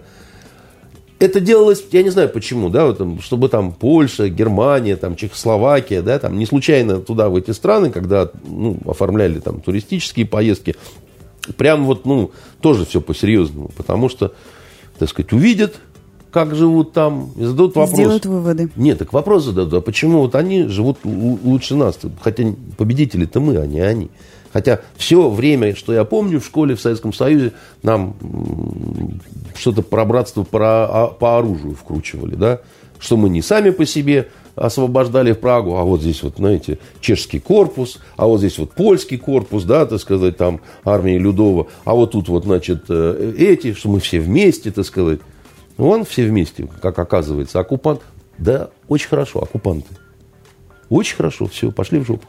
Это 1.21 1.39
делалось, 1.39 1.83
я 1.91 2.01
не 2.01 2.09
знаю 2.09 2.29
почему, 2.29 2.69
да, 2.69 2.87
вот, 2.87 3.21
чтобы 3.21 3.47
там 3.47 3.73
Польша, 3.73 4.27
Германия, 4.27 4.95
там, 4.95 5.15
Чехословакия, 5.15 6.01
да, 6.01 6.17
там 6.17 6.35
не 6.39 6.47
случайно 6.47 6.97
туда, 6.97 7.29
в 7.29 7.35
эти 7.35 7.51
страны, 7.51 7.91
когда 7.91 8.31
ну, 8.43 8.79
оформляли 8.87 9.39
там 9.39 9.61
туристические 9.61 10.25
поездки, 10.25 10.75
прям 11.57 11.85
вот, 11.85 12.05
ну, 12.05 12.31
тоже 12.59 12.87
все 12.87 13.01
по-серьезному, 13.01 13.69
потому 13.77 14.09
что, 14.09 14.33
так 14.97 15.09
сказать, 15.09 15.31
увидят, 15.31 15.75
как 16.31 16.55
живут 16.55 16.93
там, 16.93 17.33
и 17.37 17.43
зададут 17.43 17.75
вопрос. 17.75 17.93
Сделают 17.93 18.25
выводы. 18.25 18.71
Нет, 18.75 18.97
так 18.97 19.13
вопрос 19.13 19.43
зададут, 19.45 19.75
а 19.75 19.81
почему 19.81 20.21
вот 20.21 20.33
они 20.33 20.63
живут 20.69 20.97
лучше 21.03 21.75
нас? 21.75 21.99
Хотя 22.23 22.45
победители-то 22.77 23.39
мы, 23.39 23.57
а 23.57 23.67
не 23.67 23.81
они. 23.81 24.09
Хотя 24.53 24.81
все 24.95 25.29
время, 25.29 25.75
что 25.75 25.93
я 25.93 26.03
помню 26.03 26.39
в 26.39 26.45
школе 26.45 26.75
в 26.75 26.81
Советском 26.81 27.13
Союзе, 27.13 27.53
нам 27.83 28.15
что-то 29.55 29.81
про 29.81 30.05
братство 30.05 30.43
по, 30.43 30.59
а, 30.59 31.07
по 31.07 31.37
оружию 31.37 31.75
вкручивали, 31.75 32.35
да? 32.35 32.61
Что 32.99 33.17
мы 33.17 33.29
не 33.29 33.41
сами 33.41 33.71
по 33.71 33.85
себе 33.85 34.29
освобождали 34.55 35.31
Прагу, 35.31 35.77
а 35.77 35.83
вот 35.83 36.01
здесь 36.01 36.21
вот, 36.23 36.35
знаете, 36.37 36.77
чешский 36.99 37.39
корпус, 37.39 37.99
а 38.17 38.27
вот 38.27 38.39
здесь 38.39 38.57
вот 38.57 38.73
польский 38.73 39.17
корпус, 39.17 39.63
да, 39.63 39.85
так 39.85 39.99
сказать, 39.99 40.37
там 40.37 40.59
армия 40.83 41.17
Людова, 41.17 41.67
а 41.85 41.95
вот 41.95 42.11
тут 42.11 42.27
вот, 42.27 42.43
значит, 42.43 42.85
э, 42.89 43.33
эти, 43.37 43.73
что 43.73 43.89
мы 43.89 43.99
все 43.99 44.19
вместе, 44.19 44.71
так 44.71 44.85
сказать. 44.85 45.19
Вон 45.77 46.03
все 46.03 46.25
вместе, 46.25 46.67
как 46.81 46.99
оказывается, 46.99 47.59
оккупант. 47.59 48.01
Да, 48.37 48.69
очень 48.87 49.07
хорошо, 49.07 49.41
оккупанты. 49.41 49.95
Очень 50.89 51.15
хорошо, 51.15 51.47
все, 51.47 51.71
пошли 51.71 51.99
в 51.99 52.05
жопу. 52.05 52.27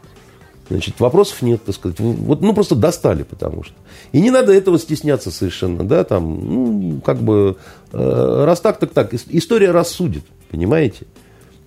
Значит, 0.72 1.00
вопросов 1.00 1.42
нет, 1.42 1.62
так 1.64 1.74
сказать. 1.74 2.00
Вот, 2.00 2.40
ну, 2.40 2.54
просто 2.54 2.74
достали, 2.74 3.24
потому 3.24 3.62
что. 3.62 3.74
И 4.12 4.20
не 4.20 4.30
надо 4.30 4.52
этого 4.52 4.78
стесняться 4.78 5.30
совершенно, 5.30 5.84
да, 5.84 6.02
там, 6.02 6.24
ну, 6.24 7.00
как 7.04 7.18
бы, 7.18 7.56
э, 7.92 8.44
раз 8.46 8.60
так, 8.60 8.78
так 8.78 8.90
так. 8.90 9.12
История 9.28 9.70
рассудит, 9.70 10.24
понимаете? 10.50 11.06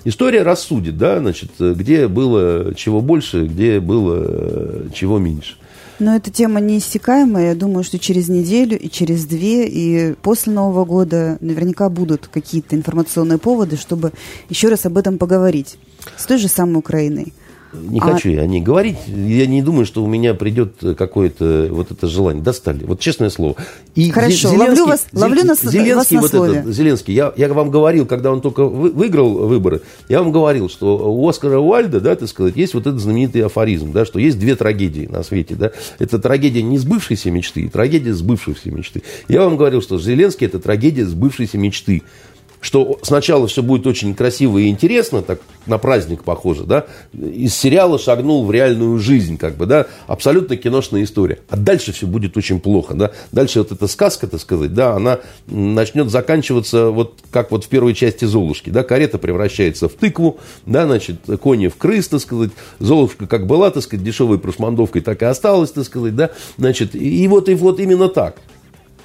История 0.05 0.41
рассудит, 0.41 0.97
да, 0.97 1.19
значит, 1.19 1.51
где 1.59 2.07
было 2.07 2.73
чего 2.73 3.01
больше, 3.01 3.45
где 3.45 3.79
было 3.79 4.23
э, 4.27 4.87
чего 4.93 5.19
меньше. 5.19 5.57
Но 5.99 6.15
эта 6.15 6.31
тема 6.31 6.59
неиссякаемая. 6.59 7.49
Я 7.49 7.55
думаю, 7.55 7.83
что 7.83 7.99
через 7.99 8.27
неделю 8.27 8.77
и 8.77 8.89
через 8.89 9.25
две, 9.25 9.67
и 9.67 10.13
после 10.15 10.51
Нового 10.51 10.83
года 10.83 11.37
наверняка 11.41 11.89
будут 11.89 12.27
какие-то 12.27 12.75
информационные 12.75 13.37
поводы, 13.37 13.77
чтобы 13.77 14.11
еще 14.49 14.69
раз 14.69 14.85
об 14.85 14.97
этом 14.97 15.17
поговорить. 15.19 15.77
С 16.17 16.25
той 16.25 16.37
же 16.37 16.47
самой 16.47 16.79
Украиной. 16.79 17.33
Не 17.81 17.99
а... 17.99 18.03
хочу 18.03 18.29
я 18.29 18.41
о 18.41 18.47
ней 18.47 18.61
говорить. 18.61 18.97
Я 19.07 19.45
не 19.47 19.61
думаю, 19.61 19.85
что 19.85 20.03
у 20.03 20.07
меня 20.07 20.33
придет 20.33 20.75
какое-то 20.97 21.67
вот 21.71 21.91
это 21.91 22.07
желание. 22.07 22.43
Достали. 22.43 22.83
Вот 22.85 22.99
честное 22.99 23.29
слово. 23.29 23.55
И 23.95 24.09
Хорошо, 24.09 24.49
Зеленский, 24.49 24.59
ловлю 24.59 24.85
вас, 24.87 25.07
ловлю 25.13 25.43
нас, 25.43 25.61
Зеленский, 25.61 26.17
вас 26.17 26.33
на 26.33 26.39
вот. 26.39 26.49
Этот, 26.49 26.73
Зеленский, 26.73 27.13
я, 27.13 27.33
я 27.37 27.53
вам 27.53 27.69
говорил, 27.69 28.05
когда 28.05 28.31
он 28.31 28.41
только 28.41 28.65
выиграл 28.65 29.47
выборы, 29.47 29.81
я 30.09 30.21
вам 30.21 30.31
говорил, 30.31 30.69
что 30.69 31.11
у 31.11 31.27
Оскара 31.27 31.59
Уальда, 31.59 31.99
да, 32.01 32.15
так 32.15 32.27
сказать, 32.29 32.55
есть 32.55 32.73
вот 32.73 32.87
этот 32.87 32.99
знаменитый 32.99 33.43
афоризм, 33.43 33.91
да, 33.91 34.05
что 34.05 34.19
есть 34.19 34.39
две 34.39 34.55
трагедии 34.55 35.07
на 35.09 35.23
свете. 35.23 35.55
Да. 35.55 35.71
Это 35.99 36.19
трагедия 36.19 36.63
не 36.63 36.77
сбывшейся 36.77 37.31
мечты, 37.31 37.61
и 37.61 37.69
трагедия 37.69 38.13
сбывшейся 38.13 38.71
мечты. 38.71 39.03
Я 39.27 39.43
вам 39.43 39.57
говорил, 39.57 39.81
что 39.81 39.99
Зеленский– 39.99 40.47
это 40.47 40.59
трагедия 40.59 41.05
сбывшейся 41.05 41.57
мечты 41.57 42.03
что 42.65 42.97
сначала 43.03 43.45
все 43.45 43.61
будет 43.61 43.85
очень 43.85 44.15
красиво 44.15 44.57
и 44.57 44.69
интересно, 44.69 45.21
так 45.21 45.39
на 45.67 45.77
праздник 45.77 46.23
похоже, 46.23 46.63
да, 46.63 46.87
из 47.13 47.53
сериала 47.55 47.99
шагнул 47.99 48.43
в 48.43 48.51
реальную 48.51 48.97
жизнь, 48.97 49.37
как 49.37 49.55
бы, 49.55 49.67
да, 49.67 49.85
абсолютно 50.07 50.57
киношная 50.57 51.03
история. 51.03 51.37
А 51.47 51.57
дальше 51.57 51.91
все 51.91 52.07
будет 52.07 52.35
очень 52.37 52.59
плохо, 52.59 52.95
да. 52.95 53.11
Дальше 53.31 53.59
вот 53.59 53.71
эта 53.71 53.85
сказка, 53.85 54.25
так 54.25 54.41
сказать, 54.41 54.73
да, 54.73 54.95
она 54.95 55.19
начнет 55.45 56.09
заканчиваться 56.09 56.89
вот 56.89 57.19
как 57.29 57.51
вот 57.51 57.65
в 57.65 57.67
первой 57.67 57.93
части 57.93 58.25
Золушки, 58.25 58.71
да, 58.71 58.81
карета 58.83 59.19
превращается 59.19 59.87
в 59.87 59.93
тыкву, 59.93 60.39
да, 60.65 60.87
значит, 60.87 61.17
кони 61.39 61.67
в 61.67 61.75
крыс, 61.75 62.07
так 62.07 62.19
сказать, 62.19 62.49
Золушка 62.79 63.27
как 63.27 63.45
была, 63.45 63.69
так 63.69 63.83
сказать, 63.83 64.03
дешевой 64.03 64.39
прошмандовкой, 64.39 65.03
так 65.03 65.21
и 65.21 65.25
осталась, 65.25 65.69
так 65.69 65.85
сказать, 65.85 66.15
да, 66.15 66.31
значит, 66.57 66.95
и 66.95 67.27
вот, 67.27 67.47
и 67.47 67.53
вот 67.53 67.79
именно 67.79 68.09
так. 68.09 68.37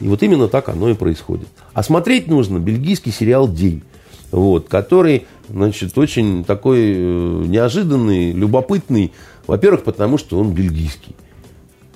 И 0.01 0.09
вот 0.09 0.23
именно 0.23 0.49
так 0.49 0.69
оно 0.69 0.89
и 0.89 0.95
происходит. 0.95 1.49
А 1.73 1.83
смотреть 1.83 2.27
нужно 2.27 2.59
бельгийский 2.59 3.13
сериал 3.13 3.49
«День», 3.49 3.83
вот, 4.31 4.69
который, 4.69 5.27
значит, 5.49 5.97
очень 5.99 6.45
такой 6.45 6.79
э, 6.79 7.45
неожиданный, 7.47 8.33
любопытный. 8.33 9.13
Во-первых, 9.47 9.83
потому 9.83 10.19
что 10.19 10.39
он 10.39 10.53
бельгийский. 10.53 11.15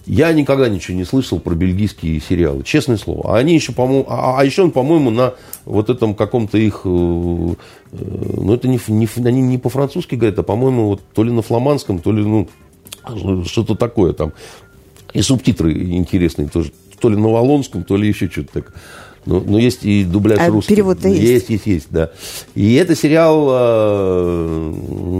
Я 0.06 0.32
никогда 0.34 0.68
ничего 0.68 0.96
не 0.96 1.04
слышал 1.04 1.40
про 1.40 1.54
бельгийские 1.54 2.20
сериалы, 2.20 2.62
честное 2.62 2.98
слово. 2.98 3.34
А 3.34 3.38
они 3.38 3.54
еще, 3.54 3.72
по-моему, 3.72 4.04
а, 4.08 4.38
а 4.38 4.44
еще 4.44 4.64
он, 4.64 4.70
по-моему, 4.70 5.10
на 5.10 5.34
вот 5.64 5.88
этом 5.88 6.14
каком-то 6.14 6.58
их, 6.58 6.82
э, 6.84 6.88
э, 6.88 7.54
ну 8.36 8.52
это 8.52 8.68
не, 8.68 8.78
не, 8.88 9.08
они 9.26 9.40
не 9.40 9.56
по-французски 9.56 10.16
говорят, 10.16 10.38
а 10.38 10.42
по-моему, 10.42 10.88
вот 10.88 11.00
то 11.14 11.22
ли 11.24 11.30
на 11.30 11.40
фламандском, 11.40 12.00
то 12.00 12.12
ли, 12.12 12.22
ну, 12.22 12.48
что-то 13.46 13.76
такое 13.76 14.12
там. 14.12 14.32
И 15.14 15.22
субтитры 15.22 15.72
интересные 15.72 16.48
тоже 16.48 16.72
то 17.04 17.10
ли 17.10 17.16
на 17.16 17.28
Волонском, 17.28 17.84
то 17.84 17.98
ли 17.98 18.08
еще 18.08 18.30
что-то 18.30 18.62
так. 18.62 18.72
Но, 19.26 19.38
но 19.40 19.58
есть 19.58 19.84
и 19.84 20.04
дубляж 20.04 20.38
а 20.40 20.48
русский. 20.48 20.74
перевод-то 20.74 21.08
есть? 21.08 21.22
Есть, 21.22 21.50
есть, 21.50 21.66
есть, 21.66 21.86
да. 21.90 22.12
И 22.54 22.76
это 22.76 22.96
сериал 22.96 23.46
э, 23.50 24.72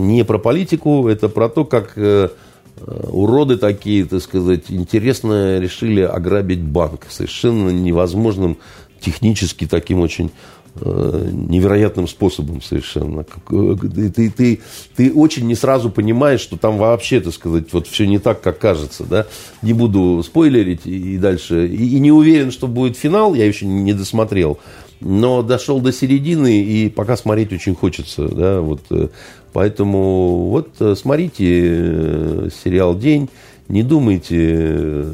не 0.06 0.24
про 0.24 0.39
политику, 0.39 1.09
это 1.09 1.28
про 1.28 1.51
то, 1.51 1.66
как 1.66 1.93
э, 1.97 2.31
уроды 2.78 3.59
такие, 3.59 4.06
так 4.06 4.23
сказать, 4.23 4.62
интересно 4.70 5.59
решили 5.59 6.01
ограбить 6.01 6.62
банк. 6.62 7.06
Совершенно 7.11 7.69
невозможным 7.69 8.56
технически 8.98 9.66
таким 9.66 10.01
очень 10.01 10.31
Э, 10.31 10.54
невероятным 10.81 12.09
способом 12.09 12.61
совершенно. 12.61 13.25
Э, 13.51 13.77
ты, 14.15 14.31
ты, 14.31 14.61
ты 14.97 15.13
очень 15.13 15.47
не 15.47 15.55
сразу 15.55 15.91
понимаешь, 15.91 16.41
что 16.41 16.57
там 16.57 16.79
вообще, 16.79 17.21
так 17.21 17.33
сказать, 17.33 17.73
вот 17.73 17.87
все 17.87 18.07
не 18.07 18.19
так, 18.19 18.41
как 18.41 18.59
кажется. 18.59 19.05
Да? 19.05 19.27
Не 19.63 19.73
буду 19.73 20.23
спойлерить 20.25 20.87
и 20.87 21.17
дальше. 21.19 21.69
И, 21.69 21.97
и 21.97 22.01
не 22.01 22.11
уверен, 22.11 22.51
что 22.51 22.67
будет 22.67 22.97
финал, 22.97 23.35
я 23.35 23.47
еще 23.47 23.67
не 23.67 23.93
досмотрел. 23.93 24.59
Но 25.01 25.43
дошел 25.43 25.81
до 25.81 25.93
середины, 25.93 26.63
и 26.63 26.89
пока 26.89 27.17
смотреть 27.17 27.53
очень 27.53 27.75
хочется. 27.75 28.29
Да? 28.29 28.61
Вот, 28.61 28.81
э, 28.91 29.09
поэтому 29.53 30.49
вот 30.49 30.99
смотрите 30.99 32.51
сериал 32.65 32.97
«День», 32.97 33.29
не 33.67 33.83
думайте 33.83 35.07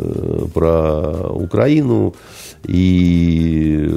про 0.52 1.30
Украину. 1.32 2.16
И 2.64 3.90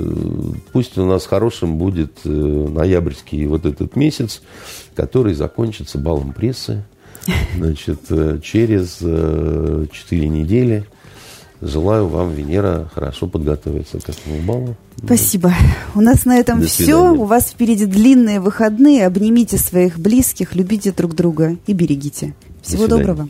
пусть 0.72 0.98
у 0.98 1.06
нас 1.06 1.26
хорошим 1.26 1.77
будет 1.77 2.19
э, 2.23 2.30
ноябрьский 2.30 3.45
вот 3.45 3.65
этот 3.65 3.95
месяц, 3.95 4.41
который 4.95 5.34
закончится 5.34 5.98
балом 5.98 6.34
прессы. 6.34 6.84
Значит, 7.57 7.99
э, 8.10 8.40
через 8.41 8.98
4 8.98 9.07
э, 9.10 10.26
недели 10.26 10.85
Желаю 11.65 12.07
вам, 12.07 12.34
Венера, 12.34 12.90
хорошо 12.94 13.27
подготовиться 13.27 13.98
к 13.98 14.10
этому 14.10 14.41
балу. 14.41 14.76
Спасибо. 15.02 15.53
У 15.95 16.02
нас 16.02 16.26
на 16.26 16.38
этом 16.38 16.61
все. 16.64 17.14
У 17.14 17.23
вас 17.23 17.52
впереди 17.52 17.85
длинные 17.85 18.41
выходные. 18.41 19.07
Обнимите 19.07 19.57
своих 19.57 19.98
близких, 19.98 20.56
любите 20.56 20.91
друг 20.91 21.15
друга 21.15 21.56
и 21.65 21.72
берегите. 21.72 22.35
Всего 22.61 22.88
доброго. 22.88 23.30